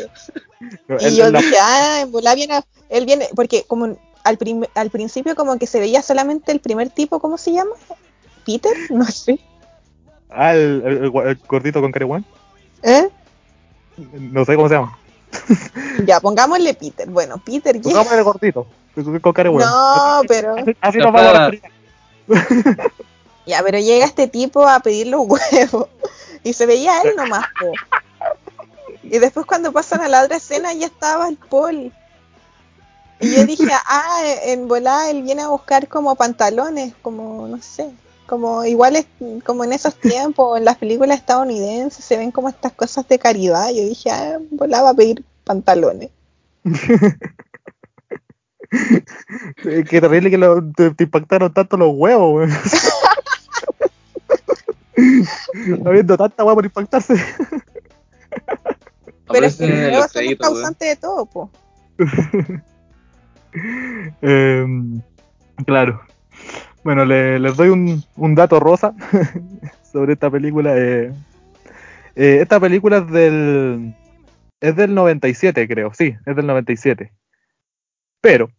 y 0.99 1.15
yo 1.15 1.31
dije, 1.31 1.55
ah, 1.61 1.99
en 2.01 2.11
volar 2.11 2.35
viene, 2.35 2.61
él 2.89 3.05
viene, 3.05 3.27
porque 3.35 3.63
como 3.67 3.97
al, 4.23 4.37
prim, 4.37 4.63
al 4.75 4.89
principio 4.89 5.35
como 5.35 5.57
que 5.57 5.67
se 5.67 5.79
veía 5.79 6.01
solamente 6.01 6.51
el 6.51 6.59
primer 6.59 6.89
tipo, 6.89 7.19
¿cómo 7.19 7.37
se 7.37 7.53
llama? 7.53 7.71
Peter, 8.45 8.75
no 8.89 9.05
sé. 9.05 9.39
Ah, 10.29 10.53
el, 10.53 10.81
el, 10.85 11.03
el 11.03 11.39
gordito 11.47 11.81
con 11.81 11.91
careguán. 11.91 12.25
¿Eh? 12.83 13.09
No 13.97 14.45
sé 14.45 14.55
cómo 14.55 14.69
se 14.69 14.75
llama. 14.75 14.97
ya, 16.05 16.19
pongámosle 16.19 16.73
Peter. 16.73 17.09
Bueno, 17.09 17.37
Peter 17.43 17.75
llega. 17.75 17.89
Pongámosle 17.89 18.21
gordito. 18.21 18.67
No, 19.65 20.21
pero. 20.27 20.55
Así 20.81 20.97
nos 20.97 21.13
vamos 21.13 21.35
a 21.35 21.51
Ya, 23.45 23.63
pero 23.63 23.79
llega 23.79 24.05
este 24.05 24.27
tipo 24.27 24.67
a 24.67 24.79
pedir 24.79 25.07
los 25.07 25.21
huevos. 25.25 25.87
Y 26.43 26.53
se 26.53 26.65
veía 26.65 27.01
él 27.01 27.15
nomás, 27.15 27.45
Y 29.03 29.19
después 29.19 29.45
cuando 29.45 29.71
pasan 29.71 30.01
a 30.01 30.07
la 30.07 30.23
otra 30.23 30.37
escena 30.37 30.73
ya 30.73 30.87
estaba 30.87 31.27
el 31.27 31.37
Paul. 31.37 31.91
Y 33.19 33.35
yo 33.35 33.45
dije, 33.45 33.67
ah, 33.71 34.21
en 34.45 34.67
volada 34.67 35.09
él 35.09 35.21
viene 35.21 35.43
a 35.43 35.49
buscar 35.49 35.87
como 35.87 36.15
pantalones, 36.15 36.93
como, 37.03 37.47
no 37.47 37.61
sé, 37.61 37.91
como 38.31 38.63
igual 38.63 38.95
es 38.95 39.07
como 39.43 39.65
en 39.65 39.73
esos 39.73 39.93
tiempos, 39.95 40.57
en 40.57 40.63
las 40.63 40.77
películas 40.77 41.19
estadounidenses 41.19 42.05
se 42.05 42.15
ven 42.15 42.31
como 42.31 42.47
estas 42.47 42.71
cosas 42.71 43.05
de 43.09 43.19
caridad. 43.19 43.67
Yo 43.71 43.83
dije, 43.83 44.09
ah, 44.09 44.37
volaba 44.51 44.91
a 44.91 44.93
pedir 44.93 45.25
pantalones. 45.43 46.11
Qué 49.61 49.99
terrible 49.99 50.29
que 50.29 50.37
lo, 50.37 50.63
te, 50.63 50.93
impactaron 50.97 51.53
tanto 51.53 51.75
los 51.75 51.91
huevos, 51.93 52.49
Habiendo 55.85 56.15
tanta 56.15 56.45
hueá 56.45 56.55
por 56.55 56.63
impactarse. 56.63 57.15
Pero 59.27 59.45
es 59.45 59.57
que 59.57 59.67
son 59.67 60.25
los 60.25 60.37
causantes 60.39 60.87
de 60.87 60.95
todo, 60.95 61.25
po. 61.25 61.49
Em, 64.21 65.01
claro. 65.65 66.01
Bueno, 66.83 67.05
le, 67.05 67.39
les 67.39 67.55
doy 67.55 67.69
un, 67.69 68.03
un 68.15 68.35
dato 68.35 68.59
rosa 68.59 68.93
sobre 69.91 70.13
esta 70.13 70.29
película. 70.31 70.75
Eh, 70.75 71.13
eh, 72.15 72.39
esta 72.41 72.59
película 72.59 72.97
es 72.97 73.11
del, 73.11 73.95
es 74.59 74.75
del 74.75 74.93
97, 74.93 75.67
creo, 75.67 75.93
sí, 75.93 76.15
es 76.25 76.35
del 76.35 76.47
97. 76.47 77.11
Pero, 78.19 78.49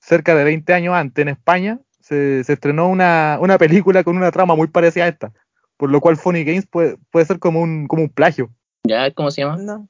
cerca 0.00 0.34
de 0.34 0.44
20 0.44 0.72
años 0.74 0.94
antes, 0.94 1.22
en 1.22 1.28
España, 1.28 1.78
se, 2.00 2.42
se 2.44 2.52
estrenó 2.52 2.88
una, 2.88 3.38
una, 3.40 3.58
película 3.58 4.02
con 4.04 4.16
una 4.16 4.30
trama 4.30 4.56
muy 4.56 4.66
parecida 4.66 5.04
a 5.04 5.08
esta. 5.08 5.32
Por 5.76 5.90
lo 5.90 6.00
cual 6.00 6.16
Funny 6.16 6.44
Games 6.44 6.66
puede, 6.66 6.96
puede 7.10 7.26
ser 7.26 7.38
como 7.38 7.60
un, 7.60 7.86
como 7.86 8.02
un 8.02 8.10
plagio. 8.10 8.50
¿Ya? 8.84 9.10
¿Cómo 9.12 9.30
se 9.30 9.42
llama? 9.42 9.56
No. 9.56 9.88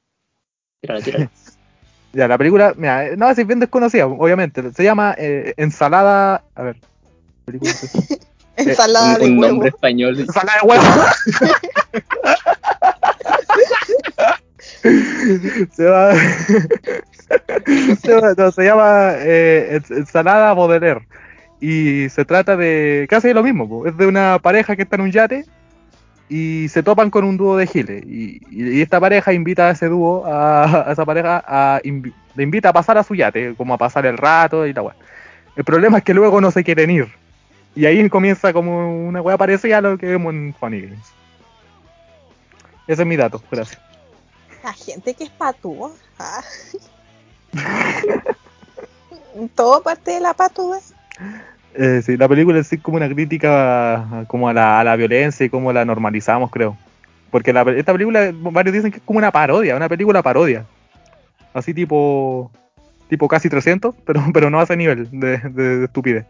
Tírala, 0.81 1.01
tírala. 1.01 1.31
Ya, 2.13 2.27
la 2.27 2.37
película, 2.37 2.73
mira, 2.75 3.15
no, 3.15 3.29
es 3.29 3.47
bien 3.47 3.61
desconocida, 3.61 4.05
obviamente. 4.05 4.73
Se 4.73 4.83
llama 4.83 5.15
eh, 5.17 5.53
Ensalada. 5.55 6.43
A 6.55 6.61
ver. 6.61 6.75
Película, 7.45 7.71
Ensalada 8.57 9.17
de 9.17 9.25
un 9.25 9.39
huevo. 9.39 9.51
nombre 9.53 9.69
español. 9.69 10.19
Ensalada 10.19 10.59
de 10.61 10.67
huevo. 10.67 10.83
se 15.71 15.85
va. 15.85 16.13
se, 18.01 18.13
va- 18.13 18.33
no, 18.37 18.51
se 18.51 18.63
llama 18.63 19.13
eh, 19.17 19.79
ens- 19.81 19.95
Ensalada 19.97 20.53
Baudelaire. 20.53 21.07
Y 21.59 22.09
se 22.09 22.25
trata 22.25 22.57
de 22.57 23.05
casi 23.09 23.33
lo 23.33 23.43
mismo. 23.43 23.69
po. 23.69 23.87
Es 23.87 23.95
de 23.97 24.07
una 24.07 24.39
pareja 24.39 24.75
que 24.75 24.81
está 24.83 24.95
en 24.95 25.01
un 25.03 25.11
yate 25.11 25.45
y 26.29 26.67
se 26.69 26.81
topan 26.81 27.09
con 27.09 27.23
un 27.23 27.37
dúo 27.37 27.57
de 27.57 27.67
giles. 27.67 28.03
Y, 28.05 28.41
y- 28.49 28.77
y 28.77 28.81
esta 28.81 28.99
pareja 28.99 29.33
invita 29.33 29.67
a 29.67 29.71
ese 29.71 29.87
dúo, 29.87 30.25
a, 30.25 30.89
a 30.89 30.93
esa 30.93 31.05
pareja, 31.05 31.43
a 31.47 31.81
invi- 31.83 32.13
le 32.35 32.43
invita 32.43 32.69
a 32.69 32.73
pasar 32.73 32.97
a 32.97 33.03
su 33.03 33.15
yate, 33.15 33.53
como 33.55 33.73
a 33.73 33.77
pasar 33.77 34.05
el 34.05 34.17
rato 34.17 34.65
y 34.65 34.71
weá. 34.71 34.95
El 35.55 35.63
problema 35.65 35.97
es 35.99 36.03
que 36.03 36.13
luego 36.13 36.41
no 36.41 36.49
se 36.51 36.63
quieren 36.63 36.89
ir. 36.89 37.07
Y 37.75 37.85
ahí 37.85 38.07
comienza 38.09 38.51
como 38.53 39.07
una 39.07 39.21
weá 39.21 39.37
parecida 39.37 39.77
a 39.77 39.81
lo 39.81 39.97
que 39.97 40.07
vemos 40.07 40.33
en 40.33 40.53
Funny 40.59 40.81
Games. 40.81 40.99
Ese 42.87 43.03
es 43.03 43.07
mi 43.07 43.15
dato, 43.15 43.41
gracias. 43.49 43.79
La 44.63 44.73
gente 44.73 45.13
que 45.13 45.23
es 45.25 45.29
patúa. 45.29 45.91
Ah. 46.19 46.41
Todo 49.55 49.81
parte 49.81 50.11
de 50.11 50.19
la 50.19 50.33
patúa. 50.33 50.79
Eh, 51.73 52.01
sí, 52.05 52.17
la 52.17 52.27
película 52.27 52.61
sí 52.63 52.75
es 52.75 52.81
como 52.81 52.97
una 52.97 53.07
crítica 53.07 53.93
a- 53.95 54.25
como 54.27 54.49
a 54.49 54.53
la, 54.53 54.79
a 54.79 54.83
la 54.83 54.95
violencia 54.95 55.45
y 55.45 55.49
cómo 55.49 55.71
la 55.71 55.85
normalizamos, 55.85 56.51
creo. 56.51 56.77
Porque 57.29 57.53
la, 57.53 57.61
esta 57.61 57.93
película, 57.93 58.31
varios 58.33 58.73
dicen 58.73 58.91
que 58.91 58.97
es 58.97 59.03
como 59.03 59.19
una 59.19 59.31
parodia, 59.31 59.75
una 59.77 59.87
película 59.87 60.21
parodia. 60.21 60.65
Así 61.53 61.73
tipo 61.73 62.51
tipo 63.09 63.27
casi 63.27 63.49
300, 63.49 63.93
pero, 64.05 64.23
pero 64.33 64.49
no 64.49 64.59
a 64.59 64.63
ese 64.63 64.75
nivel 64.77 65.07
de, 65.11 65.37
de- 65.37 65.77
de 65.77 65.85
estupidez. 65.85 66.25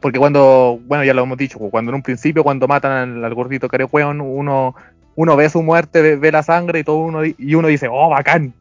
Porque 0.00 0.18
cuando, 0.18 0.78
bueno, 0.84 1.04
ya 1.04 1.14
lo 1.14 1.22
hemos 1.22 1.38
dicho, 1.38 1.58
cuando 1.58 1.90
en 1.90 1.96
un 1.96 2.02
principio, 2.02 2.42
cuando 2.44 2.68
matan 2.68 2.92
al, 2.92 3.24
al 3.24 3.34
gordito 3.34 3.68
Carecueón, 3.68 4.20
uno, 4.20 4.74
uno 5.14 5.36
ve 5.36 5.48
su 5.48 5.62
muerte, 5.62 6.02
ve, 6.02 6.16
ve 6.16 6.30
la 6.32 6.42
sangre 6.42 6.80
y 6.80 6.84
todo 6.84 6.98
uno 6.98 7.22
di- 7.22 7.34
y 7.38 7.54
uno 7.54 7.68
dice, 7.68 7.88
oh, 7.90 8.10
bacán. 8.10 8.52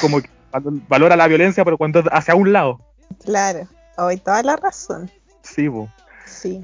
Como 0.00 0.20
que 0.20 0.28
valora 0.88 1.16
la 1.16 1.26
violencia, 1.26 1.64
pero 1.64 1.76
cuando 1.76 2.00
es 2.00 2.06
hacia 2.10 2.34
un 2.34 2.52
lado. 2.52 2.80
Claro. 3.24 3.66
Hoy 3.98 4.16
toda 4.18 4.42
la 4.42 4.56
razón. 4.56 5.10
Sí, 5.42 5.68
po. 5.68 5.88
Sí. 6.24 6.60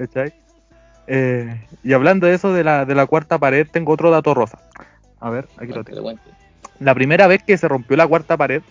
Eh, 1.07 1.61
y 1.83 1.93
hablando 1.93 2.27
de 2.27 2.33
eso 2.35 2.53
de 2.53 2.63
la, 2.63 2.85
de 2.85 2.95
la 2.95 3.05
cuarta 3.05 3.37
pared, 3.37 3.67
tengo 3.69 3.91
otro 3.93 4.09
dato 4.11 4.33
rosa. 4.33 4.59
A 5.19 5.29
ver, 5.29 5.47
aquí 5.57 5.73
lo 5.73 5.83
tengo. 5.83 6.13
La 6.79 6.93
primera 6.95 7.27
vez 7.27 7.43
que 7.43 7.57
se 7.57 7.67
rompió 7.67 7.95
la 7.97 8.07
cuarta 8.07 8.37
pared, 8.37 8.61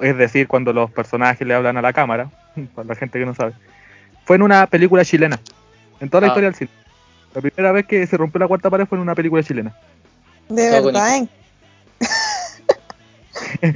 es 0.00 0.16
decir, 0.16 0.48
cuando 0.48 0.72
los 0.72 0.90
personajes 0.90 1.46
le 1.46 1.54
hablan 1.54 1.76
a 1.76 1.82
la 1.82 1.92
cámara, 1.92 2.30
para 2.74 2.88
la 2.88 2.94
gente 2.94 3.18
que 3.18 3.26
no 3.26 3.34
sabe, 3.34 3.52
fue 4.24 4.36
en 4.36 4.42
una 4.42 4.66
película 4.66 5.04
chilena. 5.04 5.38
En 6.00 6.08
toda 6.08 6.22
la 6.22 6.26
Ah. 6.26 6.30
historia 6.30 6.48
del 6.50 6.56
cine. 6.56 6.70
La 7.34 7.40
primera 7.40 7.72
vez 7.72 7.86
que 7.86 8.06
se 8.06 8.16
rompió 8.16 8.38
la 8.38 8.48
cuarta 8.48 8.68
pared 8.70 8.86
fue 8.86 8.96
en 8.98 9.02
una 9.02 9.14
película 9.14 9.42
chilena. 9.42 9.72
De 10.48 10.70
Todo 10.70 10.86
verdad, 10.86 11.16
¿eh? 11.16 11.28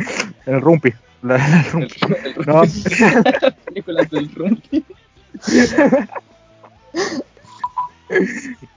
El 0.47 0.61
Rumpi. 0.61 0.92
La- 1.22 1.38
la 1.38 1.62
Rumpi. 1.72 1.94
No, 2.47 2.62
Películas 3.64 4.11
del 4.11 4.30
Rumpi. 4.34 4.84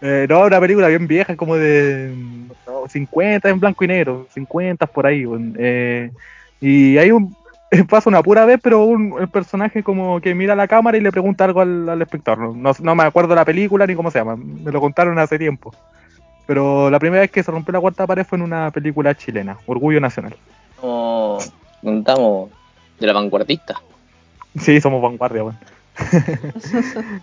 eh, 0.01 0.26
no, 0.30 0.41
una 0.45 0.59
película 0.59 0.88
bien 0.88 1.07
vieja, 1.07 1.36
como 1.36 1.55
de 1.55 2.13
no, 2.67 2.88
50 2.88 3.49
en 3.49 3.59
blanco 3.59 3.84
y 3.84 3.88
negro, 3.88 4.28
50 4.34 4.86
por 4.88 5.05
ahí. 5.05 5.26
Eh, 5.57 6.11
y 6.61 6.97
hay 6.97 7.11
un. 7.11 7.36
Pasa 7.89 8.09
una 8.09 8.24
pura 8.24 8.45
vez, 8.45 8.59
pero 8.61 8.84
un 8.84 9.15
el 9.20 9.28
personaje 9.28 9.84
como 9.84 10.20
que 10.22 10.34
mira 10.34 10.53
a 10.53 10.55
la 10.55 10.67
cámara 10.67 10.97
y 10.97 11.01
le 11.01 11.11
pregunta 11.11 11.45
algo 11.45 11.61
al, 11.61 11.88
al 11.88 12.01
espectador. 12.01 12.39
No, 12.39 12.53
no, 12.53 12.72
no 12.80 12.95
me 12.95 13.03
acuerdo 13.03 13.36
la 13.36 13.45
película 13.45 13.86
ni 13.86 13.95
cómo 13.95 14.11
se 14.11 14.20
llama, 14.20 14.36
me 14.36 14.72
lo 14.72 14.82
contaron 14.82 15.17
hace 15.20 15.38
tiempo. 15.38 15.74
Pero 16.47 16.89
la 16.89 16.97
primera 16.97 17.22
vez 17.22 17.30
que 17.30 17.43
se 17.43 17.51
rompió 17.51 17.72
la 17.72 17.80
cuarta 17.80 18.07
pared 18.07 18.26
fue 18.26 18.39
en 18.39 18.43
una 18.43 18.72
película 18.72 19.13
chilena, 19.13 19.59
Orgullo 19.67 20.01
Nacional. 20.01 20.36
Como 20.82 21.38
contamos 21.84 22.49
de 22.99 23.05
la 23.05 23.13
vanguardista. 23.13 23.80
Sí, 24.59 24.82
somos 24.82 24.99
vanguardia, 24.99 25.43
weón. 25.43 25.59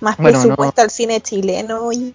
Más 0.00 0.18
Bueno, 0.18 0.40
presupuesto 0.40 0.82
al 0.82 0.90
cine 0.90 1.22
chileno, 1.22 1.86
oye. 1.86 2.12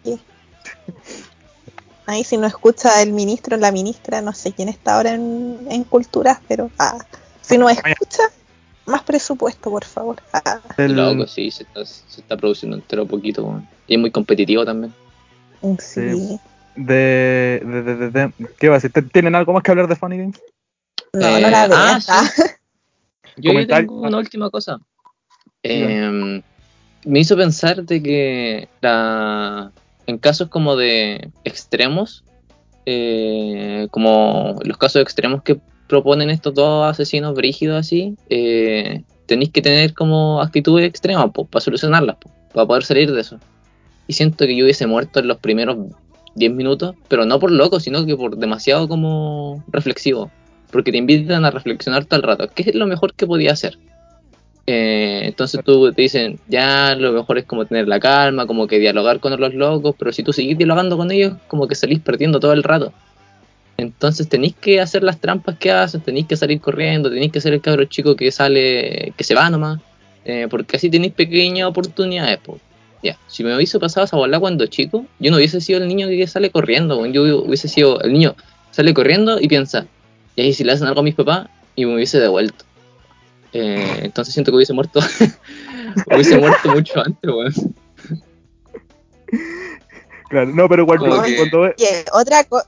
Ahí 2.05 2.23
si 2.23 2.37
no 2.37 2.45
escucha 2.45 3.01
el 3.01 3.11
ministro, 3.11 3.57
la 3.57 3.71
ministra, 3.71 4.21
no 4.21 4.33
sé 4.33 4.51
quién 4.51 4.69
está 4.69 4.97
ahora 4.97 5.15
en, 5.15 5.57
en 5.69 5.83
culturas, 5.83 6.39
pero 6.47 6.69
ah, 6.77 6.99
si 7.49 7.57
no 7.57 7.69
escucha, 7.69 8.23
más 8.85 9.03
presupuesto, 9.03 9.69
por 9.69 9.83
favor. 9.83 10.17
Ah, 10.33 10.59
El- 10.77 10.93
Loco, 10.95 11.27
sí, 11.27 11.49
se 11.51 11.63
está, 11.63 11.83
se 11.85 12.21
está 12.21 12.37
produciendo 12.37 12.77
entero 12.77 13.05
poquito. 13.05 13.61
Y 13.87 13.95
es 13.95 13.99
muy 13.99 14.11
competitivo 14.11 14.63
también. 14.65 14.93
sí. 15.79 16.39
de, 16.75 17.59
de, 17.65 17.81
de, 17.83 17.95
de- 17.95 18.09
de- 18.11 18.33
¿Qué 18.59 18.69
va 18.69 18.75
a 18.75 18.79
decir? 18.79 18.91
¿Tienen 19.11 19.35
algo 19.35 19.51
más 19.53 19.63
que 19.63 19.71
hablar 19.71 19.87
de 19.87 19.95
Funny 19.95 20.17
Games? 20.17 20.39
No, 21.13 21.37
Eh, 21.37 21.41
no 21.41 21.49
la 21.49 21.63
ah, 21.63 21.67
veas. 21.67 22.05
ah. 22.09 22.23
Yo, 23.35 23.43
yo 23.43 23.49
Comentario. 23.53 23.87
tengo 23.87 24.01
una 24.01 24.17
última 24.17 24.49
cosa. 24.49 24.79
Eh, 25.63 26.41
me 27.05 27.19
hizo 27.19 27.35
pensar 27.35 27.83
de 27.83 28.01
que 28.03 28.69
la, 28.81 29.71
en 30.07 30.17
casos 30.17 30.49
como 30.49 30.75
de 30.75 31.31
extremos, 31.43 32.23
eh, 32.85 33.87
como 33.91 34.57
los 34.63 34.77
casos 34.77 35.01
extremos 35.01 35.41
que 35.43 35.59
proponen 35.89 36.29
estos 36.29 36.53
dos 36.53 36.89
asesinos 36.89 37.33
brígidos 37.33 37.79
así, 37.79 38.15
eh, 38.29 39.01
tenéis 39.25 39.51
que 39.51 39.61
tener 39.61 39.93
como 39.93 40.41
actitudes 40.41 40.87
extremas 40.87 41.31
para 41.49 41.61
solucionarlas, 41.61 42.17
para 42.53 42.67
poder 42.67 42.83
salir 42.83 43.11
de 43.11 43.19
eso. 43.19 43.39
Y 44.07 44.13
siento 44.13 44.45
que 44.45 44.55
yo 44.55 44.63
hubiese 44.63 44.87
muerto 44.87 45.19
en 45.19 45.27
los 45.27 45.37
primeros 45.37 45.77
10 46.35 46.53
minutos, 46.53 46.95
pero 47.07 47.25
no 47.25 47.39
por 47.39 47.51
loco, 47.51 47.79
sino 47.79 48.05
que 48.05 48.15
por 48.15 48.37
demasiado 48.37 48.87
como 48.87 49.63
reflexivo. 49.67 50.31
Porque 50.71 50.91
te 50.91 50.97
invitan 50.97 51.43
a 51.43 51.51
reflexionar 51.51 52.05
todo 52.05 52.19
el 52.19 52.23
rato. 52.23 52.47
¿Qué 52.53 52.69
es 52.69 52.75
lo 52.75 52.85
mejor 52.85 53.13
que 53.15 53.25
podía 53.25 53.51
hacer? 53.51 53.77
Eh, 54.67 55.21
entonces 55.23 55.61
tú 55.65 55.91
te 55.91 56.03
dicen, 56.03 56.39
ya 56.47 56.93
lo 56.95 57.11
mejor 57.11 57.39
es 57.39 57.45
como 57.45 57.65
tener 57.65 57.87
la 57.87 57.99
calma, 57.99 58.45
como 58.45 58.67
que 58.67 58.77
dialogar 58.77 59.19
con 59.19 59.39
los 59.39 59.53
locos, 59.55 59.95
pero 59.97 60.11
si 60.11 60.21
tú 60.21 60.31
seguís 60.31 60.59
dialogando 60.59 60.95
con 60.95 61.09
ellos, 61.11 61.33
como 61.47 61.67
que 61.67 61.73
salís 61.73 61.99
perdiendo 61.99 62.39
todo 62.39 62.53
el 62.53 62.61
rato. 62.61 62.93
Entonces 63.79 64.27
tenéis 64.27 64.55
que 64.59 64.81
hacer 64.81 65.03
las 65.03 65.19
trampas 65.21 65.57
que 65.57 65.71
hacen, 65.71 66.01
tenéis 66.01 66.27
que 66.27 66.35
salir 66.35 66.59
corriendo, 66.59 67.09
tenéis 67.09 67.31
que 67.31 67.39
ser 67.39 67.53
el 67.53 67.61
cabro 67.61 67.85
chico 67.85 68.15
que 68.15 68.29
sale, 68.31 69.13
que 69.15 69.23
se 69.23 69.33
va 69.35 69.49
nomás, 69.49 69.79
eh, 70.25 70.47
porque 70.49 70.75
así 70.75 70.89
tenéis 70.89 71.13
pequeñas 71.13 71.67
oportunidades. 71.69 72.39
po. 72.39 72.59
Ya, 73.01 73.17
si 73.27 73.43
me 73.45 73.55
hubiese 73.55 73.79
pasado 73.79 74.05
esa 74.05 74.17
bola 74.17 74.37
cuando 74.37 74.65
chico, 74.67 75.05
yo 75.19 75.31
no 75.31 75.37
hubiese 75.37 75.61
sido 75.61 75.79
el 75.79 75.87
niño 75.87 76.09
que 76.09 76.27
sale 76.27 76.49
corriendo, 76.51 77.05
yo 77.05 77.23
hubiese 77.45 77.69
sido 77.69 78.01
el 78.01 78.11
niño 78.11 78.35
sale 78.71 78.93
corriendo 78.93 79.39
y 79.39 79.47
piensa, 79.47 79.85
y 80.35 80.41
ahí 80.41 80.53
si 80.53 80.65
le 80.65 80.73
hacen 80.73 80.85
algo 80.87 80.99
a 80.99 81.03
mis 81.03 81.15
papás, 81.15 81.47
y 81.77 81.85
me 81.85 81.95
hubiese 81.95 82.19
devuelto. 82.19 82.65
Eh, 83.53 84.01
entonces 84.03 84.33
siento 84.33 84.51
que 84.51 84.57
hubiese 84.57 84.73
muerto, 84.73 84.99
hubiese 86.13 86.37
muerto 86.37 86.69
mucho 86.69 86.99
antes, 86.99 87.31
weón. 87.31 87.53
Claro, 90.29 90.51
no, 90.53 90.67
pero 90.67 90.85
cuando, 90.85 91.23
que- 91.23 91.35
cuando 91.37 91.73
Que 91.77 92.03
otra 92.11 92.43
cosa. 92.43 92.67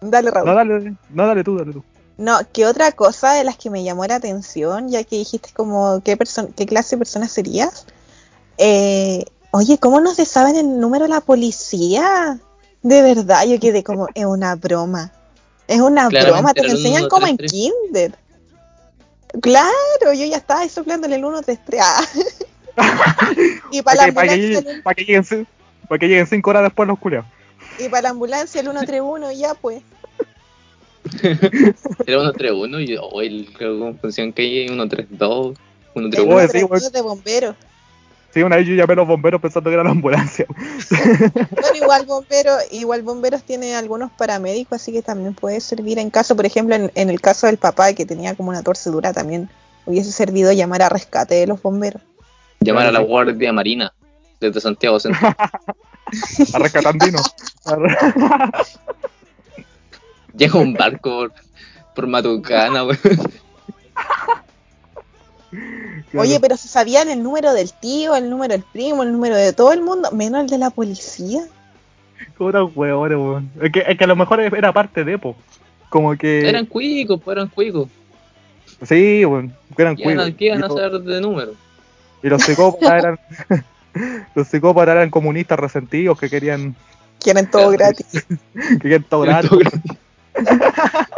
Dale, 0.00 0.30
Raúl. 0.30 0.46
No, 0.48 0.54
dale, 0.54 0.94
no, 1.10 1.26
dale 1.26 1.44
tú, 1.44 1.56
dale 1.58 1.72
tú. 1.72 1.84
No, 2.16 2.38
que 2.52 2.66
otra 2.66 2.92
cosa 2.92 3.32
de 3.32 3.42
las 3.44 3.56
que 3.56 3.70
me 3.70 3.82
llamó 3.82 4.06
la 4.06 4.16
atención, 4.16 4.88
ya 4.88 5.02
que 5.04 5.16
dijiste 5.16 5.50
como 5.54 6.00
qué, 6.04 6.16
qué 6.56 6.66
clase 6.66 6.96
de 6.96 6.98
persona 6.98 7.26
serías. 7.28 7.86
Eh, 8.58 9.24
oye, 9.50 9.78
¿cómo 9.78 10.00
no 10.00 10.14
se 10.14 10.24
saben 10.24 10.54
el 10.56 10.78
número 10.78 11.04
de 11.04 11.10
la 11.10 11.20
policía? 11.20 12.38
De 12.82 13.02
verdad, 13.02 13.44
yo 13.46 13.58
quedé 13.58 13.82
como, 13.82 14.06
es 14.14 14.24
una 14.26 14.54
broma. 14.54 15.10
Es 15.66 15.80
una 15.80 16.08
Claramente 16.08 16.30
broma, 16.32 16.54
te 16.54 16.62
lo 16.62 16.70
enseñan 16.70 17.08
como 17.08 17.26
en 17.26 17.36
133. 17.38 17.50
kinder. 17.52 18.18
Claro, 19.40 20.12
yo 20.14 20.26
ya 20.26 20.36
estaba 20.36 20.60
ahí 20.60 20.68
soplándole 20.68 21.16
el 21.16 21.22
133. 21.22 21.82
Ah. 21.82 22.04
y 23.72 23.82
para 23.82 24.06
la 24.06 24.12
Para 24.12 24.12
que, 24.12 24.12
para 24.12 24.26
que 24.28 24.32
ambulancia, 24.34 24.60
lleguen, 24.60 24.82
para 24.82 24.94
que 24.94 25.04
lleguen 25.04 25.22
cin- 25.24 25.46
para 25.88 25.98
que 25.98 26.06
lleguen 26.08 26.26
cinco 26.26 26.50
horas 26.50 26.62
después 26.64 26.86
los 26.86 26.98
culiados. 26.98 27.26
El- 27.78 27.84
y 27.86 27.88
para 27.88 28.02
la 28.02 28.08
ambulancia 28.10 28.60
el 28.60 28.66
131 28.66 29.32
y 29.32 29.38
ya 29.38 29.54
pues. 29.54 29.82
Era 31.22 32.20
131 32.32 32.80
y 32.80 32.96
oh, 33.00 33.20
el 33.20 33.48
la 33.58 33.92
función 34.00 34.32
que 34.32 34.42
hay 34.42 34.68
132, 34.68 35.56
El 35.94 36.12
131. 36.12 36.34
Oye, 36.36 36.46
sí, 36.48 36.58
132 36.58 36.68
güey. 36.80 36.92
de 36.92 37.00
bomberos. 37.02 37.56
Sí, 38.32 38.42
una 38.42 38.56
vez 38.56 38.66
yo 38.66 38.74
llamé 38.74 38.94
a 38.94 38.96
los 38.96 39.06
bomberos 39.06 39.40
pensando 39.40 39.70
que 39.70 39.74
era 39.74 39.84
la 39.84 39.90
ambulancia. 39.90 40.46
Bueno, 40.90 41.76
igual 41.76 42.04
bomberos, 42.06 42.56
igual 42.72 43.02
bomberos 43.02 43.42
tiene 43.44 43.76
algunos 43.76 44.10
paramédicos, 44.12 44.80
así 44.80 44.92
que 44.92 45.02
también 45.02 45.34
puede 45.34 45.60
servir 45.60 45.98
en 46.00 46.10
caso, 46.10 46.34
por 46.34 46.44
ejemplo, 46.46 46.74
en, 46.74 46.90
en 46.96 47.10
el 47.10 47.20
caso 47.20 47.46
del 47.46 47.58
papá 47.58 47.92
que 47.92 48.04
tenía 48.06 48.34
como 48.34 48.48
una 48.50 48.62
torcedura, 48.62 49.12
también 49.12 49.48
hubiese 49.86 50.10
servido 50.10 50.50
llamar 50.52 50.82
a 50.82 50.88
rescate 50.88 51.34
de 51.36 51.46
los 51.46 51.62
bomberos. 51.62 52.02
Llamar 52.60 52.86
a 52.86 52.92
la 52.92 53.00
Sí. 53.00 53.06
Guardia 53.06 53.52
Marina 53.52 53.92
desde 54.40 54.60
Santiago 54.60 54.98
Centro. 54.98 55.20
A 56.52 56.58
rescatandino. 56.58 57.20
Llega 60.36 60.58
un 60.58 60.74
barco 60.74 61.10
por, 61.10 61.32
por 61.94 62.06
Matucana, 62.06 62.84
weón. 62.84 62.98
Oye, 66.16 66.38
pero 66.40 66.56
se 66.56 66.68
sabían 66.68 67.08
el 67.08 67.22
número 67.22 67.52
del 67.52 67.72
tío, 67.72 68.14
el 68.14 68.30
número 68.30 68.54
del 68.54 68.62
primo, 68.62 69.02
el 69.02 69.12
número 69.12 69.36
de 69.36 69.52
todo 69.52 69.72
el 69.72 69.82
mundo, 69.82 70.10
menos 70.12 70.42
el 70.42 70.48
de 70.48 70.58
la 70.58 70.70
policía. 70.70 71.42
Eran 72.38 72.70
huevones, 72.74 73.18
weón. 73.18 73.50
Es 73.60 73.72
que, 73.72 73.84
es 73.86 73.98
que 73.98 74.04
a 74.04 74.06
lo 74.06 74.16
mejor 74.16 74.40
era 74.40 74.72
parte 74.72 75.04
de, 75.04 75.18
po. 75.18 75.36
Como 75.88 76.16
que. 76.16 76.48
Eran 76.48 76.66
cuicos, 76.66 77.20
pues 77.24 77.36
eran 77.36 77.48
cuicos. 77.48 77.88
Sí, 78.82 79.24
weón. 79.24 79.54
Eran 79.76 79.96
cuicos. 79.96 80.30
¿Qué 80.36 80.46
iban 80.46 80.64
a 80.64 80.68
saber 80.68 81.00
de 81.00 81.20
número? 81.20 81.54
Y 82.22 82.28
los 82.28 82.42
psicópatas 82.42 83.04
eran. 83.04 83.20
los 84.34 84.48
psicópatas 84.48 84.96
eran 84.96 85.10
comunistas 85.10 85.58
resentidos 85.58 86.18
que 86.18 86.30
querían. 86.30 86.74
Quieren 87.20 87.50
todo 87.50 87.70
gratis. 87.70 88.06
que 88.54 88.78
quieren 88.78 89.04
todo 89.04 89.22
gratis. 89.22 89.50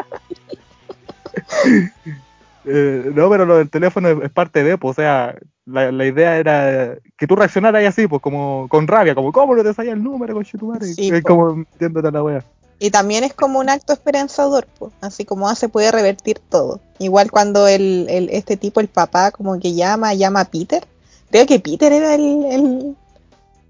Eh, 2.68 3.12
no, 3.14 3.30
pero 3.30 3.46
lo 3.46 3.58
del 3.58 3.70
teléfono 3.70 4.08
es, 4.08 4.30
parte 4.30 4.64
de, 4.64 4.76
pues, 4.76 4.98
o 4.98 5.00
sea, 5.00 5.36
la, 5.66 5.92
la, 5.92 6.04
idea 6.04 6.36
era 6.36 6.96
que 7.16 7.28
tú 7.28 7.36
reaccionaras 7.36 7.78
ahí 7.78 7.86
así, 7.86 8.08
pues, 8.08 8.20
como 8.20 8.66
con 8.68 8.88
rabia, 8.88 9.14
como, 9.14 9.30
¿cómo 9.30 9.54
no 9.54 9.62
te 9.62 9.72
salía 9.72 9.92
el 9.92 10.02
número, 10.02 10.34
con 10.34 10.44
Sí, 10.44 11.10
es 11.10 11.22
como 11.22 11.52
entiéndote 11.52 12.10
la 12.10 12.24
wea. 12.24 12.44
Y 12.80 12.90
también 12.90 13.22
es 13.22 13.32
como 13.32 13.60
un 13.60 13.68
acto 13.68 13.92
esperanzador, 13.92 14.66
pues, 14.78 14.92
así 15.00 15.24
como 15.24 15.48
ah, 15.48 15.54
se 15.54 15.68
puede 15.68 15.92
revertir 15.92 16.40
todo. 16.40 16.80
Igual 16.98 17.30
cuando 17.30 17.68
el, 17.68 18.06
el, 18.10 18.28
este 18.30 18.56
tipo, 18.56 18.80
el 18.80 18.88
papá, 18.88 19.30
como 19.30 19.58
que 19.60 19.74
llama, 19.74 20.14
llama 20.14 20.40
a 20.40 20.44
Peter. 20.46 20.84
Creo 21.30 21.46
que 21.46 21.60
Peter 21.60 21.92
era 21.92 22.14
el, 22.14 22.44
el, 22.44 22.96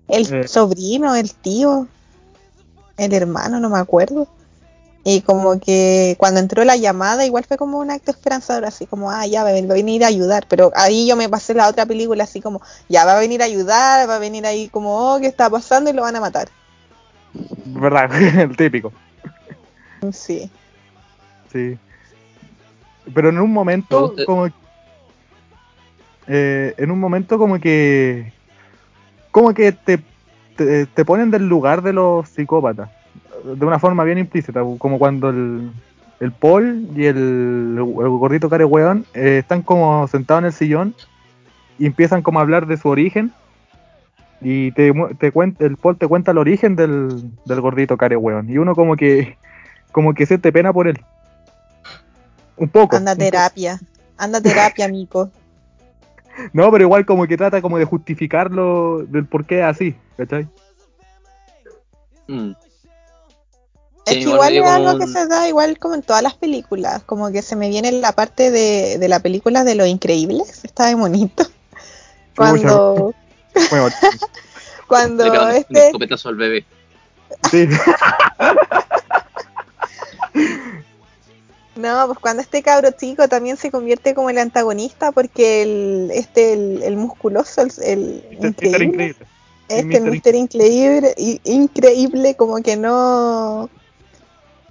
el 0.08 0.34
eh. 0.34 0.48
sobrino, 0.48 1.14
el 1.14 1.32
tío, 1.32 1.88
el 2.96 3.12
hermano, 3.12 3.60
no 3.60 3.70
me 3.70 3.78
acuerdo. 3.78 4.28
Y 5.08 5.20
como 5.20 5.60
que 5.60 6.16
cuando 6.18 6.40
entró 6.40 6.64
la 6.64 6.76
llamada, 6.76 7.24
igual 7.24 7.44
fue 7.44 7.56
como 7.56 7.78
un 7.78 7.92
acto 7.92 8.10
esperanzador, 8.10 8.64
así 8.64 8.86
como, 8.86 9.08
ah, 9.10 9.24
ya 9.24 9.44
va 9.44 9.50
a 9.50 9.52
venir 9.52 10.02
a 10.02 10.08
ayudar. 10.08 10.46
Pero 10.48 10.72
ahí 10.74 11.06
yo 11.06 11.14
me 11.14 11.28
pasé 11.28 11.54
la 11.54 11.68
otra 11.68 11.86
película, 11.86 12.24
así 12.24 12.40
como, 12.40 12.60
ya 12.88 13.04
va 13.04 13.16
a 13.16 13.20
venir 13.20 13.40
a 13.40 13.44
ayudar, 13.44 14.10
va 14.10 14.16
a 14.16 14.18
venir 14.18 14.44
ahí 14.46 14.68
como, 14.68 15.14
oh, 15.14 15.20
¿qué 15.20 15.28
está 15.28 15.48
pasando? 15.48 15.90
Y 15.90 15.92
lo 15.92 16.02
van 16.02 16.16
a 16.16 16.20
matar. 16.20 16.48
¿Verdad? 17.66 18.10
El 18.40 18.56
típico. 18.56 18.92
Sí. 20.12 20.50
Sí. 21.52 21.78
Pero 23.14 23.28
en 23.28 23.38
un 23.38 23.52
momento, 23.52 24.12
como. 24.26 24.48
Eh, 26.28 26.74
en 26.78 26.90
un 26.90 27.00
momento, 27.00 27.38
como 27.38 27.58
que. 27.58 28.32
Como 29.30 29.52
que 29.52 29.72
te, 29.72 29.98
te 30.56 31.04
ponen 31.04 31.30
del 31.30 31.46
lugar 31.46 31.82
de 31.82 31.92
los 31.92 32.26
psicópatas 32.28 32.88
de 33.54 33.64
una 33.64 33.78
forma 33.78 34.04
bien 34.04 34.18
implícita, 34.18 34.62
como 34.78 34.98
cuando 34.98 35.30
el, 35.30 35.70
el 36.20 36.32
Paul 36.32 36.88
y 36.96 37.06
el, 37.06 37.78
gordito 37.80 38.48
care 38.48 38.64
weón 38.64 39.06
eh, 39.14 39.38
están 39.38 39.62
como 39.62 40.06
sentados 40.08 40.40
en 40.40 40.46
el 40.46 40.52
sillón 40.52 40.94
y 41.78 41.86
empiezan 41.86 42.22
como 42.22 42.38
a 42.38 42.42
hablar 42.42 42.66
de 42.66 42.76
su 42.76 42.88
origen 42.88 43.32
y 44.40 44.72
te, 44.72 44.92
te 45.18 45.32
cuenta, 45.32 45.64
el 45.64 45.76
Paul 45.76 45.96
te 45.96 46.08
cuenta 46.08 46.32
el 46.32 46.38
origen 46.38 46.76
del, 46.76 47.30
del 47.44 47.60
gordito 47.60 47.96
care 47.96 48.16
weón 48.16 48.50
y 48.50 48.58
uno 48.58 48.74
como 48.74 48.96
que 48.96 49.36
como 49.92 50.12
que 50.12 50.26
siente 50.26 50.52
pena 50.52 50.72
por 50.72 50.88
él. 50.88 51.00
Un 52.58 52.68
poco. 52.68 52.96
Anda 52.96 53.16
terapia, 53.16 53.80
anda 54.18 54.40
terapia, 54.40 54.88
Mico. 54.88 55.30
No, 56.52 56.70
pero 56.70 56.84
igual 56.84 57.06
como 57.06 57.26
que 57.26 57.36
trata 57.36 57.62
como 57.62 57.78
de 57.78 57.84
justificarlo 57.84 59.04
del 59.08 59.26
por 59.26 59.46
qué 59.46 59.60
es 59.60 59.64
así, 59.64 59.96
¿cachai? 60.16 60.48
Mm. 62.28 62.52
Es 64.06 64.14
que 64.14 64.20
igual 64.20 64.56
es 64.56 64.64
algo 64.64 64.98
que 64.98 65.06
se 65.08 65.26
da 65.26 65.48
igual 65.48 65.78
como 65.78 65.94
en 65.96 66.02
todas 66.02 66.22
las 66.22 66.34
películas, 66.34 67.02
como 67.04 67.32
que 67.32 67.42
se 67.42 67.56
me 67.56 67.68
viene 67.68 67.90
la 67.90 68.12
parte 68.12 68.52
de, 68.52 68.98
de 68.98 69.08
la 69.08 69.18
película 69.18 69.64
de 69.64 69.74
Los 69.74 69.88
Increíbles, 69.88 70.64
está 70.64 70.86
de 70.86 70.94
bonito. 70.94 71.44
Cuando... 72.36 73.14
cuando 74.86 75.24
este... 75.50 75.86
escopetazo 75.86 76.28
al 76.28 76.36
bebé. 76.36 76.64
Sí. 77.50 77.68
No, 81.86 82.06
pues 82.08 82.18
cuando 82.18 82.42
este 82.42 82.62
cabro 82.62 82.90
chico 82.90 83.28
también 83.28 83.56
se 83.56 83.70
convierte 83.70 84.12
como 84.12 84.28
el 84.28 84.38
antagonista 84.38 85.12
porque 85.12 85.62
el, 85.62 86.10
este, 86.12 86.52
el, 86.52 86.96
musculoso, 86.96 87.62
el, 87.62 88.24
el 88.32 88.46
increíble, 88.48 89.14
este, 89.68 89.96
el 89.96 90.10
Mister 90.10 90.34
increíble, 90.34 91.14
increíble, 91.44 92.34
como 92.34 92.56
que 92.60 92.76
no, 92.76 93.70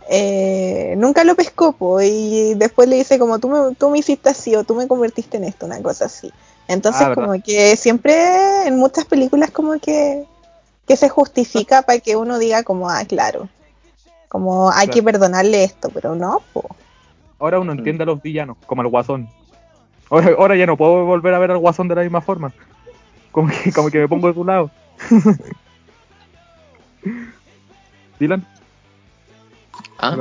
eh, 0.10 0.96
nunca 0.98 1.24
lo 1.24 1.36
pescó 1.36 1.74
y 2.02 2.54
después 2.56 2.90
le 2.90 2.98
dice 2.98 3.18
como 3.18 3.40
tú 3.40 3.48
me, 3.48 3.76
tú 3.76 3.90
me 3.90 4.00
hiciste 4.00 4.30
así 4.30 4.54
o 4.58 4.66
tú 4.66 4.76
me 4.76 4.90
convertiste 4.90 5.38
en 5.38 5.46
esto, 5.46 5.66
una 5.66 5.82
cosa 5.82 6.06
así. 6.06 6.34
Entonces 6.68 7.02
ah, 7.02 7.16
como 7.16 7.42
que 7.42 7.78
siempre 7.78 8.68
en 8.68 8.78
muchas 8.78 9.06
películas 9.06 9.52
como 9.52 9.80
que, 9.80 10.26
que 10.86 10.98
se 10.98 11.08
justifica 11.08 11.84
para 11.84 12.00
que 12.00 12.18
uno 12.18 12.40
diga 12.40 12.64
como, 12.64 12.90
ah, 12.90 13.06
claro, 13.06 13.48
como 14.28 14.70
hay 14.70 14.90
que 14.90 15.02
perdonarle 15.02 15.64
esto, 15.64 15.90
pero 15.94 16.14
no. 16.14 16.42
Ahora 17.40 17.60
uno 17.60 17.74
entiende 17.74 18.04
a 18.04 18.06
los 18.06 18.22
villanos, 18.22 18.58
como 18.66 18.82
el 18.82 18.88
guasón. 18.88 19.30
Ahora, 20.10 20.56
ya 20.56 20.66
no 20.66 20.78
puedo 20.78 21.06
volver 21.06 21.34
a 21.34 21.40
ver 21.40 21.52
al 21.52 21.58
guasón 21.58 21.88
de 21.88 21.96
la 21.96 22.02
misma 22.04 22.22
forma. 22.22 22.54
Como 23.32 23.50
que, 23.50 23.72
como 23.72 23.90
que 23.90 24.00
me 24.00 24.08
pongo 24.08 24.28
de 24.28 24.34
tu 24.34 24.46
lado. 24.46 24.72
Dylan. 28.20 28.46
¿Ah? 29.98 30.16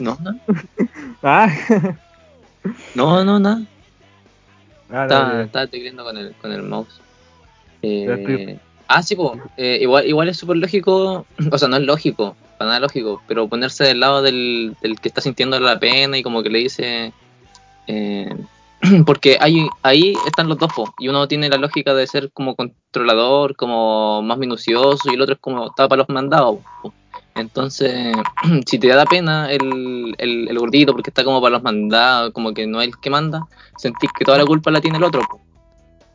no, 0.00 0.18
no. 0.20 0.40
ah. 1.22 1.48
no, 2.94 3.24
no, 3.24 3.38
nada. 3.38 3.62
Ah, 4.92 5.42
estaba, 5.44 5.66
tecleando 5.66 6.04
con 6.04 6.16
el, 6.16 6.34
con 6.40 6.52
el 6.52 6.62
mouse. 6.62 7.00
Eh, 7.82 8.58
ah, 8.88 9.02
sí, 9.02 9.14
pues, 9.14 9.40
eh, 9.56 9.78
igual, 9.80 10.06
igual 10.06 10.28
es 10.28 10.36
súper 10.36 10.56
lógico, 10.56 11.26
o 11.52 11.58
sea, 11.58 11.68
no 11.68 11.76
es 11.76 11.82
lógico, 11.82 12.36
para 12.60 12.72
nada 12.72 12.80
lógico, 12.80 13.22
pero 13.26 13.48
ponerse 13.48 13.84
del 13.84 14.00
lado 14.00 14.20
del, 14.20 14.76
del 14.82 15.00
que 15.00 15.08
está 15.08 15.22
sintiendo 15.22 15.58
la 15.58 15.80
pena 15.80 16.18
y 16.18 16.22
como 16.22 16.42
que 16.42 16.50
le 16.50 16.58
dice... 16.58 17.10
Eh, 17.86 18.36
porque 19.06 19.38
ahí, 19.40 19.66
ahí 19.82 20.12
están 20.26 20.46
los 20.46 20.58
dos, 20.58 20.70
y 20.98 21.08
uno 21.08 21.26
tiene 21.26 21.48
la 21.48 21.56
lógica 21.56 21.94
de 21.94 22.06
ser 22.06 22.30
como 22.32 22.56
controlador, 22.56 23.56
como 23.56 24.20
más 24.20 24.36
minucioso, 24.36 25.10
y 25.10 25.14
el 25.14 25.22
otro 25.22 25.36
es 25.36 25.40
como 25.40 25.72
para 25.74 25.96
los 25.96 26.08
mandados. 26.10 26.58
Entonces, 27.34 28.14
si 28.66 28.78
te 28.78 28.88
da 28.88 29.06
pena 29.06 29.50
el, 29.50 30.14
el, 30.18 30.58
gordito 30.58 30.92
porque 30.92 31.08
está 31.08 31.24
como 31.24 31.40
para 31.40 31.52
los 31.52 31.62
mandados, 31.62 32.34
como 32.34 32.52
que 32.52 32.66
no 32.66 32.82
es 32.82 32.88
el 32.88 33.00
que 33.00 33.08
manda, 33.08 33.40
sentís 33.78 34.10
que 34.12 34.26
toda 34.26 34.36
la 34.36 34.44
culpa 34.44 34.70
la 34.70 34.82
tiene 34.82 34.98
el 34.98 35.04
otro. 35.04 35.22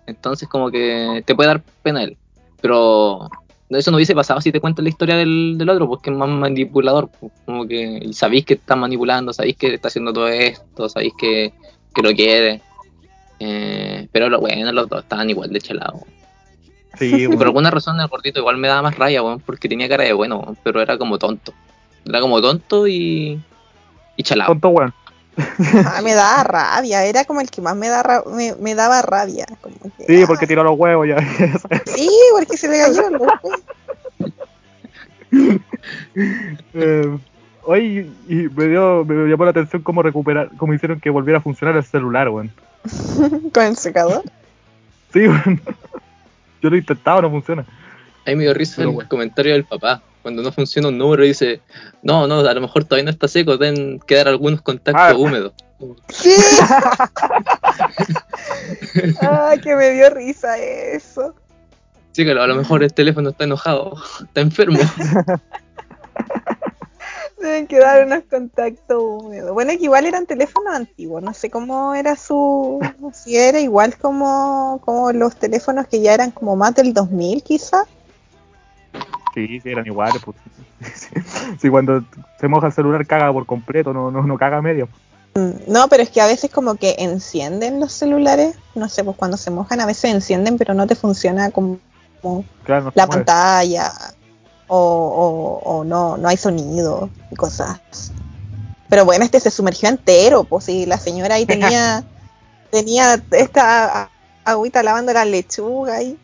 Entonces, 0.06 0.48
como 0.48 0.70
que 0.70 1.24
te 1.26 1.34
puede 1.34 1.48
dar 1.48 1.64
pena 1.82 2.04
él. 2.04 2.16
Pero 2.62 3.32
eso 3.70 3.91
no 3.91 3.97
hubiese 3.97 4.13
pasado 4.13 4.41
si 4.41 4.51
te 4.51 4.59
cuento 4.59 4.82
la 4.82 4.89
historia 4.89 5.16
del, 5.16 5.55
del 5.57 5.70
otro, 5.70 5.88
porque 5.88 6.11
es 6.11 6.16
más 6.16 6.30
manipulador. 6.30 7.09
Como 7.45 7.68
que 7.68 8.09
sabéis 8.11 8.45
que 8.45 8.55
está 8.55 8.76
manipulando, 8.76 9.34
sabéis 9.34 9.57
que 9.57 9.74
está 9.74 9.88
haciendo 9.88 10.13
todo 10.13 10.28
esto, 10.28 10.88
sabéis 10.88 11.13
que, 11.18 11.53
que 11.93 12.01
lo 12.01 12.13
quiere. 12.13 12.61
Eh, 13.39 14.07
pero 14.11 14.30
lo 14.30 14.39
bueno, 14.39 14.72
los 14.72 14.88
dos 14.88 15.03
estaban 15.03 15.30
igual 15.30 15.51
de 15.51 15.61
chelados. 15.61 16.01
Y 17.01 17.28
por 17.28 17.47
alguna 17.47 17.72
razón 17.72 17.99
el 17.99 18.07
gordito 18.07 18.39
igual 18.39 18.55
me 18.57 18.70
daba 18.70 18.84
más 18.84 18.97
raya, 18.97 19.22
weón, 19.22 19.41
porque 19.41 19.68
tenía 19.68 19.89
cara 19.89 20.05
de 20.05 20.13
bueno, 20.13 20.55
pero 20.63 20.82
era 20.82 20.97
como 20.97 21.18
tonto. 21.18 21.53
Era 22.05 22.22
como 22.22 22.41
tonto 22.41 22.88
y. 22.88 23.41
y 24.16 24.24
chalado. 24.24 24.51
Tonto, 24.51 24.70
weón. 24.70 24.93
Ah, 25.86 26.01
me 26.01 26.13
daba 26.13 26.43
rabia, 26.43 27.05
era 27.05 27.25
como 27.25 27.41
el 27.41 27.49
que 27.49 27.61
más 27.61 27.75
me, 27.75 27.89
da 27.89 28.23
me, 28.59 28.75
daba 28.75 29.01
rabia. 29.01 29.45
Como 29.61 29.75
sí, 30.07 30.23
porque 30.25 30.47
tiró 30.47 30.63
los 30.63 30.77
huevos 30.77 31.07
ya. 31.07 31.17
sí, 31.86 32.09
porque 32.31 32.57
se 32.57 32.67
le 32.69 32.79
cayeron 32.79 33.13
los 33.13 33.21
huevos. 33.21 33.61
eh, 36.73 37.17
hoy 37.63 38.11
y 38.29 38.36
me 38.36 38.67
dio 38.67 39.03
me 39.05 39.29
llamó 39.29 39.43
la 39.45 39.51
atención 39.51 39.81
cómo 39.81 40.01
recuperar, 40.01 40.49
cómo 40.57 40.73
hicieron 40.73 40.99
que 40.99 41.09
volviera 41.09 41.39
a 41.39 41.41
funcionar 41.41 41.75
el 41.75 41.83
celular, 41.83 42.29
weón. 42.29 42.51
¿Con 43.53 43.63
el 43.63 43.75
secador? 43.75 44.23
Sí, 45.11 45.27
weón. 45.27 45.61
Yo 46.61 46.69
lo 46.69 46.75
he 46.75 46.79
intentado, 46.79 47.21
no 47.21 47.29
funciona. 47.29 47.65
Ahí 48.25 48.36
me 48.36 48.43
dio 48.43 48.53
risa 48.53 48.81
el 48.83 49.07
comentario 49.07 49.53
del 49.53 49.65
papá. 49.65 50.01
Cuando 50.26 50.41
no 50.41 50.51
funciona 50.51 50.88
un 50.88 50.97
número 50.97 51.23
dice, 51.23 51.61
no, 52.01 52.26
no, 52.26 52.39
a 52.39 52.53
lo 52.55 52.61
mejor 52.61 52.84
todavía 52.84 53.03
no 53.03 53.11
está 53.11 53.28
seco, 53.28 53.57
deben 53.57 53.99
quedar 53.99 54.28
algunos 54.28 54.59
contactos 54.59 55.05
ah. 55.05 55.15
húmedos. 55.15 55.53
¿Qué? 56.19 56.36
Ay, 59.21 59.59
que 59.59 59.76
me 59.76 59.91
dio 59.91 60.09
risa 60.09 60.57
eso. 60.57 61.36
Sí, 62.13 62.23
claro, 62.23 62.41
a 62.41 62.47
lo 62.47 62.55
mejor 62.55 62.82
el 62.82 62.91
teléfono 62.91 63.30
está 63.30 63.43
enojado, 63.43 63.97
está 64.23 64.41
enfermo. 64.41 64.80
Deben 67.39 67.67
quedar 67.67 68.07
unos 68.07 68.23
contactos 68.28 68.97
húmedos. 68.97 69.53
Bueno, 69.53 69.73
que 69.73 69.84
igual 69.84 70.07
eran 70.07 70.26
teléfonos 70.26 70.73
antiguos, 70.73 71.21
no 71.21 71.36
sé 71.36 71.51
cómo 71.51 71.93
era 71.93 72.15
su... 72.15 72.80
Si 73.13 73.38
era 73.38 73.59
igual 73.59 73.95
como, 73.99 74.82
como 74.84 75.11
los 75.11 75.36
teléfonos 75.36 75.86
que 75.86 76.01
ya 76.01 76.15
eran 76.15 76.32
como 76.32 76.55
más 76.55 76.73
del 76.73 76.95
2000 76.95 77.43
quizá. 77.43 77.86
Sí, 79.36 79.59
sí, 79.59 79.69
eran 79.69 79.86
iguales. 79.86 80.21
Pues. 80.23 80.38
sí, 81.61 81.69
cuando 81.69 82.03
se 82.39 82.47
moja 82.47 82.67
el 82.67 82.73
celular 82.73 83.05
caga 83.05 83.31
por 83.31 83.45
completo, 83.45 83.93
no, 83.93 84.09
no, 84.09 84.23
no 84.23 84.38
caga 84.38 84.61
medio. 84.61 84.88
No, 85.67 85.89
pero 85.89 86.01
es 86.01 86.09
que 86.09 86.21
a 86.21 86.27
veces 86.27 86.49
como 86.49 86.75
que 86.75 86.95
encienden 86.97 87.81
los 87.81 87.91
celulares, 87.91 88.55
no 88.73 88.88
sé, 88.88 89.03
pues 89.03 89.17
cuando 89.17 89.36
se 89.36 89.51
mojan 89.51 89.81
a 89.81 89.86
veces 89.86 90.13
encienden, 90.13 90.57
pero 90.57 90.73
no 90.73 90.88
te 90.88 90.95
funciona 90.95 91.51
como, 91.51 91.77
la 92.65 93.05
pantalla 93.05 93.91
o, 94.67 95.61
o, 95.63 95.83
no, 95.83 96.15
no 96.15 96.27
hay 96.29 96.38
sonido 96.38 97.09
y 97.29 97.36
cosas. 97.36 98.13
Pero 98.88 99.03
bueno, 99.03 99.25
este 99.25 99.41
se 99.41 99.51
sumergió 99.51 99.89
entero, 99.89 100.45
pues 100.45 100.65
si 100.65 100.86
la 100.86 100.97
señora 100.97 101.36
ahí 101.36 101.45
tenía, 101.45 102.05
tenía 102.71 103.21
esta 103.31 104.09
agüita 104.45 104.83
lavando 104.83 105.11
la 105.11 105.25
lechuga 105.25 106.01
y, 106.01 106.17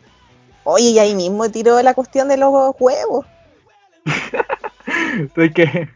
oye, 0.64 0.90
y 0.90 0.98
ahí 0.98 1.14
mismo 1.14 1.50
tiró 1.50 1.80
la 1.82 1.94
cuestión 1.94 2.28
de 2.28 2.36
los 2.36 2.52
huevos. 2.78 3.26
es 5.36 5.52
que, 5.52 5.88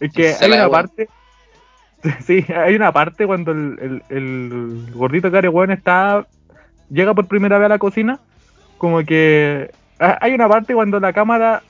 es 0.00 0.12
que 0.12 0.34
hay 0.40 0.52
una 0.52 0.68
parte, 0.68 1.08
sí, 2.26 2.44
hay 2.54 2.74
una 2.74 2.92
parte 2.92 3.26
cuando 3.26 3.52
el, 3.52 4.02
el, 4.08 4.16
el 4.16 4.92
gordito 4.94 5.30
bueno 5.50 5.72
está, 5.72 6.26
llega 6.90 7.14
por 7.14 7.26
primera 7.26 7.58
vez 7.58 7.66
a 7.66 7.70
la 7.70 7.78
cocina, 7.78 8.20
como 8.78 9.04
que 9.04 9.70
hay 9.98 10.34
una 10.34 10.48
parte 10.48 10.74
cuando 10.74 10.98
la 10.98 11.12
cámara 11.12 11.62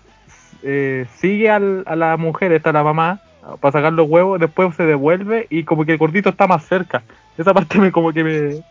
eh, 0.63 1.07
sigue 1.17 1.51
a 1.51 1.59
la 1.59 2.17
mujer, 2.17 2.53
está 2.53 2.73
la 2.73 2.83
mamá, 2.83 3.21
para 3.61 3.73
sacar 3.73 3.93
los 3.93 4.09
huevos, 4.09 4.41
después 4.41 4.75
se 4.77 4.85
devuelve 4.85 5.47
y 5.51 5.65
como 5.65 5.85
que 5.85 5.93
el 5.93 5.99
gordito 5.99 6.31
está 6.31 6.47
más 6.47 6.65
cerca. 6.65 7.03
Esa 7.37 7.53
parte 7.53 7.79
me 7.79 7.93
como 7.93 8.13
que 8.13 8.25
me, 8.25 8.65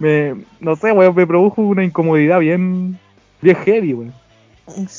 me 0.00 0.34
no 0.58 0.74
sé, 0.74 0.90
weón, 0.90 1.14
me 1.14 1.26
produjo 1.26 1.62
una 1.62 1.84
incomodidad 1.84 2.40
bien, 2.40 2.98
bien 3.40 3.56
heavy, 3.56 3.94
weón. 3.94 4.14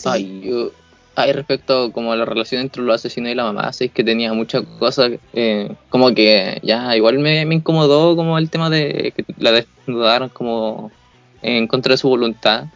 Ay, 0.06 0.42
yo, 0.42 0.72
ay, 1.16 1.34
respecto 1.34 1.92
como 1.92 2.14
a 2.14 2.16
la 2.16 2.24
relación 2.24 2.62
entre 2.62 2.82
los 2.82 2.96
asesinos 2.96 3.32
y 3.32 3.36
la 3.36 3.44
mamá, 3.44 3.74
sí, 3.74 3.86
es 3.86 3.92
que 3.92 4.04
tenía 4.04 4.34
muchas 4.34 4.64
cosas, 4.80 5.12
eh, 5.34 5.70
como 5.90 6.14
que 6.14 6.60
ya, 6.64 6.96
igual 6.96 7.20
me, 7.20 7.46
me, 7.46 7.56
incomodó 7.56 8.16
como 8.16 8.38
el 8.38 8.50
tema 8.50 8.70
de 8.70 9.14
que 9.16 9.26
la 9.38 9.52
desnudaron 9.52 10.30
como 10.30 10.92
en 11.42 11.68
contra 11.68 11.94
de 11.94 11.98
su 11.98 12.08
voluntad 12.08 12.68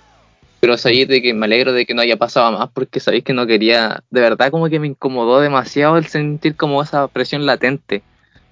pero 0.65 0.79
sabéis 0.79 1.07
de 1.07 1.21
que 1.21 1.31
me 1.35 1.45
alegro 1.45 1.73
de 1.73 1.85
que 1.85 1.93
no 1.93 2.01
haya 2.01 2.17
pasado 2.17 2.51
más 2.51 2.69
porque 2.73 2.99
sabéis 2.99 3.23
que 3.23 3.33
no 3.33 3.45
quería, 3.45 4.03
de 4.09 4.21
verdad 4.21 4.49
como 4.49 4.67
que 4.67 4.79
me 4.79 4.87
incomodó 4.87 5.39
demasiado 5.39 5.95
el 5.95 6.07
sentir 6.07 6.55
como 6.55 6.81
esa 6.81 7.07
presión 7.07 7.45
latente, 7.45 8.01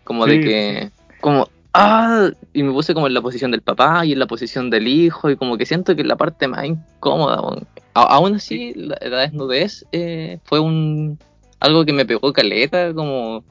como 0.03 0.27
de 0.27 0.39
que, 0.39 0.91
como, 1.19 1.49
ah, 1.73 2.29
y 2.53 2.63
me 2.63 2.71
puse 2.71 2.93
como 2.93 3.07
en 3.07 3.13
la 3.13 3.21
posición 3.21 3.51
del 3.51 3.61
papá 3.61 4.05
y 4.05 4.13
en 4.13 4.19
la 4.19 4.27
posición 4.27 4.69
del 4.69 4.87
hijo 4.87 5.29
y 5.29 5.35
como 5.35 5.57
que 5.57 5.65
siento 5.65 5.95
que 5.95 6.01
es 6.01 6.07
la 6.07 6.15
parte 6.15 6.47
más 6.47 6.65
incómoda, 6.65 7.41
aún 7.93 8.35
así 8.35 8.73
la, 8.75 8.95
desnudez 8.97 9.85
eh, 9.91 10.39
fue 10.43 10.59
un, 10.59 11.19
algo 11.59 11.85
que 11.85 11.93
me 11.93 12.05
pegó 12.05 12.33
caleta, 12.33 12.93
como 12.93 13.43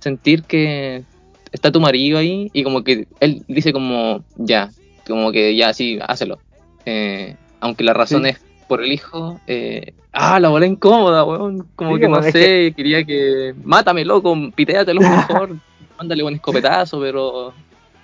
sentir 0.00 0.42
que 0.42 1.04
está 1.52 1.70
tu 1.70 1.80
marido 1.80 2.18
ahí 2.18 2.50
y 2.52 2.64
como 2.64 2.82
que 2.82 3.06
él 3.20 3.44
dice 3.46 3.72
como, 3.72 4.24
ya, 4.36 4.70
como 5.06 5.30
que 5.30 5.54
ya, 5.54 5.72
sí, 5.72 5.98
hácelo. 6.02 6.38
Eh, 6.84 7.36
aunque 7.60 7.84
la 7.84 7.94
razón 7.94 8.26
es 8.26 8.40
por 8.66 8.82
el 8.82 8.90
hijo, 8.90 9.38
eh, 9.46 9.94
ah, 10.12 10.40
la 10.40 10.48
bola 10.48 10.66
incómoda, 10.66 11.24
weón, 11.24 11.68
como 11.76 11.98
que 11.98 12.08
no 12.08 12.22
sé, 12.22 12.72
quería 12.76 13.04
que, 13.04 13.54
mátame, 13.62 14.04
loco, 14.04 14.36
pitéatelo 14.54 15.00
mejor, 15.00 15.56
mándale 16.02 16.24
un 16.24 16.34
escopetazo, 16.34 17.00
pero, 17.00 17.54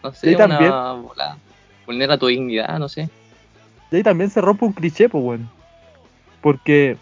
no 0.02 0.12
sé, 0.12 0.36
una 0.36 0.48
también. 0.48 0.70
bola, 1.02 1.36
vulnera 1.84 2.16
tu 2.16 2.28
dignidad, 2.28 2.78
no 2.78 2.88
sé. 2.88 3.10
Y 3.90 3.96
ahí 3.96 4.02
también 4.02 4.30
se 4.30 4.40
rompe 4.40 4.64
un 4.64 4.72
cliché, 4.72 5.08
pues, 5.08 5.24
weón, 5.24 5.48
porque 6.40 6.96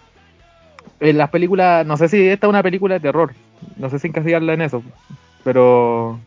en 1.00 1.18
las 1.18 1.28
películas, 1.28 1.86
no 1.86 1.98
sé 1.98 2.08
si 2.08 2.26
esta 2.26 2.46
es 2.46 2.48
una 2.48 2.62
película 2.62 2.94
de 2.94 3.00
terror, 3.00 3.34
no 3.76 3.90
sé 3.90 3.98
si 3.98 4.08
encasillarla 4.08 4.54
en 4.54 4.62
eso, 4.62 4.82
pero 5.44 6.18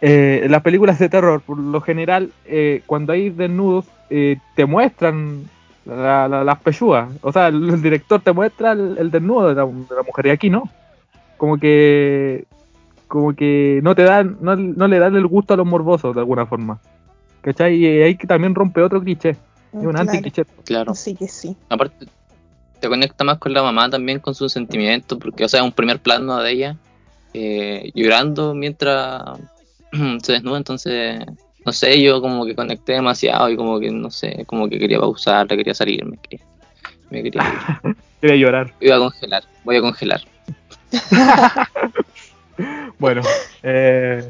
eh, 0.00 0.42
en 0.44 0.52
las 0.52 0.62
películas 0.62 0.98
de 1.00 1.08
terror, 1.08 1.40
por 1.40 1.58
lo 1.58 1.80
general, 1.80 2.30
eh, 2.44 2.82
cuando 2.86 3.12
hay 3.12 3.30
desnudos, 3.30 3.86
eh, 4.10 4.36
te 4.54 4.64
muestran 4.64 5.48
las 5.84 6.58
pechugas. 6.58 7.08
O 7.22 7.32
sea, 7.32 7.48
el, 7.48 7.82
director 7.82 8.20
te 8.20 8.32
muestra 8.32 8.72
el, 8.72 9.10
desnudo 9.10 9.48
de 9.48 9.54
la, 9.54 9.64
mujer 9.64 10.26
y 10.26 10.30
aquí 10.30 10.50
no. 10.50 10.70
Como 11.36 11.56
que 11.56 12.44
como 13.08 13.34
que 13.34 13.80
no 13.82 13.94
te 13.94 14.04
dan, 14.04 14.38
no, 14.40 14.54
le 14.54 14.98
dan 14.98 15.16
el 15.16 15.26
gusto 15.26 15.54
a 15.54 15.56
los 15.56 15.66
morbosos 15.66 16.14
de 16.14 16.20
alguna 16.20 16.46
forma. 16.46 16.80
¿Cachai? 17.40 17.76
Y 17.76 17.86
ahí 18.02 18.16
que 18.16 18.26
también 18.26 18.54
rompe 18.54 18.82
otro 18.82 19.02
cliché. 19.02 19.30
Es 19.30 19.84
un 19.84 19.96
anti-cliché. 19.96 20.44
Claro. 20.64 20.94
Sí 20.94 21.14
que 21.14 21.28
sí. 21.28 21.56
Aparte, 21.68 22.06
te 22.80 22.88
conecta 22.88 23.24
más 23.24 23.38
con 23.38 23.52
la 23.52 23.62
mamá 23.62 23.90
también, 23.90 24.20
con 24.20 24.34
sus 24.34 24.52
sentimientos, 24.52 25.18
porque, 25.18 25.44
o 25.44 25.48
sea, 25.48 25.64
un 25.64 25.72
primer 25.72 26.00
plano 26.00 26.36
de 26.38 26.52
ella 26.52 26.76
eh, 27.34 27.90
llorando 27.94 28.54
mientras 28.54 29.22
se 30.22 30.32
desnuda, 30.32 30.58
entonces 30.58 31.20
no 31.68 31.72
sé, 31.72 32.00
yo 32.00 32.22
como 32.22 32.46
que 32.46 32.54
conecté 32.54 32.94
demasiado 32.94 33.50
y 33.50 33.56
como 33.56 33.78
que, 33.78 33.90
no 33.90 34.10
sé, 34.10 34.44
como 34.46 34.68
que 34.68 34.78
quería 34.78 34.98
pausar, 34.98 35.46
quería 35.48 35.74
salirme, 35.74 36.16
que 36.16 36.40
me 37.10 37.22
quería 37.22 37.42
quería 38.22 38.36
llorar. 38.36 38.72
Iba 38.80 38.96
a 38.96 39.00
congelar, 39.00 39.44
voy 39.64 39.76
a 39.76 39.80
congelar. 39.82 40.22
bueno, 42.98 43.22
eh, 43.62 44.28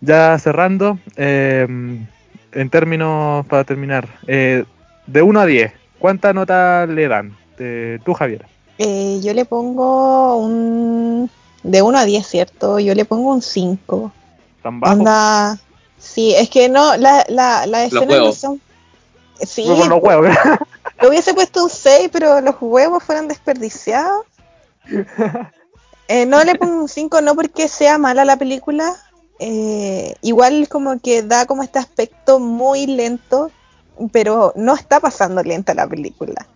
ya 0.00 0.38
cerrando, 0.38 0.98
eh, 1.16 1.66
en 2.52 2.70
términos 2.70 3.46
para 3.46 3.64
terminar, 3.64 4.08
eh, 4.26 4.64
de 5.06 5.22
1 5.22 5.40
a 5.40 5.46
10, 5.46 5.72
¿cuánta 5.98 6.32
nota 6.32 6.86
le 6.86 7.08
dan? 7.08 7.36
tú, 8.06 8.14
Javier. 8.14 8.46
yo 8.78 9.34
le 9.34 9.44
pongo 9.44 10.36
un... 10.36 11.30
De 11.62 11.82
1 11.82 11.98
a 11.98 12.06
10, 12.06 12.26
¿cierto? 12.26 12.78
Yo 12.78 12.94
le 12.94 13.04
pongo 13.04 13.34
un 13.34 13.42
5. 13.42 14.10
¿Tan 14.62 14.80
bajo? 14.80 15.58
Sí, 15.98 16.34
es 16.34 16.48
que 16.48 16.70
no, 16.70 16.96
la, 16.96 17.26
la, 17.28 17.66
la 17.66 17.84
escena 17.84 18.16
no 18.16 18.32
son. 18.32 18.58
Sí, 19.42 19.66
los 19.66 20.02
huevos. 20.02 20.34
le 21.02 21.08
hubiese 21.08 21.34
puesto 21.34 21.64
un 21.64 21.70
6, 21.70 22.08
pero 22.10 22.40
los 22.40 22.54
huevos 22.60 23.02
fueron 23.02 23.28
desperdiciados. 23.28 24.24
Eh, 26.12 26.26
no 26.26 26.42
le 26.42 26.56
pongo 26.56 26.80
un 26.80 26.88
5, 26.88 27.20
no 27.20 27.36
porque 27.36 27.68
sea 27.68 27.96
mala 27.96 28.24
la 28.24 28.36
película. 28.36 28.96
Eh, 29.38 30.16
igual 30.22 30.68
como 30.68 30.98
que 30.98 31.22
da 31.22 31.46
como 31.46 31.62
este 31.62 31.78
aspecto 31.78 32.40
muy 32.40 32.88
lento, 32.88 33.52
pero 34.10 34.52
no 34.56 34.74
está 34.74 34.98
pasando 34.98 35.40
lenta 35.44 35.72
la 35.72 35.86
película. 35.86 36.48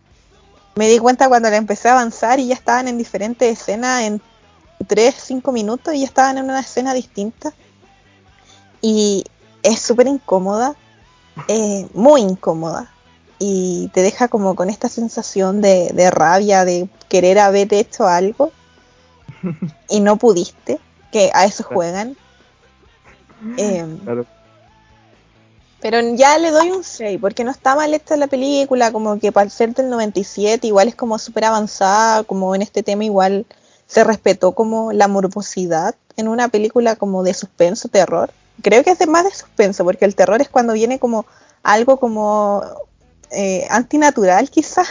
Me 0.74 0.88
di 0.88 0.98
cuenta 0.98 1.28
cuando 1.28 1.50
le 1.50 1.56
empecé 1.56 1.88
a 1.88 1.92
avanzar 1.92 2.40
y 2.40 2.48
ya 2.48 2.54
estaban 2.54 2.88
en 2.88 2.98
diferentes 2.98 3.60
escenas 3.60 4.02
en 4.02 4.20
3, 4.88 5.14
5 5.16 5.52
minutos 5.52 5.94
y 5.94 6.00
ya 6.00 6.06
estaban 6.06 6.36
en 6.36 6.46
una 6.46 6.58
escena 6.58 6.92
distinta. 6.92 7.52
Y 8.80 9.22
es 9.62 9.78
súper 9.78 10.08
incómoda, 10.08 10.74
eh, 11.46 11.86
muy 11.94 12.22
incómoda. 12.22 12.92
Y 13.38 13.88
te 13.94 14.02
deja 14.02 14.26
como 14.26 14.56
con 14.56 14.68
esta 14.68 14.88
sensación 14.88 15.60
de, 15.60 16.10
rabia, 16.10 16.64
de 16.64 16.88
querer 17.08 17.38
haber 17.38 17.72
hecho 17.72 18.08
algo 18.08 18.50
y 19.88 20.00
no 20.00 20.16
pudiste, 20.16 20.78
que 21.12 21.30
a 21.34 21.44
eso 21.44 21.62
juegan. 21.64 22.16
Em, 23.56 23.98
pero 25.80 26.00
ya 26.14 26.38
le 26.38 26.50
doy 26.50 26.70
un 26.70 26.82
6, 26.82 27.18
porque 27.20 27.44
no 27.44 27.50
está 27.50 27.74
mal 27.76 27.92
hecha 27.92 28.16
la 28.16 28.26
película, 28.26 28.90
como 28.90 29.18
que 29.18 29.32
para 29.32 29.50
ser 29.50 29.74
del 29.74 29.90
97 29.90 30.66
igual 30.66 30.88
es 30.88 30.94
como 30.94 31.18
súper 31.18 31.44
avanzada, 31.44 32.24
como 32.24 32.54
en 32.54 32.62
este 32.62 32.82
tema 32.82 33.04
igual 33.04 33.44
se 33.86 34.02
respetó 34.02 34.52
como 34.52 34.92
la 34.92 35.08
morbosidad 35.08 35.94
en 36.16 36.28
una 36.28 36.48
película 36.48 36.96
como 36.96 37.22
de 37.22 37.34
suspenso, 37.34 37.88
terror 37.88 38.30
creo 38.62 38.82
que 38.84 38.90
es 38.90 38.98
de 38.98 39.06
más 39.06 39.24
de 39.24 39.30
suspenso, 39.30 39.84
porque 39.84 40.04
el 40.04 40.14
terror 40.14 40.40
es 40.40 40.48
cuando 40.48 40.72
viene 40.72 40.98
como 40.98 41.26
algo 41.62 41.98
como 41.98 42.62
eh, 43.30 43.66
antinatural 43.70 44.50
quizás. 44.50 44.88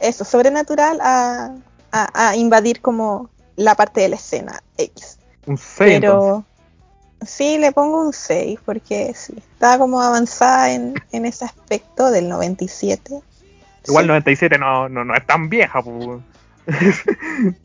Eso, 0.00 0.24
sobrenatural 0.24 0.98
a, 1.00 1.54
a, 1.94 2.36
invadir 2.36 2.80
como 2.80 3.30
la 3.56 3.74
parte 3.74 4.00
de 4.00 4.08
la 4.08 4.16
escena 4.16 4.62
X. 4.76 5.18
Un 5.46 5.56
6. 5.56 6.00
Pero 6.00 6.44
sí, 7.24 7.58
le 7.58 7.72
pongo 7.72 8.06
un 8.06 8.12
6 8.12 8.58
porque 8.64 9.12
sí, 9.14 9.34
está 9.36 9.78
como 9.78 10.00
avanzada 10.00 10.72
en, 10.72 10.94
en 11.12 11.26
ese 11.26 11.44
aspecto 11.44 12.10
del 12.10 12.28
97. 12.28 13.22
Igual 13.86 14.06
97 14.06 14.58
no, 14.58 14.88
no, 14.88 15.04
no 15.04 15.14
es 15.14 15.26
tan 15.26 15.48
vieja. 15.48 15.82
Pues. 15.82 16.20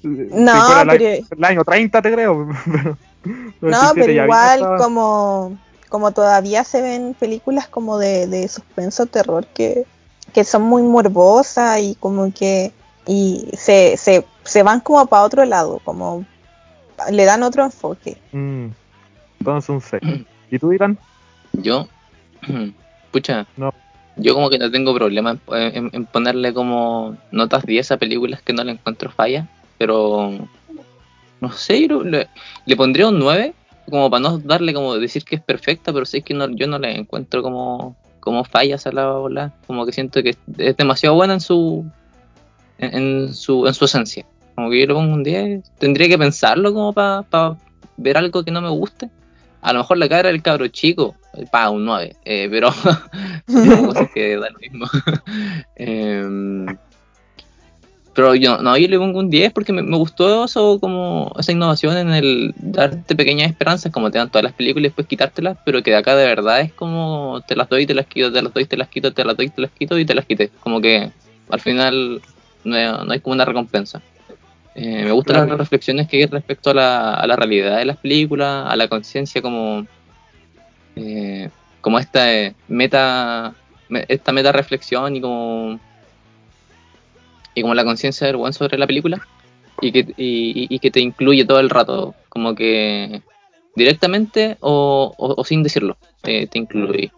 no, 0.04 0.54
pero... 0.88 1.06
el 1.06 1.44
año 1.46 1.64
30 1.64 2.02
te 2.02 2.12
creo. 2.12 2.46
no, 3.62 3.92
pero 3.96 4.12
igual 4.12 4.78
como, 4.78 5.58
como 5.88 6.12
todavía 6.12 6.64
se 6.64 6.82
ven 6.82 7.16
películas 7.18 7.68
como 7.68 7.98
de, 7.98 8.28
de 8.28 8.48
suspenso 8.48 9.06
terror 9.06 9.46
que, 9.48 9.86
son 10.44 10.62
muy 10.62 10.82
morbosas 10.84 11.80
y 11.82 11.96
como 12.00 12.34
que 12.34 12.72
y 13.08 13.48
se, 13.54 13.98
se, 13.98 14.26
se 14.44 14.64
van 14.64 14.80
como 14.82 15.06
para 15.08 15.24
otro 15.24 15.46
lado, 15.46 15.80
como 15.84 16.26
le 17.12 17.26
dan 17.26 17.44
otro 17.44 17.64
enfoque. 17.64 18.18
Mm, 18.32 18.68
entonces 19.40 19.70
un 19.70 19.82
6. 19.82 20.02
¿Y 20.52 20.60
tú, 20.60 20.74
Irán? 20.74 20.98
Yo, 21.54 21.88
pucha, 23.12 23.48
no. 23.58 23.74
yo 24.16 24.34
como 24.34 24.50
que 24.50 24.60
no 24.60 24.70
tengo 24.70 24.94
problema 24.94 25.38
en, 25.52 26.06
ponerle 26.06 26.54
como 26.54 27.18
notas 27.32 27.66
10 27.66 27.92
a 27.92 27.98
películas 27.98 28.42
que 28.42 28.54
no 28.54 28.64
le 28.64 28.74
encuentro 28.74 29.12
falla, 29.12 29.48
pero 29.78 30.32
no 31.42 31.52
sé, 31.52 31.88
le, 31.88 32.28
le 32.66 32.76
pondría 32.76 33.08
un 33.08 33.20
9, 33.20 33.54
como 33.90 34.10
para 34.10 34.22
no 34.22 34.38
darle 34.40 34.74
como 34.74 34.96
decir 34.96 35.24
que 35.24 35.36
es 35.36 35.42
perfecta, 35.42 35.94
pero 35.94 36.06
sé 36.06 36.22
que 36.22 36.34
no, 36.34 36.50
yo 36.50 36.68
no 36.68 36.80
le 36.80 36.96
encuentro 36.96 37.42
como, 37.42 37.96
como 38.20 38.44
fallas 38.44 38.86
a 38.86 38.92
la 38.92 39.14
ola, 39.14 39.54
como 39.68 39.86
que 39.86 39.92
siento 39.92 40.22
que 40.22 40.36
es 40.58 40.78
demasiado 40.78 41.16
buena 41.16 41.34
en 41.34 41.42
su, 41.42 41.86
en, 42.80 43.34
su, 43.34 43.68
en 43.68 43.74
su 43.74 43.86
esencia. 43.86 44.26
Como 44.56 44.70
que 44.70 44.80
yo 44.80 44.88
le 44.88 44.94
pongo 44.94 45.14
un 45.14 45.24
10, 45.24 45.64
tendría 45.78 46.08
que 46.08 46.18
pensarlo 46.18 46.74
como 46.74 46.94
para 46.94 47.56
ver 47.98 48.18
algo 48.18 48.44
que 48.44 48.52
no 48.52 48.62
me 48.62 48.70
guste. 48.70 49.10
A 49.62 49.74
lo 49.74 49.80
mejor 49.80 49.98
la 49.98 50.10
cara 50.10 50.30
del 50.30 50.42
cabro 50.42 50.68
chico, 50.68 51.16
para 51.52 51.70
un 51.70 51.86
9, 51.86 52.16
eh, 52.26 52.48
pero 52.50 52.70
cosas 53.86 54.10
que 54.14 54.38
da 54.38 54.50
lo 54.50 54.60
mismo. 54.60 54.86
eh, 55.76 56.66
pero 58.20 58.36
yo 58.36 58.58
no, 58.58 58.76
yo 58.78 58.88
le 58.90 58.98
pongo 58.98 59.20
un 59.20 59.30
10 59.30 59.54
porque 59.54 59.72
me, 59.72 59.98
gustó 59.98 60.44
eso, 60.44 60.78
como 60.82 61.32
esa 61.40 61.54
innovación 61.54 61.96
en 61.96 62.12
el 62.12 62.54
darte 62.58 63.16
pequeñas 63.16 63.50
esperanzas, 63.50 63.94
como 63.94 64.12
te 64.12 64.18
dan 64.18 64.30
todas 64.30 64.44
las 64.44 64.52
películas 64.52 64.82
y 64.82 64.88
después 64.88 65.08
quitártelas, 65.08 65.58
pero 65.64 65.82
que 65.84 65.96
acá 65.96 66.18
de 66.18 66.26
verdad 66.26 66.60
es 66.60 66.74
como 66.74 67.42
te 67.48 67.56
las 67.56 67.70
doy, 67.70 67.86
te 67.86 67.94
las 67.94 68.08
quito, 68.08 68.30
te 68.30 68.42
las 68.42 68.54
doy, 68.54 68.66
te 68.66 68.76
las 68.76 68.90
quito, 68.90 69.14
te 69.14 69.24
las 69.24 69.38
doy, 69.38 69.48
te 69.48 69.62
las 69.62 69.72
quito 69.72 69.98
y 69.98 70.06
te 70.06 70.16
las 70.16 70.26
quité. 70.26 70.50
Como 70.60 70.82
que 70.82 71.14
al 71.50 71.60
final 71.62 72.22
no, 72.64 73.12
hay 73.12 73.20
como 73.20 73.34
una 73.34 73.46
recompensa. 73.46 74.02
Eh, 74.76 75.04
me 75.04 75.12
gustan 75.12 75.50
las 75.50 75.58
reflexiones 75.58 76.08
que 76.08 76.18
hay 76.18 76.26
respecto 76.26 76.70
a 76.70 76.74
la, 76.74 77.14
a 77.16 77.28
la 77.28 77.36
realidad 77.36 77.78
de 77.78 77.86
las 77.86 77.98
películas, 77.98 78.72
a 78.72 78.76
la 78.76 78.88
conciencia 78.88 79.42
como, 79.42 79.86
eh, 80.96 81.50
como 81.82 82.00
esta 82.00 82.34
eh, 82.34 82.56
meta, 82.68 83.54
esta 84.08 84.32
meta 84.32 84.52
reflexión 84.52 85.16
y 85.16 85.22
como 85.22 85.80
y 87.56 87.62
como 87.62 87.74
la 87.74 87.84
conciencia 87.84 88.28
del 88.28 88.38
buen 88.38 88.54
sobre 88.54 88.78
la 88.78 88.88
película 88.88 89.26
y 89.82 89.92
que, 89.92 90.14
y, 90.16 90.80
que 90.80 90.92
te 90.92 91.00
incluye 91.00 91.46
todo 91.46 91.60
el 91.60 91.70
rato, 91.70 92.14
como 92.30 92.54
que 92.54 93.22
directamente 93.76 94.58
o, 94.62 95.44
sin 95.46 95.64
decirlo, 95.64 95.98
te 96.22 96.48
incluye. 96.54 97.12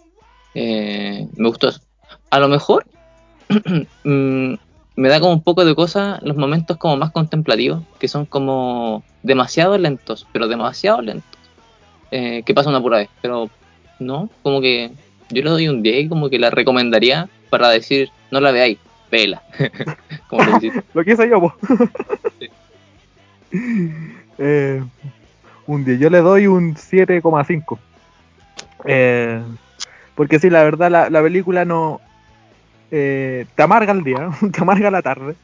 Eh, 0.54 1.28
me 1.36 1.48
gustó 1.48 1.70
eso. 1.70 1.82
A 2.30 2.40
lo 2.40 2.48
mejor 2.48 2.86
mm, 4.04 4.54
me 4.96 5.10
da 5.10 5.20
como 5.20 5.34
un 5.34 5.44
poco 5.44 5.66
de 5.66 5.76
cosa 5.76 6.20
los 6.22 6.38
momentos 6.38 6.78
como 6.78 6.98
más 6.98 7.12
contemplativos, 7.12 7.84
que 8.00 8.08
son 8.08 8.26
como 8.26 9.04
demasiado 9.24 9.78
lentos, 9.78 10.28
pero 10.32 10.48
demasiado 10.48 11.02
lentos, 11.02 11.40
eh, 12.12 12.44
que 12.46 12.54
pasa 12.54 12.70
una 12.70 12.82
pura 12.82 12.98
vez, 12.98 13.10
pero 13.22 13.50
no, 14.00 14.30
como 14.44 14.62
que 14.62 14.92
yo 15.30 15.44
le 15.44 15.50
doy 15.50 15.68
un 15.70 15.82
10 15.82 16.10
como 16.10 16.30
que 16.30 16.40
la 16.40 16.50
recomendaría 16.50 17.30
para 17.50 17.70
decir, 17.70 18.10
no 18.32 18.40
la 18.40 18.52
veáis, 18.52 18.78
vela. 19.12 19.42
Como 20.28 20.44
lo, 20.44 20.60
lo 20.94 21.04
que 21.04 21.12
hice 21.12 21.30
yo, 21.30 21.54
eh, 24.38 24.84
un 25.68 25.86
10. 25.86 26.00
Yo 26.00 26.10
le 26.10 26.22
doy 26.22 26.48
un 26.48 26.76
7,5. 26.76 27.78
Eh, 28.86 29.42
porque 30.16 30.40
sí, 30.40 30.50
la 30.50 30.64
verdad, 30.64 30.90
la, 30.90 31.10
la 31.10 31.22
película 31.22 31.66
no. 31.66 32.02
Eh, 32.92 33.46
te 33.56 33.64
amarga 33.64 33.94
el 33.94 34.04
día, 34.04 34.30
te 34.52 34.62
amarga 34.62 34.92
la 34.92 35.02
tarde. 35.02 35.36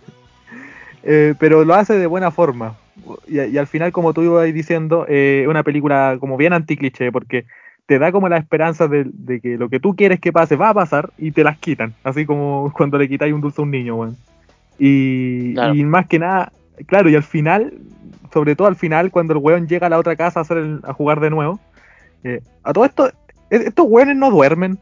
Eh, 1.04 1.34
pero 1.40 1.64
lo 1.64 1.74
hace 1.74 1.98
de 1.98 2.08
buena 2.08 2.32
forma. 2.32 2.76
Y, 3.28 3.40
y, 3.40 3.58
al 3.58 3.68
final, 3.68 3.92
como 3.92 4.14
tú 4.14 4.22
ibas 4.22 4.54
diciendo, 4.54 5.06
es 5.08 5.48
una 5.48 5.64
película 5.64 6.18
como 6.20 6.36
bien 6.36 6.54
anticliché, 6.54 7.12
porque 7.12 7.46
te 7.88 8.00
da 8.00 8.12
como 8.12 8.30
la 8.30 8.38
esperanza 8.38 8.88
de, 8.88 9.40
que 9.42 9.58
lo 9.58 9.70
que 9.70 9.80
tú 9.80 9.96
quieres 9.96 10.20
que 10.20 10.34
pase 10.34 10.58
va 10.58 10.70
a 10.70 10.74
pasar 10.74 11.10
y 11.18 11.32
te 11.32 11.44
las 11.44 11.58
quitan, 11.58 11.94
así 12.04 12.26
como 12.26 12.72
cuando 12.78 12.98
le 12.98 13.10
quitáis 13.10 13.34
un 13.34 13.42
dulce 13.42 13.62
a 13.62 13.64
un 13.64 13.72
niño, 13.72 13.96
weón. 13.96 14.18
Y, 14.78 15.56
más 15.86 16.06
que 16.06 16.20
nada, 16.20 16.52
claro, 16.86 17.10
y 17.10 17.16
al 17.16 17.24
final, 17.24 17.74
sobre 18.32 18.56
todo 18.56 18.68
al 18.68 18.76
final, 18.76 19.10
cuando 19.10 19.34
el 19.34 19.40
weón 19.40 19.68
llega 19.68 19.88
a 19.88 19.90
la 19.90 19.98
otra 19.98 20.16
casa 20.16 20.40
a, 20.40 20.44
hacer 20.44 20.80
a 20.84 20.94
jugar 20.94 21.22
de 21.22 21.30
nuevo, 21.32 21.60
eh, 22.24 22.42
a 22.62 22.74
todo 22.74 22.86
esto, 22.86 23.08
e, 23.50 23.56
estos 23.56 23.88
weones 23.88 24.18
no 24.18 24.30
duermen. 24.30 24.78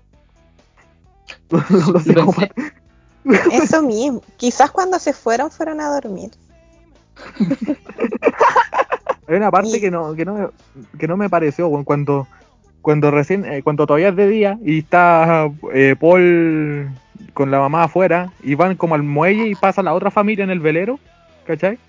Eso 3.52 3.82
mismo, 3.82 4.22
quizás 4.38 4.72
cuando 4.72 5.00
se 5.00 5.14
fueron, 5.14 5.50
fueron 5.50 5.82
a 5.82 5.90
dormir. 5.90 6.32
Hay 9.28 9.36
una 9.36 9.50
parte 9.50 9.82
que 9.82 9.90
no, 9.90 10.14
que 10.14 10.26
no, 10.26 10.52
que 11.00 11.08
no 11.08 11.18
me 11.18 11.30
pareció, 11.30 11.68
cuando 11.84 12.28
cuando 12.86 13.10
recién, 13.10 13.46
eh, 13.46 13.64
cuando 13.64 13.88
todavía 13.88 14.10
es 14.10 14.16
de 14.16 14.28
día 14.28 14.60
y 14.64 14.78
está 14.78 15.50
eh, 15.74 15.96
Paul 16.00 16.92
con 17.34 17.50
la 17.50 17.58
mamá 17.58 17.86
afuera 17.86 18.32
y 18.44 18.54
van 18.54 18.76
como 18.76 18.94
al 18.94 19.02
muelle 19.02 19.48
y 19.48 19.56
pasa 19.56 19.82
la 19.82 19.96
otra 19.96 20.12
familia 20.12 20.44
en 20.44 20.52
el 20.52 20.60
velero, 20.60 21.00
¿cachai? 21.48 21.80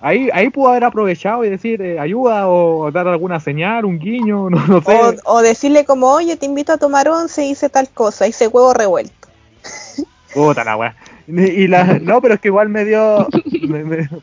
Ahí, 0.00 0.28
ahí 0.32 0.48
pudo 0.50 0.68
haber 0.68 0.84
aprovechado 0.84 1.44
y 1.44 1.50
decir 1.50 1.82
eh, 1.82 1.98
ayuda 1.98 2.48
o 2.48 2.90
dar 2.92 3.08
alguna 3.08 3.40
señal, 3.40 3.84
un 3.84 3.98
guiño, 3.98 4.48
no, 4.50 4.80
sé. 4.82 4.96
O, 5.24 5.42
decirle 5.42 5.84
como, 5.84 6.12
oye, 6.12 6.36
te 6.36 6.46
invito 6.46 6.72
a 6.72 6.78
tomar 6.78 7.08
once 7.08 7.44
y 7.44 7.50
hice 7.50 7.68
tal 7.68 7.88
cosa, 7.88 8.28
hice 8.28 8.46
huevo 8.46 8.72
revuelto. 8.74 9.28
Puta 10.34 10.62
la 10.62 10.76
weá. 10.76 10.96
Y 11.26 11.66
la, 11.66 11.98
no, 11.98 12.20
pero 12.22 12.34
es 12.34 12.40
que 12.40 12.48
igual 12.48 12.68
me 12.68 12.84
dio. 12.84 13.26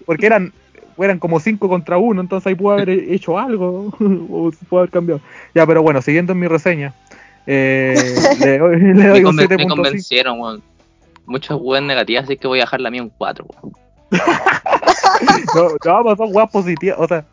porque 0.06 0.26
eran, 0.26 0.54
eran 0.98 1.20
como 1.20 1.40
5 1.40 1.68
contra 1.68 1.98
1, 1.98 2.22
entonces 2.22 2.48
ahí 2.48 2.56
pudo 2.56 2.74
haber 2.74 2.90
hecho 2.90 3.38
algo, 3.38 3.94
o 4.00 4.52
pudo 4.70 4.80
haber 4.80 4.92
cambiado. 4.92 5.22
Ya, 5.54 5.66
pero 5.68 5.84
bueno, 5.84 6.02
siguiendo 6.02 6.34
en 6.34 6.40
mi 6.40 6.48
reseña, 6.48 6.94
eh, 7.46 7.96
le, 8.40 8.58
doy, 8.58 9.24
un 9.26 9.38
7.5. 9.38 9.58
Me 9.58 9.68
convencieron, 9.68 10.40
weón. 10.40 10.64
Muchas 11.28 11.58
weas 11.60 11.84
negativas, 11.84 12.26
así 12.26 12.38
que 12.38 12.48
voy 12.48 12.60
a 12.60 12.64
dejar 12.64 12.82
la 12.82 12.92
mía 12.92 13.02
un 13.02 13.10
4, 13.10 13.46
no, 15.56 16.04
no, 16.04 16.16
son 16.16 16.36
weas 16.36 16.50
positivas, 16.50 16.98
o 17.00 17.08
sea, 17.08 17.26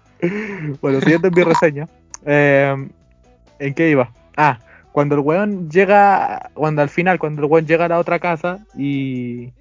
bueno, 0.80 1.00
siguiendo 1.00 1.28
en 1.28 1.34
mi 1.34 1.42
reseña, 1.42 1.88
eh, 2.24 2.88
¿en 3.58 3.74
qué 3.74 3.90
iba? 3.90 4.10
Ah, 4.36 4.58
cuando 4.92 5.14
el 5.14 5.20
weón 5.20 5.70
llega, 5.70 6.50
cuando 6.54 6.82
al 6.82 6.88
final, 6.88 7.18
cuando 7.18 7.42
el 7.42 7.50
weón 7.50 7.66
llega 7.66 7.86
a 7.86 7.88
la 7.88 7.98
otra 7.98 8.18
casa 8.18 8.58
y 8.76 9.52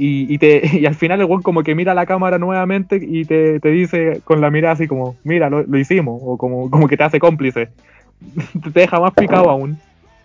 y, 0.00 0.32
y, 0.32 0.38
te, 0.38 0.62
y 0.78 0.86
al 0.86 0.94
final 0.94 1.20
el 1.20 1.26
weón 1.26 1.42
como 1.42 1.62
que 1.62 1.74
mira 1.74 1.92
la 1.92 2.06
cámara 2.06 2.38
nuevamente 2.38 2.98
y 3.02 3.24
te, 3.24 3.60
te 3.60 3.68
dice 3.68 4.22
con 4.24 4.40
la 4.40 4.50
mirada 4.50 4.74
así 4.74 4.86
como, 4.86 5.16
mira, 5.24 5.50
lo, 5.50 5.76
hicimos, 5.76 6.20
o 6.24 6.38
como, 6.38 6.70
como 6.70 6.88
que 6.88 6.96
te 6.96 7.04
hace 7.04 7.18
cómplice. 7.18 7.68
te 8.72 8.80
deja 8.80 9.00
más 9.00 9.12
picado 9.12 9.50
aún. 9.50 9.78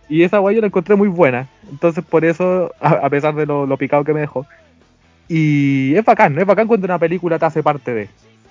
Y 0.07 0.21
esa 0.23 0.39
weá 0.39 0.53
yo 0.53 0.61
la 0.61 0.67
encontré 0.67 0.95
muy 0.95 1.07
buena. 1.07 1.47
Entonces 1.69 2.03
por 2.05 2.23
eso, 2.23 2.71
a, 2.79 3.09
pesar 3.09 3.33
de 3.35 3.45
lo, 3.45 3.77
picado 3.77 4.03
que 4.03 4.13
me 4.13 4.21
dejó. 4.21 4.45
Y 5.35 5.95
es 5.95 6.05
bacán, 6.05 6.37
es 6.37 6.45
bacán 6.45 6.67
cuando 6.67 6.85
una 6.85 6.99
película 6.99 7.39
te 7.39 7.45
hace 7.45 7.63
parte 7.63 7.91
de. 7.91 8.07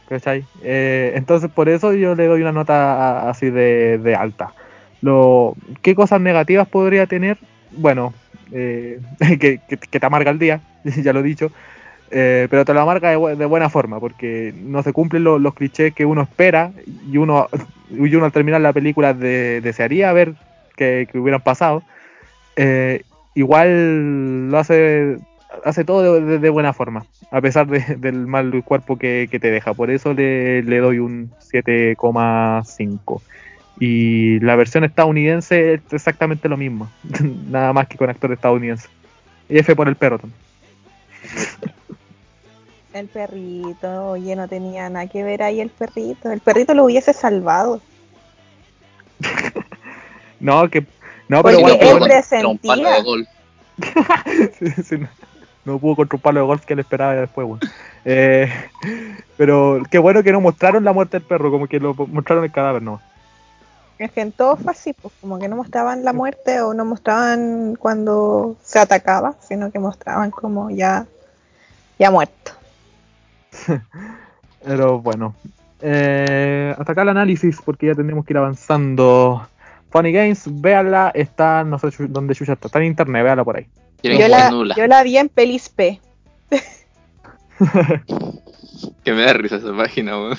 ¿Cachai? 0.08 0.44
Eh, 0.64 1.12
entonces 1.14 1.48
por 1.48 1.68
eso 1.68 1.92
yo 1.92 2.16
le 2.16 2.26
doy 2.26 2.42
una 2.42 2.50
nota 2.50 3.30
así 3.30 3.50
de, 3.50 4.16
alta. 4.18 4.52
Lo, 5.00 5.54
¿Qué 5.80 5.94
cosas 5.94 6.20
negativas 6.20 6.66
podría 6.66 7.06
tener? 7.06 7.38
Bueno, 7.70 8.12
eh, 8.50 8.98
que, 9.38 9.60
te 9.76 10.04
amarga 10.06 10.32
el 10.32 10.40
día, 10.40 10.60
ya 10.84 11.12
lo 11.12 11.20
he 11.20 11.22
dicho, 11.22 11.52
eh, 12.10 12.48
pero 12.50 12.64
te 12.64 12.74
lo 12.74 12.80
amarga 12.80 13.10
de, 13.10 13.46
buena 13.46 13.70
forma, 13.70 14.00
porque 14.00 14.52
no 14.64 14.82
se 14.82 14.92
cumplen 14.92 15.22
los 15.22 15.54
clichés 15.54 15.94
que 15.94 16.04
uno 16.04 16.22
espera 16.22 16.72
y 17.08 17.16
uno, 17.16 17.46
y 17.90 18.12
uno 18.12 18.24
al 18.24 18.32
terminar 18.32 18.60
la 18.60 18.72
película 18.72 19.14
desearía 19.14 20.12
ver 20.12 20.34
que, 20.76 21.06
hubieran 21.14 21.42
pasado. 21.42 21.84
Eh, 22.56 23.04
igual 23.36 24.50
lo 24.50 24.58
hace, 24.58 25.18
hace 25.64 25.84
todo 25.84 26.20
de, 26.20 26.50
buena 26.50 26.72
forma, 26.72 27.06
a 27.30 27.40
pesar 27.40 27.66
del 27.66 28.26
mal 28.26 28.62
cuerpo 28.64 28.96
que, 28.96 29.28
te 29.30 29.50
deja. 29.50 29.74
Por 29.74 29.90
eso 29.90 30.14
le, 30.14 30.62
le 30.62 30.78
doy 30.78 30.98
un 30.98 31.30
7,5. 31.52 33.20
Y 33.80 34.38
la 34.40 34.54
versión 34.56 34.84
estadounidense 34.84 35.74
es 35.74 35.80
exactamente 35.92 36.48
lo 36.48 36.56
mismo, 36.56 36.90
nada 37.48 37.72
más 37.72 37.88
que 37.88 37.96
con 37.96 38.10
actor 38.10 38.32
estadounidense. 38.32 38.88
Y 39.48 39.58
F 39.58 39.74
por 39.74 39.88
el 39.88 39.96
perro 39.96 40.18
también. 40.18 40.40
El 42.94 43.08
perrito, 43.08 44.10
oye, 44.10 44.36
no 44.36 44.48
tenía 44.48 44.90
nada 44.90 45.06
que 45.06 45.24
ver 45.24 45.42
ahí 45.42 45.60
el 45.60 45.70
perrito. 45.70 46.30
El 46.30 46.40
perrito 46.40 46.74
lo 46.74 46.84
hubiese 46.84 47.14
salvado. 47.14 47.80
no, 50.40 50.68
que. 50.68 50.84
No, 51.28 51.42
pero 51.42 51.58
igual. 51.58 51.78
Él 51.80 51.98
presentía. 52.00 52.76
no, 52.76 52.88
pudo 55.64 55.96
contra 55.96 56.16
un 56.16 56.22
palo 56.22 56.40
de 56.40 56.46
golf 56.46 56.64
que 56.64 56.72
él 56.74 56.80
esperaba 56.80 57.14
después, 57.14 57.46
bueno. 57.46 57.60
eh, 58.04 58.52
pero 59.36 59.82
qué 59.90 59.98
bueno 59.98 60.22
que 60.22 60.32
no 60.32 60.40
mostraron 60.40 60.84
la 60.84 60.92
muerte 60.92 61.18
del 61.18 61.26
perro, 61.26 61.50
como 61.50 61.66
que 61.66 61.80
lo 61.80 61.94
mostraron 61.94 62.44
el 62.44 62.52
cadáver, 62.52 62.82
no. 62.82 63.00
Es 63.98 64.10
que 64.10 64.20
en 64.20 64.32
todo 64.32 64.56
fue 64.56 64.72
así, 64.72 64.92
pues 64.94 65.14
como 65.20 65.38
que 65.38 65.48
no 65.48 65.56
mostraban 65.56 66.04
la 66.04 66.12
muerte 66.12 66.60
o 66.60 66.74
no 66.74 66.84
mostraban 66.84 67.76
cuando 67.76 68.56
se 68.62 68.80
atacaba, 68.80 69.34
sino 69.40 69.70
que 69.70 69.78
mostraban 69.78 70.32
como 70.32 70.70
ya, 70.70 71.06
ya 71.98 72.10
muerto. 72.10 72.52
Pero 74.64 75.00
bueno, 75.00 75.34
eh, 75.80 76.74
hasta 76.76 76.92
acá 76.92 77.02
el 77.02 77.10
análisis 77.10 77.60
porque 77.64 77.86
ya 77.86 77.94
tenemos 77.94 78.24
que 78.24 78.32
ir 78.32 78.38
avanzando. 78.38 79.46
Funny 79.90 80.10
Games, 80.10 80.44
véanla, 80.46 81.12
está, 81.14 81.64
no 81.64 81.78
sé 81.78 81.90
dónde 82.08 82.34
Chucha 82.34 82.54
está, 82.54 82.68
está 82.68 82.78
en 82.78 82.86
internet, 82.86 83.22
véala 83.22 83.44
por 83.44 83.56
ahí. 83.56 83.66
Yo 84.02 84.28
la, 84.28 84.50
yo 84.76 84.86
la 84.86 85.02
vi 85.02 85.16
en 85.16 85.28
Pelis 85.28 85.68
P. 85.68 86.00
que 89.04 89.12
me 89.12 89.22
da 89.22 89.32
risa 89.34 89.56
esa 89.56 89.76
página, 89.76 90.18
weón. 90.18 90.38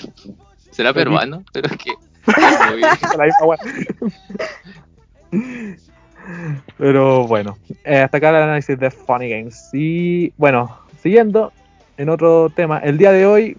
¿Será 0.70 0.92
peruano? 0.92 1.44
Pero 1.52 1.68
es 1.68 1.76
que. 1.76 1.92
Pero 6.78 7.26
bueno, 7.26 7.58
eh, 7.84 7.98
hasta 7.98 8.18
acá 8.18 8.30
el 8.30 8.36
análisis 8.36 8.78
de 8.78 8.90
Funny 8.90 9.28
Games. 9.28 9.70
Y 9.72 10.32
bueno, 10.36 10.78
siguiendo 11.02 11.52
en 11.96 12.08
otro 12.08 12.50
tema, 12.50 12.78
el 12.78 12.98
día 12.98 13.12
de 13.12 13.26
hoy 13.26 13.56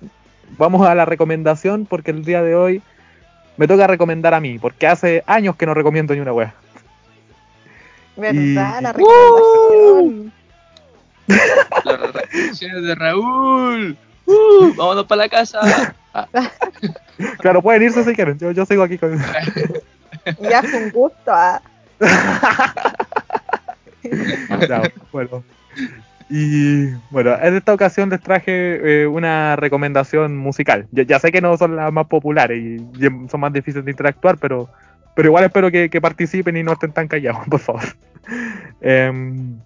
vamos 0.57 0.87
a 0.87 0.95
la 0.95 1.05
recomendación 1.05 1.85
porque 1.85 2.11
el 2.11 2.25
día 2.25 2.41
de 2.41 2.55
hoy 2.55 2.81
me 3.57 3.67
toca 3.67 3.87
recomendar 3.87 4.33
a 4.33 4.39
mí, 4.39 4.59
porque 4.59 4.87
hace 4.87 5.23
años 5.27 5.55
que 5.55 5.65
no 5.65 5.73
recomiendo 5.73 6.13
ni 6.13 6.21
una 6.21 6.33
wea. 6.33 6.53
¿Verdad? 8.15 8.81
La 8.81 8.93
recomendación. 8.93 10.31
Las 11.27 11.99
recomendaciones 11.99 12.83
de 12.83 12.95
Raúl. 12.95 13.97
Uh, 14.25 14.73
vámonos 14.75 15.05
para 15.05 15.23
la 15.23 15.29
casa. 15.29 15.95
Ah. 16.17 16.29
Claro, 17.39 17.61
pueden 17.61 17.83
irse 17.83 18.05
si 18.05 18.15
quieren. 18.15 18.39
Yo, 18.39 18.51
yo 18.51 18.65
sigo 18.65 18.83
aquí 18.83 18.97
con. 18.97 19.21
ya 20.39 20.63
fue 20.63 20.85
un 20.85 20.91
gusto. 20.91 21.27
¿ah? 21.27 21.61
bueno. 25.11 25.43
Y 26.29 26.87
bueno, 27.11 27.37
en 27.39 27.55
esta 27.55 27.73
ocasión 27.73 28.09
les 28.09 28.21
traje 28.21 29.03
eh, 29.03 29.07
una 29.07 29.55
recomendación 29.55 30.37
musical. 30.37 30.87
Ya, 30.91 31.19
sé 31.19 31.31
que 31.31 31.41
no 31.41 31.55
son 31.57 31.75
las 31.75 31.91
más 31.93 32.07
populares 32.07 32.57
y, 32.57 32.77
son 33.29 33.39
más 33.39 33.53
difíciles 33.53 33.85
de 33.85 33.91
interactuar, 33.91 34.37
pero, 34.37 34.69
pero 35.15 35.29
igual 35.29 35.45
espero 35.45 35.71
que, 35.71 35.89
participen 36.01 36.57
y 36.57 36.63
no 36.63 36.73
estén 36.73 36.91
tan 36.91 37.07
callados, 37.07 37.47
por 37.49 37.59
favor. 37.59 37.83
Em, 38.81 39.57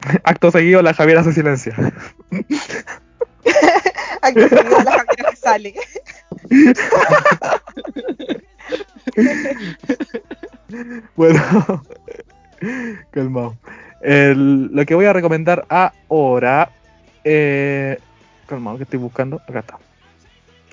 acto 0.24 0.50
seguido, 0.50 0.82
la 0.82 0.94
Javiera 0.94 1.22
se 1.22 1.32
silencia. 1.32 1.74
acto 4.22 4.48
seguido, 4.48 4.82
la 4.82 4.92
Javiera 4.92 5.30
se 5.30 5.36
sale. 5.36 5.74
bueno, 11.16 11.84
calmado. 13.10 13.56
lo 14.02 14.86
que 14.86 14.94
voy 14.94 15.04
a 15.04 15.12
recomendar 15.12 15.66
ahora, 15.68 16.70
eh, 17.24 17.98
calmado, 18.46 18.78
que 18.78 18.84
estoy 18.84 18.98
buscando, 18.98 19.42
acá 19.46 19.60
está. 19.60 19.78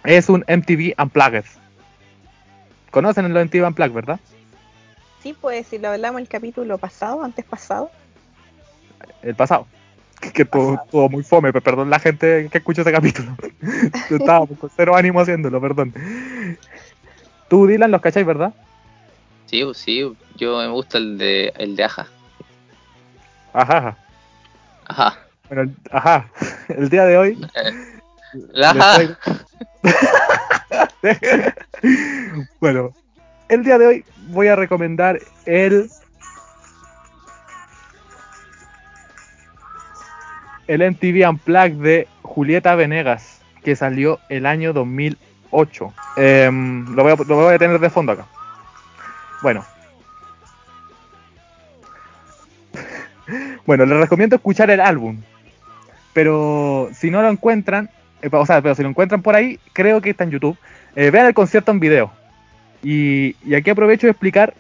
Es 0.06 0.30
un 0.30 0.46
MTV 0.48 0.94
Unplugged. 1.02 1.46
¿Conocen 2.96 3.26
el 3.26 3.46
MTV 3.46 3.68
Unplugged, 3.68 3.94
verdad? 3.94 4.20
Sí, 5.22 5.36
pues 5.42 5.68
si 5.68 5.78
lo 5.80 5.90
hablamos 5.90 6.22
el 6.22 6.30
capítulo 6.30 6.78
pasado, 6.78 7.26
antes 7.26 7.44
pasado. 7.44 7.92
El 9.22 9.36
pasado. 9.36 9.68
Que 10.34 10.44
estuvo 10.44 11.10
muy 11.10 11.22
fome, 11.22 11.52
pero 11.52 11.62
perdón 11.62 11.90
la 11.90 12.00
gente 12.00 12.48
que 12.50 12.58
escucha 12.60 12.84
ese 12.84 12.94
capítulo. 12.94 13.36
estaba 14.10 14.48
con 14.48 14.72
cero 14.78 14.96
ánimo 14.96 15.20
haciéndolo, 15.20 15.60
perdón. 15.60 15.94
Tú, 17.50 17.68
Dylan, 17.68 17.92
los 17.92 18.00
cacháis, 18.00 18.26
¿verdad? 18.26 18.54
Sí, 19.48 19.62
sí, 19.74 20.16
yo 20.38 20.60
me 20.60 20.70
gusta 20.70 20.98
el 20.98 21.18
de, 21.18 21.52
el 21.58 21.76
de 21.76 21.84
Aja. 21.84 22.08
Ajá. 23.52 23.98
Ajá. 24.86 25.20
Bueno, 25.50 25.74
ajá. 25.92 26.30
El 26.70 26.88
día 26.88 27.04
de 27.04 27.18
hoy. 27.18 27.48
La 28.54 28.70
ajá. 28.70 29.18
bueno, 32.60 32.92
el 33.50 33.64
día 33.64 33.78
de 33.78 33.88
hoy 33.88 34.06
voy 34.30 34.48
a 34.48 34.56
recomendar 34.56 35.20
el. 35.46 35.90
El 40.68 40.82
MTV 40.92 41.30
Unplugged 41.30 41.76
de 41.76 42.08
Julieta 42.24 42.74
Venegas, 42.74 43.40
que 43.64 43.76
salió 43.76 44.20
el 44.30 44.48
año 44.48 44.74
2008. 44.74 45.94
Em, 46.18 46.96
lo, 46.96 47.04
voy 47.04 47.12
a, 47.12 47.16
lo 47.16 47.36
voy 47.36 47.54
a 47.54 47.60
tener 47.60 47.80
de 47.80 47.90
fondo 47.92 48.14
acá. 48.14 48.26
Bueno. 49.44 49.64
bueno, 53.68 53.86
les 53.86 54.00
recomiendo 54.00 54.38
escuchar 54.38 54.72
el 54.72 54.82
álbum. 54.82 55.22
Pero 56.14 56.90
si 56.96 57.12
no 57.12 57.22
lo 57.22 57.30
encuentran, 57.30 57.92
o 58.32 58.46
sea, 58.46 58.62
pero 58.62 58.76
si 58.76 58.84
lo 58.84 58.90
encuentran 58.90 59.22
por 59.22 59.36
ahí, 59.36 59.60
creo 59.74 60.02
que 60.02 60.12
está 60.12 60.24
en 60.24 60.32
YouTube. 60.32 60.58
Eh, 60.96 61.12
vean 61.12 61.28
el 61.28 61.34
concierto 61.34 61.72
en 61.72 61.80
video. 61.80 62.12
Y, 62.84 63.36
aquí 63.56 63.70
aprovecho 63.70 64.08
de 64.08 64.12
explicar 64.12 64.54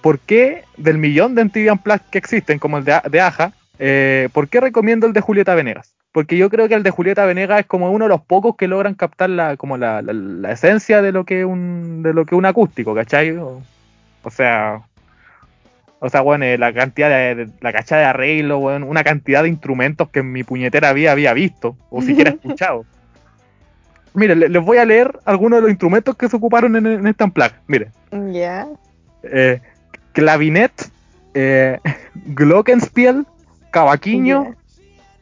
por 0.00 0.18
qué 0.18 0.64
del 0.76 0.98
millón 0.98 1.34
de 1.34 1.44
MTV 1.44 1.72
Unplugged 1.72 2.06
que 2.10 2.18
existen, 2.18 2.58
como 2.58 2.78
el 2.78 2.84
de, 2.84 3.00
de 3.10 3.20
Aja, 3.20 3.52
eh, 3.78 4.28
por 4.32 4.48
qué 4.48 4.60
recomiendo 4.60 5.06
el 5.06 5.12
de 5.12 5.20
Julieta 5.20 5.54
Venegas. 5.54 5.94
Porque 6.12 6.36
yo 6.36 6.50
creo 6.50 6.68
que 6.68 6.74
el 6.74 6.82
de 6.82 6.90
Julieta 6.90 7.26
Venegas 7.26 7.60
es 7.60 7.66
como 7.66 7.90
uno 7.90 8.06
de 8.06 8.08
los 8.08 8.22
pocos 8.22 8.56
que 8.56 8.68
logran 8.68 8.94
captar 8.94 9.30
la, 9.30 9.56
como 9.56 9.76
la, 9.76 10.02
esencia 10.50 11.02
de 11.02 11.12
lo 11.12 11.24
que 11.24 11.44
un, 11.44 12.02
de 12.02 12.12
lo 12.14 12.24
que 12.24 12.34
un 12.34 12.46
acústico, 12.46 12.94
¿cachai? 12.94 13.36
O 13.36 14.30
sea, 14.30 14.82
o 16.00 16.08
sea, 16.10 16.20
bueno, 16.20 16.44
eh, 16.44 16.58
la 16.58 16.72
cantidad 16.72 17.08
de, 17.08 17.48
la 17.60 17.72
cacha 17.72 17.96
de 17.96 18.04
arreglo, 18.04 18.60
bueno, 18.60 18.86
una 18.86 19.02
cantidad 19.02 19.42
de 19.42 19.48
instrumentos 19.48 20.08
que 20.10 20.20
en 20.20 20.30
mi 20.32 20.44
puñetera 20.44 20.92
vida 20.92 21.12
había 21.12 21.32
visto, 21.32 21.76
o 21.90 22.02
siquiera 22.02 22.30
escuchado. 22.30 22.84
Mire, 24.14 24.34
les 24.34 24.64
voy 24.64 24.78
a 24.78 24.84
leer 24.84 25.18
algunos 25.24 25.58
de 25.58 25.62
los 25.62 25.70
instrumentos 25.70 26.16
que 26.16 26.28
se 26.28 26.36
ocuparon 26.36 26.74
en, 26.76 27.06
esta 27.06 27.24
unplug. 27.24 27.52
Mire. 27.66 27.90
Ya. 28.32 28.66
Eh, 29.22 29.60
clavinet, 30.12 30.72
eh, 31.34 31.78
glockenspiel, 32.14 33.26
cavaquinho, 33.70 34.56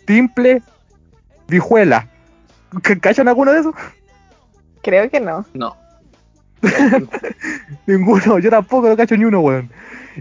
timple, 0.07 0.62
vijuela. 1.49 2.09
¿Cachan 3.01 3.29
alguno 3.29 3.53
de 3.53 3.61
esos? 3.61 3.74
Creo 4.83 5.11
que 5.11 5.20
no. 5.20 5.45
No. 5.53 5.77
Ninguno, 7.87 8.39
yo 8.39 8.51
tampoco 8.51 8.89
lo 8.89 8.97
cacho 8.97 9.16
ni 9.16 9.24
uno, 9.24 9.41
weón. 9.41 9.70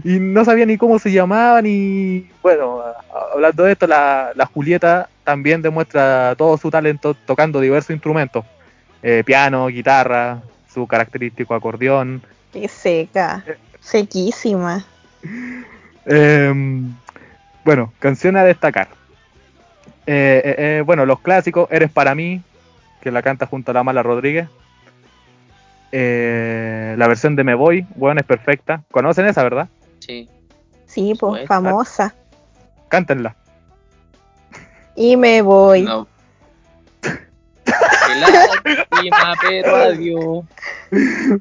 Y 0.04 0.18
no 0.18 0.44
sabía 0.44 0.66
ni 0.66 0.76
cómo 0.76 0.98
se 0.98 1.10
llamaban 1.10 1.64
y 1.66 2.28
bueno, 2.42 2.82
hablando 3.32 3.64
de 3.64 3.72
esto, 3.72 3.86
la, 3.86 4.50
Julieta 4.52 5.08
también 5.24 5.62
demuestra 5.62 6.34
todo 6.36 6.56
su 6.58 6.70
talento 6.70 7.14
tocando 7.14 7.60
diversos 7.60 7.90
instrumentos. 7.90 8.44
Eh, 9.02 9.22
piano, 9.24 9.66
guitarra, 9.68 10.40
su 10.72 10.86
característico 10.86 11.54
acordeón. 11.54 12.22
Qué 12.52 12.68
seca, 12.68 13.44
sequísima. 13.80 14.84
Em, 16.04 16.94
bueno, 17.64 17.92
canción 17.98 18.36
a 18.36 18.44
destacar. 18.44 18.88
Eh, 20.06 20.54
eh, 20.58 20.82
bueno, 20.86 21.04
los 21.04 21.20
clásicos, 21.20 21.68
Eres 21.70 21.90
para 21.90 22.14
mí, 22.14 22.42
que 23.00 23.10
la 23.10 23.22
canta 23.22 23.46
junto 23.46 23.70
a 23.70 23.74
la 23.74 23.82
Mala 23.82 24.02
Rodríguez. 24.02 24.48
Eh, 25.92 26.94
la 26.98 27.08
versión 27.08 27.36
de 27.36 27.44
Me 27.44 27.54
Voy, 27.54 27.86
bueno, 27.96 28.20
es 28.20 28.26
perfecta. 28.26 28.82
¿Conocen 28.90 29.26
esa, 29.26 29.42
verdad? 29.42 29.68
Sí. 30.06 30.28
Sí, 30.86 31.14
pues 31.18 31.46
famosa. 31.48 32.14
Cántenla. 32.88 33.34
Y 34.94 35.16
me 35.16 35.42
voy. 35.42 35.82
No. 35.82 36.06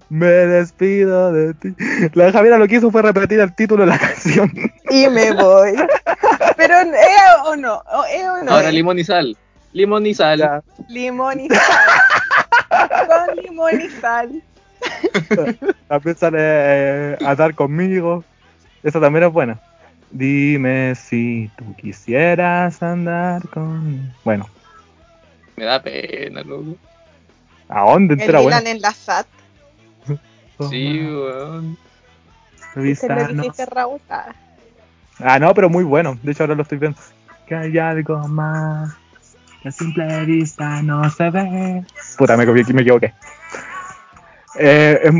Me 0.10 0.26
despido 0.26 1.32
de 1.32 1.54
ti. 1.54 1.76
La 2.14 2.32
Javiera 2.32 2.58
lo 2.58 2.68
que 2.68 2.76
hizo 2.76 2.90
fue 2.90 3.04
repetir 3.04 3.40
el 3.40 3.54
título 3.56 3.84
de 3.84 3.92
la 3.92 4.00
canción. 4.00 4.52
Y 4.90 5.08
me 5.08 5.32
voy. 5.32 5.76
Pero, 6.58 6.82
¿eh 6.82 7.18
o 7.46 7.56
no? 7.56 7.84
¿Eh 8.12 8.28
o 8.28 8.44
no? 8.44 8.52
Ahora 8.52 8.72
limón 8.72 8.98
y 9.00 9.04
sal. 9.04 9.38
Limón 9.74 10.06
y 10.08 10.14
sal. 10.14 10.64
Limón 10.90 11.40
y 11.40 11.50
sal. 11.50 11.60
Con 13.08 13.36
limón 13.44 13.82
y 13.82 13.90
sal. 13.90 14.42
También 15.88 16.18
sale 16.18 16.40
eh, 16.40 17.18
a 17.26 17.36
dar 17.36 17.54
conmigo. 17.56 18.24
Esa 18.86 19.02
también 19.02 19.26
es 19.26 19.34
buena. 19.34 19.60
Dime 20.12 20.94
si 20.96 21.50
tú 21.58 21.76
quisieras 21.76 22.82
andar 22.82 23.46
con. 23.50 24.14
Bueno. 24.24 24.48
Me 25.58 25.66
da 25.66 25.82
pena, 25.82 26.42
loco. 26.44 26.78
¿A 27.68 27.82
dónde 27.82 28.14
entera 28.14 28.40
buena? 28.40 28.60
en 28.70 28.80
la 28.80 28.92
SAT. 28.92 29.28
sí, 30.70 31.00
weón. 31.04 31.78
Se 32.74 32.80
lo 32.80 32.84
dijiste 32.86 33.66
Raúl. 33.66 34.00
Ah, 35.20 35.40
no, 35.40 35.54
pero 35.54 35.70
muy 35.70 35.84
bueno. 35.84 36.18
De 36.22 36.32
hecho, 36.32 36.44
ahora 36.44 36.56
lo 36.56 36.62
estoy 36.62 36.78
viendo. 36.78 37.00
Que 37.48 37.56
hay 37.56 37.78
algo 37.78 38.20
más 38.28 38.96
a 39.66 39.72
simple 39.72 40.26
vista 40.26 40.84
no 40.84 41.10
se 41.10 41.30
ve. 41.32 41.84
Puta, 42.18 42.38
me, 42.38 42.46
me 42.46 42.82
equivoqué. 42.82 43.14
Eh, 44.60 45.12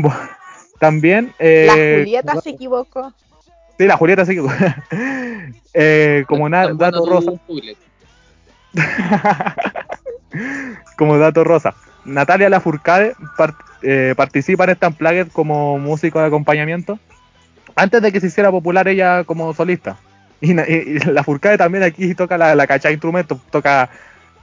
también. 0.78 1.34
Eh, 1.40 1.66
la 1.66 1.72
Julieta 1.72 2.40
se 2.40 2.50
equivocó. 2.50 3.12
Sí, 3.78 3.86
la 3.86 3.96
Julieta 3.96 4.22
equivocó. 4.22 4.54
eh, 5.74 6.24
como 6.26 6.48
dato 6.48 7.06
rosa. 7.06 7.32
como 10.96 11.18
dato 11.18 11.44
rosa. 11.44 11.74
Natalia 12.04 12.48
Lafourcade 12.48 13.14
eh, 13.82 14.14
participa 14.16 14.64
en 14.64 14.70
esta 14.70 14.88
Unplugged 14.88 15.28
como 15.32 15.78
músico 15.78 16.20
de 16.20 16.26
acompañamiento 16.26 16.98
antes 17.74 18.00
de 18.00 18.10
que 18.10 18.20
se 18.20 18.28
hiciera 18.28 18.50
popular 18.50 18.88
ella 18.88 19.24
como 19.24 19.52
solista. 19.54 19.96
Y, 20.40 20.54
la 20.54 20.64
Lafourcade 21.12 21.58
también 21.58 21.84
aquí 21.84 22.14
toca 22.14 22.36
la, 22.38 22.54
la 22.54 22.66
cacha 22.66 22.88
de 22.88 22.94
instrumentos, 22.94 23.38
toca 23.50 23.90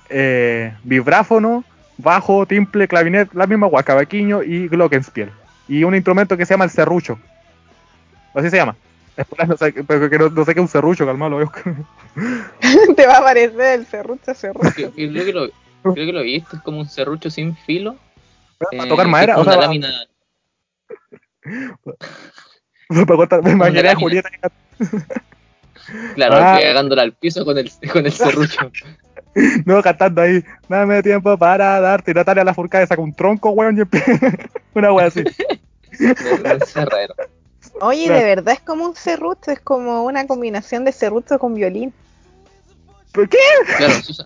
eh, 0.10 0.74
vibráfono, 0.84 1.64
bajo, 1.98 2.46
timple, 2.46 2.88
clavinet, 2.88 3.34
la 3.34 3.48
misma 3.48 3.68
guaca, 3.68 3.96
vaquiño 3.96 4.44
y 4.44 4.68
glockenspiel. 4.68 5.32
Y 5.68 5.84
un 5.84 5.96
instrumento 5.96 6.38
que 6.38 6.46
se 6.46 6.54
llama 6.54 6.66
el 6.66 6.72
serrucho. 6.72 7.20
Así 8.34 8.50
se 8.50 8.58
llama. 8.58 8.76
No 9.48 9.58
sé, 9.58 9.74
pero 9.88 10.10
que 10.10 10.18
no, 10.18 10.46
sé 10.46 10.54
qué 10.54 10.60
es 10.60 10.64
un 10.64 10.68
serrucho, 10.68 11.06
calmado, 11.06 11.40
lo 11.40 11.52
Te 12.96 13.06
va 13.06 13.16
a 13.16 13.20
aparecer 13.20 13.80
el 13.80 13.86
serrucho, 13.86 14.34
serrucho. 14.34 14.92
Creo, 14.92 14.92
que 14.94 15.34
lo, 15.34 15.50
creo 15.82 16.06
que 16.06 16.14
lo 16.14 16.22
he 16.22 16.24
visto, 16.24 16.56
es 16.56 16.62
como 16.64 16.80
un 16.80 16.90
serrucho 16.90 17.30
sin 17.30 17.56
filo. 17.56 17.96
Para 18.72 18.88
tocar 18.88 19.08
madera, 19.08 19.38
o 19.38 19.44
sea, 19.44 19.54
una 19.54 19.62
lámina. 19.62 19.90
para 22.90 23.06
cortar, 23.06 23.44
me 23.44 23.52
imaginé 23.52 23.90
a 23.90 23.96
Julieta. 23.96 24.30
Claro, 26.16 26.36
ah. 26.38 26.58
pegándola 26.58 27.02
al 27.02 27.12
piso 27.12 27.44
con 27.44 27.58
el, 27.58 27.70
con 27.92 28.06
el 28.06 28.12
serrucho. 28.12 28.72
No, 29.66 29.82
cantando 29.82 30.22
ahí, 30.22 30.42
dame 30.70 31.04
tiempo 31.04 31.38
para 31.38 31.82
darte. 31.82 32.12
Y 32.12 32.14
Natalia 32.14 32.46
la 32.46 32.54
furcada 32.54 32.88
saca 32.88 33.02
un 33.02 33.14
tronco, 33.14 33.50
weón, 33.50 33.78
y 33.78 33.82
una 34.74 34.94
wea 34.94 35.08
así. 35.08 35.24
Oye, 37.84 38.10
de 38.10 38.24
verdad 38.24 38.54
es 38.54 38.62
como 38.62 38.86
un 38.86 38.96
serrucho, 38.96 39.52
es 39.52 39.60
como 39.60 40.06
una 40.06 40.26
combinación 40.26 40.86
de 40.86 40.94
serrucho 40.94 41.38
con 41.38 41.54
violín. 41.54 41.94
¿Por 43.12 43.28
qué? 43.28 43.38
Claro, 43.78 43.94
se 44.02 44.12
usa, 44.12 44.26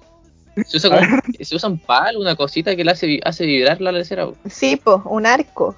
se 0.63 0.77
usa, 0.77 0.89
como, 0.89 1.21
se 1.41 1.55
usa 1.55 1.69
un 1.69 1.79
palo, 1.79 2.19
una 2.19 2.35
cosita 2.35 2.75
que 2.75 2.83
le 2.83 2.91
hace, 2.91 3.19
hace 3.25 3.47
vibrar 3.47 3.81
la 3.81 3.91
lecera. 3.91 4.27
Sí, 4.47 4.79
pues, 4.81 4.97
un 5.05 5.25
arco. 5.25 5.75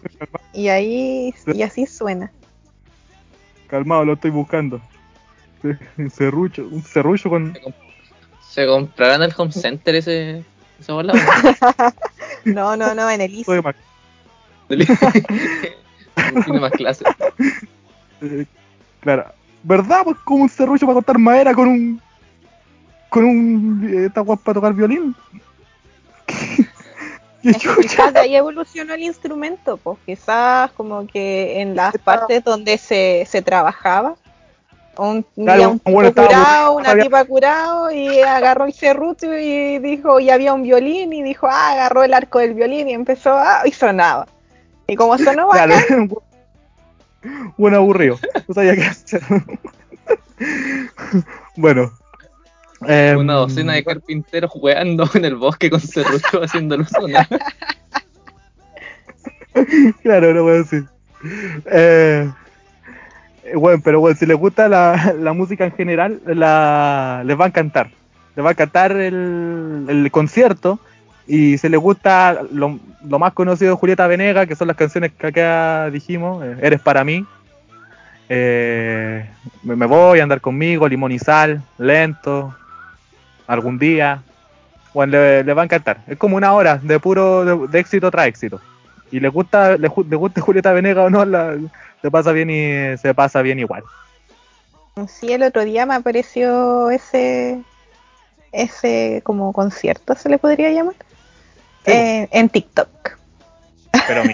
Y 0.54 0.68
ahí, 0.68 1.34
y 1.48 1.62
así 1.62 1.86
suena. 1.86 2.34
Calmado, 3.68 4.04
lo 4.04 4.14
estoy 4.14 4.32
buscando. 4.32 4.82
Un 5.98 6.10
serrucho, 6.10 6.68
un 6.70 6.84
serrucho 6.84 7.30
con... 7.30 7.58
¿Se 8.50 8.68
comprará 8.68 9.16
en 9.16 9.22
el 9.24 9.34
home 9.38 9.54
center 9.54 9.96
ese, 9.96 10.44
ese 10.80 10.92
no, 12.44 12.76
no, 12.76 12.94
no, 12.94 13.10
en 13.10 13.22
el 13.22 13.34
ISO. 13.36 13.54
Tiene 16.46 16.60
más 16.60 16.72
clase. 16.72 17.06
Eh, 18.22 18.46
claro. 19.02 19.26
¿Verdad? 19.64 20.02
Pues 20.04 20.18
como 20.24 20.44
un 20.44 20.50
serrucho 20.50 20.86
para 20.86 20.96
cortar 20.96 21.18
madera 21.18 21.54
con 21.54 21.68
un. 21.68 22.02
con 23.10 23.26
un. 23.26 23.90
Eh, 23.90 24.06
esta 24.06 24.24
para 24.24 24.54
tocar 24.54 24.74
violín. 24.74 25.16
quizás 27.42 28.14
de 28.14 28.20
ahí 28.20 28.36
evolucionó 28.36 28.94
el 28.94 29.04
instrumento, 29.04 29.78
pues 29.78 29.98
quizás 30.06 30.72
como 30.72 31.08
que 31.08 31.62
en 31.62 31.76
las 31.76 31.98
partes 31.98 32.44
donde 32.44 32.78
se, 32.78 33.26
se 33.30 33.42
trabajaba, 33.42 34.16
un, 34.98 35.26
claro, 35.36 35.72
un 35.72 35.80
tipo 35.80 36.14
curado, 36.14 36.74
una 36.74 36.98
tipa 36.98 37.24
curado 37.26 37.92
y 37.92 38.20
agarró 38.22 38.66
el 38.66 38.74
serrucho 38.74 39.34
y 39.38 39.80
dijo, 39.80 40.20
y 40.20 40.30
había 40.30 40.54
un 40.54 40.64
violín 40.64 41.14
y 41.14 41.24
dijo, 41.24 41.48
ah, 41.50 41.72
agarró 41.72 42.04
el 42.04 42.14
arco 42.14 42.40
del 42.40 42.54
violín 42.54 42.90
y 42.90 42.94
empezó 42.94 43.34
a, 43.34 43.62
y 43.66 43.72
sonaba. 43.72 44.28
Y 44.90 44.96
como 44.96 45.18
sonó 45.18 45.50
claro, 45.52 45.76
buen 47.58 47.76
aburrido. 47.76 48.20
No 48.48 48.54
sabía 48.54 48.76
qué 48.76 48.84
hacer. 48.84 49.22
bueno. 51.56 51.92
Eh, 52.88 53.14
una 53.18 53.34
docena 53.34 53.74
de 53.74 53.84
carpinteros 53.84 54.50
jugando 54.50 55.10
en 55.14 55.26
el 55.26 55.36
bosque 55.36 55.70
con 55.70 55.82
serrucho 55.82 56.42
haciéndolo 56.42 56.86
sonar. 56.86 57.28
claro, 60.02 60.34
no 60.34 60.44
puedo 60.44 60.58
decir. 60.60 60.86
Eh, 61.66 62.32
bueno, 63.54 63.82
pero 63.84 64.00
bueno, 64.00 64.18
si 64.18 64.26
les 64.26 64.38
gusta 64.38 64.70
la, 64.70 65.14
la 65.20 65.34
música 65.34 65.66
en 65.66 65.74
general, 65.74 66.22
la, 66.26 67.22
les 67.26 67.38
va 67.38 67.46
a 67.46 67.48
encantar. 67.50 67.92
Les 68.38 68.46
va 68.46 68.50
a 68.50 68.54
encantar 68.54 68.94
el, 68.94 69.86
el 69.90 70.10
concierto 70.10 70.80
y 71.30 71.60
si 71.60 71.70
les 71.70 71.80
gusta 71.80 72.42
lo, 72.52 72.80
más 73.04 73.34
conocido 73.34 73.72
de 73.72 73.78
Julieta 73.78 74.08
Venega, 74.08 74.48
que 74.48 74.56
son 74.56 74.68
las 74.68 74.76
canciones 74.76 75.12
que 75.12 75.28
acá 75.28 75.92
dijimos, 75.92 76.44
eh, 76.44 76.58
Eres 76.60 76.82
para 76.82 77.04
mí, 77.04 77.24
eh, 78.30 79.30
me, 79.62 79.86
voy 79.86 80.20
a 80.20 80.24
andar 80.24 80.42
conmigo, 80.42 80.88
limón 80.88 81.12
y 81.12 81.20
sal, 81.20 81.62
lento, 81.78 82.56
algún 83.46 83.78
día, 83.78 84.24
bueno, 84.92 85.12
les 85.12 85.56
va 85.56 85.62
a 85.62 85.66
encantar. 85.66 86.00
Es 86.08 86.18
como 86.18 86.36
una 86.36 86.52
hora 86.52 86.80
de 86.82 87.00
puro 87.00 87.68
de, 87.68 87.80
éxito 87.80 88.10
tras 88.10 88.26
éxito. 88.26 88.60
Y 89.12 89.20
les 89.20 89.32
gusta, 89.32 89.78
les, 89.78 89.92
gusta 89.92 90.42
Julieta 90.42 90.74
Venega 90.74 91.04
o 91.04 91.12
no, 91.12 91.24
se 92.02 92.10
pasa 92.10 92.32
bien 92.32 92.50
y 92.50 92.98
se 92.98 93.14
pasa 93.14 93.44
bien 93.44 93.60
igual. 93.60 93.84
Sí, 95.08 95.32
el 95.32 95.44
otro 95.44 95.64
día 95.64 95.86
me 95.86 95.94
apareció 95.94 96.90
ese 96.90 97.62
ese 98.52 99.22
como 99.24 99.54
concierto, 99.54 100.16
se 100.16 100.28
le 100.28 100.40
podría 100.40 100.72
llamar. 100.72 100.96
Eh, 101.86 102.28
en 102.32 102.50
TikTok. 102.50 102.90
Pero 104.08 104.24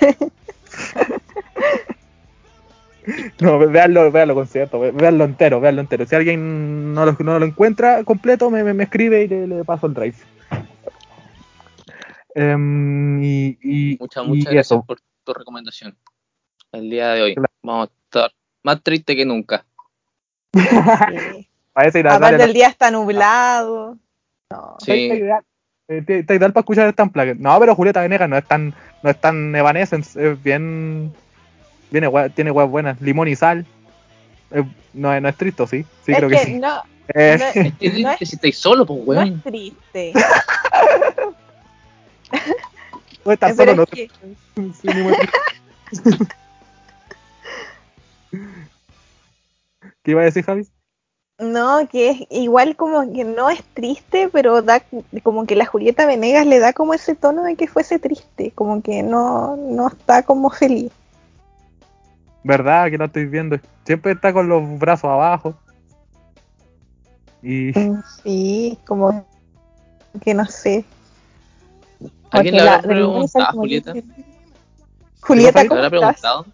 No, 3.40 3.60
veanlo, 3.60 4.12
veanlo 4.12 4.34
concierto, 4.34 4.80
veanlo 4.80 5.26
entero, 5.26 5.62
veanlo 5.62 5.82
entero. 5.82 6.06
Si 6.06 6.16
alguien 6.16 6.94
no 6.94 7.06
lo, 7.06 7.12
no 7.20 7.38
lo 7.40 7.46
encuentra 7.46 8.04
completo, 8.04 8.50
me, 8.50 8.64
me, 8.64 8.84
escribe 8.84 9.24
y 9.24 9.28
le, 9.28 9.64
paso 9.64 9.86
el 9.88 9.94
drive. 9.94 10.16
Um, 12.36 13.24
y, 13.24 13.58
y, 13.62 13.98
muchas, 14.00 14.26
muchas 14.26 14.52
gracias 14.52 14.82
por 14.86 15.00
tu 15.24 15.34
recomendación. 15.34 15.96
El 16.72 16.90
día 16.90 17.14
de 17.14 17.22
hoy 17.22 17.36
vamos 17.62 17.90
a 17.90 17.92
estar 18.06 18.32
más 18.64 18.82
triste 18.82 19.16
que 19.16 19.26
nunca. 19.26 19.66
Aparte 21.74 22.44
el 22.44 22.54
día 22.54 22.68
está 22.68 22.90
nublado. 22.90 23.98
No. 24.50 24.76
Sí. 24.80 25.10
Eh, 25.88 26.02
te, 26.02 26.34
ideal 26.34 26.52
para 26.52 26.62
escuchar 26.62 26.88
esta 26.88 27.06
plague. 27.06 27.36
No, 27.36 27.60
pero 27.60 27.76
Julieta 27.76 28.02
Venegas 28.02 28.28
no 28.28 28.38
es 28.38 28.46
tan, 28.46 28.74
no 29.04 29.10
es 29.10 29.20
tan 29.20 29.56
evanescence, 29.56 30.32
es 30.32 30.42
bien. 30.42 31.14
Viene, 31.92 32.10
tiene 32.32 32.52
huevas 32.52 32.72
buenas, 32.72 33.00
limón 33.02 33.28
y 33.28 33.36
sal. 33.36 33.66
no, 34.94 35.20
no 35.22 35.30
es 35.30 35.36
triste, 35.36 35.68
sí. 35.68 35.86
Sí, 36.06 36.12
es 36.12 36.18
creo 36.18 36.30
que, 36.30 36.38
que 36.38 36.46
sí. 36.46 36.54
No, 36.56 36.82
eh, 37.14 37.38
no 37.38 37.46
es, 37.46 37.54
triste 37.78 38.02
no 38.02 38.12
es, 38.12 38.18
si 38.18 38.36
estáis 38.36 38.58
solo, 38.58 38.86
pues 38.86 39.00
weón. 39.06 39.30
No 39.30 39.36
es 39.36 39.44
triste. 39.44 40.14
no 43.24 43.32
estás 43.32 43.56
solo, 43.56 43.76
no. 43.76 43.86
Que... 43.86 44.10
Sí, 44.82 44.88
¿Qué 50.02 50.12
iba 50.12 50.22
a 50.22 50.26
decir, 50.26 50.44
Javi? 50.44 50.68
No, 51.38 51.86
que 51.90 52.12
es 52.12 52.18
igual 52.30 52.78
como 52.78 53.12
que 53.12 53.26
no 53.26 53.50
es 53.50 53.62
triste, 53.74 54.30
pero 54.32 54.62
da 54.62 54.82
como 55.22 55.46
que 55.46 55.58
la 55.58 55.66
Julieta 55.66 56.06
Venegas 56.06 56.48
le 56.48 56.60
da 56.60 56.72
como 56.72 56.94
ese 56.94 57.14
tono 57.14 57.44
de 57.44 57.56
que 57.58 57.68
fuese 57.68 58.00
triste, 58.00 58.52
como 58.56 58.82
que 58.82 59.04
no, 59.04 59.58
no 59.58 59.88
está 59.88 60.24
como 60.24 60.50
feliz. 60.50 60.94
¿Verdad? 62.44 62.90
Que 62.90 62.98
no 62.98 63.06
estoy 63.06 63.26
viendo. 63.26 63.58
Siempre 63.86 64.14
está 64.14 64.32
con 64.32 64.48
los 64.48 64.80
brazos 64.80 65.10
abajo. 65.10 65.56
Y... 67.42 67.78
Mm, 67.78 68.02
sí, 68.24 68.80
como 68.86 69.26
que 70.24 70.34
no 70.34 70.46
sé. 70.46 70.86
¿Alguien 72.32 72.56
le 72.56 72.62
habrá 72.62 72.82
preguntado 72.82 73.46
a 73.46 73.52
Julieta? 73.52 73.94
Julieta, 75.20 75.68
¿cómo 75.68 75.82
¿Le 75.82 75.88
habrá 75.88 76.00
preguntado? 76.00 76.46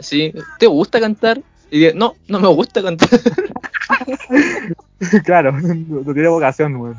Sí, 0.00 0.32
¿te 0.58 0.66
gusta 0.66 0.98
cantar? 0.98 1.42
Y 1.70 1.92
no, 1.94 2.14
no 2.28 2.40
me 2.40 2.48
gusta 2.48 2.82
cantar. 2.82 3.08
claro, 5.24 5.52
no, 5.52 6.12
tiene 6.12 6.28
vocación, 6.28 6.76
weón. 6.76 6.96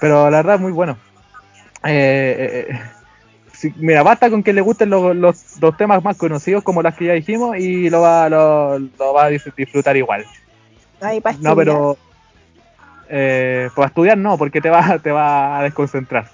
Pero 0.00 0.30
la 0.30 0.38
verdad, 0.38 0.58
muy 0.58 0.72
bueno. 0.72 0.96
Eh, 1.84 2.36
eh, 2.38 2.66
eh 2.70 2.80
mira, 3.76 4.02
basta 4.02 4.30
con 4.30 4.42
que 4.42 4.52
le 4.52 4.60
gusten 4.60 4.90
los, 4.90 5.16
los, 5.16 5.60
los, 5.60 5.76
temas 5.76 6.02
más 6.02 6.16
conocidos, 6.16 6.62
como 6.62 6.82
las 6.82 6.96
que 6.96 7.06
ya 7.06 7.12
dijimos, 7.12 7.56
y 7.58 7.90
lo 7.90 8.00
va, 8.00 8.28
lo, 8.28 8.78
lo 8.78 9.12
va 9.12 9.24
a 9.24 9.28
disfrutar 9.28 9.96
igual. 9.96 10.24
no, 11.40 11.56
pero. 11.56 11.98
Eh, 13.10 13.70
para 13.74 13.88
estudiar 13.88 14.18
no, 14.18 14.36
porque 14.36 14.60
te 14.60 14.68
va, 14.68 14.98
te 14.98 15.10
va 15.10 15.58
a 15.58 15.62
desconcentrar. 15.62 16.28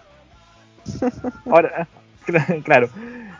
Ahora, 1.51 1.87
claro. 2.65 2.89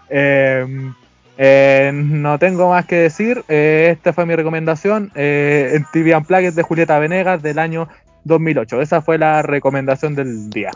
Eh, 0.09 0.93
eh, 1.37 1.91
no 1.93 2.39
tengo 2.39 2.71
más 2.71 2.87
que 2.87 2.95
decir. 2.97 3.45
Eh, 3.49 3.91
esta 3.93 4.13
fue 4.13 4.27
mi 4.27 4.37
recomendación. 4.37 5.11
Eh, 5.15 5.73
en 5.75 5.87
TV 5.93 6.17
Unplugged 6.17 6.55
de 6.55 6.63
Julieta 6.63 6.99
Venegas 6.99 7.43
del 7.43 7.59
año 7.59 7.89
2008. 8.25 8.81
Esa 8.81 9.03
fue 9.03 9.19
la 9.19 9.43
recomendación 9.43 10.15
del 10.15 10.49
día. 10.51 10.71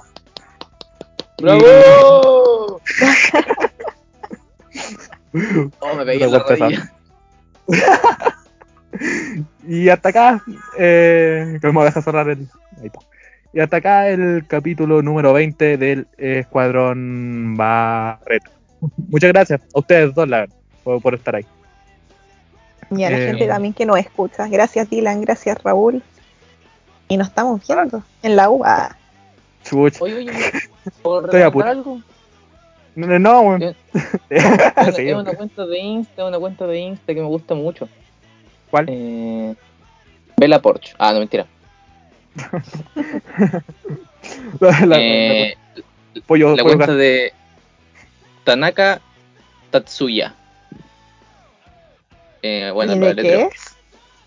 ¡Bravo! 1.41 1.63
oh, 5.81 5.95
me 5.97 6.05
pegué 6.05 6.27
la 6.27 6.39
rodilla. 6.41 6.93
y 9.69 9.89
hasta 9.89 10.09
acá, 10.09 10.43
eh, 10.79 11.59
que 11.61 11.73
me 11.73 11.85
dejar 11.85 12.03
cerrar 12.03 12.29
el. 12.31 12.49
Ahí 12.81 12.87
está. 12.87 12.99
Y 13.53 13.61
hasta 13.61 13.77
acá 13.79 14.09
el 14.09 14.45
capítulo 14.47 15.01
número 15.01 15.33
20 15.33 15.79
del 15.79 16.07
Escuadrón 16.19 17.57
Barreto. 17.57 18.58
Muchas 19.09 19.33
gracias 19.33 19.61
a 19.75 19.79
ustedes 19.79 20.15
dos, 20.15 20.29
la 20.29 20.47
por, 20.85 21.01
por 21.03 21.15
estar 21.15 21.37
ahí. 21.37 21.47
Y 22.91 23.05
a 23.05 23.11
la 23.11 23.19
gente 23.19 23.45
eh, 23.45 23.49
también 23.49 23.75
que 23.75 23.85
nos 23.85 23.99
escucha. 23.99 24.49
Gracias 24.49 24.89
Dylan, 24.89 25.21
gracias 25.21 25.63
Raúl. 25.63 26.03
Y 27.09 27.17
nos 27.17 27.29
estamos 27.29 27.67
viendo 27.67 28.03
en 28.23 28.37
la 28.37 28.51
UA. 28.51 28.97
Oye, 29.73 29.93
oye, 30.01 30.33
¿por 31.03 31.35
algo? 31.67 32.01
No, 32.95 33.19
no, 33.19 33.43
una 33.43 35.35
cuenta 35.37 35.67
de 35.67 35.79
Insta, 35.79 36.25
una 36.25 36.39
cuenta 36.39 36.67
de 36.67 36.79
Insta 36.81 37.15
que 37.15 37.21
me 37.21 37.29
gusta 37.29 37.55
mucho. 37.55 37.89
¿Cuál? 38.71 38.87
Eh, 38.89 39.55
Bella 40.37 40.61
Porsche. 40.61 40.95
Ah, 40.99 41.13
no, 41.13 41.21
mentira. 41.21 41.47
la, 44.61 44.99
eh, 44.99 45.57
pollo, 46.27 46.57
la 46.57 46.63
cuenta 46.65 46.95
de 46.95 47.33
Tanaka 48.49 49.03
Tatsuya. 49.70 50.33
Eh, 52.41 52.70
bueno, 52.73 52.95
¿Y 52.95 52.99
de 52.99 53.16
qué 53.16 53.43
es? 53.43 53.77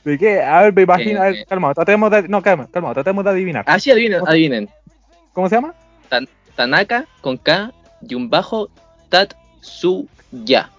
¿De 0.03 0.18
qué? 0.19 0.43
A 0.43 0.61
ver, 0.61 0.73
me 0.73 0.84
imagino. 0.84 1.26
Eh, 1.26 1.43
calma, 1.49 1.73
tratemos 1.73 2.11
de. 2.11 2.27
No, 2.27 2.43
calma, 2.43 2.68
calma, 2.72 2.93
tratemos 2.93 3.23
de 3.23 3.31
adivinar. 3.31 3.65
Ah, 3.65 3.80
sí, 3.80 3.89
adivinen. 3.89 4.22
adivinen. 4.27 4.69
¿Cómo 5.34 5.49
se 5.49 5.56
llama? 5.56 5.73
Tanaka 6.56 7.07
con 7.22 7.38
K 7.38 7.72
y 8.07 8.14
un 8.14 8.30
bajo 8.30 8.69
Tatsuya 9.10 10.69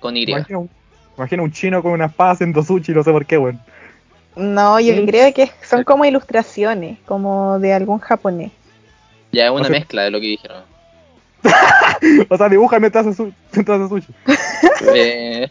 con 0.00 0.16
Y. 0.16 0.24
Imagino, 0.24 0.68
imagino 1.16 1.42
un 1.44 1.52
chino 1.52 1.80
con 1.84 1.92
una 1.92 2.06
espada 2.06 2.32
haciendo 2.32 2.64
sushi, 2.64 2.90
no 2.94 3.04
sé 3.04 3.12
por 3.12 3.24
qué, 3.26 3.38
weón. 3.38 3.60
No, 4.34 4.80
yo 4.80 5.06
creo 5.06 5.32
que 5.32 5.52
son 5.62 5.84
como 5.84 6.04
ilustraciones, 6.04 6.98
como 7.06 7.60
de 7.60 7.74
algún 7.74 8.00
japonés. 8.00 8.50
Ya 9.30 9.46
es 9.46 9.52
una 9.52 9.68
mezcla 9.68 10.02
de 10.02 10.10
lo 10.10 10.18
que 10.18 10.26
dijeron. 10.26 10.67
o 12.28 12.36
sea, 12.36 12.48
dibuja 12.48 12.80
mientras 12.80 13.06
hace, 13.06 13.32
mientras 13.52 13.88
sushi. 13.88 14.12
Eh. 14.94 15.48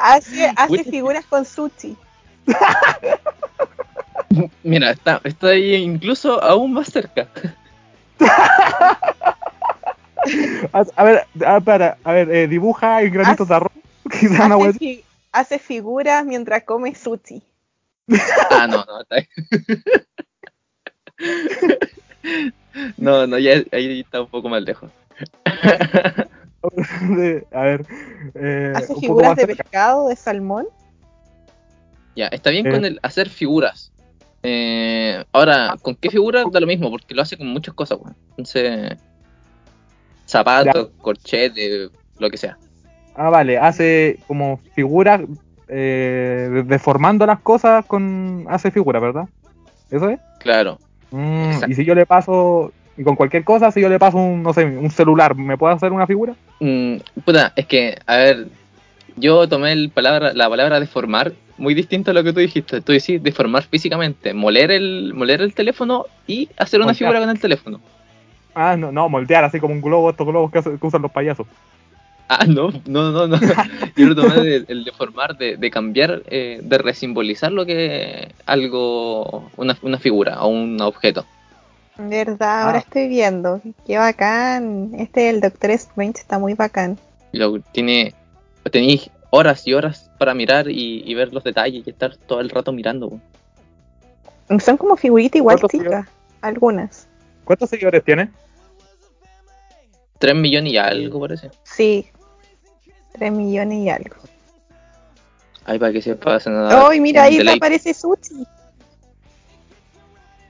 hace, 0.00 0.52
hace 0.56 0.84
figuras 0.84 1.24
con 1.26 1.44
sushi. 1.44 1.96
Mira, 4.62 4.90
está, 4.90 5.20
está 5.24 5.48
ahí 5.48 5.74
incluso 5.74 6.42
aún 6.42 6.72
más 6.72 6.88
cerca. 6.88 7.28
a 10.72 11.04
ver, 11.04 11.26
a, 11.44 11.60
para, 11.60 11.98
a 12.04 12.12
ver, 12.12 12.30
eh, 12.30 12.48
dibuja 12.48 13.02
en 13.02 13.12
granitos 13.12 13.48
de 13.48 13.54
arroz. 13.54 13.72
Hace, 14.10 15.04
hace, 15.30 15.58
figuras 15.60 16.24
mientras 16.24 16.64
come 16.64 16.92
sushi. 16.94 17.42
ah, 18.50 18.66
no, 18.66 18.84
no, 18.84 19.02
está 19.02 19.16
ahí. 19.16 19.28
no, 22.96 23.26
no, 23.28 23.38
ya 23.38 23.62
ahí 23.70 24.00
está 24.00 24.22
un 24.22 24.28
poco 24.28 24.48
más 24.48 24.62
lejos. 24.62 24.90
a 27.52 27.62
ver. 27.62 27.86
Eh, 28.34 28.72
¿Hace 28.74 28.94
figuras 28.96 29.36
de 29.36 29.46
pescado, 29.46 30.08
de 30.08 30.16
salmón? 30.16 30.66
Ya, 32.16 32.26
está 32.28 32.50
bien 32.50 32.70
con 32.70 32.84
eh. 32.84 32.88
el 32.88 33.00
hacer 33.02 33.28
figuras. 33.28 33.92
Eh, 34.42 35.22
ahora, 35.32 35.76
¿con 35.82 35.94
qué 35.94 36.10
figura? 36.10 36.44
Da 36.50 36.60
lo 36.60 36.66
mismo, 36.66 36.90
porque 36.90 37.14
lo 37.14 37.22
hace 37.22 37.36
con 37.36 37.48
muchas 37.48 37.74
cosas, 37.74 37.98
Entonces, 38.30 38.96
zapatos, 40.26 40.90
corchetes, 41.00 41.90
lo 42.18 42.30
que 42.30 42.36
sea. 42.36 42.56
Ah, 43.14 43.28
vale, 43.28 43.58
hace 43.58 44.18
como 44.26 44.60
figuras, 44.74 45.20
eh, 45.68 46.64
deformando 46.66 47.26
las 47.26 47.40
cosas 47.40 47.84
con. 47.84 48.46
Hace 48.48 48.70
figuras, 48.70 49.02
¿verdad? 49.02 49.28
¿Eso 49.90 50.08
es? 50.08 50.18
Claro. 50.38 50.78
Mm, 51.10 51.64
y 51.68 51.74
si 51.74 51.84
yo 51.84 51.94
le 51.94 52.06
paso, 52.06 52.72
y 52.96 53.04
con 53.04 53.16
cualquier 53.16 53.44
cosa, 53.44 53.70
si 53.70 53.80
yo 53.80 53.88
le 53.88 53.98
paso 53.98 54.18
un, 54.18 54.42
no 54.42 54.52
sé, 54.52 54.64
un 54.64 54.90
celular, 54.90 55.34
¿me 55.34 55.56
puedo 55.56 55.72
hacer 55.72 55.92
una 55.92 56.06
figura? 56.06 56.34
Mm, 56.60 56.96
puta, 57.24 57.52
es 57.56 57.66
que, 57.66 57.98
a 58.06 58.16
ver, 58.16 58.48
yo 59.16 59.48
tomé 59.48 59.72
el 59.72 59.90
palabra, 59.90 60.32
la 60.34 60.48
palabra 60.48 60.80
deformar 60.80 61.32
muy 61.60 61.74
distinto 61.74 62.10
a 62.10 62.14
lo 62.14 62.24
que 62.24 62.32
tú 62.32 62.40
dijiste. 62.40 62.80
Tú 62.80 62.92
decís 62.92 63.22
deformar 63.22 63.62
físicamente, 63.64 64.34
moler 64.34 64.70
el, 64.70 65.12
moler 65.14 65.42
el 65.42 65.54
teléfono 65.54 66.06
y 66.26 66.48
hacer 66.56 66.80
una 66.80 66.94
figura 66.94 67.20
con 67.20 67.30
el 67.30 67.38
teléfono. 67.38 67.80
Ah, 68.54 68.76
no, 68.76 68.90
no, 68.90 69.08
moldear 69.08 69.44
así 69.44 69.60
como 69.60 69.74
un 69.74 69.80
globo, 69.80 70.10
estos 70.10 70.26
globos 70.26 70.50
que, 70.50 70.58
usan 70.80 71.02
los 71.02 71.12
payasos. 71.12 71.46
Ah, 72.28 72.44
no, 72.46 72.70
no, 72.86 73.12
no, 73.12 73.26
no. 73.26 73.38
Yo 73.96 74.06
lo 74.06 74.14
tomé 74.14 74.40
de, 74.42 74.64
el 74.68 74.84
deformar, 74.84 75.36
de, 75.36 75.56
de 75.56 75.70
cambiar, 75.70 76.22
eh, 76.26 76.60
de 76.62 76.78
resimbolizar 76.78 77.52
lo 77.52 77.66
que 77.66 78.32
algo, 78.46 79.50
una, 79.56 79.76
una 79.82 79.98
figura 79.98 80.42
o 80.42 80.48
un 80.48 80.80
objeto. 80.80 81.26
Verdad, 82.08 82.62
ahora 82.62 82.78
ah. 82.78 82.82
estoy 82.84 83.08
viendo. 83.08 83.60
Qué 83.86 83.98
bacán. 83.98 84.92
Este 84.98 85.28
el 85.28 85.40
Doctor 85.40 85.70
Strange 85.72 86.20
está 86.20 86.38
muy 86.38 86.54
bacán. 86.54 86.98
Lo, 87.32 87.60
tiene, 87.60 88.14
tenéis 88.70 89.10
horas 89.30 89.66
y 89.66 89.74
horas 89.74 90.10
para 90.18 90.34
mirar 90.34 90.66
y, 90.68 91.14
ver 91.14 91.32
los 91.32 91.44
detalles 91.44 91.86
y 91.86 91.90
estar 91.90 92.16
todo 92.16 92.40
el 92.40 92.50
rato 92.50 92.72
mirando. 92.72 93.20
Son 94.58 94.76
como 94.76 94.96
figuritas 94.96 95.36
igual 95.36 95.60
chicas, 95.70 96.06
algunas. 96.40 97.06
¿Cuántos 97.44 97.70
seguidores 97.70 98.04
tiene? 98.04 98.30
Tres 100.18 100.34
millones 100.34 100.72
y 100.72 100.76
algo, 100.76 101.20
parece. 101.20 101.50
Sí, 101.62 102.06
tres 103.12 103.32
millones 103.32 103.78
y 103.78 103.90
algo. 103.90 104.16
Ay, 105.64 105.78
para 105.78 105.92
que 105.92 106.02
se 106.02 106.16
pase 106.16 106.50
nada. 106.50 106.88
¡Ay, 106.88 107.00
mira, 107.00 107.24
ahí 107.24 107.46
aparece 107.48 107.94
Sushi! 107.94 108.46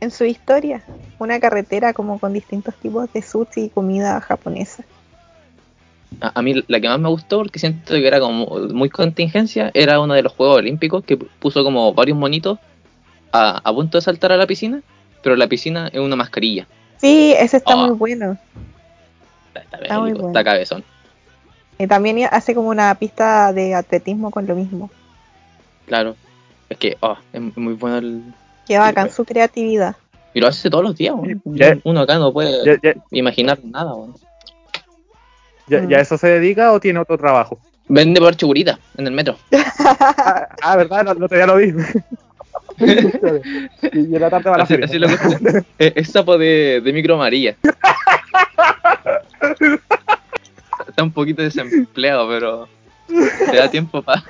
En 0.00 0.10
su 0.10 0.24
historia, 0.24 0.82
una 1.18 1.38
carretera 1.40 1.92
como 1.92 2.18
con 2.18 2.32
distintos 2.32 2.74
tipos 2.76 3.12
de 3.12 3.22
sushi 3.22 3.64
y 3.64 3.68
comida 3.68 4.20
japonesa. 4.20 4.84
A, 6.20 6.42
mí 6.42 6.54
la 6.66 6.80
que 6.80 6.88
más 6.88 6.98
me 6.98 7.08
gustó, 7.08 7.38
porque 7.38 7.58
siento 7.58 7.94
que 7.94 8.06
era 8.06 8.18
como 8.18 8.46
muy 8.72 8.88
contingencia, 8.88 9.70
era 9.74 10.00
uno 10.00 10.14
de 10.14 10.22
los 10.22 10.32
Juegos 10.32 10.58
Olímpicos 10.58 11.04
que 11.04 11.16
puso 11.16 11.62
como 11.62 11.92
varios 11.94 12.18
monitos 12.18 12.58
a, 13.32 13.72
punto 13.72 13.98
de 13.98 14.02
saltar 14.02 14.32
a 14.32 14.36
la 14.36 14.46
piscina, 14.46 14.82
pero 15.22 15.36
la 15.36 15.46
piscina 15.46 15.88
es 15.92 16.00
una 16.00 16.16
mascarilla. 16.16 16.66
Sí, 16.96 17.32
ese 17.38 17.58
está 17.58 17.76
muy 17.76 17.96
bueno. 17.96 18.36
Está, 19.54 20.00
muy 20.00 20.12
bueno. 20.12 20.28
está 20.28 20.44
cabezón. 20.44 20.84
Y 21.78 21.86
también 21.86 22.28
hace 22.30 22.54
como 22.54 22.68
una 22.68 22.94
pista 22.96 23.52
de 23.52 23.74
atletismo 23.74 24.30
con 24.30 24.46
lo 24.46 24.54
mismo. 24.54 24.90
Claro, 25.86 26.16
es 26.68 26.76
que 26.76 26.96
oh, 27.00 27.16
es 27.32 27.56
muy 27.56 27.74
bueno 27.74 27.98
el... 27.98 28.22
Que 28.70 28.78
bacán 28.78 29.10
su 29.10 29.24
creatividad. 29.24 29.96
Y 30.32 30.38
lo 30.38 30.46
hace 30.46 30.70
todos 30.70 30.84
los 30.84 30.94
días, 30.94 31.12
uno 31.82 32.00
acá 32.00 32.18
no 32.18 32.32
puede 32.32 32.80
imaginar 33.10 33.58
nada. 33.64 33.92
¿Ya, 35.66 35.80
¿Ya, 35.88 35.98
mm. 35.98 36.00
eso 36.00 36.16
se 36.16 36.28
dedica 36.28 36.70
o 36.70 36.78
tiene 36.78 37.00
otro 37.00 37.18
trabajo? 37.18 37.58
Vende 37.88 38.20
por 38.20 38.36
chugurita 38.36 38.78
en 38.96 39.08
el 39.08 39.12
metro. 39.12 39.36
ah, 39.80 40.46
ah, 40.62 40.76
verdad, 40.76 41.02
no, 41.02 41.24
otro 41.24 41.36
día 41.36 41.48
lo 41.48 41.56
vi. 41.56 41.74
y, 42.78 44.14
en 44.14 44.20
la 44.20 44.30
tarde 44.30 44.50
va 44.50 44.54
a 44.54 44.58
la 44.58 44.62
así, 44.62 44.98
lo 45.00 45.08
es, 45.78 46.08
sapo 46.08 46.38
de, 46.38 46.80
de 46.80 46.92
micro 46.92 47.16
amarilla. 47.16 47.56
Está 50.86 51.02
un 51.02 51.10
poquito 51.10 51.42
desempleado, 51.42 52.28
pero 52.28 52.68
le 53.08 53.58
da 53.58 53.68
tiempo 53.68 54.00
para 54.00 54.22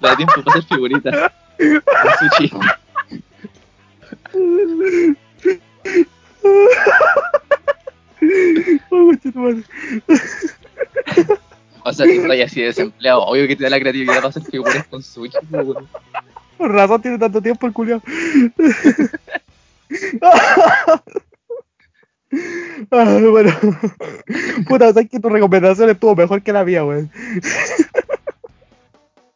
le 0.00 0.08
da 0.08 0.16
tiempo 0.16 0.42
para 0.42 0.56
hacer 0.56 0.62
figuritas. 0.62 1.30
sushi. 1.58 2.50
O 11.84 11.92
sea, 11.92 12.06
si 12.06 12.12
estoy 12.12 12.42
así 12.42 12.62
desempleado, 12.62 13.22
obvio 13.22 13.48
que 13.48 13.56
te 13.56 13.64
da 13.64 13.70
la 13.70 13.80
creatividad 13.80 14.16
para 14.16 14.28
hacer 14.28 14.44
figuras 14.44 14.86
con 14.86 15.02
Switch, 15.02 15.34
Por 16.56 16.72
razón 16.72 17.02
tiene 17.02 17.18
tanto 17.18 17.42
tiempo 17.42 17.66
el 17.66 17.72
culiao. 17.72 18.00
ah, 22.90 23.18
bueno, 23.30 23.52
puta, 24.68 24.92
sabes 24.92 25.10
que 25.10 25.18
tu 25.18 25.28
recomendación 25.28 25.90
estuvo 25.90 26.14
mejor 26.14 26.40
que 26.42 26.52
la 26.52 26.64
mía, 26.64 26.84
weón. 26.84 27.10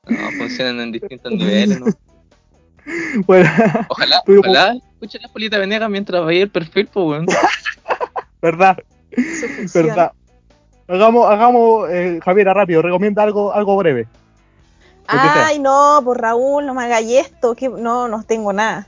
No, 0.09 0.31
funcionan 0.39 0.81
en 0.81 0.93
distintos 0.93 1.33
niveles, 1.33 1.81
¿no? 1.81 1.87
Bueno, 3.27 3.51
ojalá, 3.89 4.23
ojalá 4.29 4.77
escuchen 4.97 5.23
la 5.23 5.29
Polita 5.29 5.59
Venegas 5.59 5.91
mientras 5.91 6.25
veía 6.25 6.43
el 6.45 6.51
perfil, 6.51 6.89
pues, 6.93 7.07
weón. 7.07 7.27
¿Verdad? 8.43 8.79
¿Verdad? 9.75 10.13
Hagamos, 10.89 11.31
hagamos 11.31 11.91
eh, 11.91 12.21
Javiera, 12.25 12.55
rápido, 12.55 12.81
recomienda 12.81 13.23
algo, 13.23 13.53
algo 13.53 13.77
breve. 13.77 14.07
Ay, 15.09 15.59
no, 15.59 16.01
por 16.05 16.21
Raúl, 16.21 16.67
no 16.67 16.75
me 16.75 16.85
hagáis 16.85 17.27
esto, 17.27 17.55
que 17.55 17.69
no, 17.69 18.09
no 18.09 18.23
tengo 18.23 18.53
nada. 18.53 18.87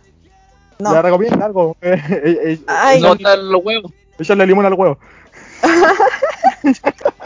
No. 0.78 0.92
Ya 0.92 1.02
recomienda 1.02 1.44
algo. 1.44 1.76
Eh, 1.82 2.02
eh, 2.08 2.38
eh 2.44 2.60
Ay, 2.66 3.00
no 3.00 3.14
los 3.14 3.64
huevos. 3.64 3.92
Echarle 4.18 4.46
limón 4.46 4.66
al 4.66 4.74
huevo. 4.74 4.98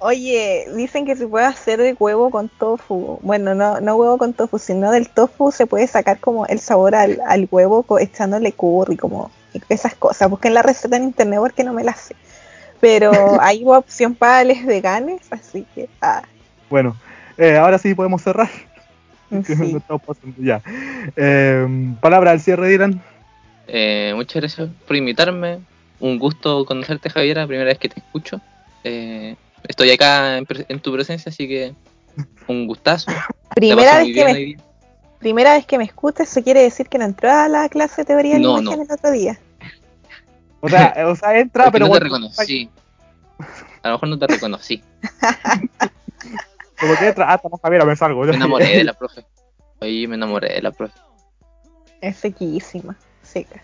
Oye, 0.00 0.66
dicen 0.74 1.04
que 1.04 1.14
se 1.14 1.26
puede 1.26 1.44
hacer 1.44 1.78
de 1.78 1.94
huevo 1.98 2.30
con 2.30 2.48
tofu. 2.48 3.18
Bueno, 3.22 3.54
no, 3.54 3.80
no 3.80 3.96
huevo 3.96 4.18
con 4.18 4.32
tofu, 4.32 4.58
sino 4.58 4.90
del 4.90 5.08
tofu 5.08 5.52
se 5.52 5.66
puede 5.66 5.86
sacar 5.86 6.18
como 6.18 6.46
el 6.46 6.58
sabor 6.58 6.94
al, 6.94 7.20
al 7.26 7.48
huevo 7.50 7.84
echándole 7.98 8.52
curry, 8.52 8.96
como 8.96 9.30
esas 9.68 9.94
cosas. 9.94 10.30
Busquen 10.30 10.54
la 10.54 10.62
receta 10.62 10.96
en 10.96 11.04
internet 11.04 11.40
porque 11.40 11.64
no 11.64 11.72
me 11.72 11.84
la 11.84 11.94
sé. 11.94 12.16
Pero 12.80 13.12
hay 13.40 13.62
opción 13.66 14.14
para 14.14 14.44
les 14.44 14.64
veganes, 14.64 15.20
así 15.30 15.66
que. 15.74 15.88
Ah. 16.00 16.22
Bueno, 16.70 16.96
eh, 17.36 17.56
ahora 17.56 17.78
sí 17.78 17.94
podemos 17.94 18.22
cerrar. 18.22 18.48
ya. 20.38 20.62
Eh, 21.16 21.94
palabra 22.00 22.30
al 22.30 22.40
cierre, 22.40 22.68
Dylan. 22.68 23.02
Eh, 23.66 24.12
muchas 24.14 24.42
gracias 24.42 24.68
por 24.86 24.96
invitarme. 24.96 25.60
Un 26.00 26.18
gusto 26.18 26.64
conocerte, 26.64 27.10
Javiera. 27.10 27.46
Primera 27.46 27.68
vez 27.68 27.78
que 27.78 27.88
te 27.88 28.00
escucho. 28.00 28.40
Eh, 28.82 29.36
estoy 29.68 29.90
acá 29.90 30.38
en, 30.38 30.80
tu 30.80 30.92
presencia, 30.92 31.30
así 31.30 31.48
que 31.48 31.74
un 32.46 32.66
gustazo. 32.66 33.10
Primera 33.54 33.98
vez, 33.98 34.14
que 34.14 34.24
me, 34.24 34.56
primera 35.18 35.54
vez 35.54 35.66
que 35.66 35.76
me 35.76 35.84
escuchas, 35.84 36.30
¿eso 36.30 36.42
quiere 36.42 36.62
decir 36.62 36.88
que 36.88 36.98
no 36.98 37.04
entró 37.04 37.30
a 37.30 37.48
la 37.48 37.68
clase 37.68 38.02
de 38.02 38.04
teoría 38.06 38.34
de 38.34 38.40
no, 38.40 38.60
no. 38.60 38.72
el 38.72 38.80
otro 38.80 39.10
día? 39.10 39.38
O 40.60 40.68
sea, 40.68 40.94
o 41.06 41.16
sea 41.16 41.38
entra, 41.38 41.70
pero. 41.70 41.88
No 41.88 41.94
te 41.94 42.00
reconocí. 42.00 42.70
A 43.82 43.88
lo 43.88 43.94
mejor 43.94 44.08
no 44.08 44.18
te 44.18 44.26
reconocí. 44.26 44.82
Como 46.78 46.96
que 46.96 47.08
entra, 47.08 47.32
hasta 47.32 47.48
ah, 47.48 47.50
no 47.50 47.58
Javiera 47.58 47.84
me 47.84 47.96
salgo. 47.96 48.24
Me 48.24 48.34
enamoré 48.34 48.78
de 48.78 48.84
la 48.84 48.92
profe. 48.98 49.24
Oye, 49.80 50.06
me 50.06 50.14
enamoré 50.14 50.54
de 50.54 50.62
la 50.62 50.70
profe. 50.70 50.98
Es 52.00 52.16
sequísima, 52.16 52.96
seca. 53.22 53.62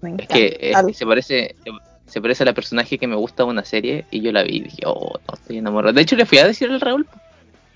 Me 0.00 0.10
encanta. 0.10 0.36
Es 0.36 0.84
que, 0.86 0.94
se 0.94 1.06
parece 1.06 1.56
se 2.06 2.20
parece 2.20 2.44
a 2.44 2.46
la 2.46 2.52
personaje 2.52 2.98
que 2.98 3.06
me 3.06 3.16
gusta 3.16 3.42
de 3.44 3.50
una 3.50 3.64
serie 3.64 4.04
y 4.10 4.20
yo 4.20 4.32
la 4.32 4.42
vi 4.42 4.56
y 4.56 4.60
dije, 4.60 4.82
oh, 4.86 5.18
no, 5.26 5.34
estoy 5.34 5.58
enamorado. 5.58 5.92
De 5.92 6.02
hecho, 6.02 6.16
le 6.16 6.26
fui 6.26 6.38
a 6.38 6.46
decir 6.46 6.70
al 6.70 6.80
Raúl. 6.80 7.06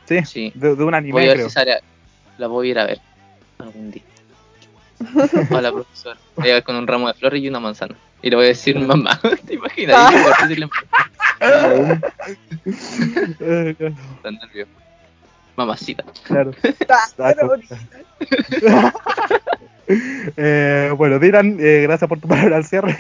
Sí, 0.07 0.25
sí. 0.25 0.53
De, 0.55 0.73
un 0.73 0.95
anime. 0.95 1.13
Voy 1.13 1.29
a 1.29 1.35
ver 1.35 1.51
si 1.51 1.59
la 2.39 2.47
voy 2.47 2.69
a 2.69 2.71
ir 2.71 2.79
a 2.79 2.87
ver 2.87 3.01
algún 3.59 3.91
día. 3.91 4.03
Hola, 5.51 5.73
profesor. 5.73 6.17
Voy 6.37 6.51
a 6.51 6.55
ver 6.55 6.63
con 6.63 6.77
un 6.77 6.87
ramo 6.87 7.09
de 7.09 7.15
flores 7.15 7.43
y 7.43 7.49
una 7.49 7.61
manzana. 7.61 7.95
Y 8.23 8.31
le 8.31 8.37
voy 8.37 8.45
a 8.47 8.49
decir, 8.49 8.79
mamá, 8.79 9.21
¿te 9.47 9.55
imaginas? 9.55 10.13
Tan 14.23 14.35
nervioso. 14.35 14.71
Mamacita. 15.57 16.05
Claro. 16.25 16.53
Eh, 20.37 20.93
bueno, 20.97 21.19
Dylan, 21.19 21.57
eh, 21.61 21.81
gracias 21.83 22.09
por 22.09 22.21
tu 22.21 22.29
palabra 22.29 22.57
al 22.57 22.65
cierre. 22.65 22.97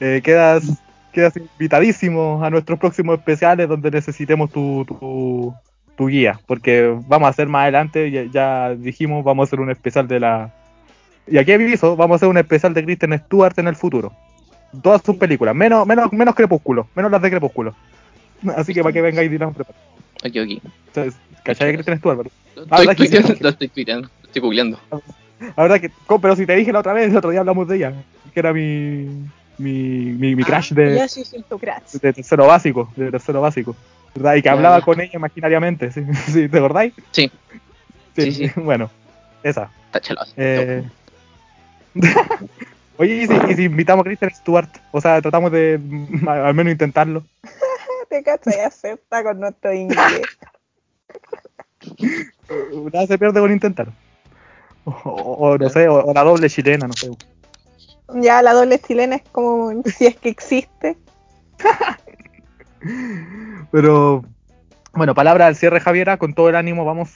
Eh, 0.00 0.20
quedas, 0.22 0.64
quedas 1.12 1.36
invitadísimo 1.36 2.44
a 2.44 2.50
nuestros 2.50 2.78
próximos 2.78 3.18
especiales 3.18 3.68
donde 3.68 3.90
necesitemos 3.90 4.50
tu, 4.50 4.84
tu, 4.84 5.54
tu 5.96 6.06
guía, 6.08 6.40
porque 6.46 6.96
vamos 7.06 7.26
a 7.26 7.30
hacer 7.30 7.48
más 7.48 7.62
adelante, 7.62 8.10
ya, 8.10 8.24
ya, 8.24 8.74
dijimos, 8.74 9.24
vamos 9.24 9.44
a 9.44 9.48
hacer 9.48 9.60
un 9.60 9.70
especial 9.70 10.08
de 10.08 10.20
la... 10.20 10.52
Y 11.26 11.38
aquí 11.38 11.52
aviso, 11.52 11.96
vamos 11.96 12.14
a 12.14 12.16
hacer 12.16 12.28
un 12.28 12.38
especial 12.38 12.74
de 12.74 12.84
Kristen 12.84 13.18
Stewart 13.18 13.58
en 13.58 13.68
el 13.68 13.76
futuro 13.76 14.12
todas 14.82 15.02
sus 15.02 15.16
películas, 15.16 15.54
menos, 15.54 15.86
menos, 15.86 16.12
menos 16.12 16.34
Crepúsculo, 16.34 16.88
menos 16.94 17.10
las 17.10 17.22
de 17.22 17.30
Crepúsculo. 17.30 17.74
Así 18.56 18.74
que 18.74 18.82
para 18.82 18.92
que 18.92 19.02
vengáis 19.02 19.30
nos 19.30 19.54
preparamos. 19.54 19.84
Aquí, 20.22 20.38
aquí. 20.38 20.62
¿Cachai 21.42 21.76
que 21.76 21.82
tienes 21.82 22.00
tú, 22.00 22.10
Álvaro? 22.10 22.30
Ah, 22.70 22.82
estoy 22.82 23.06
estoy 23.06 23.68
tuiteando, 23.68 24.08
estoy 24.22 24.40
googleando. 24.42 24.78
La 25.56 25.62
verdad 25.62 25.80
que, 25.80 25.90
pero 26.20 26.36
si 26.36 26.46
te 26.46 26.56
dije 26.56 26.72
la 26.72 26.80
otra 26.80 26.92
vez, 26.92 27.10
el 27.10 27.16
otro 27.16 27.30
día 27.30 27.40
hablamos 27.40 27.68
de 27.68 27.76
ella, 27.76 27.92
que 28.32 28.40
era 28.40 28.52
mi, 28.52 29.08
mi, 29.58 30.12
mi, 30.12 30.34
mi 30.34 30.42
ah, 30.42 30.46
crash 30.46 30.72
de, 30.72 30.96
ya 30.96 31.08
sí, 31.08 31.24
sí, 31.24 31.44
tu 31.48 31.58
crash. 31.58 31.92
de 31.92 32.12
tercero 32.12 32.46
básico, 32.46 32.92
de 32.96 33.10
tercero 33.10 33.40
básico. 33.40 33.76
¿verdad? 34.14 34.36
Y 34.36 34.42
que 34.42 34.48
hablaba 34.48 34.80
con 34.80 35.00
ella 35.00 35.12
imaginariamente, 35.14 35.90
¿sí? 35.90 36.04
¿Sí? 36.32 36.48
¿te 36.48 36.58
acordáis? 36.58 36.94
Sí. 37.10 37.30
Sí, 38.16 38.32
sí, 38.32 38.50
Bueno, 38.60 38.90
esa. 39.42 39.70
Está. 39.92 40.26
Eh... 40.36 40.84
Oye, 42.96 43.14
¿y 43.22 43.26
si, 43.26 43.54
si, 43.56 43.64
invitamos 43.64 44.02
a 44.02 44.04
Kristen 44.04 44.34
Stewart? 44.34 44.68
O 44.92 45.00
sea, 45.00 45.20
tratamos 45.20 45.50
de 45.50 45.80
al 46.28 46.54
menos 46.54 46.72
intentarlo. 46.72 47.24
Te 48.08 48.22
cachai, 48.22 48.60
acepta 48.60 49.24
con 49.24 49.40
nuestro 49.40 49.72
inglés. 49.72 50.22
Nada 52.92 53.06
se 53.06 53.18
pierde 53.18 53.40
con 53.40 53.50
intentar. 53.50 53.88
O, 55.04 55.56
no 55.58 55.68
sé, 55.70 55.88
o, 55.88 56.12
la 56.12 56.22
doble 56.22 56.50
chilena, 56.50 56.86
no 56.86 56.92
sé. 56.92 57.10
Ya, 58.14 58.42
la 58.42 58.52
doble 58.52 58.78
chilena 58.78 59.16
es 59.16 59.22
como 59.32 59.72
si 59.96 60.06
es 60.06 60.16
que 60.16 60.28
existe. 60.28 60.96
Pero, 63.70 64.24
bueno, 64.92 65.14
palabra 65.14 65.46
al 65.46 65.56
cierre, 65.56 65.80
Javiera, 65.80 66.18
con 66.18 66.34
todo 66.34 66.50
el 66.50 66.56
ánimo, 66.56 66.84
vamos. 66.84 67.10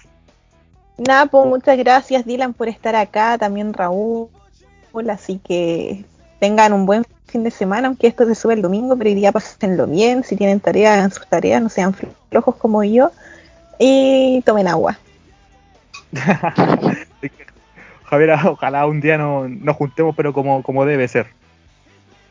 Nada, 0.97 1.27
pues 1.27 1.47
muchas 1.47 1.77
gracias, 1.79 2.25
Dylan, 2.25 2.55
por 2.55 2.69
estar 2.69 2.97
acá, 2.97 3.39
también 3.39 3.73
Raúl, 3.73 4.29
así 5.11 5.39
que 5.39 6.05
tengan 6.41 6.73
un 6.73 6.87
buen 6.87 7.05
fin 7.27 7.45
de 7.45 7.53
semana, 7.53 7.87
aunque 7.87 8.09
esto 8.09 8.27
se 8.27 8.35
sube 8.35 8.55
el 8.55 8.63
domingo, 8.63 8.97
pero 8.97 9.11
hoy 9.11 9.15
día 9.15 9.31
pásenlo 9.31 9.87
bien, 9.87 10.25
si 10.25 10.35
tienen 10.35 10.59
tareas, 10.59 10.99
hagan 10.99 11.13
sus 11.13 11.29
tareas, 11.29 11.63
no 11.63 11.69
sean 11.69 11.95
flojos 12.31 12.57
como 12.57 12.83
yo, 12.83 13.13
y 13.79 14.43
tomen 14.45 14.67
agua. 14.67 14.99
Javier, 18.09 18.39
ojalá 18.47 18.87
un 18.87 19.01
día 19.01 19.19
nos, 19.19 19.77
juntemos, 19.77 20.15
pero 20.17 20.33
como, 20.33 20.63
como 20.63 20.85
debe 20.85 21.09
ser. 21.09 21.27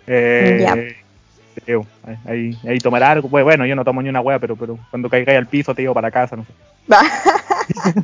Eh, 0.08 0.95
ahí, 2.26 2.58
ahí 2.68 2.78
tomar 2.80 3.04
algo. 3.04 3.30
Pues, 3.30 3.44
bueno, 3.44 3.66
yo 3.66 3.76
no 3.76 3.84
tomo 3.84 4.02
ni 4.02 4.10
una 4.10 4.22
hueá, 4.22 4.40
pero, 4.40 4.56
pero 4.56 4.78
cuando 4.90 5.10
caiga 5.10 5.38
al 5.38 5.48
piso 5.48 5.76
te 5.76 5.82
llevo 5.82 5.94
para 5.94 6.12
casa, 6.12 6.36
no 6.36 6.45
sé. 6.45 6.54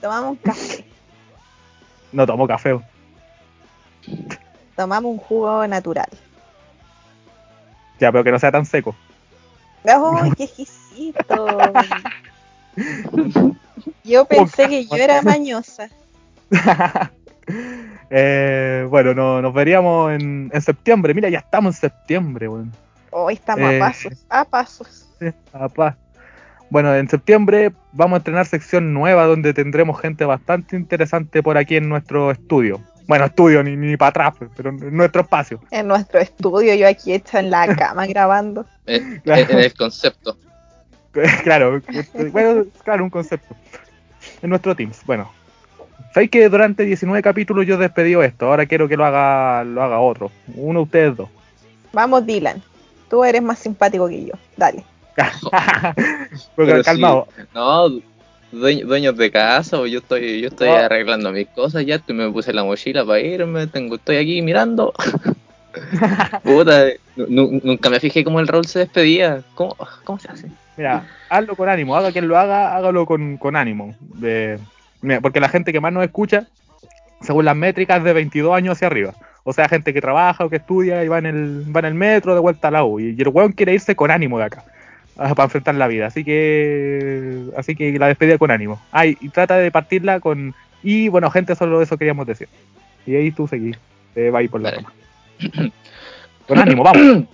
Tomamos 0.00 0.30
un 0.30 0.36
café. 0.36 0.84
No 2.12 2.26
tomo 2.26 2.46
café 2.46 2.78
tomamos 4.76 5.10
un 5.10 5.18
jugo 5.18 5.66
natural. 5.66 6.08
Ya, 7.98 8.12
pero 8.12 8.22
que 8.22 8.30
no 8.30 8.38
sea 8.38 8.52
tan 8.52 8.66
seco. 8.66 8.94
¡Ay, 9.84 10.30
qué 10.36 10.44
exquisito! 10.44 11.58
yo 14.04 14.24
pensé 14.26 14.68
que 14.68 14.86
yo 14.86 14.96
era 14.96 15.22
mañosa. 15.22 15.88
eh, 18.10 18.86
bueno, 18.88 19.14
no, 19.14 19.42
nos 19.42 19.54
veríamos 19.54 20.12
en, 20.12 20.50
en, 20.52 20.62
septiembre. 20.62 21.14
Mira, 21.14 21.28
ya 21.28 21.38
estamos 21.38 21.76
en 21.76 21.80
septiembre. 21.80 22.48
Bueno. 22.48 22.72
Hoy 23.10 23.34
estamos 23.34 23.64
a 23.68 23.74
eh, 23.74 23.78
pasos, 23.78 24.26
a 24.28 24.44
pasos. 24.44 25.08
a 25.52 25.68
pasos. 25.68 26.00
Bueno, 26.68 26.94
en 26.94 27.08
septiembre 27.08 27.72
vamos 27.92 28.16
a 28.16 28.18
estrenar 28.18 28.46
sección 28.46 28.92
nueva 28.92 29.26
donde 29.26 29.54
tendremos 29.54 30.00
gente 30.00 30.24
bastante 30.24 30.76
interesante 30.76 31.42
por 31.42 31.56
aquí 31.56 31.76
en 31.76 31.88
nuestro 31.88 32.30
estudio. 32.30 32.80
Bueno, 33.06 33.26
estudio, 33.26 33.62
ni, 33.62 33.76
ni 33.76 33.96
para 33.96 34.08
atrás, 34.08 34.34
pues, 34.36 34.50
pero 34.56 34.70
en 34.70 34.96
nuestro 34.96 35.22
espacio. 35.22 35.60
En 35.70 35.86
nuestro 35.86 36.18
estudio, 36.18 36.74
yo 36.74 36.88
aquí 36.88 37.12
hecha 37.12 37.38
en 37.38 37.50
la 37.50 37.66
cama 37.76 38.06
grabando. 38.06 38.66
En, 38.84 39.22
el 39.24 39.74
concepto. 39.74 40.36
claro, 41.44 41.80
bueno, 42.32 42.64
claro, 42.84 43.04
un 43.04 43.10
concepto. 43.10 43.54
En 44.42 44.50
nuestro 44.50 44.74
Teams. 44.74 45.02
Bueno, 45.06 45.30
sabéis 46.12 46.30
que 46.30 46.48
durante 46.48 46.84
19 46.84 47.22
capítulos 47.22 47.66
yo 47.66 47.76
despedido 47.76 48.22
esto. 48.22 48.46
Ahora 48.46 48.66
quiero 48.66 48.88
que 48.88 48.96
lo 48.96 49.04
haga, 49.04 49.64
lo 49.64 49.82
haga 49.82 50.00
otro. 50.00 50.30
Uno, 50.54 50.82
ustedes 50.82 51.16
dos. 51.16 51.28
Vamos, 51.92 52.26
Dylan. 52.26 52.62
Tú 53.08 53.24
eres 53.24 53.42
más 53.42 53.58
simpático 53.58 54.08
que 54.08 54.26
yo. 54.26 54.34
Dale. 54.56 54.84
Porque 56.56 56.82
calmado. 56.82 57.28
no, 57.54 57.88
dueños 58.52 59.16
de 59.16 59.30
casa, 59.30 59.80
o 59.80 59.86
yo 59.86 60.00
estoy, 60.00 60.40
yo 60.40 60.48
estoy 60.48 60.68
arreglando 60.68 61.32
mis 61.32 61.48
cosas 61.48 61.84
ya, 61.86 62.02
me 62.08 62.30
puse 62.30 62.52
la 62.52 62.64
mochila 62.64 63.04
para 63.04 63.20
irme, 63.20 63.66
tengo, 63.66 63.96
estoy 63.96 64.16
aquí 64.16 64.42
mirando. 64.42 64.92
Puta, 66.42 66.86
nunca 67.16 67.90
me 67.90 68.00
fijé 68.00 68.24
cómo 68.24 68.40
el 68.40 68.48
rol 68.48 68.66
se 68.66 68.80
despedía. 68.80 69.42
¿Cómo, 69.54 69.76
cómo 70.04 70.18
se 70.18 70.28
hace? 70.28 70.48
Mira, 70.76 71.06
hazlo 71.28 71.56
con 71.56 71.68
ánimo, 71.68 71.96
haga 71.96 72.12
quien 72.12 72.28
lo 72.28 72.38
haga, 72.38 72.76
hágalo 72.76 73.06
con, 73.06 73.36
con 73.36 73.56
ánimo. 73.56 73.94
Porque 75.22 75.40
la 75.40 75.48
gente 75.48 75.72
que 75.72 75.80
más 75.80 75.92
nos 75.92 76.04
escucha, 76.04 76.46
según 77.20 77.44
las 77.44 77.56
métricas, 77.56 78.02
de 78.02 78.12
22 78.12 78.54
años 78.54 78.76
hacia 78.76 78.88
arriba. 78.88 79.14
O 79.44 79.52
sea, 79.52 79.68
gente 79.68 79.94
que 79.94 80.00
trabaja 80.00 80.44
o 80.44 80.50
que 80.50 80.56
estudia 80.56 81.04
y 81.04 81.08
va 81.08 81.18
en 81.18 81.26
el, 81.26 81.64
va 81.74 81.80
en 81.80 81.86
el 81.86 81.94
metro 81.94 82.34
de 82.34 82.40
vuelta 82.40 82.68
a 82.68 82.72
la 82.72 82.84
U. 82.84 82.98
Y 82.98 83.16
el 83.18 83.28
weón 83.28 83.52
quiere 83.52 83.74
irse 83.74 83.94
con 83.94 84.10
ánimo 84.10 84.38
de 84.38 84.44
acá. 84.44 84.64
para 85.16 85.44
enfrentar 85.44 85.74
la 85.76 85.86
vida. 85.86 86.06
Así 86.06 86.24
que 86.24 87.44
así 87.56 87.76
que 87.76 87.96
la 87.98 88.08
despedida 88.08 88.38
con 88.38 88.50
ánimo. 88.50 88.80
Ay, 88.90 89.16
y 89.20 89.28
trata 89.28 89.56
de 89.56 89.70
partirla 89.70 90.20
con 90.20 90.54
y 90.82 91.08
bueno, 91.08 91.30
gente, 91.30 91.54
solo 91.56 91.82
eso 91.82 91.96
queríamos 91.96 92.26
decir. 92.26 92.48
Y 93.06 93.16
ahí 93.16 93.32
tú 93.32 93.48
seguís, 93.48 93.78
te 94.14 94.30
va 94.30 94.40
a 94.40 94.42
ir 94.42 94.50
por 94.50 94.60
la 94.60 94.70
rama. 94.70 94.92
con 96.46 96.58
ánimo, 96.58 96.84
vamos. 96.84 97.24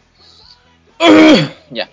ya. 1.71 1.89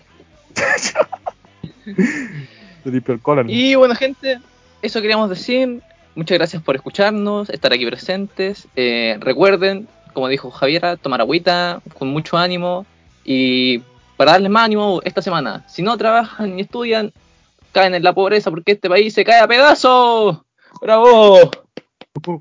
y 3.48 3.76
bueno, 3.76 3.96
gente, 3.96 4.40
eso 4.82 5.02
queríamos 5.02 5.30
decir. 5.30 5.82
Muchas 6.16 6.38
gracias 6.38 6.64
por 6.64 6.76
escucharnos, 6.76 7.50
estar 7.50 7.72
aquí 7.72 7.86
presentes. 7.86 8.68
Eh, 8.76 9.18
recuerden, 9.20 9.88
como 10.14 10.28
dijo 10.28 10.52
Javiera, 10.52 10.98
tomar 10.98 11.22
agüita 11.22 11.82
con 11.98 12.10
mucho 12.10 12.38
ánimo 12.38 12.86
y 13.24 13.80
para 14.18 14.34
darles 14.34 14.50
más 14.50 14.66
ánimo 14.66 15.02
esta 15.04 15.22
semana. 15.22 15.64
Si 15.68 15.82
no 15.82 15.98
trabajan 15.98 16.56
ni 16.56 16.64
estudian, 16.64 17.14
caen 17.72 17.96
en 17.96 18.04
la 18.04 18.14
pobreza 18.14 18.50
porque 18.50 18.74
este 18.74 18.90
país 18.90 19.14
se 19.14 19.24
cae 19.24 19.40
a 19.40 19.48
pedazos. 19.48 20.40
¡Bravo! 20.82 21.52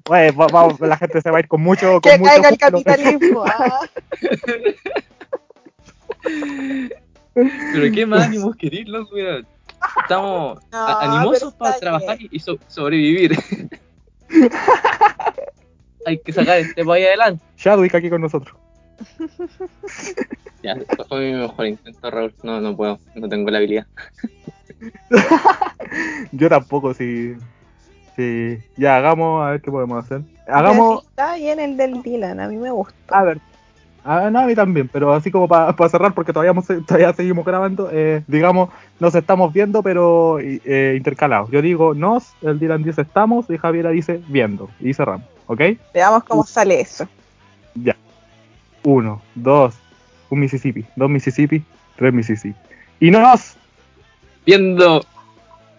Pues, 0.02 0.34
la 0.80 0.96
gente 0.96 1.20
se 1.20 1.30
va 1.30 1.36
a 1.36 1.40
ir 1.40 1.48
con 1.48 1.60
mucho. 1.60 2.00
que 2.00 2.20
caiga 2.20 2.48
el 2.48 2.58
capitalismo. 2.58 3.44
Ah. 3.46 3.80
Pero 7.72 7.92
qué 7.92 8.06
más 8.06 8.26
ánimos 8.26 8.56
queréis, 8.56 8.88
weón. 9.12 9.46
Estamos 10.02 10.58
animosos 10.72 11.54
para 11.54 11.78
trabajar 11.78 12.18
y 12.20 12.40
sobrevivir. 12.40 13.38
Hay 16.06 16.18
que 16.18 16.32
sacar 16.32 16.58
este 16.58 16.84
país 16.84 17.06
adelante. 17.06 17.44
Shadwick 17.56 17.94
aquí 17.94 18.08
con 18.08 18.20
nosotros. 18.20 18.56
ya, 20.62 20.76
fue 21.08 21.32
mi 21.32 21.38
mejor 21.38 21.66
intento, 21.66 22.10
Raúl. 22.10 22.34
No, 22.42 22.60
no 22.60 22.76
puedo, 22.76 22.98
no 23.14 23.28
tengo 23.28 23.50
la 23.50 23.58
habilidad. 23.58 23.86
Yo 26.32 26.48
tampoco, 26.48 26.94
si. 26.94 27.34
Sí. 28.16 28.58
Ya, 28.76 28.96
hagamos, 28.96 29.46
a 29.46 29.50
ver 29.50 29.60
qué 29.60 29.70
podemos 29.70 30.04
hacer. 30.04 30.22
Hagamos. 30.48 31.04
Está 31.04 31.36
bien 31.36 31.60
el 31.60 31.76
del 31.76 32.02
Dylan, 32.02 32.40
a 32.40 32.48
mí 32.48 32.56
me 32.56 32.70
gusta. 32.70 32.94
A 33.08 33.22
ver, 33.22 33.40
Ah, 34.04 34.30
no, 34.30 34.40
a 34.40 34.46
mí 34.46 34.54
también, 34.54 34.88
pero 34.88 35.12
así 35.12 35.30
como 35.30 35.48
para 35.48 35.88
cerrar, 35.88 36.14
porque 36.14 36.32
todavía, 36.32 36.54
todavía 36.86 37.12
seguimos 37.12 37.44
grabando, 37.44 37.90
eh, 37.92 38.22
digamos, 38.26 38.70
nos 39.00 39.14
estamos 39.14 39.52
viendo, 39.52 39.82
pero 39.82 40.38
eh, 40.40 40.94
intercalados. 40.96 41.50
Yo 41.50 41.60
digo 41.60 41.92
nos, 41.94 42.32
el 42.42 42.58
Dylan 42.58 42.82
dice 42.82 43.02
estamos 43.02 43.50
y 43.50 43.58
Javiera 43.58 43.90
dice 43.90 44.22
viendo. 44.28 44.70
Y 44.80 44.94
cerramos, 44.94 45.26
¿ok? 45.46 45.60
Veamos 45.92 46.24
cómo 46.24 46.44
sale 46.44 46.80
eso. 46.80 47.06
Ya. 47.74 47.96
Uno, 48.84 49.20
dos, 49.34 49.74
un 50.30 50.40
Mississippi, 50.40 50.86
dos 50.96 51.10
Mississippi, 51.10 51.62
tres 51.96 52.14
Mississippi. 52.14 52.58
Y 53.00 53.10
nos. 53.10 53.56
Viendo. 54.46 55.04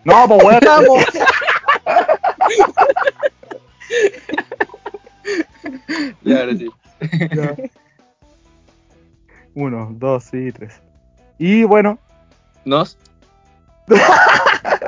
No, 0.04 0.28
pues 0.28 0.44
bueno. 0.44 0.60
Estamos. 0.60 1.06
ya, 6.24 6.40
ahora 6.40 6.56
sí. 6.56 6.70
Uno, 9.60 9.90
dos 9.92 10.34
y 10.34 10.54
tres. 10.54 10.80
Y 11.38 11.64
bueno. 11.64 12.00
¿Nos? 12.64 12.98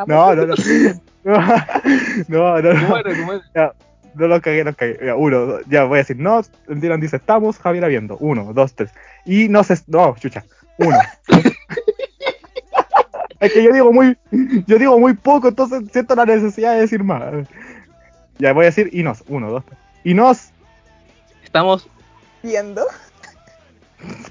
no, 0.08 0.34
no, 0.34 0.46
no. 0.46 0.56
No, 1.26 2.62
no, 2.62 2.74
no. 2.74 2.90
¿Cómo 2.90 3.42
Ya, 3.54 3.74
no 4.16 4.28
lo 4.28 4.42
cagué, 4.42 4.64
no 4.64 4.74
cagué. 4.74 4.98
Ya, 5.06 5.16
uno, 5.16 5.60
ya 5.68 5.84
voy 5.84 5.98
a 5.98 6.04
decir 6.04 6.18
nos. 6.18 6.50
Dylan 6.70 7.02
dice 7.02 7.18
estamos, 7.18 7.60
Javier 7.60 7.90
viendo. 7.90 8.16
Uno, 8.20 8.54
dos, 8.54 8.74
tres. 8.74 8.92
Y 9.26 9.50
no 9.50 9.62
sé. 9.66 9.78
No, 9.88 10.16
chucha. 10.18 10.46
Uno. 10.78 10.98
es 13.42 13.52
que 13.52 13.62
yo 13.62 13.74
digo 13.74 13.92
muy. 13.92 14.18
Yo 14.68 14.80
digo 14.80 14.98
muy 14.98 15.16
poco, 15.16 15.50
entonces 15.50 15.84
siento 15.92 16.16
la 16.16 16.26
necesidad 16.26 16.76
de 16.76 16.82
decir 16.82 17.04
más. 17.04 17.46
Ya 18.40 18.54
voy 18.54 18.64
a 18.64 18.68
decir 18.68 18.90
y 18.94 19.04
nos. 19.04 19.22
Uno, 19.28 19.52
dos, 19.52 19.66
tres. 19.66 19.80
Y 20.06 20.14
nos. 20.14 20.52
Estamos 21.44 21.90
viendo. 22.42 22.86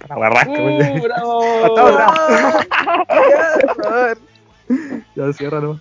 La 0.08 0.16
barrasca, 0.16 0.52
uh, 0.52 1.02
bravo. 1.02 1.40
ya 5.16 5.32
cierra, 5.32 5.60
¿no? 5.60 5.80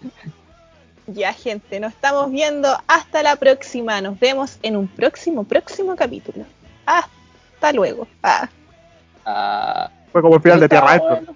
Ya, 1.07 1.34
gente, 1.34 1.80
nos 1.80 1.94
estamos 1.94 2.32
viendo 2.32 2.70
hasta 2.88 3.24
la 3.24 3.36
próxima. 3.36 3.99
Nos 4.02 4.20
vemos 4.20 4.60
en 4.61 4.76
un 4.76 4.88
próximo, 4.88 5.44
próximo 5.44 5.95
capítulo. 5.95 6.45
Hasta 6.86 7.74
luego. 7.74 8.07
Ah. 8.22 8.48
Ah. 9.26 9.90
Fue 10.11 10.22
como 10.22 10.36
el 10.36 10.41
final 10.41 10.60
de 10.60 10.70
Tierra 10.70 10.95
esto. 10.95 11.36